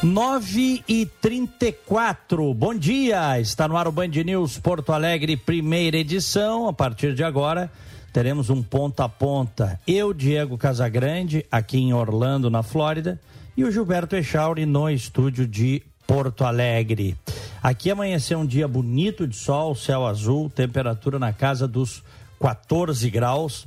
Nove 0.00 0.84
e 0.86 1.06
trinta 1.06 1.66
e 1.66 1.72
quatro. 1.72 2.54
Bom 2.54 2.72
dia, 2.72 3.40
está 3.40 3.66
no 3.66 3.76
ar 3.76 3.88
o 3.88 3.92
Band 3.92 4.06
News 4.06 4.56
Porto 4.56 4.92
Alegre, 4.92 5.36
primeira 5.36 5.96
edição. 5.96 6.68
A 6.68 6.72
partir 6.72 7.16
de 7.16 7.24
agora, 7.24 7.68
teremos 8.12 8.48
um 8.48 8.62
ponta 8.62 9.04
a 9.04 9.08
ponta. 9.08 9.80
Eu, 9.84 10.14
Diego 10.14 10.56
Casagrande, 10.56 11.44
aqui 11.50 11.78
em 11.78 11.92
Orlando, 11.92 12.48
na 12.48 12.62
Flórida, 12.62 13.20
e 13.56 13.64
o 13.64 13.72
Gilberto 13.72 14.14
Echauri 14.14 14.64
no 14.64 14.88
estúdio 14.88 15.48
de 15.48 15.82
Porto 16.06 16.44
Alegre. 16.44 17.16
Aqui 17.60 17.90
amanheceu 17.90 18.38
um 18.38 18.46
dia 18.46 18.68
bonito 18.68 19.26
de 19.26 19.34
sol, 19.34 19.74
céu 19.74 20.06
azul, 20.06 20.48
temperatura 20.48 21.18
na 21.18 21.32
casa 21.32 21.66
dos 21.66 22.04
14 22.40 23.10
graus 23.10 23.66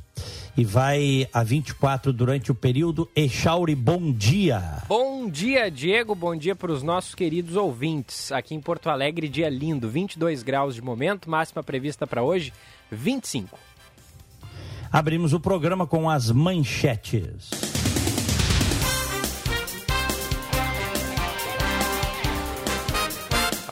e 0.57 0.65
vai 0.65 1.27
a 1.33 1.43
24 1.43 2.11
durante 2.11 2.51
o 2.51 2.55
período. 2.55 3.09
Echauri, 3.15 3.75
bom 3.75 4.11
dia. 4.11 4.83
Bom 4.87 5.29
dia, 5.29 5.69
Diego. 5.69 6.13
Bom 6.13 6.35
dia 6.35 6.55
para 6.55 6.71
os 6.71 6.83
nossos 6.83 7.15
queridos 7.15 7.55
ouvintes. 7.55 8.31
Aqui 8.31 8.53
em 8.55 8.61
Porto 8.61 8.89
Alegre, 8.89 9.29
dia 9.29 9.49
lindo, 9.49 9.89
22 9.89 10.43
graus 10.43 10.75
de 10.75 10.81
momento, 10.81 11.29
máxima 11.29 11.63
prevista 11.63 12.05
para 12.05 12.23
hoje, 12.23 12.53
25. 12.91 13.57
Abrimos 14.91 15.31
o 15.33 15.39
programa 15.39 15.87
com 15.87 16.09
as 16.09 16.29
manchetes. 16.29 17.70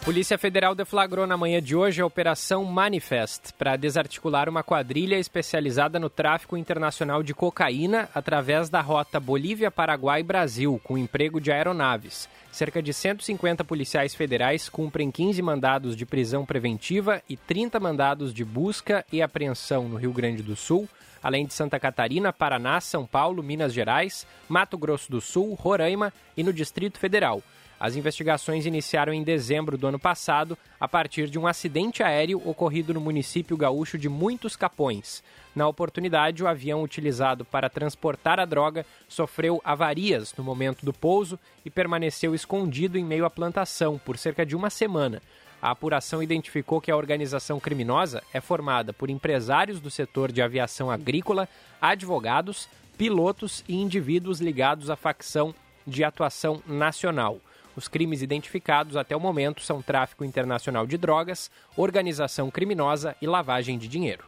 Polícia 0.09 0.39
Federal 0.39 0.73
deflagrou 0.73 1.27
na 1.27 1.37
manhã 1.37 1.61
de 1.61 1.75
hoje 1.75 2.01
a 2.01 2.05
Operação 2.05 2.65
Manifest 2.65 3.53
para 3.59 3.75
desarticular 3.75 4.49
uma 4.49 4.63
quadrilha 4.63 5.19
especializada 5.19 5.99
no 5.99 6.09
tráfico 6.09 6.57
internacional 6.57 7.21
de 7.21 7.31
cocaína 7.31 8.09
através 8.15 8.71
da 8.71 8.81
rota 8.81 9.19
Bolívia-Paraguai-Brasil, 9.19 10.81
com 10.83 10.97
emprego 10.97 11.39
de 11.39 11.51
aeronaves. 11.51 12.27
Cerca 12.51 12.81
de 12.81 12.91
150 12.91 13.63
policiais 13.63 14.15
federais 14.15 14.67
cumprem 14.67 15.11
15 15.11 15.43
mandados 15.43 15.95
de 15.95 16.07
prisão 16.07 16.43
preventiva 16.43 17.21
e 17.29 17.37
30 17.37 17.79
mandados 17.79 18.33
de 18.33 18.43
busca 18.43 19.05
e 19.13 19.21
apreensão 19.21 19.87
no 19.87 19.95
Rio 19.95 20.11
Grande 20.11 20.41
do 20.41 20.55
Sul, 20.55 20.89
além 21.21 21.45
de 21.45 21.53
Santa 21.53 21.79
Catarina, 21.79 22.33
Paraná, 22.33 22.81
São 22.81 23.05
Paulo, 23.05 23.43
Minas 23.43 23.71
Gerais, 23.71 24.25
Mato 24.47 24.75
Grosso 24.75 25.11
do 25.11 25.21
Sul, 25.21 25.53
Roraima 25.53 26.11
e 26.35 26.41
no 26.41 26.51
Distrito 26.51 26.97
Federal. 26.97 27.43
As 27.79 27.95
investigações 27.95 28.65
iniciaram 28.65 29.13
em 29.13 29.23
dezembro 29.23 29.77
do 29.77 29.87
ano 29.87 29.97
passado, 29.97 30.57
a 30.77 30.87
partir 30.87 31.29
de 31.29 31.39
um 31.39 31.47
acidente 31.47 32.03
aéreo 32.03 32.41
ocorrido 32.43 32.93
no 32.93 32.99
município 32.99 33.55
gaúcho 33.55 33.97
de 33.97 34.09
Muitos 34.09 34.57
Capões. 34.57 35.23
Na 35.55 35.65
oportunidade, 35.65 36.43
o 36.43 36.47
avião 36.47 36.83
utilizado 36.83 37.45
para 37.45 37.69
transportar 37.69 38.37
a 38.37 38.43
droga 38.43 38.85
sofreu 39.07 39.61
avarias 39.63 40.33
no 40.37 40.43
momento 40.43 40.85
do 40.85 40.91
pouso 40.91 41.39
e 41.63 41.69
permaneceu 41.69 42.35
escondido 42.35 42.97
em 42.97 43.05
meio 43.05 43.23
à 43.23 43.29
plantação 43.29 43.97
por 43.97 44.17
cerca 44.17 44.45
de 44.45 44.57
uma 44.57 44.69
semana. 44.69 45.21
A 45.61 45.71
apuração 45.71 46.21
identificou 46.21 46.81
que 46.81 46.91
a 46.91 46.97
organização 46.97 47.61
criminosa 47.61 48.21
é 48.33 48.41
formada 48.41 48.91
por 48.91 49.09
empresários 49.09 49.79
do 49.79 49.89
setor 49.89 50.33
de 50.33 50.41
aviação 50.41 50.91
agrícola, 50.91 51.47
advogados, 51.81 52.67
pilotos 52.97 53.63
e 53.69 53.75
indivíduos 53.75 54.41
ligados 54.41 54.89
à 54.89 54.97
facção 54.97 55.55
de 55.87 56.03
atuação 56.03 56.61
nacional. 56.67 57.39
Os 57.79 57.87
crimes 57.87 58.21
identificados 58.21 58.97
até 58.97 59.15
o 59.15 59.21
momento 59.21 59.61
são 59.61 59.81
tráfico 59.81 60.25
internacional 60.25 60.85
de 60.85 60.97
drogas, 60.97 61.49
organização 61.77 62.51
criminosa 62.51 63.15
e 63.21 63.25
lavagem 63.25 63.77
de 63.77 63.87
dinheiro. 63.87 64.25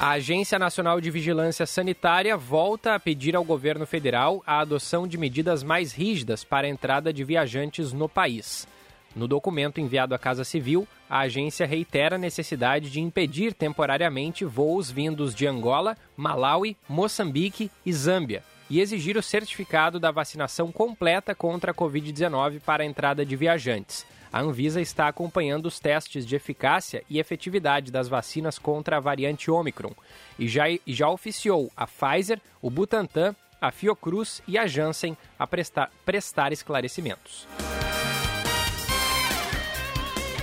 A 0.00 0.12
Agência 0.12 0.58
Nacional 0.58 0.98
de 0.98 1.10
Vigilância 1.10 1.66
Sanitária 1.66 2.38
volta 2.38 2.94
a 2.94 2.98
pedir 2.98 3.36
ao 3.36 3.44
governo 3.44 3.86
federal 3.86 4.42
a 4.46 4.60
adoção 4.60 5.06
de 5.06 5.18
medidas 5.18 5.62
mais 5.62 5.92
rígidas 5.92 6.42
para 6.42 6.66
a 6.66 6.70
entrada 6.70 7.12
de 7.12 7.22
viajantes 7.22 7.92
no 7.92 8.08
país. 8.08 8.66
No 9.14 9.28
documento 9.28 9.78
enviado 9.78 10.14
à 10.14 10.18
Casa 10.18 10.42
Civil, 10.42 10.88
a 11.08 11.18
agência 11.18 11.66
reitera 11.66 12.16
a 12.16 12.18
necessidade 12.18 12.88
de 12.88 12.98
impedir 12.98 13.52
temporariamente 13.52 14.42
voos 14.46 14.90
vindos 14.90 15.34
de 15.34 15.46
Angola, 15.46 15.98
Malawi, 16.16 16.78
Moçambique 16.88 17.70
e 17.84 17.92
Zâmbia, 17.92 18.42
e 18.70 18.80
exigir 18.80 19.16
o 19.16 19.22
certificado 19.22 19.98
da 19.98 20.12
vacinação 20.12 20.70
completa 20.70 21.34
contra 21.34 21.72
a 21.72 21.74
Covid-19 21.74 22.60
para 22.60 22.84
a 22.84 22.86
entrada 22.86 23.26
de 23.26 23.34
viajantes. 23.34 24.06
A 24.32 24.40
Anvisa 24.40 24.80
está 24.80 25.08
acompanhando 25.08 25.66
os 25.66 25.80
testes 25.80 26.24
de 26.24 26.36
eficácia 26.36 27.02
e 27.10 27.18
efetividade 27.18 27.90
das 27.90 28.08
vacinas 28.08 28.58
contra 28.58 28.96
a 28.96 29.00
variante 29.00 29.50
Omicron 29.50 29.92
e 30.38 30.46
já, 30.46 30.64
já 30.86 31.10
oficiou 31.10 31.70
a 31.76 31.84
Pfizer, 31.84 32.40
o 32.62 32.70
Butantan, 32.70 33.34
a 33.60 33.72
Fiocruz 33.72 34.40
e 34.46 34.56
a 34.56 34.68
Janssen 34.68 35.16
a 35.36 35.46
prestar, 35.46 35.90
prestar 36.04 36.52
esclarecimentos. 36.52 37.48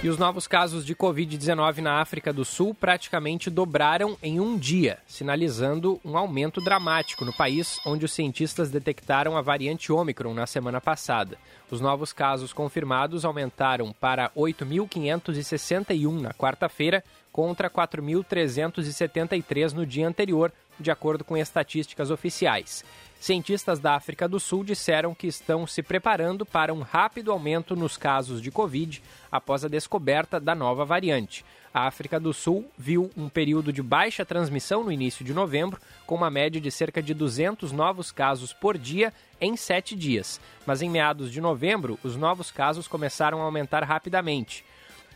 E 0.03 0.09
os 0.09 0.17
novos 0.19 0.47
casos 0.47 0.85
de 0.85 0.95
Covid-19 0.95 1.79
na 1.79 1.99
África 1.99 2.31
do 2.31 2.45
Sul 2.45 2.71
praticamente 2.71 3.49
dobraram 3.49 4.15
em 4.21 4.39
um 4.39 4.55
dia, 4.55 4.99
sinalizando 5.07 5.99
um 6.05 6.15
aumento 6.15 6.61
dramático 6.61 7.25
no 7.25 7.33
país, 7.33 7.79
onde 7.83 8.05
os 8.05 8.11
cientistas 8.11 8.69
detectaram 8.69 9.35
a 9.35 9.41
variante 9.41 9.91
Omicron 9.91 10.35
na 10.35 10.45
semana 10.45 10.79
passada. 10.79 11.35
Os 11.71 11.81
novos 11.81 12.13
casos 12.13 12.53
confirmados 12.53 13.25
aumentaram 13.25 13.91
para 13.91 14.29
8.561 14.37 16.21
na 16.21 16.31
quarta-feira, 16.31 17.03
contra 17.31 17.67
4.373 17.67 19.73
no 19.73 19.83
dia 19.83 20.07
anterior, 20.07 20.53
de 20.79 20.91
acordo 20.91 21.23
com 21.23 21.35
estatísticas 21.35 22.11
oficiais. 22.11 22.85
Cientistas 23.19 23.79
da 23.79 23.95
África 23.95 24.28
do 24.28 24.39
Sul 24.39 24.63
disseram 24.63 25.13
que 25.13 25.28
estão 25.28 25.66
se 25.66 25.81
preparando 25.81 26.45
para 26.45 26.73
um 26.73 26.81
rápido 26.81 27.31
aumento 27.31 27.75
nos 27.75 27.97
casos 27.97 28.41
de 28.41 28.51
Covid 28.51 29.01
após 29.31 29.66
a 29.66 29.67
descoberta 29.67 30.39
da 30.39 30.53
nova 30.53 30.85
variante. 30.85 31.44
A 31.73 31.88
África 31.88 32.19
do 32.19 32.33
Sul 32.33 32.66
viu 32.77 33.11
um 33.17 33.27
período 33.27 33.73
de 33.73 33.81
baixa 33.83 34.25
transmissão 34.25 34.83
no 34.83 34.91
início 34.91 35.25
de 35.25 35.33
novembro, 35.33 35.81
com 36.06 36.16
uma 36.16 36.29
média 36.29 36.61
de 36.61 36.72
cerca 36.72 37.01
de 37.03 37.13
200 37.13 37.72
novos 37.72 38.11
casos 38.11 38.53
por 38.53 38.77
dia 38.77 39.13
em 39.41 39.57
sete 39.57 39.95
dias. 39.95 40.39
Mas 40.66 40.81
em 40.81 40.89
meados 40.89 41.31
de 41.31 41.41
novembro, 41.41 42.00
os 42.03 42.16
novos 42.16 42.51
casos 42.51 42.88
começaram 42.88 43.41
a 43.41 43.45
aumentar 43.45 43.83
rapidamente. 43.83 44.63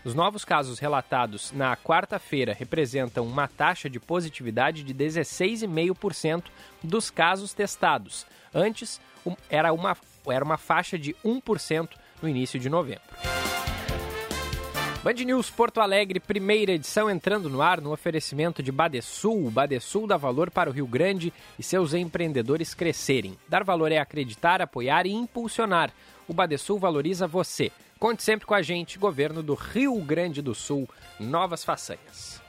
Os 0.04 0.16
novos 0.16 0.44
casos 0.44 0.80
relatados 0.80 1.52
na 1.52 1.78
quarta-feira 1.78 2.56
representam 2.58 3.26
uma 3.26 3.48
taxa 3.48 3.88
de 3.88 4.00
positividade 4.00 4.84
de 4.84 4.94
16,5% 4.96 6.46
dos 6.84 7.12
casos 7.12 7.54
testados. 7.54 8.26
Antes, 8.54 9.00
era 9.48 9.72
uma, 9.72 9.96
era 10.26 10.44
uma 10.44 10.58
faixa 10.58 10.98
de 10.98 11.16
1% 11.24 11.90
no 12.20 12.28
início 12.28 12.60
de 12.60 12.68
novembro. 12.68 13.04
Band 15.04 15.14
News 15.14 15.50
Porto 15.50 15.82
Alegre, 15.82 16.20
primeira 16.20 16.74
edição 16.74 17.10
entrando 17.10 17.50
no 17.50 17.62
ar 17.62 17.82
no 17.82 17.92
oferecimento 17.92 18.62
de 18.62 18.72
Badesul. 18.72 19.50
Badesul 19.50 20.06
dá 20.06 20.16
valor 20.16 20.52
para 20.52 20.70
o 20.70 20.74
Rio 20.74 20.86
Grande 20.86 21.34
e 21.58 21.64
seus 21.64 21.96
empreendedores 21.96 22.76
crescerem. 22.76 23.36
Dar 23.48 23.64
valor 23.64 23.92
é 23.92 23.98
acreditar, 23.98 24.62
apoiar 24.62 25.08
e 25.08 25.12
impulsionar. 25.12 25.92
O 26.28 26.34
Badesul 26.34 26.78
valoriza 26.78 27.26
você. 27.26 27.72
Conte 28.02 28.22
sempre 28.24 28.46
com 28.48 28.56
a 28.56 28.64
gente, 28.64 28.98
governo 28.98 29.44
do 29.44 29.54
Rio 29.54 29.96
Grande 30.04 30.42
do 30.42 30.56
Sul. 30.56 30.90
Novas 31.20 31.64
façanhas. 31.64 32.42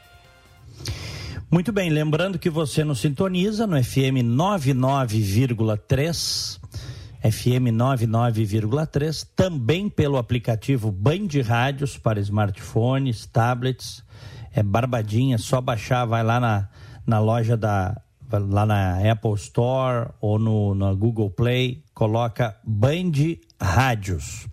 Muito 1.51 1.71
bem, 1.71 1.91
lembrando 1.91 2.39
que 2.39 2.49
você 2.49 2.83
nos 2.83 3.01
sintoniza 3.01 3.67
no 3.67 3.77
FM 3.85 4.25
99,3 4.25 6.59
FM 7.21 7.69
99,3, 7.71 9.29
também 9.37 9.91
pelo 9.91 10.17
aplicativo 10.17 10.91
Band 10.91 11.29
Rádios 11.47 11.99
para 11.99 12.19
smartphones, 12.19 13.27
tablets. 13.27 14.03
É 14.55 14.63
barbadinha, 14.63 15.37
só 15.37 15.61
baixar, 15.61 16.07
vai 16.07 16.25
lá 16.25 16.41
na, 16.41 16.71
na 17.07 17.19
loja 17.19 17.59
da. 17.59 18.01
lá 18.33 18.65
na 18.65 19.13
Apple 19.13 19.35
Store 19.35 20.13
ou 20.19 20.39
no, 20.39 20.75
no 20.75 20.97
Google 20.97 21.29
Play, 21.29 21.85
coloca 21.93 22.59
Band 22.65 23.37
Rádios. 23.61 24.49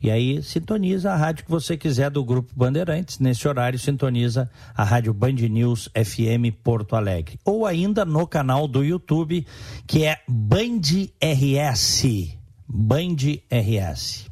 E 0.00 0.10
aí 0.10 0.42
sintoniza 0.42 1.12
a 1.12 1.16
rádio 1.16 1.44
que 1.44 1.50
você 1.50 1.76
quiser 1.76 2.10
do 2.10 2.24
Grupo 2.24 2.52
Bandeirantes. 2.54 3.18
Nesse 3.18 3.48
horário, 3.48 3.78
sintoniza 3.78 4.48
a 4.74 4.84
rádio 4.84 5.12
Band 5.12 5.32
News 5.32 5.88
FM 5.94 6.54
Porto 6.62 6.94
Alegre. 6.94 7.38
Ou 7.44 7.66
ainda 7.66 8.04
no 8.04 8.26
canal 8.26 8.68
do 8.68 8.84
YouTube, 8.84 9.44
que 9.86 10.04
é 10.04 10.18
Band 10.28 11.08
RS. 11.20 12.36
Band 12.68 13.16
RS. 13.50 14.26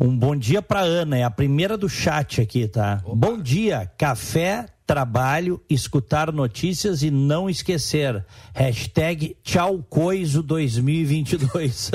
Um 0.00 0.16
bom 0.16 0.36
dia 0.36 0.62
para 0.62 0.80
Ana, 0.80 1.18
é 1.18 1.24
a 1.24 1.30
primeira 1.30 1.76
do 1.76 1.88
chat 1.88 2.40
aqui, 2.40 2.68
tá? 2.68 3.02
Opa. 3.04 3.16
Bom 3.16 3.42
dia, 3.42 3.90
café, 3.98 4.66
trabalho, 4.86 5.60
escutar 5.68 6.32
notícias 6.32 7.02
e 7.02 7.10
não 7.10 7.50
esquecer. 7.50 8.24
Hashtag 8.54 9.36
tchau 9.42 9.84
coiso 9.90 10.42
2022. 10.42 11.90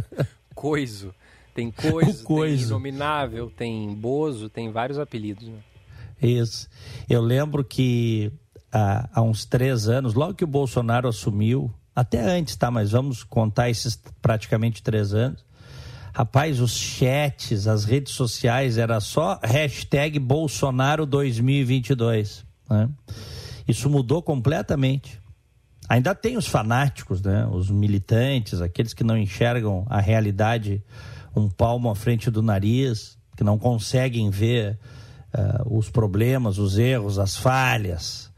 coiso. 0.54 1.12
Tem 1.80 1.90
coiso, 1.90 2.24
coiso, 2.24 2.56
tem 2.58 2.66
inominável, 2.68 3.52
tem 3.54 3.94
bozo, 3.94 4.48
tem 4.48 4.70
vários 4.70 4.98
apelidos. 4.98 5.48
Né? 5.48 5.58
Isso. 6.22 6.68
Eu 7.08 7.20
lembro 7.20 7.64
que 7.64 8.32
há, 8.72 9.08
há 9.12 9.22
uns 9.22 9.44
três 9.44 9.88
anos, 9.88 10.14
logo 10.14 10.34
que 10.34 10.44
o 10.44 10.46
Bolsonaro 10.46 11.08
assumiu, 11.08 11.70
até 11.94 12.20
antes, 12.20 12.56
tá? 12.56 12.70
Mas 12.70 12.92
vamos 12.92 13.22
contar 13.24 13.68
esses 13.68 14.00
praticamente 14.22 14.82
três 14.82 15.12
anos. 15.12 15.44
Rapaz, 16.12 16.60
os 16.60 16.72
chats, 16.76 17.66
as 17.66 17.84
redes 17.84 18.12
sociais, 18.12 18.78
era 18.78 19.00
só 19.00 19.38
hashtag 19.42 20.18
Bolsonaro 20.18 21.06
2022. 21.06 22.44
Né? 22.68 22.88
Isso 23.66 23.88
mudou 23.88 24.22
completamente. 24.22 25.20
Ainda 25.88 26.14
tem 26.14 26.36
os 26.36 26.46
fanáticos, 26.46 27.22
né? 27.22 27.46
os 27.46 27.70
militantes, 27.70 28.60
aqueles 28.60 28.92
que 28.92 29.04
não 29.04 29.16
enxergam 29.16 29.86
a 29.88 30.00
realidade 30.00 30.82
um 31.40 31.48
palmo 31.48 31.90
à 31.90 31.94
frente 31.94 32.30
do 32.30 32.42
nariz, 32.42 33.18
que 33.36 33.44
não 33.44 33.58
conseguem 33.58 34.30
ver 34.30 34.78
uh, 35.34 35.78
os 35.78 35.88
problemas, 35.88 36.58
os 36.58 36.78
erros, 36.78 37.18
as 37.18 37.36
falhas. 37.36 38.30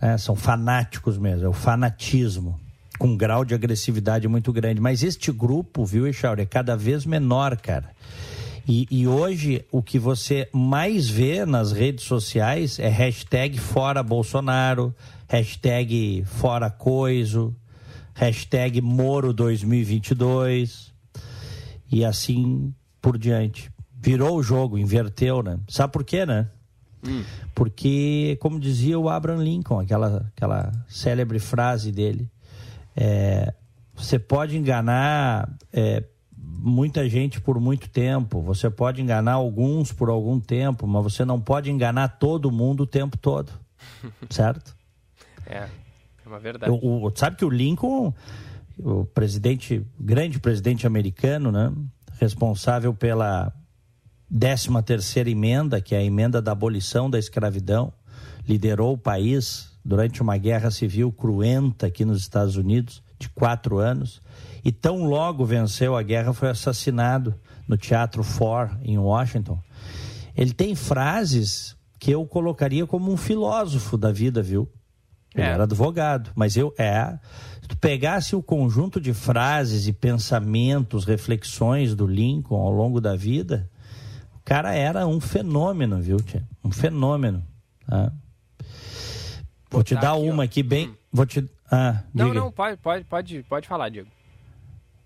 Né? 0.00 0.16
São 0.18 0.34
fanáticos 0.34 1.18
mesmo, 1.18 1.44
é 1.44 1.48
o 1.48 1.52
fanatismo, 1.52 2.58
com 2.98 3.08
um 3.08 3.16
grau 3.16 3.44
de 3.44 3.54
agressividade 3.54 4.26
muito 4.26 4.52
grande. 4.52 4.80
Mas 4.80 5.02
este 5.02 5.30
grupo, 5.30 5.84
viu, 5.84 6.06
Echauri, 6.06 6.42
é 6.42 6.46
cada 6.46 6.76
vez 6.76 7.04
menor, 7.04 7.56
cara. 7.56 7.90
E, 8.66 8.86
e, 8.90 9.06
hoje 9.06 9.64
o 9.72 9.82
que 9.82 9.98
você 9.98 10.46
mais 10.52 11.08
vê 11.08 11.46
nas 11.46 11.72
redes 11.72 12.04
sociais 12.04 12.78
é 12.78 12.88
hashtag 12.88 13.58
fora 13.58 14.02
Bolsonaro, 14.02 14.94
hashtag 15.26 16.22
fora 16.26 16.68
coiso, 16.70 17.56
hashtag 18.14 18.82
Moro 18.82 19.32
2022 19.32 20.87
e 21.90 22.04
assim 22.04 22.74
por 23.00 23.18
diante. 23.18 23.70
Virou 24.00 24.36
o 24.36 24.42
jogo, 24.42 24.78
inverteu, 24.78 25.42
né? 25.42 25.58
Sabe 25.68 25.92
por 25.92 26.04
quê, 26.04 26.24
né? 26.24 26.48
Hum. 27.06 27.22
Porque, 27.54 28.36
como 28.40 28.58
dizia 28.58 28.98
o 28.98 29.08
Abraham 29.08 29.42
Lincoln, 29.42 29.80
aquela, 29.80 30.30
aquela 30.36 30.72
célebre 30.88 31.38
frase 31.38 31.92
dele, 31.92 32.28
é, 32.96 33.52
você 33.94 34.18
pode 34.18 34.56
enganar 34.56 35.48
é, 35.72 36.04
muita 36.36 37.08
gente 37.08 37.40
por 37.40 37.60
muito 37.60 37.88
tempo, 37.88 38.40
você 38.40 38.68
pode 38.68 39.00
enganar 39.00 39.34
alguns 39.34 39.92
por 39.92 40.08
algum 40.08 40.40
tempo, 40.40 40.86
mas 40.86 41.02
você 41.02 41.24
não 41.24 41.40
pode 41.40 41.70
enganar 41.70 42.08
todo 42.18 42.50
mundo 42.50 42.82
o 42.82 42.86
tempo 42.86 43.16
todo, 43.16 43.52
certo? 44.30 44.76
É, 45.46 45.68
é 46.24 46.28
uma 46.28 46.38
verdade. 46.38 46.70
O, 46.70 47.06
o, 47.06 47.12
sabe 47.14 47.36
que 47.36 47.44
o 47.44 47.50
Lincoln 47.50 48.12
o 48.78 49.04
presidente, 49.04 49.84
grande 49.98 50.38
presidente 50.38 50.86
americano, 50.86 51.50
né, 51.50 51.72
responsável 52.20 52.94
pela 52.94 53.52
13 54.30 54.82
terceira 54.84 55.30
emenda, 55.30 55.80
que 55.80 55.94
é 55.94 55.98
a 55.98 56.04
emenda 56.04 56.40
da 56.40 56.52
abolição 56.52 57.08
da 57.08 57.18
escravidão, 57.18 57.92
liderou 58.46 58.94
o 58.94 58.98
país 58.98 59.70
durante 59.84 60.20
uma 60.20 60.36
guerra 60.36 60.70
civil 60.70 61.10
cruenta 61.10 61.86
aqui 61.86 62.04
nos 62.04 62.20
Estados 62.20 62.56
Unidos, 62.56 63.02
de 63.18 63.28
quatro 63.30 63.78
anos, 63.78 64.20
e 64.64 64.70
tão 64.70 65.04
logo 65.04 65.44
venceu 65.44 65.96
a 65.96 66.02
guerra, 66.02 66.32
foi 66.32 66.50
assassinado 66.50 67.34
no 67.66 67.76
Teatro 67.76 68.22
Ford, 68.22 68.76
em 68.82 68.98
Washington. 68.98 69.58
Ele 70.36 70.52
tem 70.52 70.74
frases 70.74 71.76
que 71.98 72.10
eu 72.10 72.24
colocaria 72.26 72.86
como 72.86 73.10
um 73.10 73.16
filósofo 73.16 73.96
da 73.96 74.12
vida, 74.12 74.42
viu? 74.42 74.68
Ele 75.34 75.46
é. 75.46 75.50
era 75.50 75.64
advogado, 75.64 76.30
mas 76.34 76.56
eu 76.56 76.72
é 76.78 77.18
tu 77.68 77.76
pegasse 77.76 78.34
o 78.34 78.42
conjunto 78.42 78.98
de 78.98 79.12
frases 79.12 79.86
e 79.86 79.92
pensamentos, 79.92 81.04
reflexões 81.04 81.94
do 81.94 82.06
Lincoln 82.06 82.56
ao 82.56 82.72
longo 82.72 83.00
da 83.00 83.14
vida, 83.14 83.68
o 84.34 84.40
cara 84.42 84.74
era 84.74 85.06
um 85.06 85.20
fenômeno, 85.20 86.00
viu, 86.00 86.16
tia? 86.16 86.42
Um 86.64 86.72
fenômeno. 86.72 87.44
Tá? 87.86 88.10
Vou 89.70 89.84
te 89.84 89.94
dar 89.94 90.14
aqui, 90.14 90.30
uma 90.30 90.44
aqui 90.44 90.62
bem. 90.62 90.88
Hum. 90.88 90.94
Vou 91.12 91.26
te. 91.26 91.48
Ah, 91.70 92.02
não, 92.14 92.32
não, 92.32 92.50
pode, 92.50 92.78
pode, 92.78 93.04
pode, 93.04 93.42
pode 93.42 93.68
falar, 93.68 93.90
Diego. 93.90 94.08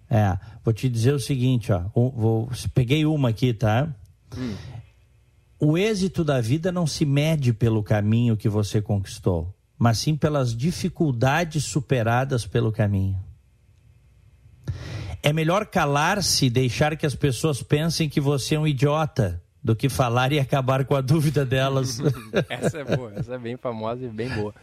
É, 0.08 0.38
vou 0.64 0.72
te 0.72 0.88
dizer 0.88 1.12
o 1.12 1.18
seguinte, 1.18 1.72
ó. 1.72 1.82
Vou, 1.94 2.48
peguei 2.72 3.04
uma 3.04 3.30
aqui, 3.30 3.52
tá? 3.52 3.88
Hum. 4.36 4.54
O 5.58 5.76
êxito 5.76 6.22
da 6.22 6.40
vida 6.40 6.70
não 6.70 6.86
se 6.86 7.04
mede 7.04 7.52
pelo 7.52 7.82
caminho 7.82 8.36
que 8.36 8.48
você 8.48 8.80
conquistou 8.80 9.52
mas 9.82 9.98
sim 9.98 10.16
pelas 10.16 10.56
dificuldades 10.56 11.64
superadas 11.64 12.46
pelo 12.46 12.70
caminho. 12.70 13.18
É 15.20 15.32
melhor 15.32 15.66
calar-se 15.66 16.46
e 16.46 16.50
deixar 16.50 16.96
que 16.96 17.04
as 17.04 17.16
pessoas 17.16 17.64
pensem 17.64 18.08
que 18.08 18.20
você 18.20 18.54
é 18.54 18.60
um 18.60 18.66
idiota 18.66 19.42
do 19.60 19.74
que 19.74 19.88
falar 19.88 20.30
e 20.30 20.38
acabar 20.38 20.84
com 20.84 20.94
a 20.94 21.00
dúvida 21.00 21.44
delas. 21.44 21.98
essa 22.48 22.78
é 22.78 22.96
boa, 22.96 23.12
essa 23.16 23.34
é 23.34 23.38
bem 23.38 23.56
famosa 23.56 24.04
e 24.04 24.08
bem 24.08 24.28
boa. 24.28 24.54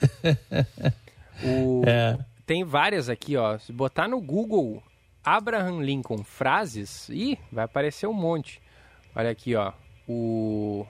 O... 1.43 1.83
É. 1.85 2.17
Tem 2.45 2.63
várias 2.63 3.09
aqui, 3.09 3.35
ó. 3.35 3.57
Se 3.57 3.73
botar 3.73 4.07
no 4.07 4.21
Google 4.21 4.81
Abraham 5.21 5.81
Lincoln 5.81 6.23
frases, 6.23 7.09
ih, 7.09 7.37
vai 7.51 7.65
aparecer 7.65 8.07
um 8.07 8.13
monte. 8.13 8.61
Olha 9.13 9.31
aqui, 9.31 9.53
ó. 9.53 9.73
O 10.07 10.87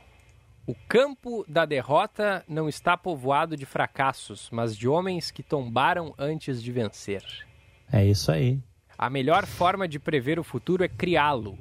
o 0.69 0.75
campo 0.87 1.43
da 1.47 1.65
derrota 1.65 2.45
não 2.47 2.69
está 2.69 2.95
povoado 2.95 3.57
de 3.57 3.65
fracassos, 3.65 4.51
mas 4.51 4.77
de 4.77 4.87
homens 4.87 5.31
que 5.31 5.41
tombaram 5.41 6.13
antes 6.15 6.61
de 6.61 6.71
vencer. 6.71 7.23
É 7.91 8.05
isso 8.05 8.31
aí. 8.31 8.61
A 8.95 9.09
melhor 9.09 9.47
forma 9.47 9.87
de 9.87 9.97
prever 9.97 10.37
o 10.37 10.43
futuro 10.43 10.83
é 10.83 10.87
criá-lo. 10.87 11.57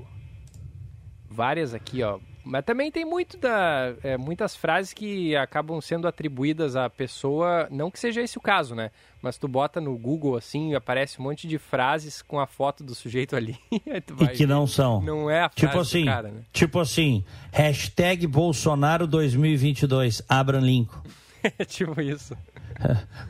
Várias 1.26 1.72
aqui, 1.72 2.02
ó. 2.02 2.20
Mas 2.48 2.64
também 2.64 2.90
tem 2.90 3.04
muito 3.04 3.36
da, 3.36 3.92
é, 4.02 4.16
muitas 4.16 4.56
frases 4.56 4.94
que 4.94 5.36
acabam 5.36 5.82
sendo 5.82 6.08
atribuídas 6.08 6.76
à 6.76 6.88
pessoa, 6.88 7.68
não 7.70 7.90
que 7.90 8.00
seja 8.00 8.22
esse 8.22 8.38
o 8.38 8.40
caso, 8.40 8.74
né? 8.74 8.90
Mas 9.20 9.36
tu 9.36 9.46
bota 9.46 9.82
no 9.82 9.98
Google 9.98 10.34
assim, 10.34 10.74
aparece 10.74 11.20
um 11.20 11.24
monte 11.24 11.46
de 11.46 11.58
frases 11.58 12.22
com 12.22 12.40
a 12.40 12.46
foto 12.46 12.82
do 12.82 12.94
sujeito 12.94 13.36
ali. 13.36 13.58
e 13.70 14.28
que 14.28 14.46
não 14.46 14.66
são. 14.66 15.02
Não 15.02 15.30
é 15.30 15.42
a 15.42 15.50
frase 15.50 15.56
tipo 15.56 15.78
assim, 15.78 16.04
cara, 16.06 16.28
né? 16.28 16.40
Tipo 16.50 16.80
assim, 16.80 17.22
hashtag 17.52 18.26
Bolsonaro 18.26 19.06
2022, 19.06 20.22
Abraham 20.26 20.64
Lincoln. 20.64 21.02
tipo 21.68 22.00
isso. 22.00 22.34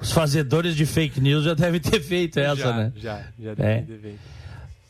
Os 0.00 0.12
fazedores 0.12 0.76
de 0.76 0.86
fake 0.86 1.20
news 1.20 1.42
já 1.42 1.54
devem 1.54 1.80
ter 1.80 2.00
feito 2.00 2.38
essa, 2.38 2.54
já, 2.54 2.72
né? 2.72 2.92
Já, 2.94 3.24
já 3.36 3.54
devem 3.54 3.72
é. 3.72 3.82
ter 3.82 3.98
feito. 3.98 4.37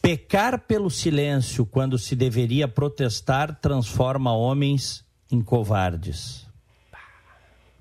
Pecar 0.08 0.60
pelo 0.60 0.88
silêncio 0.88 1.66
quando 1.66 1.98
se 1.98 2.16
deveria 2.16 2.66
protestar 2.66 3.54
transforma 3.60 4.32
homens 4.32 5.04
em 5.30 5.42
covardes. 5.42 6.46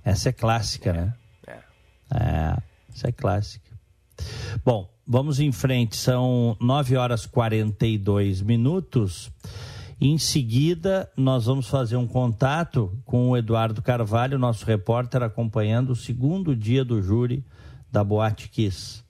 Essa 0.03 0.27
é 0.27 0.33
clássica, 0.33 0.91
né? 0.91 1.13
É. 1.47 1.51
é. 2.13 2.57
Essa 2.93 3.07
é 3.07 3.11
clássica. 3.13 3.71
Bom, 4.65 4.93
vamos 5.07 5.39
em 5.39 5.53
frente. 5.53 5.95
São 5.95 6.57
9 6.59 6.97
horas 6.97 7.23
e 7.23 7.29
42 7.29 8.41
minutos. 8.41 9.31
Em 10.01 10.17
seguida, 10.17 11.09
nós 11.15 11.45
vamos 11.45 11.69
fazer 11.69 11.95
um 11.95 12.07
contato 12.07 12.91
com 13.05 13.29
o 13.29 13.37
Eduardo 13.37 13.81
Carvalho, 13.81 14.37
nosso 14.37 14.65
repórter, 14.65 15.23
acompanhando 15.23 15.91
o 15.91 15.95
segundo 15.95 16.53
dia 16.53 16.83
do 16.83 17.01
júri 17.01 17.41
da 17.89 18.03
Boate 18.03 18.49
Kiss. 18.49 19.06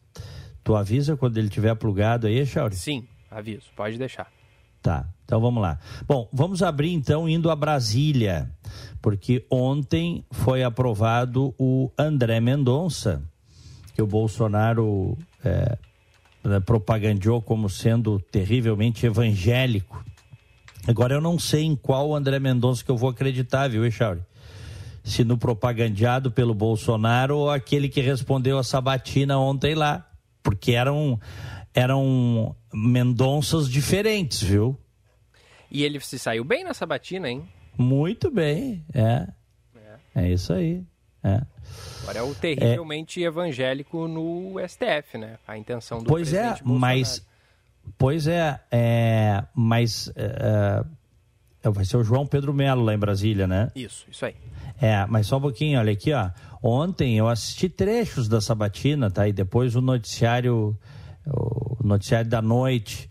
Tu 0.68 0.76
avisa 0.76 1.16
quando 1.16 1.38
ele 1.38 1.48
tiver 1.48 1.74
plugado 1.76 2.28
aí, 2.28 2.46
Chauri? 2.46 2.76
Sim, 2.76 3.08
aviso. 3.32 3.68
Pode 3.74 3.98
deixar. 3.98 4.30
Tá, 4.82 5.08
então 5.24 5.40
vamos 5.40 5.62
lá. 5.62 5.80
Bom, 6.06 6.28
vamos 6.34 6.62
abrir 6.62 6.92
então 6.92 7.30
indo 7.30 7.50
a 7.50 7.56
Brasília, 7.56 8.52
porque 9.02 9.46
ontem 9.50 10.26
foi 10.30 10.64
aprovado 10.64 11.56
o 11.58 11.90
André 11.98 12.42
Mendonça, 12.42 13.24
que 13.96 14.02
o 14.02 14.06
Bolsonaro 14.06 15.18
é, 15.42 15.78
né, 16.44 16.60
propagandeou 16.60 17.42
como 17.42 17.70
sendo 17.70 18.20
terrivelmente 18.20 19.06
evangélico. 19.06 20.04
Agora 20.86 21.14
eu 21.14 21.22
não 21.22 21.40
sei 21.40 21.64
em 21.64 21.78
qual 21.78 22.14
André 22.14 22.40
Mendonça 22.40 22.84
que 22.84 22.92
eu 22.92 22.98
vou 22.98 23.12
acreditar, 23.12 23.70
viu, 23.70 23.86
Echauri? 23.86 24.20
Se 25.02 25.24
no 25.24 25.38
propagandeado 25.38 26.30
pelo 26.30 26.54
Bolsonaro 26.54 27.38
ou 27.38 27.50
aquele 27.50 27.88
que 27.88 28.02
respondeu 28.02 28.58
a 28.58 28.66
sabatina 28.66 29.40
ontem 29.40 29.74
lá 29.74 30.04
porque 30.48 30.72
eram 30.72 31.20
eram 31.74 32.56
Mendonças 32.74 33.70
diferentes, 33.70 34.42
viu? 34.42 34.78
E 35.70 35.84
ele 35.84 36.00
se 36.00 36.18
saiu 36.18 36.46
bem 36.46 36.64
nessa 36.64 36.86
batina, 36.86 37.30
hein? 37.30 37.46
Muito 37.78 38.32
bem, 38.32 38.86
é. 38.94 39.28
É, 40.16 40.24
é 40.24 40.32
isso 40.32 40.54
aí. 40.54 40.82
É. 41.22 41.42
Agora 42.02 42.20
é 42.20 42.22
o 42.22 42.34
terrivelmente 42.34 43.22
é. 43.22 43.28
evangélico 43.28 44.08
no 44.08 44.56
STF, 44.66 45.18
né? 45.18 45.38
A 45.46 45.58
intenção 45.58 46.00
do 46.00 46.06
pois 46.06 46.34
é, 46.34 46.48
Bolsonaro. 46.48 46.80
mas 46.80 47.28
Pois 47.98 48.28
é, 48.28 48.60
é 48.72 49.44
mas 49.54 50.12
é, 50.16 50.84
vai 51.70 51.84
ser 51.84 51.98
o 51.98 52.04
João 52.04 52.26
Pedro 52.26 52.54
Melo 52.54 52.84
lá 52.84 52.94
em 52.94 52.98
Brasília, 52.98 53.48
né? 53.48 53.70
Isso, 53.76 54.06
isso 54.10 54.26
aí. 54.26 54.36
É, 54.80 55.06
mas 55.08 55.28
só 55.28 55.38
um 55.38 55.42
pouquinho, 55.42 55.80
olha 55.80 55.92
aqui, 55.92 56.14
ó. 56.14 56.30
Ontem 56.70 57.18
eu 57.18 57.30
assisti 57.30 57.70
trechos 57.70 58.28
da 58.28 58.42
sabatina, 58.42 59.10
tá? 59.10 59.26
E 59.26 59.32
depois 59.32 59.74
o 59.74 59.80
noticiário, 59.80 60.78
o 61.26 61.78
noticiário 61.82 62.30
da 62.30 62.42
noite. 62.42 63.10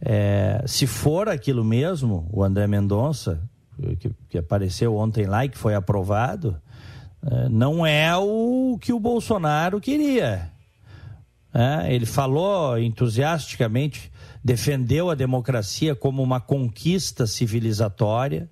É, 0.00 0.64
se 0.66 0.86
for 0.86 1.28
aquilo 1.28 1.62
mesmo, 1.62 2.26
o 2.32 2.42
André 2.42 2.66
Mendonça, 2.66 3.46
que, 4.00 4.10
que 4.30 4.38
apareceu 4.38 4.96
ontem 4.96 5.26
lá 5.26 5.44
e 5.44 5.50
que 5.50 5.58
foi 5.58 5.74
aprovado, 5.74 6.58
é, 7.22 7.50
não 7.50 7.84
é 7.86 8.16
o 8.16 8.78
que 8.80 8.94
o 8.94 8.98
Bolsonaro 8.98 9.78
queria. 9.78 10.50
É, 11.52 11.94
ele 11.94 12.06
falou 12.06 12.78
entusiasticamente, 12.78 14.10
defendeu 14.42 15.10
a 15.10 15.14
democracia 15.14 15.94
como 15.94 16.22
uma 16.22 16.40
conquista 16.40 17.26
civilizatória, 17.26 18.48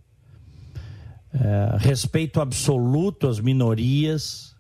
é, 1.35 1.77
respeito 1.79 2.41
absoluto 2.41 3.27
às 3.27 3.41
minorias, 3.41 4.55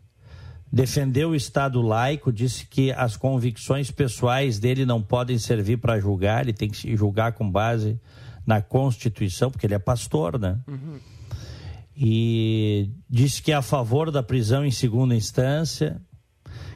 defendeu 0.72 1.30
o 1.30 1.36
Estado 1.36 1.80
laico, 1.80 2.32
disse 2.32 2.66
que 2.66 2.90
as 2.90 3.16
convicções 3.16 3.92
pessoais 3.92 4.58
dele 4.58 4.84
não 4.84 5.00
podem 5.00 5.38
servir 5.38 5.76
para 5.76 6.00
julgar, 6.00 6.42
ele 6.42 6.52
tem 6.52 6.68
que 6.68 6.76
se 6.76 6.96
julgar 6.96 7.32
com 7.32 7.48
base 7.48 8.00
na 8.44 8.60
Constituição, 8.60 9.52
porque 9.52 9.66
ele 9.66 9.74
é 9.74 9.78
pastor, 9.78 10.38
né? 10.38 10.58
Uhum. 10.66 10.98
E 11.96 12.90
disse 13.08 13.40
que 13.40 13.52
é 13.52 13.54
a 13.54 13.62
favor 13.62 14.10
da 14.10 14.20
prisão 14.20 14.64
em 14.64 14.70
segunda 14.72 15.14
instância. 15.14 16.02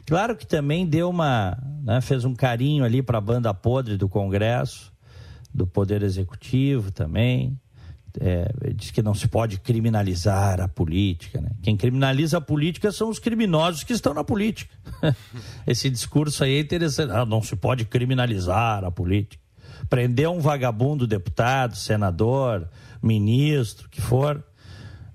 Claro 0.05 0.35
que 0.35 0.47
também 0.47 0.87
deu 0.87 1.09
uma. 1.09 1.57
Né, 1.83 1.99
fez 1.99 2.23
um 2.23 2.33
carinho 2.33 2.85
ali 2.85 3.01
para 3.01 3.17
a 3.17 3.21
banda 3.21 3.53
podre 3.53 3.97
do 3.97 4.07
Congresso, 4.07 4.93
do 5.53 5.67
Poder 5.67 6.03
Executivo 6.03 6.89
também. 6.89 7.59
É, 8.21 8.51
diz 8.75 8.91
que 8.91 9.01
não 9.01 9.13
se 9.13 9.29
pode 9.29 9.59
criminalizar 9.59 10.59
a 10.59 10.67
política. 10.67 11.39
Né? 11.39 11.51
Quem 11.61 11.77
criminaliza 11.77 12.37
a 12.37 12.41
política 12.41 12.91
são 12.91 13.09
os 13.09 13.17
criminosos 13.17 13.83
que 13.83 13.93
estão 13.93 14.13
na 14.13 14.25
política. 14.25 14.75
Esse 15.65 15.89
discurso 15.89 16.43
aí 16.43 16.55
é 16.55 16.59
interessante. 16.59 17.11
Ah, 17.11 17.25
não 17.25 17.41
se 17.41 17.55
pode 17.55 17.85
criminalizar 17.85 18.83
a 18.83 18.91
política 18.91 19.49
prender 19.87 20.29
um 20.29 20.39
vagabundo 20.39 21.07
deputado, 21.07 21.75
senador, 21.75 22.67
ministro, 23.01 23.89
que 23.89 24.01
for. 24.01 24.43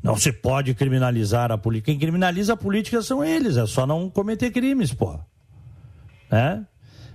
Não 0.03 0.17
se 0.17 0.33
pode 0.33 0.75
criminalizar 0.75 1.51
a 1.51 1.57
política. 1.57 1.91
Quem 1.91 1.99
criminaliza 1.99 2.53
a 2.53 2.57
política 2.57 3.01
são 3.01 3.25
eles, 3.25 3.57
é 3.57 3.67
só 3.67 3.87
não 3.87 4.11
cometer 4.11 4.51
crimes, 4.51 4.93
pô. 4.93 5.19
Né? 6.31 6.67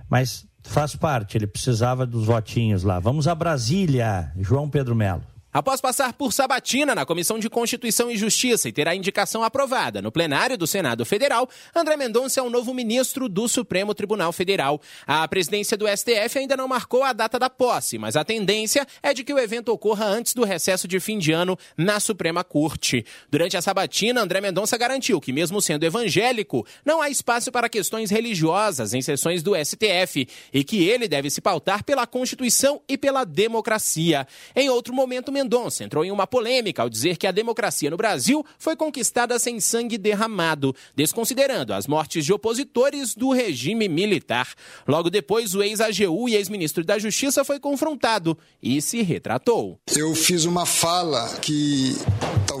Mas 0.08 0.44
faz 0.62 0.96
parte, 0.96 1.38
ele 1.38 1.46
precisava 1.46 2.04
dos 2.04 2.26
votinhos 2.26 2.82
lá. 2.82 2.98
Vamos 2.98 3.28
a 3.28 3.34
Brasília, 3.34 4.32
João 4.40 4.68
Pedro 4.68 4.96
Melo. 4.96 5.22
Após 5.52 5.80
passar 5.80 6.12
por 6.12 6.32
sabatina 6.32 6.94
na 6.94 7.04
Comissão 7.04 7.36
de 7.36 7.50
Constituição 7.50 8.08
e 8.08 8.16
Justiça 8.16 8.68
e 8.68 8.72
ter 8.72 8.86
a 8.86 8.94
indicação 8.94 9.42
aprovada 9.42 10.00
no 10.00 10.12
plenário 10.12 10.56
do 10.56 10.64
Senado 10.64 11.04
Federal, 11.04 11.48
André 11.74 11.96
Mendonça 11.96 12.38
é 12.38 12.42
o 12.42 12.48
novo 12.48 12.72
ministro 12.72 13.28
do 13.28 13.48
Supremo 13.48 13.92
Tribunal 13.92 14.32
Federal. 14.32 14.80
A 15.04 15.26
presidência 15.26 15.76
do 15.76 15.88
STF 15.88 16.38
ainda 16.38 16.56
não 16.56 16.68
marcou 16.68 17.02
a 17.02 17.12
data 17.12 17.36
da 17.36 17.50
posse, 17.50 17.98
mas 17.98 18.14
a 18.14 18.24
tendência 18.24 18.86
é 19.02 19.12
de 19.12 19.24
que 19.24 19.34
o 19.34 19.40
evento 19.40 19.70
ocorra 19.70 20.04
antes 20.04 20.34
do 20.34 20.44
recesso 20.44 20.86
de 20.86 21.00
fim 21.00 21.18
de 21.18 21.32
ano 21.32 21.58
na 21.76 21.98
Suprema 21.98 22.44
Corte. 22.44 23.04
Durante 23.28 23.56
a 23.56 23.62
sabatina, 23.62 24.20
André 24.20 24.40
Mendonça 24.40 24.78
garantiu 24.78 25.20
que, 25.20 25.32
mesmo 25.32 25.60
sendo 25.60 25.82
evangélico, 25.82 26.64
não 26.84 27.02
há 27.02 27.10
espaço 27.10 27.50
para 27.50 27.68
questões 27.68 28.08
religiosas 28.08 28.94
em 28.94 29.02
sessões 29.02 29.42
do 29.42 29.56
STF 29.56 30.28
e 30.54 30.62
que 30.62 30.88
ele 30.88 31.08
deve 31.08 31.28
se 31.28 31.40
pautar 31.40 31.82
pela 31.82 32.06
Constituição 32.06 32.80
e 32.88 32.96
pela 32.96 33.24
democracia. 33.24 34.28
Em 34.54 34.68
outro 34.68 34.94
momento, 34.94 35.39
Mendonça 35.40 35.82
entrou 35.82 36.04
em 36.04 36.10
uma 36.10 36.26
polêmica 36.26 36.82
ao 36.82 36.90
dizer 36.90 37.16
que 37.16 37.26
a 37.26 37.32
democracia 37.32 37.88
no 37.88 37.96
Brasil 37.96 38.44
foi 38.58 38.76
conquistada 38.76 39.38
sem 39.38 39.58
sangue 39.58 39.96
derramado, 39.96 40.74
desconsiderando 40.94 41.72
as 41.72 41.86
mortes 41.86 42.26
de 42.26 42.32
opositores 42.32 43.14
do 43.14 43.30
regime 43.32 43.88
militar. 43.88 44.52
Logo 44.86 45.08
depois, 45.08 45.54
o 45.54 45.62
ex-AGU 45.62 46.28
e 46.28 46.34
ex-ministro 46.34 46.84
da 46.84 46.98
Justiça 46.98 47.42
foi 47.42 47.58
confrontado 47.58 48.36
e 48.62 48.82
se 48.82 49.00
retratou. 49.00 49.78
Eu 49.96 50.14
fiz 50.14 50.44
uma 50.44 50.66
fala 50.66 51.26
que 51.38 51.96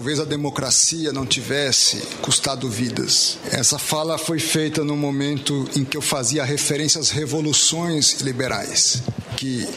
talvez 0.00 0.18
a 0.18 0.24
democracia 0.24 1.12
não 1.12 1.26
tivesse 1.26 1.98
custado 2.22 2.70
vidas. 2.70 3.36
Essa 3.50 3.78
fala 3.78 4.16
foi 4.16 4.38
feita 4.38 4.82
no 4.82 4.96
momento 4.96 5.68
em 5.76 5.84
que 5.84 5.94
eu 5.94 6.00
fazia 6.00 6.42
referência 6.42 6.98
às 6.98 7.10
revoluções 7.10 8.22
liberais, 8.22 9.02
que 9.36 9.68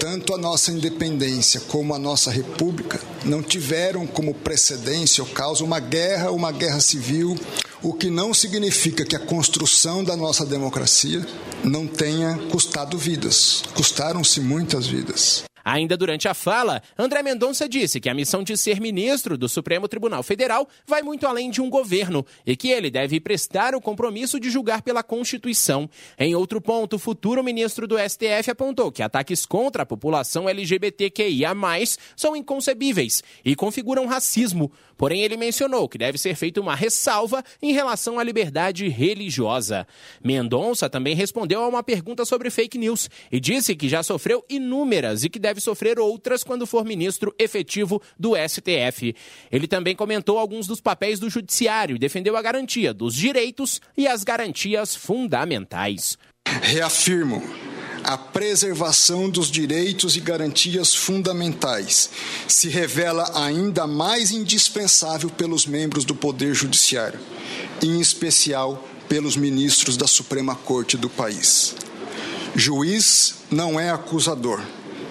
tanto 0.00 0.34
a 0.34 0.38
nossa 0.38 0.72
independência 0.72 1.60
como 1.68 1.92
a 1.92 1.98
nossa 1.98 2.30
república 2.30 2.98
não 3.26 3.42
tiveram 3.42 4.06
como 4.06 4.32
precedência 4.32 5.22
ou 5.22 5.28
causa 5.28 5.62
uma 5.62 5.80
guerra, 5.80 6.30
uma 6.30 6.50
guerra 6.50 6.80
civil, 6.80 7.38
o 7.82 7.92
que 7.92 8.08
não 8.08 8.32
significa 8.32 9.04
que 9.04 9.16
a 9.16 9.20
construção 9.20 10.02
da 10.02 10.16
nossa 10.16 10.46
democracia 10.46 11.26
não 11.62 11.86
tenha 11.86 12.38
custado 12.50 12.96
vidas. 12.96 13.62
Custaram-se 13.74 14.40
muitas 14.40 14.86
vidas. 14.86 15.47
Ainda 15.64 15.96
durante 15.96 16.28
a 16.28 16.34
fala, 16.34 16.82
André 16.96 17.22
Mendonça 17.22 17.68
disse 17.68 18.00
que 18.00 18.08
a 18.08 18.14
missão 18.14 18.42
de 18.42 18.56
ser 18.56 18.80
ministro 18.80 19.36
do 19.36 19.48
Supremo 19.48 19.88
Tribunal 19.88 20.22
Federal 20.22 20.68
vai 20.86 21.02
muito 21.02 21.26
além 21.26 21.50
de 21.50 21.60
um 21.60 21.68
governo 21.68 22.24
e 22.46 22.56
que 22.56 22.68
ele 22.68 22.90
deve 22.90 23.20
prestar 23.20 23.74
o 23.74 23.80
compromisso 23.80 24.40
de 24.40 24.50
julgar 24.50 24.82
pela 24.82 25.02
Constituição. 25.02 25.88
Em 26.18 26.34
outro 26.34 26.60
ponto, 26.60 26.96
o 26.96 26.98
futuro 26.98 27.42
ministro 27.42 27.86
do 27.86 27.96
STF 27.98 28.50
apontou 28.50 28.92
que 28.92 29.02
ataques 29.02 29.44
contra 29.44 29.82
a 29.82 29.86
população 29.86 30.48
LGBTQIA 30.48 31.54
são 32.16 32.36
inconcebíveis 32.36 33.22
e 33.44 33.54
configuram 33.54 34.06
racismo. 34.06 34.70
Porém, 34.96 35.22
ele 35.22 35.36
mencionou 35.36 35.88
que 35.88 35.96
deve 35.96 36.18
ser 36.18 36.34
feita 36.34 36.60
uma 36.60 36.74
ressalva 36.74 37.44
em 37.62 37.72
relação 37.72 38.18
à 38.18 38.24
liberdade 38.24 38.88
religiosa. 38.88 39.86
Mendonça 40.22 40.90
também 40.90 41.14
respondeu 41.14 41.62
a 41.62 41.68
uma 41.68 41.84
pergunta 41.84 42.24
sobre 42.24 42.50
fake 42.50 42.76
news 42.76 43.08
e 43.30 43.38
disse 43.38 43.76
que 43.76 43.88
já 43.88 44.02
sofreu 44.02 44.44
inúmeras 44.48 45.22
e 45.22 45.28
que 45.28 45.38
deve 45.48 45.60
sofrer 45.60 45.98
outras 45.98 46.44
quando 46.44 46.66
for 46.66 46.84
ministro 46.84 47.34
efetivo 47.38 48.02
do 48.18 48.34
STF. 48.36 49.14
Ele 49.50 49.66
também 49.66 49.96
comentou 49.96 50.38
alguns 50.38 50.66
dos 50.66 50.80
papéis 50.80 51.18
do 51.18 51.30
judiciário 51.30 51.96
e 51.96 51.98
defendeu 51.98 52.36
a 52.36 52.42
garantia 52.42 52.92
dos 52.92 53.14
direitos 53.14 53.80
e 53.96 54.06
as 54.06 54.22
garantias 54.22 54.94
fundamentais. 54.94 56.18
Reafirmo 56.62 57.42
a 58.04 58.16
preservação 58.16 59.28
dos 59.28 59.50
direitos 59.50 60.16
e 60.16 60.20
garantias 60.20 60.94
fundamentais 60.94 62.08
se 62.46 62.68
revela 62.68 63.30
ainda 63.34 63.86
mais 63.86 64.30
indispensável 64.30 65.28
pelos 65.28 65.66
membros 65.66 66.04
do 66.04 66.14
Poder 66.14 66.54
Judiciário, 66.54 67.18
em 67.82 68.00
especial 68.00 68.82
pelos 69.08 69.36
ministros 69.36 69.96
da 69.96 70.06
Suprema 70.06 70.54
Corte 70.54 70.96
do 70.96 71.10
país. 71.10 71.74
Juiz 72.54 73.34
não 73.50 73.78
é 73.78 73.90
acusador 73.90 74.62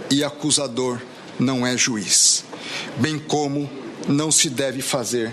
e 0.09 0.23
acusador 0.23 1.01
não 1.39 1.65
é 1.65 1.77
juiz, 1.77 2.43
bem 2.97 3.19
como 3.19 3.69
não 4.07 4.31
se 4.31 4.49
deve 4.49 4.81
fazer 4.81 5.31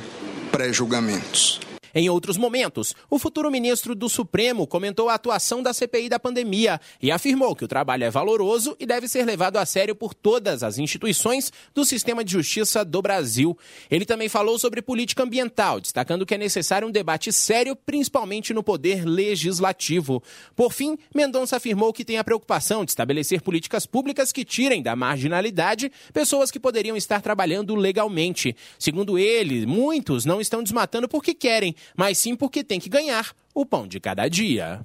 pré-julgamentos. 0.50 1.60
Em 1.94 2.08
outros 2.08 2.36
momentos, 2.36 2.94
o 3.08 3.20
futuro 3.20 3.50
ministro 3.50 3.94
do 3.94 4.08
Supremo 4.08 4.66
comentou 4.66 5.08
a 5.08 5.14
atuação 5.14 5.62
da 5.62 5.72
CPI 5.72 6.08
da 6.08 6.18
pandemia 6.18 6.80
e 7.00 7.12
afirmou 7.12 7.54
que 7.54 7.64
o 7.64 7.68
trabalho 7.68 8.02
é 8.02 8.10
valoroso 8.10 8.76
e 8.80 8.84
deve 8.84 9.06
ser 9.06 9.24
levado 9.24 9.58
a 9.58 9.64
sério 9.64 9.94
por 9.94 10.12
todas 10.12 10.64
as 10.64 10.76
instituições 10.76 11.52
do 11.72 11.84
sistema 11.84 12.24
de 12.24 12.32
justiça 12.32 12.84
do 12.84 13.00
Brasil. 13.00 13.56
Ele 13.88 14.04
também 14.04 14.28
falou 14.28 14.58
sobre 14.58 14.82
política 14.82 15.22
ambiental, 15.22 15.80
destacando 15.80 16.26
que 16.26 16.34
é 16.34 16.38
necessário 16.38 16.88
um 16.88 16.90
debate 16.90 17.32
sério, 17.32 17.76
principalmente 17.76 18.52
no 18.52 18.62
poder 18.64 19.04
legislativo. 19.04 20.20
Por 20.56 20.72
fim, 20.72 20.98
Mendonça 21.14 21.58
afirmou 21.58 21.92
que 21.92 22.04
tem 22.04 22.18
a 22.18 22.24
preocupação 22.24 22.84
de 22.84 22.90
estabelecer 22.90 23.40
políticas 23.40 23.86
públicas 23.86 24.32
que 24.32 24.44
tirem 24.44 24.82
da 24.82 24.96
marginalidade 24.96 25.92
pessoas 26.12 26.50
que 26.50 26.58
poderiam 26.58 26.96
estar 26.96 27.22
trabalhando 27.22 27.76
legalmente. 27.76 28.56
Segundo 28.80 29.16
ele, 29.16 29.64
muitos 29.64 30.24
não 30.24 30.40
estão 30.40 30.60
desmatando 30.60 31.08
porque 31.08 31.34
querem, 31.34 31.74
mas 31.96 32.18
sim 32.18 32.36
porque 32.36 32.64
tem 32.64 32.80
que 32.80 32.88
ganhar 32.88 33.34
o 33.54 33.64
pão 33.64 33.86
de 33.86 34.00
cada 34.00 34.28
dia. 34.28 34.84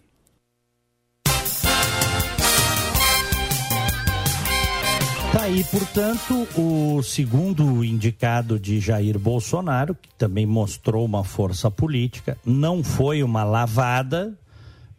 Tá 5.31 5.43
aí, 5.43 5.63
portanto, 5.65 6.47
o 6.57 7.03
segundo 7.03 7.83
indicado 7.83 8.59
de 8.59 8.79
Jair 8.79 9.17
Bolsonaro, 9.19 9.93
que 9.93 10.09
também 10.17 10.45
mostrou 10.45 11.05
uma 11.05 11.23
força 11.23 11.69
política, 11.69 12.35
não 12.43 12.83
foi 12.83 13.21
uma 13.21 13.43
lavada, 13.43 14.35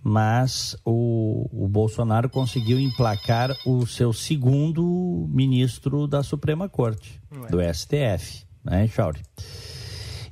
mas 0.03 0.77
o, 0.85 1.49
o 1.53 1.67
Bolsonaro 1.67 2.31
conseguiu 2.31 2.79
emplacar 2.79 3.51
o 3.67 3.85
seu 3.87 4.13
segundo 4.13 5.29
ministro 5.29 6.07
da 6.07 6.23
Suprema 6.23 6.69
Corte, 6.69 7.21
do 7.51 7.59
STF, 7.61 8.45
né, 8.65 8.87
Chauri? 8.87 9.21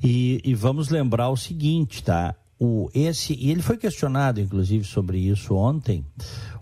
E, 0.02 0.40
e 0.44 0.54
vamos 0.54 0.88
lembrar 0.88 1.28
o 1.30 1.36
seguinte, 1.36 2.02
tá? 2.02 2.34
O, 2.58 2.90
esse, 2.92 3.34
e 3.34 3.50
ele 3.50 3.62
foi 3.62 3.76
questionado, 3.76 4.40
inclusive, 4.40 4.84
sobre 4.84 5.18
isso 5.18 5.54
ontem. 5.54 6.04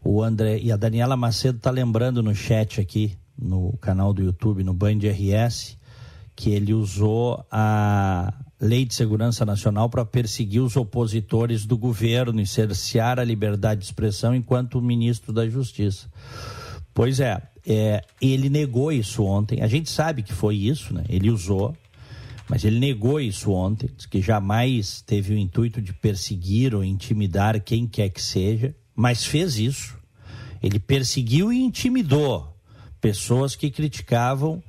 O 0.05 0.23
André 0.23 0.59
e 0.59 0.71
a 0.71 0.77
Daniela 0.77 1.17
Macedo 1.17 1.59
tá 1.59 1.71
lembrando 1.71 2.23
no 2.23 2.35
chat 2.35 2.81
aqui, 2.81 3.17
no 3.39 3.77
canal 3.79 4.13
do 4.13 4.23
YouTube, 4.23 4.63
no 4.63 4.75
Band 4.75 4.99
RS, 4.99 5.77
que 6.35 6.51
ele 6.51 6.75
usou 6.75 7.45
a 7.51 8.33
Lei 8.61 8.85
de 8.85 8.95
Segurança 8.95 9.45
Nacional 9.45 9.89
para 9.89 10.05
perseguir 10.05 10.63
os 10.63 10.77
opositores 10.77 11.67
do 11.67 11.77
governo 11.77 12.41
e 12.41 12.47
cercear 12.47 13.19
a 13.19 13.25
liberdade 13.25 13.81
de 13.81 13.87
expressão 13.87 14.35
enquanto 14.35 14.81
ministro 14.81 15.33
da 15.33 15.49
Justiça. 15.49 16.09
Pois 16.95 17.21
é, 17.21 17.43
é, 17.67 18.03
ele 18.21 18.49
negou 18.49 18.91
isso 18.91 19.25
ontem. 19.25 19.61
A 19.63 19.67
gente 19.67 19.91
sabe 19.91 20.23
que 20.23 20.33
foi 20.33 20.57
isso, 20.57 20.95
né? 20.95 21.05
Ele 21.09 21.31
usou, 21.31 21.75
mas 22.49 22.65
ele 22.65 22.79
negou 22.79 23.21
isso 23.21 23.51
ontem, 23.51 23.91
disse 23.95 24.09
que 24.09 24.23
jamais 24.23 25.03
teve 25.03 25.35
o 25.35 25.39
intuito 25.39 25.83
de 25.83 25.93
perseguir 25.93 26.75
ou 26.75 26.85
intimidar 26.85 27.61
quem 27.61 27.87
quer 27.87 28.09
que 28.09 28.23
seja, 28.23 28.75
mas 28.95 29.25
fez 29.25 29.59
isso. 29.59 29.97
Ele 30.63 30.79
perseguiu 30.79 31.53
e 31.53 31.63
intimidou 31.63 32.57
pessoas 33.01 33.55
que 33.55 33.71
criticavam 33.71 34.63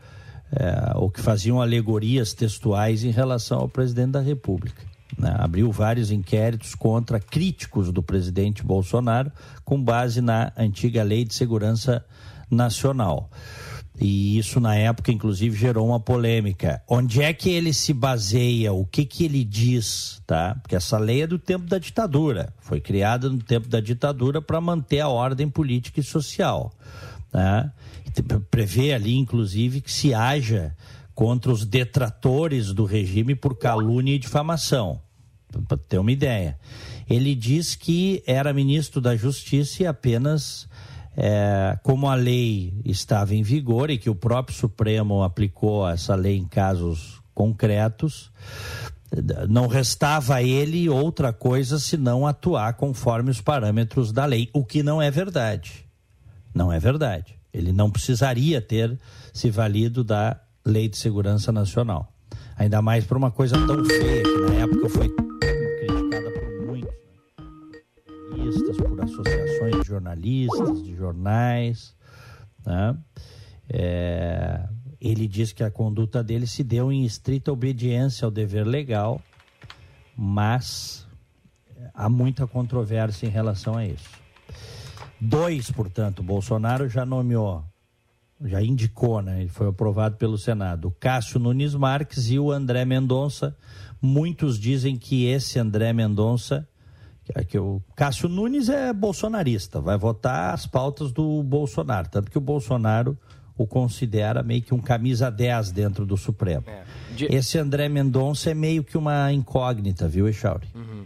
é, 0.51 0.93
ou 0.95 1.09
que 1.09 1.21
faziam 1.21 1.61
alegorias 1.61 2.33
textuais 2.33 3.03
em 3.03 3.11
relação 3.11 3.59
ao 3.59 3.69
presidente 3.69 4.11
da 4.11 4.21
República. 4.21 4.81
Né? 5.17 5.33
Abriu 5.37 5.71
vários 5.71 6.11
inquéritos 6.11 6.73
contra 6.75 7.19
críticos 7.19 7.91
do 7.91 8.01
presidente 8.01 8.63
Bolsonaro 8.63 9.31
com 9.63 9.81
base 9.81 10.21
na 10.21 10.51
antiga 10.57 11.03
Lei 11.03 11.23
de 11.23 11.33
Segurança 11.33 12.03
Nacional. 12.49 13.29
E 13.99 14.37
isso, 14.37 14.59
na 14.59 14.75
época, 14.75 15.11
inclusive, 15.11 15.57
gerou 15.57 15.87
uma 15.87 15.99
polêmica. 15.99 16.81
Onde 16.87 17.21
é 17.21 17.33
que 17.33 17.49
ele 17.49 17.73
se 17.73 17.93
baseia? 17.93 18.71
O 18.71 18.85
que, 18.85 19.03
que 19.03 19.25
ele 19.25 19.43
diz? 19.43 20.21
Tá? 20.27 20.55
Porque 20.61 20.75
essa 20.75 20.99
lei 20.99 21.23
é 21.23 21.27
do 21.27 21.39
tempo 21.39 21.65
da 21.65 21.79
ditadura. 21.79 22.53
Foi 22.59 22.79
criada 22.79 23.27
no 23.27 23.39
tempo 23.39 23.67
da 23.67 23.79
ditadura 23.79 24.39
para 24.39 24.61
manter 24.61 24.99
a 24.99 25.07
ordem 25.07 25.49
política 25.49 25.99
e 25.99 26.03
social. 26.03 26.71
Tá? 27.31 27.73
Prevê 28.51 28.93
ali, 28.93 29.17
inclusive, 29.17 29.81
que 29.81 29.91
se 29.91 30.13
haja 30.13 30.75
contra 31.15 31.51
os 31.51 31.65
detratores 31.65 32.73
do 32.73 32.85
regime 32.85 33.33
por 33.33 33.57
calúnia 33.57 34.13
e 34.13 34.19
difamação. 34.19 35.01
Para 35.67 35.77
ter 35.77 35.97
uma 35.97 36.11
ideia. 36.11 36.59
Ele 37.09 37.33
diz 37.33 37.73
que 37.73 38.21
era 38.27 38.53
ministro 38.53 39.01
da 39.01 39.15
Justiça 39.15 39.81
e 39.81 39.87
apenas 39.87 40.66
é, 41.17 41.77
como 41.81 42.07
a 42.07 42.13
lei 42.13 42.79
estava 42.85 43.33
em 43.33 43.41
vigor 43.41 43.89
e 43.89 43.97
que 43.97 44.09
o 44.09 44.13
próprio 44.13 44.55
Supremo 44.55 45.23
aplicou 45.23 45.89
essa 45.89 46.13
lei 46.13 46.37
em 46.37 46.45
casos 46.45 47.19
concretos, 47.33 48.31
não 49.49 49.67
restava 49.67 50.35
a 50.35 50.43
ele 50.43 50.87
outra 50.87 51.33
coisa 51.33 51.79
senão 51.79 52.27
atuar 52.27 52.73
conforme 52.73 53.31
os 53.31 53.41
parâmetros 53.41 54.11
da 54.11 54.25
lei, 54.25 54.49
o 54.53 54.63
que 54.63 54.83
não 54.83 55.01
é 55.01 55.09
verdade. 55.09 55.85
Não 56.53 56.71
é 56.71 56.79
verdade. 56.79 57.35
Ele 57.51 57.71
não 57.71 57.89
precisaria 57.89 58.61
ter 58.61 58.97
se 59.33 59.49
valido 59.49 60.03
da 60.03 60.39
Lei 60.65 60.87
de 60.87 60.97
Segurança 60.97 61.51
Nacional. 61.51 62.11
Ainda 62.55 62.81
mais 62.81 63.05
por 63.05 63.17
uma 63.17 63.31
coisa 63.31 63.55
tão 63.65 63.83
feia 63.85 64.23
que 64.23 64.37
na 64.41 64.53
época 64.55 64.89
foi 64.89 65.26
associações 69.11 69.81
de 69.81 69.87
jornalistas, 69.87 70.83
de 70.83 70.95
jornais. 70.95 71.95
Né? 72.65 72.97
É... 73.69 74.67
ele 74.99 75.27
diz 75.27 75.51
que 75.51 75.63
a 75.63 75.71
conduta 75.71 76.23
dele 76.23 76.47
se 76.47 76.63
deu 76.63 76.91
em 76.91 77.05
estrita 77.05 77.51
obediência 77.51 78.25
ao 78.25 78.31
dever 78.31 78.65
legal, 78.65 79.21
mas 80.15 81.07
há 81.93 82.09
muita 82.09 82.45
controvérsia 82.47 83.27
em 83.27 83.29
relação 83.29 83.75
a 83.75 83.85
isso. 83.85 84.09
Dois, 85.19 85.71
portanto, 85.71 86.21
Bolsonaro 86.21 86.87
já 86.87 87.05
nomeou, 87.05 87.63
já 88.43 88.61
indicou, 88.61 89.21
né? 89.21 89.41
Ele 89.41 89.49
foi 89.49 89.67
aprovado 89.67 90.15
pelo 90.15 90.37
Senado. 90.37 90.89
O 90.89 90.91
Cássio 90.91 91.39
Nunes 91.39 91.73
Marques 91.73 92.29
e 92.29 92.37
o 92.37 92.51
André 92.51 92.85
Mendonça. 92.85 93.57
Muitos 93.99 94.59
dizem 94.59 94.95
que 94.95 95.25
esse 95.25 95.57
André 95.57 95.91
Mendonça, 95.91 96.67
que, 97.33 97.45
que 97.45 97.59
o 97.59 97.81
Cássio 97.95 98.29
Nunes 98.29 98.69
é 98.69 98.93
bolsonarista, 98.93 99.79
vai 99.79 99.97
votar 99.97 100.53
as 100.53 100.65
pautas 100.65 101.11
do 101.11 101.43
Bolsonaro, 101.43 102.07
tanto 102.09 102.31
que 102.31 102.37
o 102.37 102.41
Bolsonaro 102.41 103.17
o 103.57 103.65
considera 103.65 104.43
meio 104.43 104.61
que 104.61 104.73
um 104.73 104.79
camisa 104.79 105.31
10 105.31 105.71
dentro 105.71 106.05
do 106.05 106.15
Supremo. 106.15 106.63
É. 106.67 106.83
De... 107.15 107.25
Esse 107.25 107.57
André 107.57 107.89
Mendonça 107.89 108.51
é 108.51 108.53
meio 108.53 108.83
que 108.83 108.97
uma 108.97 109.31
incógnita, 109.33 110.07
viu, 110.07 110.27
Echauri? 110.27 110.67
Uhum. 110.75 111.05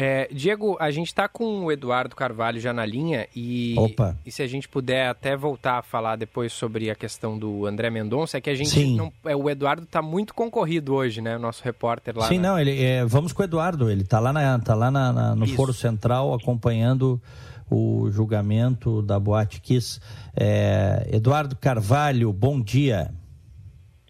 É, 0.00 0.28
Diego, 0.30 0.76
a 0.78 0.92
gente 0.92 1.08
está 1.08 1.26
com 1.26 1.64
o 1.64 1.72
Eduardo 1.72 2.14
Carvalho 2.14 2.60
já 2.60 2.72
na 2.72 2.86
linha 2.86 3.26
e, 3.34 3.74
Opa. 3.76 4.16
e 4.24 4.30
se 4.30 4.44
a 4.44 4.46
gente 4.46 4.68
puder 4.68 5.08
até 5.08 5.36
voltar 5.36 5.78
a 5.78 5.82
falar 5.82 6.14
depois 6.14 6.52
sobre 6.52 6.88
a 6.88 6.94
questão 6.94 7.36
do 7.36 7.66
André 7.66 7.90
Mendonça, 7.90 8.38
é 8.38 8.40
que 8.40 8.48
a 8.48 8.54
gente 8.54 8.70
Sim. 8.70 8.96
não. 8.96 9.12
É, 9.24 9.34
o 9.34 9.50
Eduardo 9.50 9.82
está 9.82 10.00
muito 10.00 10.32
concorrido 10.34 10.94
hoje, 10.94 11.20
né? 11.20 11.36
O 11.36 11.40
nosso 11.40 11.64
repórter 11.64 12.16
lá. 12.16 12.28
Sim, 12.28 12.38
na... 12.38 12.50
não, 12.50 12.60
ele, 12.60 12.80
é, 12.80 13.04
vamos 13.04 13.32
com 13.32 13.42
o 13.42 13.44
Eduardo, 13.44 13.90
ele 13.90 14.02
está 14.02 14.20
lá, 14.20 14.32
na, 14.32 14.56
tá 14.60 14.76
lá 14.76 14.88
na, 14.88 15.12
na, 15.12 15.34
no 15.34 15.44
Isso. 15.44 15.56
Foro 15.56 15.72
Central 15.72 16.32
acompanhando 16.32 17.20
o 17.68 18.08
julgamento 18.12 19.02
da 19.02 19.18
Boate 19.18 19.60
Kiss. 19.60 20.00
É, 20.36 21.08
Eduardo 21.12 21.56
Carvalho, 21.56 22.32
bom 22.32 22.60
dia. 22.60 23.10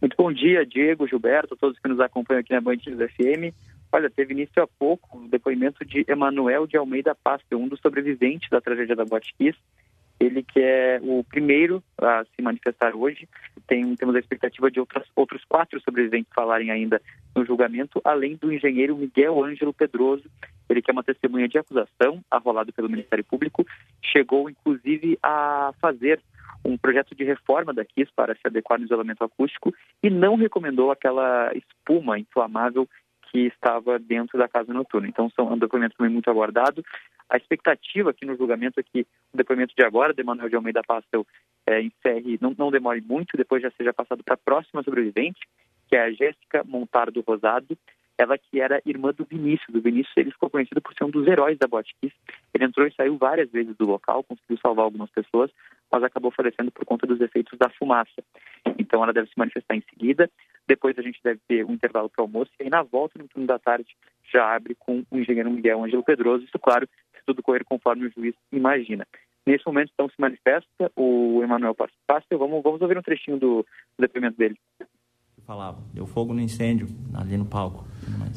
Muito 0.03 0.14
bom 0.18 0.31
dia, 0.31 0.66
Diego, 0.66 1.09
Gilberto, 1.09 1.57
todos 1.57 1.79
que 1.79 1.88
nos 1.88 1.98
acompanham 1.98 2.40
aqui 2.40 2.53
na 2.53 2.61
Band 2.61 2.77
FM. 2.77 3.55
Olha, 3.90 4.11
teve 4.11 4.35
início 4.35 4.62
há 4.62 4.66
pouco 4.66 5.18
o 5.18 5.29
depoimento 5.29 5.85
de 5.85 6.05
Emanuel 6.07 6.66
de 6.66 6.77
Almeida 6.77 7.14
Pastel, 7.14 7.59
um 7.59 7.68
dos 7.68 7.81
sobreviventes 7.81 8.51
da 8.51 8.61
tragédia 8.61 8.94
da 8.94 9.05
Botkiss. 9.05 9.57
Ele 10.20 10.42
que 10.42 10.61
é 10.61 11.01
o 11.03 11.24
primeiro 11.24 11.83
a 11.96 12.24
se 12.24 12.42
manifestar 12.42 12.94
hoje. 12.94 13.29
Tem, 13.66 13.94
temos 13.94 14.16
a 14.16 14.18
expectativa 14.18 14.70
de 14.70 14.81
outras, 14.81 15.07
outros 15.14 15.44
quatro 15.44 15.81
sobreviventes 15.81 16.33
falarem 16.35 16.70
ainda 16.70 17.01
no 17.35 17.46
julgamento, 17.46 18.01
além 18.05 18.35
do 18.37 18.53
engenheiro 18.53 18.96
Miguel 18.96 19.42
Ângelo 19.42 19.72
Pedroso. 19.72 20.24
Ele 20.68 20.83
que 20.83 20.90
é 20.90 20.92
uma 20.92 21.05
testemunha 21.05 21.48
de 21.48 21.57
acusação, 21.57 22.20
arrolado 22.31 22.72
pelo 22.72 22.90
Ministério 22.90 23.24
Público, 23.24 23.64
chegou 24.03 24.51
inclusive 24.51 25.18
a 25.22 25.72
fazer 25.81 26.20
um 26.64 26.77
projeto 26.77 27.14
de 27.14 27.24
reforma 27.24 27.72
da 27.72 27.85
KISS 27.85 28.11
para 28.14 28.35
se 28.35 28.40
adequar 28.44 28.79
no 28.79 28.85
isolamento 28.85 29.24
acústico 29.24 29.72
e 30.03 30.11
não 30.11 30.35
recomendou 30.35 30.90
aquela 30.90 31.53
espuma 31.55 32.18
inflamável 32.18 32.88
que 33.31 33.47
estava 33.47 33.99
dentro 33.99 34.38
da 34.38 34.49
casa 34.49 34.73
noturna. 34.73 35.09
Então, 35.09 35.31
são 35.31 35.53
um 35.53 35.59
depoimento 35.59 35.97
também 35.97 36.12
muito 36.12 36.31
aguardado. 36.31 36.85
A 37.29 37.37
expectativa 37.37 38.11
aqui 38.11 38.25
no 38.25 38.37
julgamento 38.37 38.81
é 38.81 38.83
que 38.83 39.07
o 39.33 39.37
depoimento 39.37 39.75
de 39.77 39.85
agora, 39.85 40.14
de 40.14 40.23
Manuel 40.23 40.49
de 40.49 40.57
Almeida 40.57 40.83
Pastel, 40.87 41.27
é, 41.67 41.83
encerre, 41.83 42.38
não, 42.41 42.55
não 42.57 42.71
demore 42.71 43.01
muito, 43.01 43.37
depois 43.37 43.62
já 43.62 43.71
seja 43.73 43.93
passado 43.93 44.25
para 44.25 44.35
a 44.35 44.38
próxima 44.38 44.83
sobrevivente, 44.83 45.41
que 45.88 45.97
é 45.97 46.03
a 46.05 46.11
Jéssica 46.11 46.64
Montardo 46.64 47.21
Rosado, 47.21 47.77
ela 48.18 48.37
que 48.37 48.61
era 48.61 48.83
irmã 48.85 49.12
do 49.12 49.24
Vinícius. 49.24 49.74
O 49.74 49.81
Vinícius 49.81 50.16
ele 50.16 50.33
ficou 50.33 50.50
conhecido 50.50 50.83
por 50.83 50.92
ser 50.92 51.04
um 51.04 51.11
dos 51.11 51.26
heróis 51.26 51.57
da 51.57 51.68
Botkiss. 51.68 52.12
Ele 52.52 52.64
entrou 52.64 52.87
e 52.87 52.94
saiu 52.94 53.16
várias 53.16 53.48
vezes 53.50 53.76
do 53.76 53.87
local, 53.87 54.24
conseguiu 54.24 54.59
salvar 54.59 54.85
algumas 54.85 55.09
pessoas, 55.11 55.50
mas 55.90 56.02
acabou 56.02 56.33
falecendo 56.33 56.72
por 56.72 56.85
conta 56.85 57.07
dos 57.07 57.20
efeitos 57.20 57.57
da 57.57 57.70
fumaça. 57.70 58.22
Então 58.76 59.02
ela 59.02 59.12
deve 59.12 59.28
se 59.28 59.38
manifestar 59.38 59.76
em 59.76 59.85
seguida. 59.88 60.28
Depois 60.66 60.98
a 60.98 61.02
gente 61.02 61.20
deve 61.22 61.40
ter 61.46 61.64
um 61.64 61.72
intervalo 61.72 62.11
para 62.11 62.24
almoço 62.24 62.50
e 62.59 62.64
aí 62.64 62.70
na 62.70 62.83
volta, 62.83 63.18
no 63.18 63.28
turno 63.28 63.46
da 63.46 63.59
tarde, 63.59 63.96
já 64.33 64.54
abre 64.54 64.74
com 64.74 65.04
o 65.11 65.18
engenheiro 65.18 65.50
Miguel 65.50 65.85
Ângelo 65.85 66.02
Pedroso. 66.02 66.44
Isso, 66.44 66.59
claro, 66.59 66.88
se 67.14 67.22
tudo 67.24 67.42
correr 67.42 67.64
conforme 67.64 68.07
o 68.07 68.11
juiz 68.11 68.35
imagina. 68.52 69.07
Nesse 69.46 69.64
momento, 69.64 69.90
então, 69.94 70.11
se 70.11 70.16
manifesta 70.18 70.92
o 70.94 71.40
Emanuel 71.42 71.74
Pastel. 71.74 72.38
Vamos, 72.38 72.62
vamos 72.62 72.83
ouvir 72.83 72.98
um 72.98 73.02
trechinho 73.02 73.38
do, 73.38 73.64
do 73.96 74.00
depoimento 74.02 74.37
dele 74.37 74.59
falava. 75.48 75.78
Deu 75.94 76.06
fogo 76.06 76.34
no 76.34 76.42
incêndio 76.42 76.87
ali 77.14 77.38
no 77.38 77.46
palco. 77.46 77.88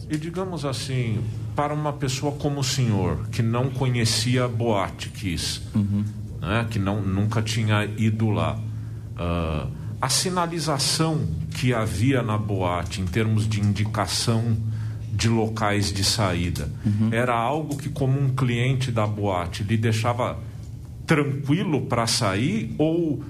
E 0.10 0.17
digamos 0.17 0.63
assim, 0.63 1.21
para 1.54 1.74
uma 1.74 1.91
pessoa 1.91 2.32
como 2.32 2.62
o 2.62 2.63
senhor, 2.63 3.28
que 3.28 3.41
não 3.41 3.69
conhecia 3.69 4.45
a 4.45 4.47
Boate 4.47 5.10
Kiss, 5.10 5.62
uhum. 5.76 6.06
né, 6.39 6.65
que 6.71 6.80
não, 6.80 7.02
nunca 7.02 7.41
tinha 7.41 7.84
ido 7.84 8.30
lá, 8.30 8.58
uh, 8.58 9.69
a 10.02 10.08
sinalização 10.08 11.28
que 11.60 11.74
havia 11.74 12.24
na 12.24 12.38
boate 12.38 13.02
em 13.02 13.06
termos 13.06 13.47
de 13.47 13.60
indicação 13.60 14.58
de 15.12 15.28
locais 15.28 15.91
de 15.91 16.04
saída 16.06 16.71
uhum. 16.86 17.10
era 17.12 17.36
algo 17.36 17.78
que, 17.78 17.89
como 17.89 18.19
um 18.19 18.34
cliente 18.34 18.89
da 18.89 19.06
boate, 19.06 19.63
lhe 19.63 19.78
deixava 19.78 20.39
tranquilo 21.06 21.82
para 21.82 22.08
sair 22.08 22.74
ou 22.78 23.21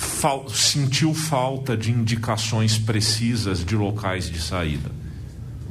fal 0.00 0.48
sentiu 0.48 1.12
falta 1.12 1.76
de 1.76 1.92
indicações 1.92 2.78
precisas 2.78 3.62
de 3.62 3.76
locais 3.76 4.30
de 4.30 4.40
saída? 4.40 4.90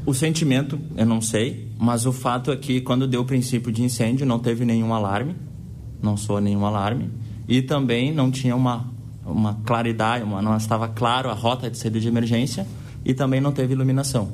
O 0.06 0.14
sentimento, 0.14 0.80
eu 0.96 1.06
não 1.06 1.20
sei, 1.20 1.68
mas 1.80 2.06
o 2.06 2.14
fato 2.14 2.52
é 2.52 2.56
que 2.56 2.80
quando 2.80 3.08
deu 3.08 3.22
o 3.22 3.26
princípio 3.26 3.72
de 3.72 3.82
incêndio 3.82 4.26
não 4.26 4.38
teve 4.38 4.66
nenhum 4.66 4.94
alarme, 4.94 5.36
não 6.02 6.16
soou 6.16 6.40
nenhum 6.40 6.64
alarme, 6.64 7.10
e 7.48 7.62
também 7.62 8.14
não 8.14 8.30
tinha 8.30 8.56
uma, 8.56 8.86
uma 9.26 9.56
claridade, 9.66 10.24
uma, 10.24 10.42
não 10.42 10.56
estava 10.56 10.88
claro 10.88 11.30
a 11.30 11.34
rota 11.34 11.70
de 11.70 11.78
saída 11.78 12.00
de 12.00 12.08
emergência, 12.08 12.68
e 13.04 13.16
também 13.16 13.42
não 13.42 13.52
teve 13.52 13.74
iluminação. 13.74 14.32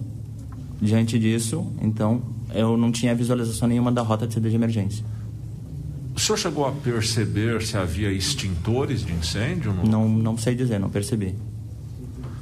Diante 0.81 1.17
disso, 1.17 1.65
então, 1.81 2.21
eu 2.53 2.75
não 2.75 2.91
tinha 2.91 3.15
visualização 3.15 3.67
nenhuma 3.67 3.93
da 3.93 4.01
rota 4.01 4.27
de 4.27 4.33
saída 4.33 4.49
de 4.49 4.55
emergência. 4.55 5.05
O 6.15 6.19
senhor 6.19 6.37
chegou 6.37 6.65
a 6.65 6.71
perceber 6.71 7.61
se 7.61 7.77
havia 7.77 8.09
extintores 8.09 9.05
de 9.05 9.11
incêndio? 9.11 9.73
No... 9.73 9.83
Não, 9.83 10.07
não 10.07 10.37
sei 10.37 10.55
dizer, 10.55 10.79
não 10.79 10.89
percebi. 10.89 11.35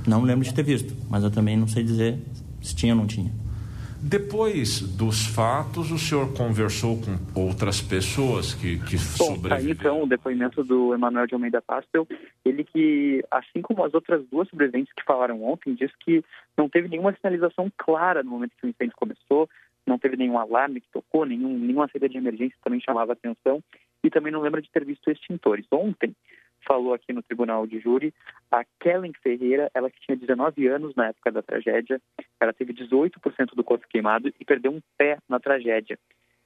Não 0.07 0.21
lembro 0.21 0.45
de 0.45 0.53
ter 0.53 0.63
visto, 0.63 0.93
mas 1.09 1.23
eu 1.23 1.31
também 1.31 1.57
não 1.57 1.67
sei 1.67 1.83
dizer 1.83 2.19
se 2.61 2.75
tinha 2.75 2.93
ou 2.93 2.99
não 2.99 3.07
tinha. 3.07 3.31
Depois 4.05 4.81
dos 4.81 5.25
fatos, 5.25 5.89
o 5.89 5.97
senhor 5.97 6.33
conversou 6.33 6.99
com 7.01 7.39
outras 7.39 7.81
pessoas 7.81 8.53
que, 8.53 8.77
que 8.79 8.97
Bom, 8.97 9.35
sobreviveram? 9.35 9.55
Aí, 9.55 9.71
então, 9.71 10.03
o 10.03 10.07
depoimento 10.07 10.61
do 10.61 10.93
Emanuel 10.93 11.25
de 11.25 11.33
Almeida 11.33 11.61
Pastel, 11.61 12.05
ele 12.43 12.65
que, 12.65 13.23
assim 13.31 13.61
como 13.61 13.83
as 13.83 13.93
outras 13.93 14.21
duas 14.29 14.49
sobreviventes 14.49 14.93
que 14.93 15.05
falaram 15.05 15.41
ontem, 15.43 15.73
diz 15.73 15.89
que 16.01 16.21
não 16.57 16.67
teve 16.67 16.89
nenhuma 16.89 17.15
sinalização 17.15 17.71
clara 17.77 18.21
no 18.21 18.31
momento 18.31 18.51
que 18.59 18.67
o 18.67 18.69
incêndio 18.69 18.95
começou, 18.97 19.49
não 19.85 19.97
teve 19.97 20.15
nenhum 20.15 20.37
alarme 20.37 20.81
que 20.81 20.91
tocou, 20.91 21.25
nenhum, 21.25 21.57
nenhuma 21.57 21.87
saída 21.89 22.09
de 22.09 22.17
emergência 22.17 22.57
também 22.63 22.79
chamava 22.79 23.13
atenção, 23.13 23.61
e 24.03 24.09
também 24.09 24.31
não 24.31 24.41
lembra 24.41 24.61
de 24.61 24.69
ter 24.69 24.83
visto 24.85 25.09
extintores. 25.09 25.65
Ontem, 25.71 26.13
falou 26.65 26.93
aqui 26.93 27.13
no 27.13 27.21
tribunal 27.21 27.67
de 27.67 27.79
júri, 27.79 28.13
a 28.51 28.63
Kellen 28.79 29.13
Ferreira, 29.21 29.69
ela 29.73 29.89
que 29.89 29.99
tinha 29.99 30.17
19 30.17 30.67
anos 30.67 30.95
na 30.95 31.07
época 31.07 31.31
da 31.31 31.41
tragédia, 31.41 32.01
ela 32.39 32.53
teve 32.53 32.73
18% 32.73 33.11
do 33.55 33.63
corpo 33.63 33.87
queimado 33.87 34.33
e 34.39 34.45
perdeu 34.45 34.71
um 34.71 34.81
pé 34.97 35.17
na 35.27 35.39
tragédia. 35.39 35.97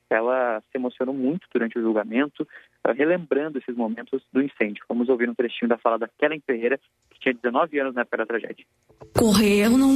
Ela 0.10 0.62
se 0.72 0.78
emocionou 0.78 1.14
muito 1.14 1.48
durante 1.54 1.78
o 1.78 1.82
julgamento, 1.82 2.48
eh, 2.86 2.94
relembrando 2.94 3.58
esses 3.58 3.76
momentos 3.76 4.24
do 4.32 4.42
incêndio. 4.42 4.86
Vamos 4.88 5.10
ouvir 5.10 5.30
um 5.30 5.36
trechinho 5.36 5.68
da 5.68 5.78
fala 5.78 6.00
da 6.00 6.08
Kellen 6.18 6.42
Ferreira, 6.46 6.80
que 7.10 7.20
tinha 7.20 7.34
19 7.34 7.80
anos 7.80 7.94
na 7.94 8.02
época 8.02 8.18
da 8.18 8.26
tragédia. 8.26 8.66
Correr 9.18 9.66
eu 9.66 9.72
não, 9.72 9.94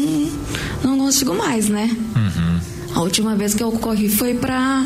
não 0.83 0.97
consigo 0.97 1.33
mais, 1.33 1.69
né? 1.69 1.85
Uhum. 1.85 2.70
A 2.95 3.01
última 3.01 3.35
vez 3.35 3.53
que 3.53 3.63
eu 3.63 3.71
corri 3.71 4.09
foi 4.09 4.33
para 4.33 4.83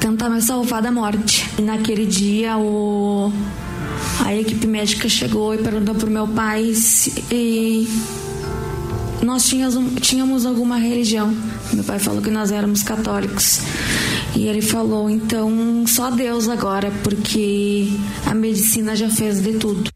tentar 0.00 0.28
me 0.28 0.40
salvar 0.40 0.82
da 0.82 0.90
morte. 0.90 1.48
E 1.58 1.62
naquele 1.62 2.06
dia 2.06 2.56
o 2.56 3.32
a 4.24 4.34
equipe 4.34 4.66
médica 4.66 5.08
chegou 5.08 5.54
e 5.54 5.58
perguntou 5.58 5.94
pro 5.94 6.10
meu 6.10 6.26
pai 6.26 6.74
se 6.74 7.12
nós 9.22 9.46
tínhamos, 9.48 10.00
tínhamos 10.00 10.46
alguma 10.46 10.78
religião. 10.78 11.34
Meu 11.72 11.84
pai 11.84 11.98
falou 11.98 12.22
que 12.22 12.30
nós 12.30 12.50
éramos 12.50 12.82
católicos. 12.82 13.60
E 14.34 14.46
ele 14.46 14.62
falou, 14.62 15.08
então 15.08 15.84
só 15.86 16.10
Deus 16.10 16.48
agora, 16.48 16.92
porque 17.02 17.88
a 18.26 18.34
medicina 18.34 18.94
já 18.94 19.08
fez 19.08 19.40
de 19.40 19.54
tudo. 19.54 19.90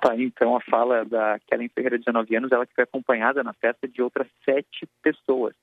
Tá, 0.00 0.14
então 0.16 0.56
a 0.56 0.60
fala 0.60 1.04
da 1.04 1.38
Kellen 1.46 1.68
Ferreira, 1.68 1.98
de 1.98 2.04
19 2.04 2.36
anos, 2.36 2.52
ela 2.52 2.66
que 2.66 2.74
foi 2.74 2.84
acompanhada 2.84 3.42
na 3.42 3.52
festa 3.52 3.88
de 3.88 4.00
outras 4.00 4.28
sete 4.44 4.88
pessoas. 5.02 5.54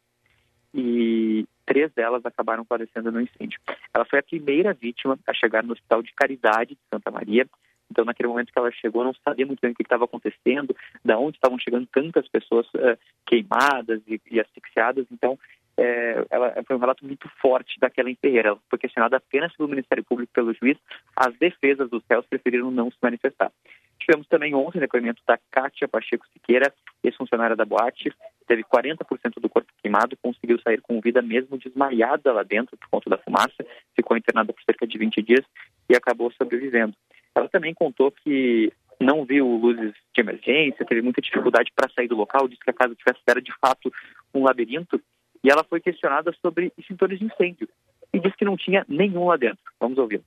E 0.73 1.47
três 1.65 1.91
delas 1.93 2.25
acabaram 2.25 2.65
falecendo 2.65 3.11
no 3.11 3.21
incêndio. 3.21 3.59
Ela 3.93 4.05
foi 4.05 4.19
a 4.19 4.23
primeira 4.23 4.73
vítima 4.73 5.17
a 5.25 5.33
chegar 5.33 5.63
no 5.63 5.71
Hospital 5.71 6.01
de 6.03 6.13
Caridade 6.13 6.75
de 6.75 6.81
Santa 6.93 7.09
Maria. 7.09 7.47
Então, 7.89 8.03
naquele 8.03 8.27
momento 8.27 8.51
que 8.51 8.59
ela 8.59 8.71
chegou, 8.71 9.03
não 9.03 9.13
sabia 9.23 9.45
muito 9.45 9.61
bem 9.61 9.71
o 9.71 9.75
que 9.75 9.83
estava 9.83 10.05
acontecendo, 10.05 10.75
da 11.03 11.17
onde 11.17 11.37
estavam 11.37 11.57
chegando 11.57 11.87
tantas 11.87 12.27
pessoas 12.27 12.67
uh, 12.73 12.97
queimadas 13.25 14.01
e, 14.07 14.19
e, 14.29 14.39
asfixiadas. 14.39 15.05
Então, 15.11 15.39
é, 15.77 16.25
ela 16.29 16.53
foi 16.65 16.75
um 16.75 16.79
relato 16.79 17.05
muito 17.05 17.29
forte 17.41 17.79
daquela 17.79 18.13
Ferreira. 18.15 18.49
Ela 18.49 18.59
foi 18.69 18.79
questionada 18.79 19.17
apenas 19.17 19.55
pelo 19.55 19.69
Ministério 19.69 20.03
Público 20.03 20.33
pelo 20.33 20.53
juiz. 20.53 20.77
As 21.15 21.33
defesas 21.37 21.89
dos 21.89 22.03
réus 22.09 22.25
preferiram 22.25 22.71
não 22.71 22.89
se 22.89 22.97
manifestar. 23.01 23.51
Tivemos 23.99 24.27
também 24.27 24.53
ontem 24.53 24.77
o 24.77 24.81
depoimento 24.81 25.21
da 25.27 25.37
Kátia 25.51 25.87
Pacheco 25.87 26.25
Siqueira, 26.31 26.73
ex-funcionária 27.03 27.55
da 27.55 27.65
boate, 27.65 28.13
teve 28.47 28.63
40% 28.63 29.39
do 29.41 29.49
corpo 29.49 29.71
queimado, 29.81 30.17
conseguiu 30.21 30.59
sair 30.59 30.81
com 30.81 31.01
vida 31.01 31.21
mesmo 31.21 31.57
desmaiada 31.57 32.31
lá 32.31 32.43
dentro 32.43 32.77
por 32.77 32.89
conta 32.89 33.09
da 33.09 33.17
fumaça, 33.17 33.65
ficou 33.95 34.15
internada 34.15 34.53
por 34.53 34.61
cerca 34.63 34.85
de 34.85 34.97
20 34.97 35.21
dias 35.21 35.45
e 35.89 35.95
acabou 35.95 36.31
sobrevivendo. 36.33 36.93
Ela 37.33 37.49
também 37.49 37.73
contou 37.73 38.11
que 38.11 38.71
não 38.99 39.25
viu 39.25 39.45
luzes 39.45 39.93
de 40.13 40.21
emergência, 40.21 40.85
teve 40.85 41.01
muita 41.01 41.21
dificuldade 41.21 41.71
para 41.75 41.89
sair 41.89 42.07
do 42.07 42.15
local, 42.15 42.47
disse 42.47 42.63
que 42.63 42.69
a 42.69 42.73
casa 42.73 42.95
tivesse 42.95 43.21
era 43.27 43.41
de 43.41 43.53
fato 43.59 43.91
um 44.33 44.43
labirinto 44.43 45.01
e 45.43 45.49
ela 45.49 45.63
foi 45.63 45.79
questionada 45.79 46.33
sobre 46.41 46.71
extintores 46.77 47.19
de 47.19 47.25
incêndio 47.25 47.67
e 48.13 48.19
disse 48.19 48.37
que 48.37 48.45
não 48.45 48.55
tinha 48.55 48.85
nenhum 48.87 49.27
lá 49.27 49.37
dentro. 49.37 49.59
Vamos 49.79 49.97
ouvir. 49.97 50.21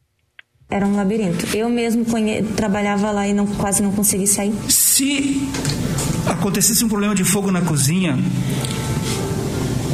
Era 0.71 0.87
um 0.87 0.95
labirinto. 0.97 1.57
Eu 1.57 1.71
mesmo 1.71 2.05
conhe... 2.05 2.43
trabalhava 2.55 3.11
lá 3.11 3.27
e 3.27 3.33
não, 3.33 3.47
quase 3.57 3.83
não 3.83 3.91
consegui 3.91 4.27
sair. 4.27 4.53
Se 4.69 5.41
acontecesse 6.31 6.85
um 6.85 6.89
problema 6.89 7.15
de 7.15 7.25
fogo 7.25 7.51
na 7.51 7.65
cozinha, 7.65 8.13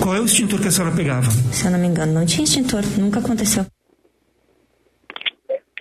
qual 0.03 0.17
é 0.17 0.21
o 0.21 0.25
extintor 0.25 0.61
que 0.61 0.67
a 0.67 0.71
senhora 0.73 0.95
pegava? 0.95 1.31
Se 1.31 1.67
eu 1.67 1.71
não 1.71 1.79
me 1.79 1.87
engano, 1.87 2.13
não 2.13 2.27
tinha 2.27 2.43
extintor. 2.43 2.83
Nunca 2.99 3.21
aconteceu. 3.21 3.65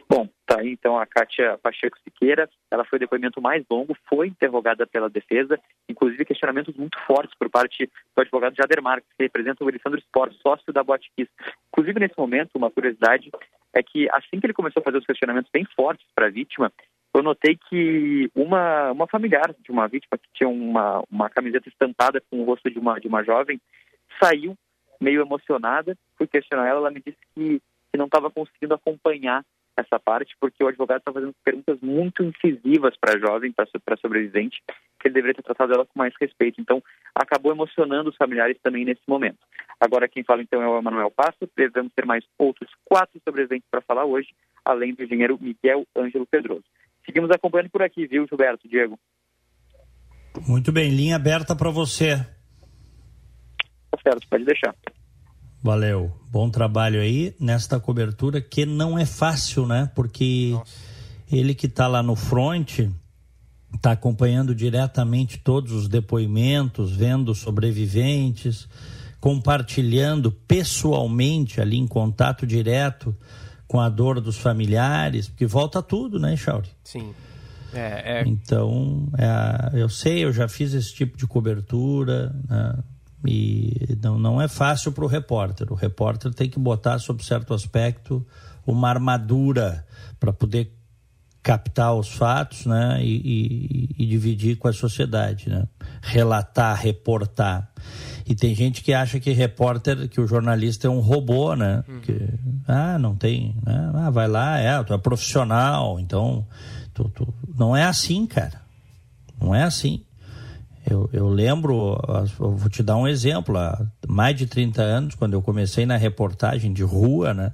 Bom, 0.07 0.29
tá 0.45 0.59
aí 0.59 0.73
então 0.73 0.95
a 0.99 1.07
Kátia 1.07 1.57
Pacheco 1.63 1.97
Siqueira. 2.03 2.47
Ela 2.69 2.85
foi 2.85 2.97
o 2.97 2.99
depoimento 2.99 3.41
mais 3.41 3.65
longo, 3.67 3.97
foi 4.07 4.27
interrogada 4.27 4.85
pela 4.85 5.09
defesa, 5.09 5.59
inclusive 5.89 6.23
questionamentos 6.23 6.75
muito 6.77 6.99
fortes 7.07 7.35
por 7.39 7.49
parte 7.49 7.89
do 8.15 8.21
advogado 8.21 8.55
Jader 8.55 8.83
Marques, 8.83 9.09
que 9.17 9.23
representa 9.23 9.63
o 9.63 9.67
Alessandro 9.67 9.97
Sport, 9.97 10.33
sócio 10.39 10.71
da 10.71 10.83
Boatkiss. 10.83 11.29
Inclusive, 11.69 11.99
nesse 11.99 12.15
momento, 12.15 12.51
uma 12.53 12.69
curiosidade 12.69 13.31
é 13.73 13.81
que 13.81 14.07
assim 14.11 14.39
que 14.39 14.45
ele 14.45 14.53
começou 14.53 14.81
a 14.81 14.83
fazer 14.83 14.97
os 14.97 15.05
questionamentos 15.05 15.49
bem 15.51 15.65
fortes 15.75 16.05
para 16.15 16.27
a 16.27 16.29
vítima, 16.29 16.71
eu 17.13 17.21
notei 17.21 17.57
que 17.69 18.29
uma, 18.35 18.91
uma 18.91 19.07
familiar 19.07 19.53
de 19.59 19.71
uma 19.71 19.87
vítima 19.87 20.17
que 20.17 20.29
tinha 20.33 20.49
uma, 20.49 21.03
uma 21.11 21.29
camiseta 21.29 21.69
estampada 21.69 22.21
com 22.29 22.41
o 22.41 22.45
rosto 22.45 22.69
de 22.69 22.79
uma, 22.79 22.99
de 22.99 23.07
uma 23.07 23.23
jovem 23.23 23.59
saiu 24.21 24.57
meio 24.99 25.21
emocionada, 25.21 25.95
fui 26.17 26.27
questionar 26.27 26.67
ela, 26.67 26.79
ela 26.79 26.91
me 26.91 27.01
disse 27.05 27.17
que, 27.35 27.61
que 27.91 27.97
não 27.97 28.05
estava 28.05 28.31
conseguindo 28.31 28.73
acompanhar 28.73 29.43
essa 29.77 29.99
parte, 29.99 30.35
porque 30.39 30.63
o 30.63 30.67
advogado 30.67 30.99
está 30.99 31.11
fazendo 31.11 31.33
perguntas 31.43 31.79
muito 31.81 32.23
incisivas 32.23 32.95
para 32.97 33.15
a 33.15 33.19
jovem, 33.19 33.51
para 33.51 33.65
a 33.65 33.97
sobrevivente, 33.97 34.61
que 34.99 35.07
ele 35.07 35.15
deveria 35.15 35.35
ter 35.35 35.43
tratado 35.43 35.73
ela 35.73 35.85
com 35.85 35.97
mais 35.97 36.13
respeito. 36.19 36.61
Então, 36.61 36.81
acabou 37.15 37.51
emocionando 37.51 38.09
os 38.09 38.15
familiares 38.15 38.57
também 38.61 38.85
nesse 38.85 39.01
momento. 39.07 39.39
Agora, 39.79 40.07
quem 40.07 40.23
fala 40.23 40.41
então 40.41 40.61
é 40.61 40.67
o 40.67 40.77
Emanuel 40.77 41.11
Passo. 41.11 41.49
Devemos 41.55 41.91
ter 41.93 42.05
mais 42.05 42.23
outros 42.37 42.69
quatro 42.85 43.19
sobreviventes 43.23 43.67
para 43.69 43.81
falar 43.81 44.05
hoje, 44.05 44.29
além 44.63 44.93
do 44.93 45.03
engenheiro 45.03 45.37
Miguel 45.41 45.85
Ângelo 45.95 46.25
Pedroso. 46.25 46.63
Seguimos 47.05 47.31
acompanhando 47.31 47.69
por 47.69 47.81
aqui, 47.81 48.07
viu, 48.07 48.25
Gilberto, 48.27 48.67
Diego? 48.67 48.97
Muito 50.47 50.71
bem, 50.71 50.89
linha 50.89 51.15
aberta 51.15 51.55
para 51.55 51.69
você. 51.69 52.17
Tá 53.91 53.97
certo, 54.01 54.27
pode 54.29 54.45
deixar. 54.45 54.73
Valeu. 55.63 56.11
Bom 56.29 56.49
trabalho 56.49 56.99
aí 56.99 57.33
nesta 57.39 57.79
cobertura 57.79 58.41
que 58.41 58.65
não 58.65 58.99
é 58.99 59.05
fácil, 59.05 59.65
né? 59.65 59.89
Porque 59.95 60.49
Nossa. 60.51 60.73
ele 61.31 61.55
que 61.55 61.67
está 61.67 61.87
lá 61.87 62.03
no 62.03 62.17
front 62.17 62.79
está 63.73 63.93
acompanhando 63.93 64.53
diretamente 64.53 65.37
todos 65.37 65.71
os 65.71 65.87
depoimentos, 65.87 66.91
vendo 66.91 67.33
sobreviventes, 67.33 68.67
compartilhando 69.21 70.33
pessoalmente 70.33 71.61
ali 71.61 71.77
em 71.77 71.87
contato 71.87 72.45
direto 72.45 73.15
com 73.65 73.79
a 73.79 73.87
dor 73.87 74.19
dos 74.19 74.37
familiares, 74.37 75.29
porque 75.29 75.45
volta 75.45 75.81
tudo, 75.81 76.19
né, 76.19 76.35
Chauri? 76.35 76.67
Sim. 76.83 77.13
É, 77.73 78.19
é... 78.19 78.23
Então, 78.27 79.07
é, 79.17 79.79
eu 79.79 79.87
sei, 79.87 80.25
eu 80.25 80.33
já 80.33 80.49
fiz 80.49 80.73
esse 80.73 80.93
tipo 80.93 81.17
de 81.17 81.25
cobertura, 81.25 82.35
né? 82.49 82.83
E 83.25 83.97
não, 84.01 84.19
não 84.19 84.41
é 84.41 84.47
fácil 84.47 84.91
para 84.91 85.05
o 85.05 85.07
repórter. 85.07 85.71
O 85.71 85.75
repórter 85.75 86.33
tem 86.33 86.49
que 86.49 86.59
botar, 86.59 86.99
sob 86.99 87.23
certo 87.23 87.53
aspecto, 87.53 88.25
uma 88.65 88.89
armadura 88.89 89.85
para 90.19 90.33
poder 90.33 90.73
captar 91.43 91.93
os 91.93 92.07
fatos 92.07 92.65
né? 92.65 93.03
E, 93.03 93.89
e, 93.97 94.03
e, 94.03 94.05
dividir 94.05 94.57
com 94.57 94.69
a 94.69 94.73
sociedade. 94.73 95.49
Né? 95.49 95.67
Relatar, 96.01 96.79
reportar. 96.81 97.69
E 98.25 98.33
tem 98.33 98.55
gente 98.55 98.81
que 98.81 98.93
acha 98.93 99.19
que 99.19 99.31
repórter, 99.31 100.07
que 100.07 100.21
o 100.21 100.25
jornalista 100.25 100.87
é 100.87 100.89
um 100.89 101.01
robô, 101.01 101.55
né? 101.55 101.83
Uhum. 101.87 101.99
Que, 101.99 102.29
ah, 102.65 102.97
não 102.97 103.15
tem. 103.15 103.53
Né? 103.65 103.91
Ah, 103.95 104.09
vai 104.09 104.29
lá, 104.29 104.57
é, 104.57 104.81
tu 104.83 104.93
é 104.93 104.97
profissional, 104.97 105.99
então. 105.99 106.47
Tu, 106.93 107.03
tu... 107.09 107.33
Não 107.57 107.75
é 107.75 107.83
assim, 107.83 108.25
cara. 108.25 108.61
Não 109.39 109.53
é 109.53 109.63
assim. 109.63 110.01
Eu, 110.85 111.09
eu 111.13 111.29
lembro, 111.29 111.97
eu 112.39 112.55
vou 112.55 112.69
te 112.69 112.83
dar 112.83 112.97
um 112.97 113.07
exemplo, 113.07 113.57
há 113.57 113.85
mais 114.07 114.35
de 114.35 114.45
30 114.45 114.81
anos, 114.81 115.15
quando 115.15 115.33
eu 115.33 115.41
comecei 115.41 115.85
na 115.85 115.95
reportagem 115.95 116.73
de 116.73 116.83
rua, 116.83 117.33
né? 117.33 117.53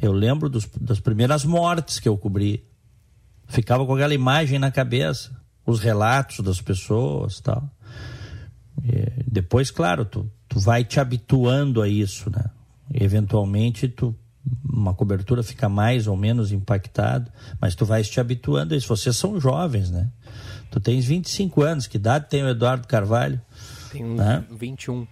Eu 0.00 0.12
lembro 0.12 0.48
dos, 0.48 0.68
das 0.80 1.00
primeiras 1.00 1.44
mortes 1.44 2.00
que 2.00 2.08
eu 2.08 2.18
cobri. 2.18 2.64
Ficava 3.46 3.86
com 3.86 3.94
aquela 3.94 4.14
imagem 4.14 4.58
na 4.58 4.70
cabeça, 4.70 5.30
os 5.64 5.80
relatos 5.80 6.40
das 6.40 6.60
pessoas 6.60 7.40
tal. 7.40 7.70
E 8.84 9.24
depois, 9.26 9.70
claro, 9.70 10.04
tu, 10.04 10.30
tu 10.48 10.58
vai 10.58 10.84
te 10.84 11.00
habituando 11.00 11.80
a 11.80 11.88
isso, 11.88 12.30
né? 12.30 12.50
E, 12.92 13.02
eventualmente, 13.02 13.88
tu, 13.88 14.14
uma 14.64 14.92
cobertura 14.92 15.42
fica 15.42 15.68
mais 15.68 16.06
ou 16.06 16.16
menos 16.16 16.52
impactado, 16.52 17.30
mas 17.60 17.74
tu 17.74 17.86
vais 17.86 18.08
te 18.08 18.20
habituando 18.20 18.74
a 18.74 18.76
isso. 18.76 18.88
Vocês 18.88 19.16
são 19.16 19.40
jovens, 19.40 19.90
né? 19.90 20.10
Tu 20.76 20.80
tens 20.80 21.06
25 21.06 21.62
anos, 21.62 21.86
que 21.86 21.96
idade 21.96 22.26
tem 22.28 22.44
o 22.44 22.50
Eduardo 22.50 22.86
Carvalho? 22.86 23.40
Tem 23.90 24.04
né? 24.04 24.44
21. 24.50 25.06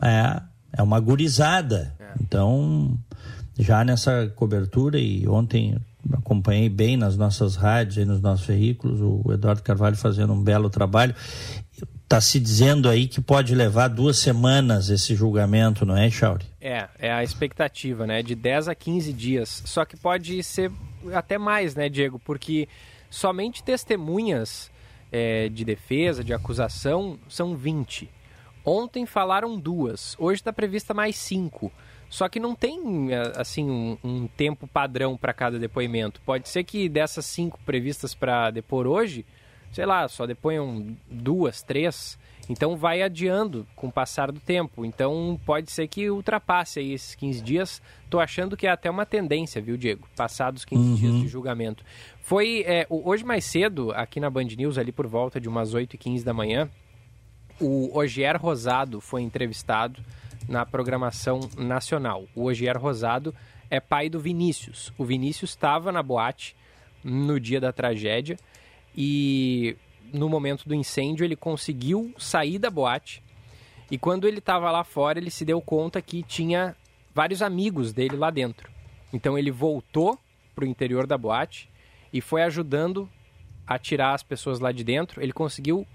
É, 0.00 0.40
é 0.72 0.82
uma 0.82 0.98
gurizada. 0.98 1.94
É. 2.00 2.14
Então, 2.18 2.98
já 3.58 3.84
nessa 3.84 4.32
cobertura 4.34 4.98
e 4.98 5.28
ontem 5.28 5.76
acompanhei 6.14 6.70
bem 6.70 6.96
nas 6.96 7.14
nossas 7.14 7.56
rádios 7.56 7.98
e 7.98 8.06
nos 8.06 8.22
nossos 8.22 8.46
veículos 8.46 9.02
o 9.02 9.30
Eduardo 9.30 9.62
Carvalho 9.62 9.96
fazendo 9.96 10.32
um 10.32 10.42
belo 10.42 10.70
trabalho. 10.70 11.14
Está 12.02 12.18
se 12.18 12.40
dizendo 12.40 12.88
aí 12.88 13.06
que 13.06 13.20
pode 13.20 13.54
levar 13.54 13.88
duas 13.88 14.18
semanas 14.18 14.88
esse 14.88 15.14
julgamento, 15.14 15.84
não 15.84 15.94
é, 15.94 16.08
Chauri? 16.08 16.46
É, 16.58 16.88
é 16.98 17.12
a 17.12 17.22
expectativa, 17.22 18.06
né? 18.06 18.22
De 18.22 18.34
10 18.34 18.68
a 18.68 18.74
15 18.74 19.12
dias. 19.12 19.62
Só 19.66 19.84
que 19.84 19.94
pode 19.94 20.42
ser 20.42 20.72
até 21.12 21.36
mais, 21.36 21.74
né, 21.74 21.90
Diego? 21.90 22.18
Porque 22.18 22.66
somente 23.10 23.62
testemunhas 23.62 24.71
é, 25.12 25.48
de 25.50 25.64
defesa, 25.64 26.24
de 26.24 26.32
acusação, 26.32 27.18
são 27.28 27.54
20. 27.54 28.08
Ontem 28.64 29.04
falaram 29.04 29.58
duas, 29.58 30.16
hoje 30.18 30.40
está 30.40 30.52
prevista 30.52 30.94
mais 30.94 31.16
cinco. 31.16 31.70
Só 32.08 32.28
que 32.28 32.38
não 32.38 32.54
tem 32.54 33.10
é, 33.10 33.32
assim 33.36 33.70
um, 33.70 33.98
um 34.04 34.26
tempo 34.26 34.66
padrão 34.66 35.16
para 35.16 35.32
cada 35.32 35.58
depoimento. 35.58 36.20
Pode 36.26 36.48
ser 36.48 36.62
que 36.62 36.88
dessas 36.88 37.24
cinco 37.24 37.58
previstas 37.64 38.14
para 38.14 38.50
depor 38.50 38.86
hoje, 38.86 39.24
sei 39.72 39.86
lá, 39.86 40.06
só 40.08 40.26
deponham 40.26 40.94
duas, 41.10 41.62
três. 41.62 42.18
Então 42.50 42.76
vai 42.76 43.02
adiando 43.02 43.66
com 43.74 43.86
o 43.86 43.92
passar 43.92 44.30
do 44.30 44.38
tempo. 44.38 44.84
Então 44.84 45.40
pode 45.46 45.72
ser 45.72 45.88
que 45.88 46.10
ultrapasse 46.10 46.80
aí 46.80 46.92
esses 46.92 47.14
15 47.14 47.40
dias. 47.40 47.82
Tô 48.10 48.20
achando 48.20 48.56
que 48.58 48.66
é 48.66 48.70
até 48.70 48.90
uma 48.90 49.06
tendência, 49.06 49.62
viu, 49.62 49.78
Diego? 49.78 50.06
Passados 50.14 50.64
15 50.66 50.82
uhum. 50.82 50.94
dias 50.96 51.14
de 51.14 51.28
julgamento. 51.28 51.82
Foi 52.22 52.62
é, 52.66 52.86
hoje 52.88 53.24
mais 53.24 53.44
cedo, 53.44 53.90
aqui 53.90 54.20
na 54.20 54.30
Band 54.30 54.44
News, 54.44 54.78
ali 54.78 54.92
por 54.92 55.08
volta 55.08 55.40
de 55.40 55.48
umas 55.48 55.74
8h15 55.74 56.22
da 56.22 56.32
manhã, 56.32 56.70
o 57.60 57.98
Ogier 57.98 58.40
Rosado 58.40 59.00
foi 59.00 59.22
entrevistado 59.22 60.00
na 60.48 60.64
programação 60.64 61.40
nacional. 61.58 62.26
O 62.34 62.44
Ogier 62.44 62.78
Rosado 62.78 63.34
é 63.68 63.80
pai 63.80 64.08
do 64.08 64.20
Vinícius. 64.20 64.92
O 64.96 65.04
Vinícius 65.04 65.50
estava 65.50 65.90
na 65.90 66.00
boate 66.00 66.56
no 67.02 67.40
dia 67.40 67.60
da 67.60 67.72
tragédia 67.72 68.36
e 68.96 69.76
no 70.12 70.28
momento 70.28 70.68
do 70.68 70.74
incêndio 70.76 71.24
ele 71.24 71.34
conseguiu 71.34 72.14
sair 72.18 72.58
da 72.58 72.70
boate 72.70 73.20
e 73.90 73.98
quando 73.98 74.28
ele 74.28 74.38
estava 74.38 74.70
lá 74.70 74.84
fora 74.84 75.18
ele 75.18 75.30
se 75.30 75.44
deu 75.44 75.60
conta 75.60 76.00
que 76.00 76.22
tinha 76.22 76.76
vários 77.12 77.42
amigos 77.42 77.92
dele 77.92 78.16
lá 78.16 78.30
dentro. 78.30 78.70
Então 79.12 79.36
ele 79.36 79.50
voltou 79.50 80.16
para 80.54 80.64
o 80.64 80.68
interior 80.68 81.04
da 81.04 81.18
boate 81.18 81.71
e 82.12 82.20
foi 82.20 82.42
ajudando 82.42 83.08
a 83.66 83.78
tirar 83.78 84.14
as 84.14 84.22
pessoas 84.22 84.60
lá 84.60 84.72
de 84.72 84.84
dentro. 84.84 85.22
Ele 85.22 85.32
conseguiu 85.32 85.86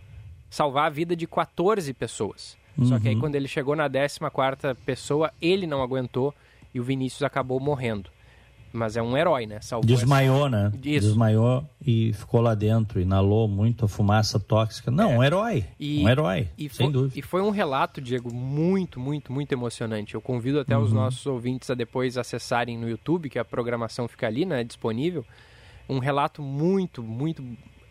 salvar 0.49 0.87
a 0.87 0.89
vida 0.89 1.15
de 1.15 1.27
14 1.27 1.93
pessoas. 1.93 2.57
Uhum. 2.77 2.85
Só 2.85 2.99
que 2.99 3.07
aí 3.07 3.15
uhum. 3.15 3.21
quando 3.21 3.35
ele 3.35 3.47
chegou 3.47 3.75
na 3.75 3.89
14 3.89 4.75
pessoa, 4.85 5.31
ele 5.41 5.67
não 5.67 5.81
aguentou 5.81 6.33
e 6.73 6.79
o 6.79 6.83
Vinícius 6.83 7.23
acabou 7.23 7.59
morrendo. 7.59 8.09
Mas 8.73 8.97
é 8.97 9.01
um 9.01 9.17
herói, 9.17 9.45
né? 9.45 9.59
Salvou 9.61 9.87
Desmaiou, 9.87 10.47
essa... 10.47 10.49
né? 10.49 10.71
Isso. 10.83 11.07
Desmaiou 11.07 11.65
e 11.83 12.11
ficou 12.13 12.41
lá 12.41 12.53
dentro, 12.53 12.99
inalou 12.99 13.47
muito 13.47 13.85
a 13.85 13.87
fumaça 13.87 14.39
tóxica. 14.39 14.91
Não, 14.91 15.13
é. 15.13 15.17
um 15.17 15.23
herói. 15.23 15.65
E, 15.79 16.03
um 16.03 16.09
herói, 16.09 16.49
e 16.57 16.69
sem 16.69 16.85
foi, 16.85 16.93
dúvida. 16.93 17.17
E 17.17 17.21
foi 17.21 17.41
um 17.41 17.49
relato, 17.49 18.01
Diego, 18.01 18.31
muito, 18.31 18.99
muito, 18.99 19.31
muito 19.31 19.51
emocionante. 19.53 20.15
Eu 20.15 20.21
convido 20.21 20.59
até 20.59 20.77
uhum. 20.77 20.83
os 20.83 20.93
nossos 20.93 21.25
ouvintes 21.25 21.69
a 21.71 21.73
depois 21.73 22.17
acessarem 22.17 22.77
no 22.77 22.89
YouTube, 22.89 23.29
que 23.29 23.39
a 23.39 23.45
programação 23.45 24.07
fica 24.07 24.27
ali, 24.27 24.45
né? 24.45 24.63
Disponível. 24.63 25.25
Um 25.89 25.99
relato 25.99 26.41
muito, 26.41 27.01
muito 27.01 27.43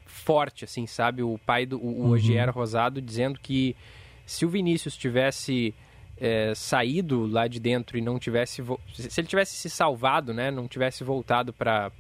forte, 0.04 0.64
assim, 0.64 0.87
sabe? 0.87 1.22
O 1.22 1.38
pai 1.44 1.66
do 1.66 1.78
o, 1.78 2.02
uhum. 2.02 2.11
Ogier 2.11 2.50
Rosado 2.50 3.00
dizendo 3.00 3.38
que 3.40 3.76
se 4.24 4.44
o 4.44 4.48
Vinícius 4.48 4.96
tivesse 4.96 5.74
é, 6.18 6.54
saído 6.54 7.26
lá 7.26 7.46
de 7.46 7.61
dentro 7.61 7.98
e 7.98 8.00
não 8.00 8.18
tivesse 8.18 8.62
se 8.92 9.20
ele 9.20 9.28
tivesse 9.28 9.54
se 9.54 9.68
salvado, 9.68 10.32
né, 10.32 10.50
não 10.50 10.66
tivesse 10.66 11.04
voltado 11.04 11.52
para 11.52 11.92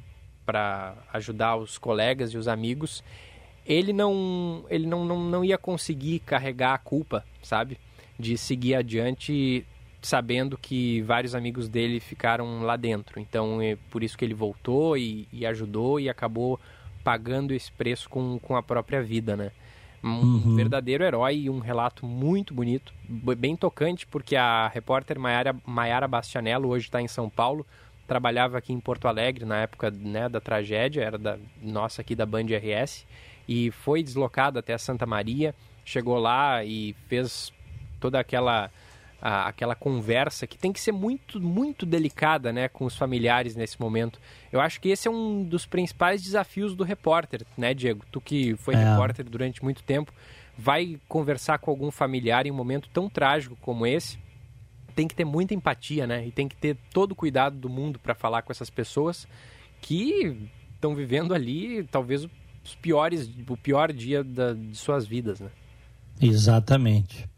para 0.44 0.94
ajudar 1.12 1.56
os 1.56 1.76
colegas 1.76 2.30
e 2.30 2.38
os 2.38 2.46
amigos, 2.46 3.02
ele 3.66 3.92
não 3.92 4.64
ele 4.70 4.86
não, 4.86 5.04
não, 5.04 5.18
não 5.18 5.44
ia 5.44 5.58
conseguir 5.58 6.20
carregar 6.20 6.74
a 6.74 6.78
culpa, 6.78 7.24
sabe? 7.42 7.78
De 8.18 8.38
seguir 8.38 8.76
adiante 8.76 9.66
sabendo 10.06 10.56
que 10.56 11.02
vários 11.02 11.34
amigos 11.34 11.68
dele 11.68 11.98
ficaram 11.98 12.62
lá 12.62 12.76
dentro. 12.76 13.18
Então, 13.18 13.60
é 13.60 13.76
por 13.90 14.04
isso 14.04 14.16
que 14.16 14.24
ele 14.24 14.34
voltou 14.34 14.96
e, 14.96 15.26
e 15.32 15.44
ajudou 15.44 15.98
e 15.98 16.08
acabou 16.08 16.60
pagando 17.02 17.52
esse 17.52 17.72
preço 17.72 18.08
com, 18.08 18.38
com 18.38 18.56
a 18.56 18.62
própria 18.62 19.02
vida, 19.02 19.36
né? 19.36 19.50
Um 20.04 20.10
uhum. 20.10 20.54
verdadeiro 20.54 21.02
herói 21.02 21.36
e 21.38 21.50
um 21.50 21.58
relato 21.58 22.06
muito 22.06 22.54
bonito, 22.54 22.92
bem 23.08 23.56
tocante, 23.56 24.06
porque 24.06 24.36
a 24.36 24.68
repórter 24.68 25.18
Maiara, 25.18 26.06
Bastianello 26.06 26.68
hoje 26.68 26.86
está 26.86 27.02
em 27.02 27.08
São 27.08 27.28
Paulo, 27.28 27.66
trabalhava 28.06 28.58
aqui 28.58 28.72
em 28.72 28.78
Porto 28.78 29.08
Alegre 29.08 29.44
na 29.44 29.56
época 29.56 29.90
né, 29.90 30.28
da 30.28 30.40
tragédia, 30.40 31.02
era 31.02 31.18
da 31.18 31.36
nossa 31.60 32.02
aqui 32.02 32.14
da 32.14 32.24
Band 32.24 32.44
RS, 32.44 33.04
e 33.48 33.72
foi 33.72 34.04
deslocada 34.04 34.60
até 34.60 34.78
Santa 34.78 35.06
Maria, 35.06 35.52
chegou 35.84 36.18
lá 36.20 36.62
e 36.64 36.94
fez 37.08 37.52
toda 37.98 38.20
aquela 38.20 38.70
a, 39.20 39.48
aquela 39.48 39.74
conversa 39.74 40.46
que 40.46 40.58
tem 40.58 40.72
que 40.72 40.80
ser 40.80 40.92
muito, 40.92 41.40
muito 41.40 41.86
delicada 41.86 42.52
né, 42.52 42.68
com 42.68 42.84
os 42.84 42.96
familiares 42.96 43.56
nesse 43.56 43.80
momento. 43.80 44.20
Eu 44.52 44.60
acho 44.60 44.80
que 44.80 44.88
esse 44.88 45.08
é 45.08 45.10
um 45.10 45.42
dos 45.44 45.66
principais 45.66 46.22
desafios 46.22 46.74
do 46.74 46.84
repórter, 46.84 47.42
né, 47.56 47.74
Diego? 47.74 48.04
Tu 48.10 48.20
que 48.20 48.56
foi 48.56 48.74
é. 48.74 48.78
repórter 48.78 49.24
durante 49.24 49.62
muito 49.62 49.82
tempo, 49.82 50.12
vai 50.56 50.98
conversar 51.08 51.58
com 51.58 51.70
algum 51.70 51.90
familiar 51.90 52.46
em 52.46 52.50
um 52.50 52.54
momento 52.54 52.88
tão 52.92 53.08
trágico 53.08 53.56
como 53.60 53.86
esse, 53.86 54.18
tem 54.94 55.06
que 55.06 55.14
ter 55.14 55.24
muita 55.24 55.52
empatia, 55.52 56.06
né? 56.06 56.26
E 56.26 56.32
tem 56.32 56.48
que 56.48 56.56
ter 56.56 56.76
todo 56.92 57.12
o 57.12 57.14
cuidado 57.14 57.56
do 57.58 57.68
mundo 57.68 57.98
para 57.98 58.14
falar 58.14 58.42
com 58.42 58.50
essas 58.50 58.70
pessoas 58.70 59.28
que 59.82 60.48
estão 60.74 60.94
vivendo 60.94 61.34
ali, 61.34 61.84
talvez 61.84 62.26
os 62.64 62.74
piores, 62.74 63.30
o 63.46 63.56
pior 63.58 63.92
dia 63.92 64.24
da, 64.24 64.54
de 64.54 64.74
suas 64.74 65.06
vidas, 65.06 65.38
né? 65.38 65.50
Exatamente 66.20 67.28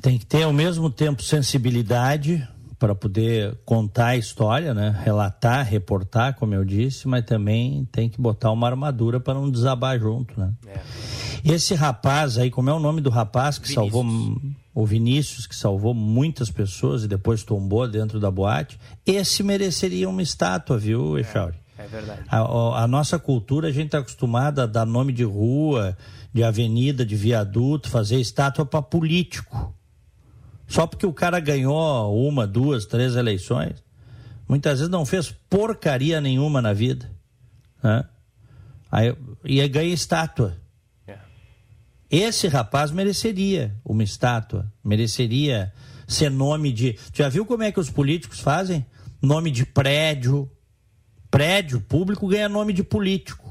tem 0.00 0.18
que 0.18 0.26
ter 0.26 0.42
ao 0.42 0.52
mesmo 0.52 0.90
tempo 0.90 1.22
sensibilidade 1.22 2.46
para 2.78 2.94
poder 2.94 3.58
contar 3.66 4.06
a 4.06 4.16
história, 4.16 4.72
né? 4.72 4.98
relatar, 5.04 5.66
reportar, 5.66 6.34
como 6.36 6.54
eu 6.54 6.64
disse, 6.64 7.06
mas 7.06 7.26
também 7.26 7.86
tem 7.92 8.08
que 8.08 8.18
botar 8.18 8.50
uma 8.50 8.66
armadura 8.66 9.20
para 9.20 9.34
não 9.34 9.50
desabar 9.50 9.98
junto. 10.00 10.40
Né? 10.40 10.50
É. 10.66 10.80
Esse 11.44 11.74
rapaz 11.74 12.38
aí, 12.38 12.50
como 12.50 12.70
é 12.70 12.72
o 12.72 12.78
nome 12.78 13.02
do 13.02 13.10
rapaz 13.10 13.58
que 13.58 13.68
Vinícius. 13.68 13.92
salvou 13.92 14.40
o 14.74 14.86
Vinícius, 14.86 15.46
que 15.46 15.54
salvou 15.54 15.92
muitas 15.92 16.50
pessoas 16.50 17.04
e 17.04 17.08
depois 17.08 17.42
tombou 17.42 17.86
dentro 17.86 18.18
da 18.18 18.30
boate, 18.30 18.80
esse 19.04 19.42
mereceria 19.42 20.08
uma 20.08 20.22
estátua, 20.22 20.78
viu, 20.78 21.18
Echauri? 21.18 21.56
É, 21.76 21.84
é 21.84 21.86
verdade. 21.86 22.22
A, 22.28 22.84
a 22.84 22.88
nossa 22.88 23.18
cultura, 23.18 23.68
a 23.68 23.72
gente 23.72 23.86
está 23.86 23.98
acostumada 23.98 24.62
a 24.62 24.66
dar 24.66 24.86
nome 24.86 25.12
de 25.12 25.24
rua, 25.24 25.96
de 26.32 26.44
avenida, 26.44 27.04
de 27.04 27.16
viaduto, 27.16 27.88
fazer 27.88 28.20
estátua 28.20 28.64
para 28.64 28.82
político. 28.82 29.74
Só 30.66 30.86
porque 30.86 31.06
o 31.06 31.12
cara 31.12 31.40
ganhou 31.40 32.16
uma, 32.16 32.46
duas, 32.46 32.86
três 32.86 33.16
eleições, 33.16 33.82
muitas 34.48 34.78
vezes 34.78 34.90
não 34.90 35.04
fez 35.04 35.34
porcaria 35.48 36.20
nenhuma 36.20 36.62
na 36.62 36.72
vida. 36.72 37.10
Né? 37.82 38.04
Aí, 38.90 39.14
e 39.44 39.60
aí 39.60 39.68
ganha 39.68 39.92
estátua. 39.92 40.56
É. 41.06 41.18
Esse 42.08 42.46
rapaz 42.46 42.92
mereceria 42.92 43.76
uma 43.84 44.04
estátua, 44.04 44.72
mereceria 44.84 45.72
ser 46.06 46.30
nome 46.30 46.72
de. 46.72 46.98
Já 47.12 47.28
viu 47.28 47.44
como 47.44 47.62
é 47.62 47.72
que 47.72 47.80
os 47.80 47.90
políticos 47.90 48.40
fazem? 48.40 48.86
Nome 49.20 49.50
de 49.50 49.66
prédio. 49.66 50.50
Prédio 51.30 51.80
público 51.80 52.26
ganha 52.26 52.48
nome 52.48 52.72
de 52.72 52.82
político. 52.82 53.49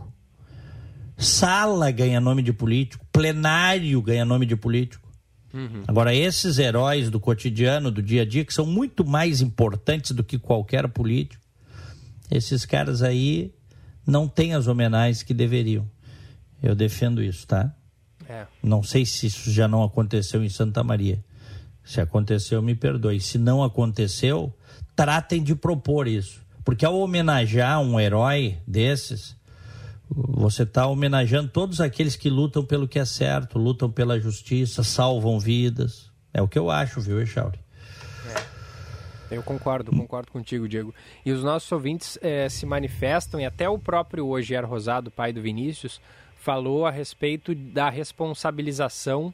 Sala 1.20 1.92
ganha 1.92 2.22
nome 2.22 2.42
de 2.42 2.54
político, 2.54 3.06
plenário 3.12 4.02
ganha 4.02 4.24
nome 4.24 4.46
de 4.46 4.56
político. 4.56 5.08
Uhum. 5.54 5.84
Agora, 5.88 6.14
esses 6.16 6.60
heróis 6.60 7.10
do 7.10 7.20
cotidiano, 7.20 7.92
do 7.92 8.02
dia 8.02 8.22
a 8.22 8.26
dia, 8.26 8.46
que 8.46 8.54
são 8.54 8.66
muito 8.66 9.06
mais 9.06 9.42
importantes 9.42 10.12
do 10.12 10.24
que 10.24 10.38
qualquer 10.38 10.88
político, 10.88 11.44
esses 12.32 12.66
caras 12.66 13.02
aí 13.02 13.54
não 14.06 14.28
têm 14.28 14.54
as 14.54 14.68
homenagens 14.68 15.24
que 15.24 15.34
deveriam. 15.34 15.90
Eu 16.62 16.76
defendo 16.76 17.22
isso, 17.22 17.46
tá? 17.48 17.74
É. 18.28 18.46
Não 18.62 18.84
sei 18.84 19.06
se 19.06 19.28
isso 19.28 19.52
já 19.52 19.68
não 19.68 19.84
aconteceu 19.84 20.44
em 20.44 20.50
Santa 20.50 20.84
Maria. 20.84 21.24
Se 21.84 22.00
aconteceu, 22.00 22.62
me 22.62 22.76
perdoe. 22.76 23.20
Se 23.20 23.38
não 23.38 23.64
aconteceu, 23.64 24.54
tratem 24.96 25.42
de 25.42 25.56
propor 25.56 26.08
isso. 26.08 26.40
Porque 26.64 26.86
ao 26.86 27.00
homenagear 27.00 27.82
um 27.82 28.00
herói 28.00 28.58
desses, 28.68 29.36
você 30.10 30.64
está 30.64 30.88
homenageando 30.88 31.50
todos 31.50 31.80
aqueles 31.80 32.16
que 32.16 32.30
lutam 32.30 32.66
pelo 32.66 32.88
que 32.88 32.98
é 32.98 33.06
certo, 33.06 33.60
lutam 33.60 33.92
pela 33.92 34.20
justiça, 34.20 34.84
salvam 34.84 35.40
vidas. 35.40 36.12
É 36.34 36.42
o 36.42 36.48
que 36.48 36.58
eu 36.58 36.72
acho, 36.72 37.00
viu, 37.00 37.22
Echauri? 37.22 37.60
É. 38.36 39.36
Eu 39.36 39.44
concordo, 39.44 39.92
concordo 39.92 40.32
contigo, 40.32 40.68
Diego. 40.68 40.94
E 41.24 41.32
os 41.32 41.44
nossos 41.44 41.72
ouvintes 41.72 42.18
é, 42.22 42.50
se 42.50 42.66
manifestam, 42.66 43.40
e 43.40 43.46
até 43.46 43.70
o 43.70 43.78
próprio 43.78 44.28
Ogier 44.28 44.66
Rosado, 44.66 45.12
pai 45.12 45.32
do 45.32 45.42
Vinícius, 45.42 46.02
falou 46.36 46.88
a 46.88 46.92
respeito 46.92 47.54
da 47.54 47.90
responsabilização 47.90 49.34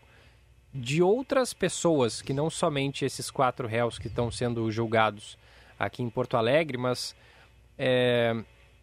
de 0.74 1.02
outras 1.02 1.54
pessoas, 1.54 2.22
que 2.22 2.34
não 2.34 2.50
somente 2.50 3.06
esses 3.06 3.32
quatro 3.32 3.66
réus 3.66 3.98
que 3.98 4.08
estão 4.08 4.30
sendo 4.30 4.70
julgados 4.70 5.38
aqui 5.80 6.04
em 6.04 6.10
Porto 6.10 6.36
Alegre, 6.36 6.78
mas. 6.78 7.16
É, 7.78 8.36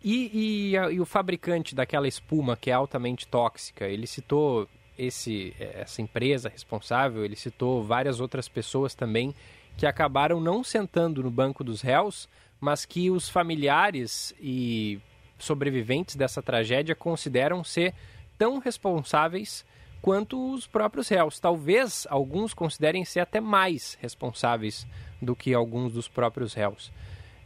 e, 0.05 0.31
e, 0.33 0.77
e, 0.77 1.01
o 1.01 1.05
fabricante 1.05 1.75
daquela 1.75 2.09
espuma 2.09 2.57
que 2.57 2.71
é 2.71 2.75
altamente 2.75 3.27
tóxica, 3.27 3.87
ele 3.87 4.07
citou 4.07 4.69
esse, 4.99 5.55
essa 5.59 6.03
empresa 6.03 6.49
responsável, 6.49 7.25
ele 7.25 7.37
citou 7.37 7.83
várias 7.83 8.21
outras 8.21 8.49
pessoas 8.49 8.95
também 8.95 9.35
que 9.77 9.87
acabaram 9.87 10.41
não 10.41 10.63
sentando 10.63 11.23
no 11.23 11.31
banco 11.31 11.65
dos 11.65 11.81
réus, 11.81 12.29
mas 12.61 12.85
que 12.85 13.11
os 13.11 13.29
familiares 13.29 14.35
e 14.41 15.01
sobreviventes 15.39 16.15
dessa 16.15 16.43
tragédia 16.43 16.95
consideram 16.95 17.65
ser 17.65 17.95
tão 18.39 18.59
responsáveis 18.59 19.65
quanto 20.01 20.53
os 20.53 20.67
próprios 20.67 21.09
réus. 21.09 21.39
Talvez 21.39 22.07
alguns 22.11 22.53
considerem 22.53 23.05
ser 23.05 23.21
até 23.21 23.41
mais 23.41 23.97
responsáveis 24.01 24.87
do 25.21 25.35
que 25.35 25.55
alguns 25.55 25.93
dos 25.93 26.09
próprios 26.09 26.55
réus. 26.55 26.93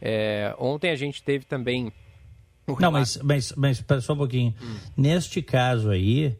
É, 0.01 0.53
ontem 0.57 0.91
a 0.91 0.95
gente 0.95 1.23
teve 1.23 1.45
também. 1.45 1.91
Não, 2.79 2.91
mas, 2.91 3.17
mas, 3.23 3.53
mas 3.55 3.83
só 4.03 4.13
um 4.13 4.17
pouquinho. 4.17 4.53
Hum. 4.61 4.75
Neste 4.95 5.41
caso 5.41 5.89
aí, 5.89 6.37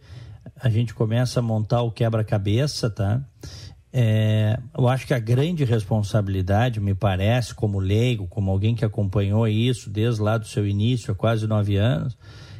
a 0.59 0.69
gente 0.69 0.93
começa 0.93 1.39
a 1.39 1.43
montar 1.43 1.81
o 1.81 1.91
quebra-cabeça, 1.91 2.89
tá? 2.89 3.21
É, 3.93 4.59
eu 4.77 4.87
acho 4.87 5.07
que 5.07 5.13
a 5.13 5.19
grande 5.19 5.63
responsabilidade, 5.63 6.79
me 6.79 6.93
parece, 6.93 7.55
como 7.55 7.79
leigo, 7.79 8.27
como 8.27 8.51
alguém 8.51 8.75
que 8.75 8.85
acompanhou 8.85 9.47
isso 9.47 9.89
desde 9.89 10.21
lá 10.21 10.37
do 10.37 10.45
seu 10.45 10.67
início, 10.67 11.11
há 11.11 11.15
quase 11.15 11.47
nove 11.47 11.77
anos, 11.77 12.17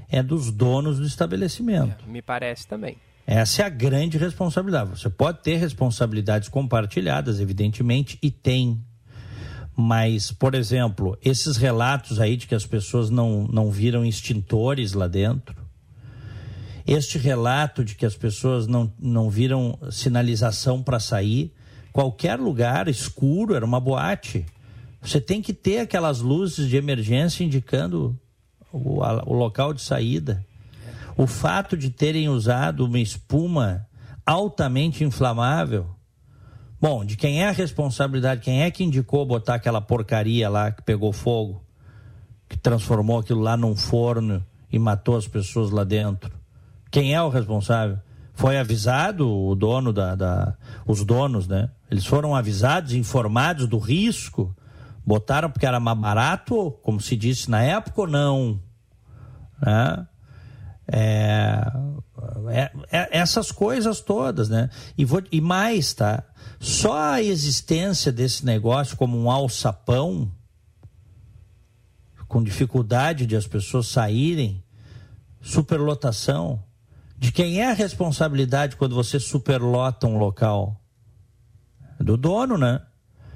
é 0.10 0.24
dos 0.24 0.52
donos 0.52 0.98
do 0.98 1.06
estabelecimento. 1.06 2.06
É, 2.08 2.10
me 2.10 2.22
parece 2.22 2.66
também. 2.66 2.98
Essa 3.26 3.64
é 3.64 3.66
a 3.66 3.70
grande 3.70 4.18
responsabilidade. 4.18 4.92
Você 4.92 5.10
pode 5.10 5.44
ter 5.44 5.58
responsabilidades 5.58 6.48
compartilhadas, 6.48 7.42
evidentemente, 7.42 8.18
e 8.22 8.32
tem. 8.32 8.82
Mas, 9.80 10.32
por 10.32 10.56
exemplo, 10.56 11.16
esses 11.24 11.56
relatos 11.56 12.20
aí 12.20 12.36
de 12.36 12.48
que 12.48 12.56
as 12.56 12.66
pessoas 12.66 13.12
não, 13.12 13.48
não 13.48 13.70
viram 13.70 14.04
extintores 14.04 14.94
lá 14.94 15.08
dentro, 15.08 15.56
este 16.88 17.20
relato 17.20 17.86
de 17.86 17.94
que 17.94 18.04
as 18.04 18.16
pessoas 18.16 18.66
não, 18.66 18.92
não 18.98 19.30
viram 19.30 19.78
sinalização 19.92 20.82
para 20.82 21.00
sair, 21.00 21.54
qualquer 21.94 22.40
lugar 22.40 22.88
escuro 22.88 23.54
era 23.54 23.64
uma 23.64 23.80
boate. 23.80 24.48
Você 25.00 25.22
tem 25.22 25.44
que 25.44 25.54
ter 25.54 25.80
aquelas 25.80 26.22
luzes 26.22 26.68
de 26.68 26.76
emergência 26.76 27.44
indicando 27.44 28.20
o, 28.74 29.04
a, 29.04 29.24
o 29.28 29.34
local 29.34 29.76
de 29.76 29.82
saída. 29.84 30.44
O 31.16 31.28
fato 31.28 31.78
de 31.78 31.92
terem 31.92 32.30
usado 32.30 32.86
uma 32.86 33.00
espuma 33.00 33.86
altamente 34.26 35.04
inflamável. 35.04 35.97
Bom, 36.80 37.04
de 37.04 37.18
quem 37.18 37.42
é 37.42 37.50
a 37.50 37.52
responsabilidade? 37.52 38.42
Quem 38.42 38.62
é 38.62 38.70
que 38.70 38.84
indicou 38.84 39.26
botar 39.26 39.56
aquela 39.56 39.82
porcaria 39.82 40.48
lá 40.48 40.72
que 40.72 40.84
pegou 40.84 41.12
fogo, 41.12 41.64
que 42.48 42.56
transformou 42.56 43.20
aquilo 43.20 43.42
lá 43.42 43.58
num 43.58 43.76
forno 43.76 44.46
e 44.72 44.78
matou 44.78 45.18
as 45.18 45.28
pessoas 45.28 45.72
lá 45.72 45.84
dentro? 45.84 46.32
Quem 46.92 47.16
é 47.16 47.22
o 47.22 47.30
responsável? 47.30 47.98
Foi 48.36 48.60
avisado 48.60 49.28
o 49.28 49.56
dono 49.56 49.92
da, 49.92 50.14
da 50.14 50.56
os 50.86 51.04
donos, 51.04 51.48
né? 51.48 51.72
Eles 51.90 52.06
foram 52.06 52.36
avisados, 52.36 52.94
informados 52.94 53.68
do 53.68 53.80
risco, 53.80 54.56
botaram 55.04 55.50
porque 55.50 55.66
era 55.66 55.80
mais 55.80 55.98
barato, 55.98 56.72
como 56.84 57.02
se 57.02 57.16
disse 57.16 57.50
na 57.50 57.64
época 57.64 58.02
ou 58.02 58.08
não? 58.08 58.60
Né? 59.60 60.08
É, 60.88 61.72
é, 62.50 62.72
é, 62.92 63.18
essas 63.18 63.52
coisas 63.52 64.02
todas, 64.02 64.50
né? 64.50 64.70
E, 64.98 65.06
vou, 65.06 65.22
e 65.32 65.42
mais, 65.42 65.94
tá? 65.94 66.24
Só 66.60 66.98
a 66.98 67.22
existência 67.22 68.12
desse 68.12 68.46
negócio 68.46 68.98
como 68.98 69.18
um 69.18 69.30
alçapão, 69.30 70.32
com 72.28 72.44
dificuldade 72.44 73.26
de 73.26 73.36
as 73.36 73.48
pessoas 73.48 73.88
saírem, 73.88 74.64
superlotação, 75.42 76.64
de 77.18 77.32
quem 77.32 77.62
é 77.62 77.72
a 77.72 77.74
responsabilidade 77.74 78.76
quando 78.76 78.96
você 78.96 79.20
superlota 79.20 80.08
um 80.08 80.18
local? 80.18 80.80
Do 82.00 82.16
dono, 82.16 82.58
né? 82.58 82.82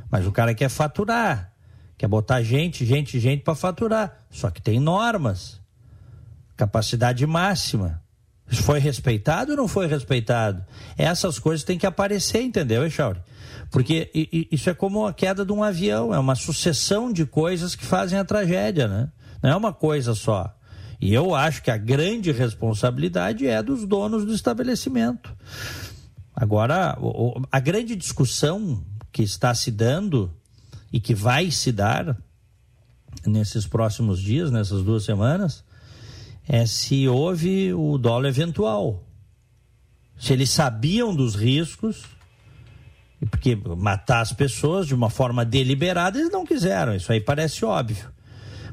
Mas 0.10 0.28
o 0.28 0.32
cara 0.32 0.54
quer 0.54 0.70
faturar, 0.70 1.54
quer 1.98 2.08
botar 2.08 2.44
gente, 2.44 2.86
gente, 2.86 3.20
gente 3.20 3.44
para 3.44 3.56
faturar. 3.56 4.26
Só 4.30 4.52
que 4.52 4.62
tem 4.62 4.80
normas 4.80 5.62
capacidade 6.62 7.26
máxima. 7.26 8.01
Foi 8.52 8.80
respeitado 8.80 9.52
ou 9.52 9.58
não 9.58 9.68
foi 9.68 9.88
respeitado? 9.88 10.64
Essas 10.98 11.40
coisas 11.40 11.64
têm 11.64 11.78
que 11.78 11.86
aparecer, 11.86 12.42
entendeu, 12.42 12.86
Echauri? 12.86 13.20
Porque 13.70 14.10
isso 14.52 14.70
é 14.70 14.74
como 14.74 15.08
a 15.08 15.14
queda 15.14 15.46
de 15.46 15.54
um 15.54 15.64
avião, 15.64 16.14
é 16.14 16.20
uma 16.20 16.36
sucessão 16.36 17.12
de 17.12 17.26
coisas 17.26 17.76
que 17.76 17.86
fazem 17.86 18.20
a 18.20 18.26
tragédia, 18.26 18.88
né? 18.88 19.10
Não 19.42 19.50
é 19.52 19.56
uma 19.56 19.72
coisa 19.72 20.14
só. 20.14 20.54
E 21.00 21.14
eu 21.14 21.34
acho 21.34 21.64
que 21.64 21.72
a 21.72 21.78
grande 21.78 22.32
responsabilidade 22.32 23.48
é 23.48 23.64
dos 23.64 23.88
donos 23.88 24.26
do 24.26 24.34
estabelecimento. 24.34 25.36
Agora, 26.36 26.98
a 27.52 27.60
grande 27.60 27.96
discussão 27.96 28.84
que 29.12 29.24
está 29.24 29.54
se 29.56 29.72
dando 29.72 30.32
e 30.92 31.00
que 31.00 31.16
vai 31.16 31.50
se 31.50 31.72
dar 31.72 32.18
nesses 33.26 33.66
próximos 33.66 34.22
dias, 34.22 34.52
nessas 34.52 34.84
duas 34.84 35.04
semanas, 35.04 35.64
é 36.54 36.66
se 36.66 37.08
houve 37.08 37.74
o 37.74 37.98
dolo 37.98 38.28
eventual. 38.28 39.02
Se 40.20 40.34
eles 40.34 40.50
sabiam 40.50 41.16
dos 41.16 41.34
riscos, 41.34 42.04
porque 43.30 43.56
matar 43.56 44.20
as 44.20 44.34
pessoas 44.34 44.86
de 44.86 44.94
uma 44.94 45.10
forma 45.10 45.46
deliberada 45.46 46.20
eles 46.20 46.30
não 46.30 46.46
quiseram, 46.46 46.94
isso 46.94 47.10
aí 47.10 47.22
parece 47.22 47.64
óbvio. 47.64 48.12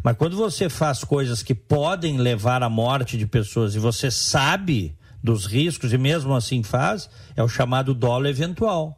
Mas 0.02 0.16
quando 0.16 0.36
você 0.36 0.68
faz 0.68 1.04
coisas 1.04 1.40
que 1.40 1.54
podem 1.54 2.18
levar 2.18 2.64
à 2.64 2.68
morte 2.68 3.16
de 3.16 3.26
pessoas 3.28 3.76
e 3.76 3.78
você 3.78 4.10
sabe 4.10 4.96
dos 5.22 5.46
riscos 5.46 5.92
e 5.92 5.98
mesmo 5.98 6.34
assim 6.34 6.64
faz, 6.64 7.08
é 7.36 7.44
o 7.44 7.48
chamado 7.48 7.94
dolo 7.94 8.26
eventual 8.26 8.97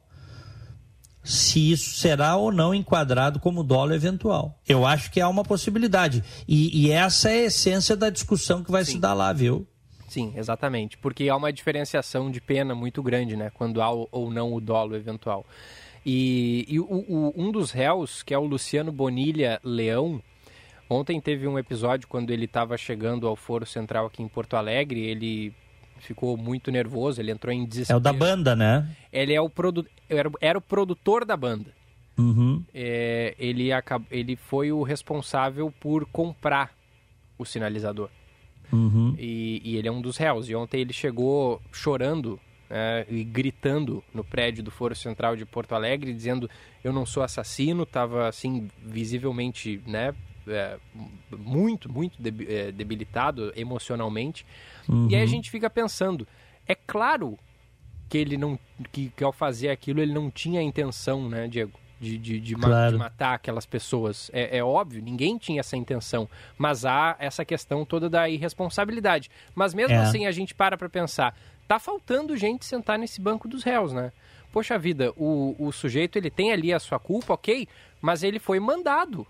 se 1.23 1.71
isso 1.71 1.99
será 1.99 2.37
ou 2.37 2.51
não 2.51 2.75
enquadrado 2.75 3.39
como 3.39 3.63
dolo 3.63 3.95
eventual. 3.95 4.59
Eu 4.69 4.87
acho 4.87 5.11
que 5.11 5.21
há 5.21 5.29
uma 5.29 5.45
possibilidade. 5.45 6.25
E, 6.49 6.87
e 6.87 6.91
essa 6.91 7.31
é 7.31 7.41
a 7.41 7.45
essência 7.45 7.97
da 7.97 8.11
discussão 8.11 8.63
que 8.65 8.71
vai 8.71 8.85
Sim. 8.85 8.93
se 8.93 8.99
dar 8.99 9.15
lá, 9.15 9.33
viu? 9.33 9.67
Sim, 10.09 10.33
exatamente. 10.37 10.99
Porque 10.99 11.29
há 11.29 11.37
uma 11.37 11.53
diferenciação 11.53 12.31
de 12.31 12.41
pena 12.41 12.75
muito 12.75 13.03
grande, 13.03 13.37
né? 13.37 13.51
Quando 13.55 13.81
há 13.81 13.91
ou 13.91 14.31
não 14.31 14.53
o 14.53 14.61
dolo 14.61 14.97
eventual. 14.97 15.47
E, 16.05 16.65
e 16.69 16.81
o, 16.81 16.85
o, 16.85 17.33
um 17.37 17.53
dos 17.53 17.71
réus, 17.71 18.23
que 18.23 18.35
é 18.35 18.39
o 18.39 18.45
Luciano 18.45 18.91
Bonilha 18.91 19.61
Leão, 19.63 20.21
ontem 20.89 21.21
teve 21.21 21.47
um 21.47 21.59
episódio 21.59 22.09
quando 22.09 22.31
ele 22.31 22.47
estava 22.47 22.77
chegando 22.77 23.29
ao 23.29 23.37
Foro 23.37 23.65
Central 23.67 24.07
aqui 24.07 24.23
em 24.23 24.29
Porto 24.29 24.55
Alegre. 24.55 25.01
Ele 25.01 25.55
ficou 26.01 26.37
muito 26.37 26.71
nervoso, 26.71 27.21
ele 27.21 27.31
entrou 27.31 27.53
em 27.53 27.65
desespero. 27.65 27.97
É 27.97 28.01
o 28.01 28.03
da 28.03 28.13
banda, 28.13 28.57
né? 28.57 28.89
Ele 29.13 29.33
é 29.33 29.41
o 29.41 29.49
produ... 29.49 29.87
era, 30.09 30.31
era 30.41 30.59
o 30.59 30.63
produtor 30.63 31.25
da 31.25 31.37
banda. 31.37 31.73
Uhum. 32.19 32.63
É, 32.75 33.35
ele, 33.39 33.73
acab... 33.73 34.05
ele 34.11 34.37
foi 34.37 34.73
o 34.73 34.83
responsável 34.83 35.73
por 35.81 36.05
comprar 36.07 36.75
o 37.39 37.45
sinalizador. 37.45 38.11
Uhum. 38.73 39.15
E, 39.19 39.61
e, 39.65 39.77
ele 39.77 39.89
é 39.89 39.93
um 39.93 40.01
dos 40.01 40.17
réus. 40.17 40.49
E 40.49 40.55
ontem 40.55 40.81
ele 40.81 40.93
chegou 40.93 41.61
chorando 41.73 42.39
é, 42.69 43.07
e 43.09 43.25
gritando 43.25 44.03
no 44.15 44.23
prédio 44.23 44.63
do 44.63 44.71
Foro 44.71 44.95
Central 44.95 45.35
de 45.35 45.45
Porto 45.45 45.75
Alegre, 45.75 46.13
dizendo: 46.13 46.49
Eu 46.85 46.93
não 46.93 47.05
sou 47.05 47.23
assassino. 47.23 47.83
Estava 47.83 48.29
assim, 48.29 48.69
visivelmente, 48.79 49.83
né? 49.87 50.15
É, 50.47 50.79
muito, 51.37 51.91
muito 51.93 52.19
é, 52.49 52.73
debilitado 52.73 53.53
emocionalmente. 53.57 54.45
Uhum. 54.89 55.09
E 55.11 55.15
aí 55.15 55.21
a 55.21 55.25
uhum. 55.25 55.31
gente 55.31 55.51
fica 55.51 55.69
pensando, 55.69 56.27
é 56.67 56.75
claro 56.75 57.39
que 58.09 58.19
ele 58.19 58.37
não 58.37 58.59
que, 58.91 59.13
que 59.17 59.23
ao 59.23 59.33
fazer 59.33 59.71
aquilo 59.71 60.01
ele 60.01 60.13
não 60.13 60.31
tinha 60.31 60.61
a 60.61 60.63
intenção, 60.63 61.29
né, 61.29 61.47
Diego? 61.47 61.79
De, 62.01 62.17
de, 62.17 62.41
de, 62.41 62.55
claro. 62.55 62.93
de, 62.93 62.99
matar 62.99 63.35
aquelas 63.35 63.67
pessoas. 63.67 64.31
É, 64.33 64.57
é, 64.57 64.65
óbvio, 64.65 65.03
ninguém 65.03 65.37
tinha 65.37 65.61
essa 65.61 65.77
intenção. 65.77 66.27
Mas 66.57 66.87
há 66.87 67.15
essa 67.19 67.45
questão 67.45 67.85
toda 67.85 68.09
da 68.09 68.27
irresponsabilidade. 68.27 69.31
Mas 69.55 69.75
mesmo 69.75 69.93
é. 69.93 69.99
assim 69.99 70.25
a 70.25 70.31
gente 70.31 70.55
para 70.55 70.79
para 70.79 70.89
pensar, 70.89 71.37
tá 71.69 71.79
faltando 71.79 72.35
gente 72.39 72.65
sentar 72.65 72.99
nesse 72.99 73.21
banco 73.21 73.47
dos 73.47 73.63
réus, 73.63 73.93
né? 73.93 74.13
Poxa 74.51 74.79
vida, 74.79 75.13
o, 75.15 75.55
o 75.59 75.71
sujeito 75.73 76.17
ele 76.17 76.31
tem 76.31 76.53
ali 76.53 76.73
a 76.73 76.81
sua 76.81 76.99
culpa, 76.99 77.35
ok, 77.35 77.69
mas 78.01 78.23
ele 78.23 78.39
foi 78.39 78.59
mandado 78.59 79.27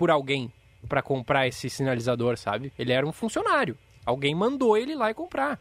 por 0.00 0.10
alguém 0.10 0.50
para 0.88 1.02
comprar 1.02 1.46
esse 1.46 1.68
sinalizador, 1.68 2.38
sabe? 2.38 2.72
Ele 2.78 2.90
era 2.90 3.06
um 3.06 3.12
funcionário. 3.12 3.76
Alguém 4.06 4.34
mandou 4.34 4.74
ele 4.78 4.94
lá 4.94 5.10
e 5.10 5.14
comprar. 5.14 5.60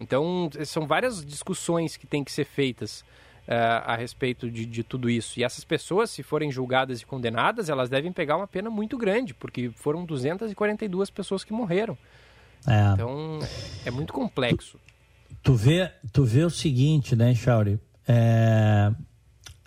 Então, 0.00 0.50
são 0.66 0.88
várias 0.88 1.24
discussões 1.24 1.96
que 1.96 2.04
têm 2.04 2.24
que 2.24 2.32
ser 2.32 2.44
feitas 2.44 3.02
uh, 3.46 3.84
a 3.84 3.94
respeito 3.94 4.50
de, 4.50 4.66
de, 4.66 4.82
tudo 4.82 5.08
isso. 5.08 5.38
E 5.38 5.44
essas 5.44 5.62
pessoas, 5.62 6.10
se 6.10 6.24
forem 6.24 6.50
julgadas 6.50 7.00
e 7.00 7.06
condenadas, 7.06 7.68
elas 7.68 7.88
devem 7.88 8.12
pegar 8.12 8.36
uma 8.36 8.48
pena 8.48 8.68
muito 8.68 8.98
grande, 8.98 9.32
porque 9.34 9.70
foram 9.70 10.04
242 10.04 11.08
pessoas 11.08 11.44
que 11.44 11.52
morreram. 11.52 11.96
É. 12.66 12.92
Então, 12.92 13.38
é 13.86 13.90
muito 13.92 14.12
complexo. 14.12 14.80
Tu 15.44 15.54
vê, 15.54 15.92
tu 16.12 16.24
vê 16.24 16.42
o 16.42 16.50
seguinte, 16.50 17.14
né, 17.14 17.36
Chauri? 17.36 17.78
É, 18.08 18.90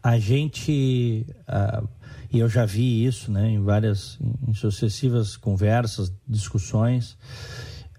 a 0.04 0.20
gente, 0.20 1.26
uh, 1.48 1.88
e 2.32 2.40
eu 2.40 2.48
já 2.48 2.66
vi 2.66 3.06
isso, 3.06 3.32
né, 3.32 3.50
em 3.50 3.62
várias, 3.62 4.18
em 4.48 4.54
sucessivas 4.54 5.36
conversas, 5.36 6.14
discussões, 6.26 7.18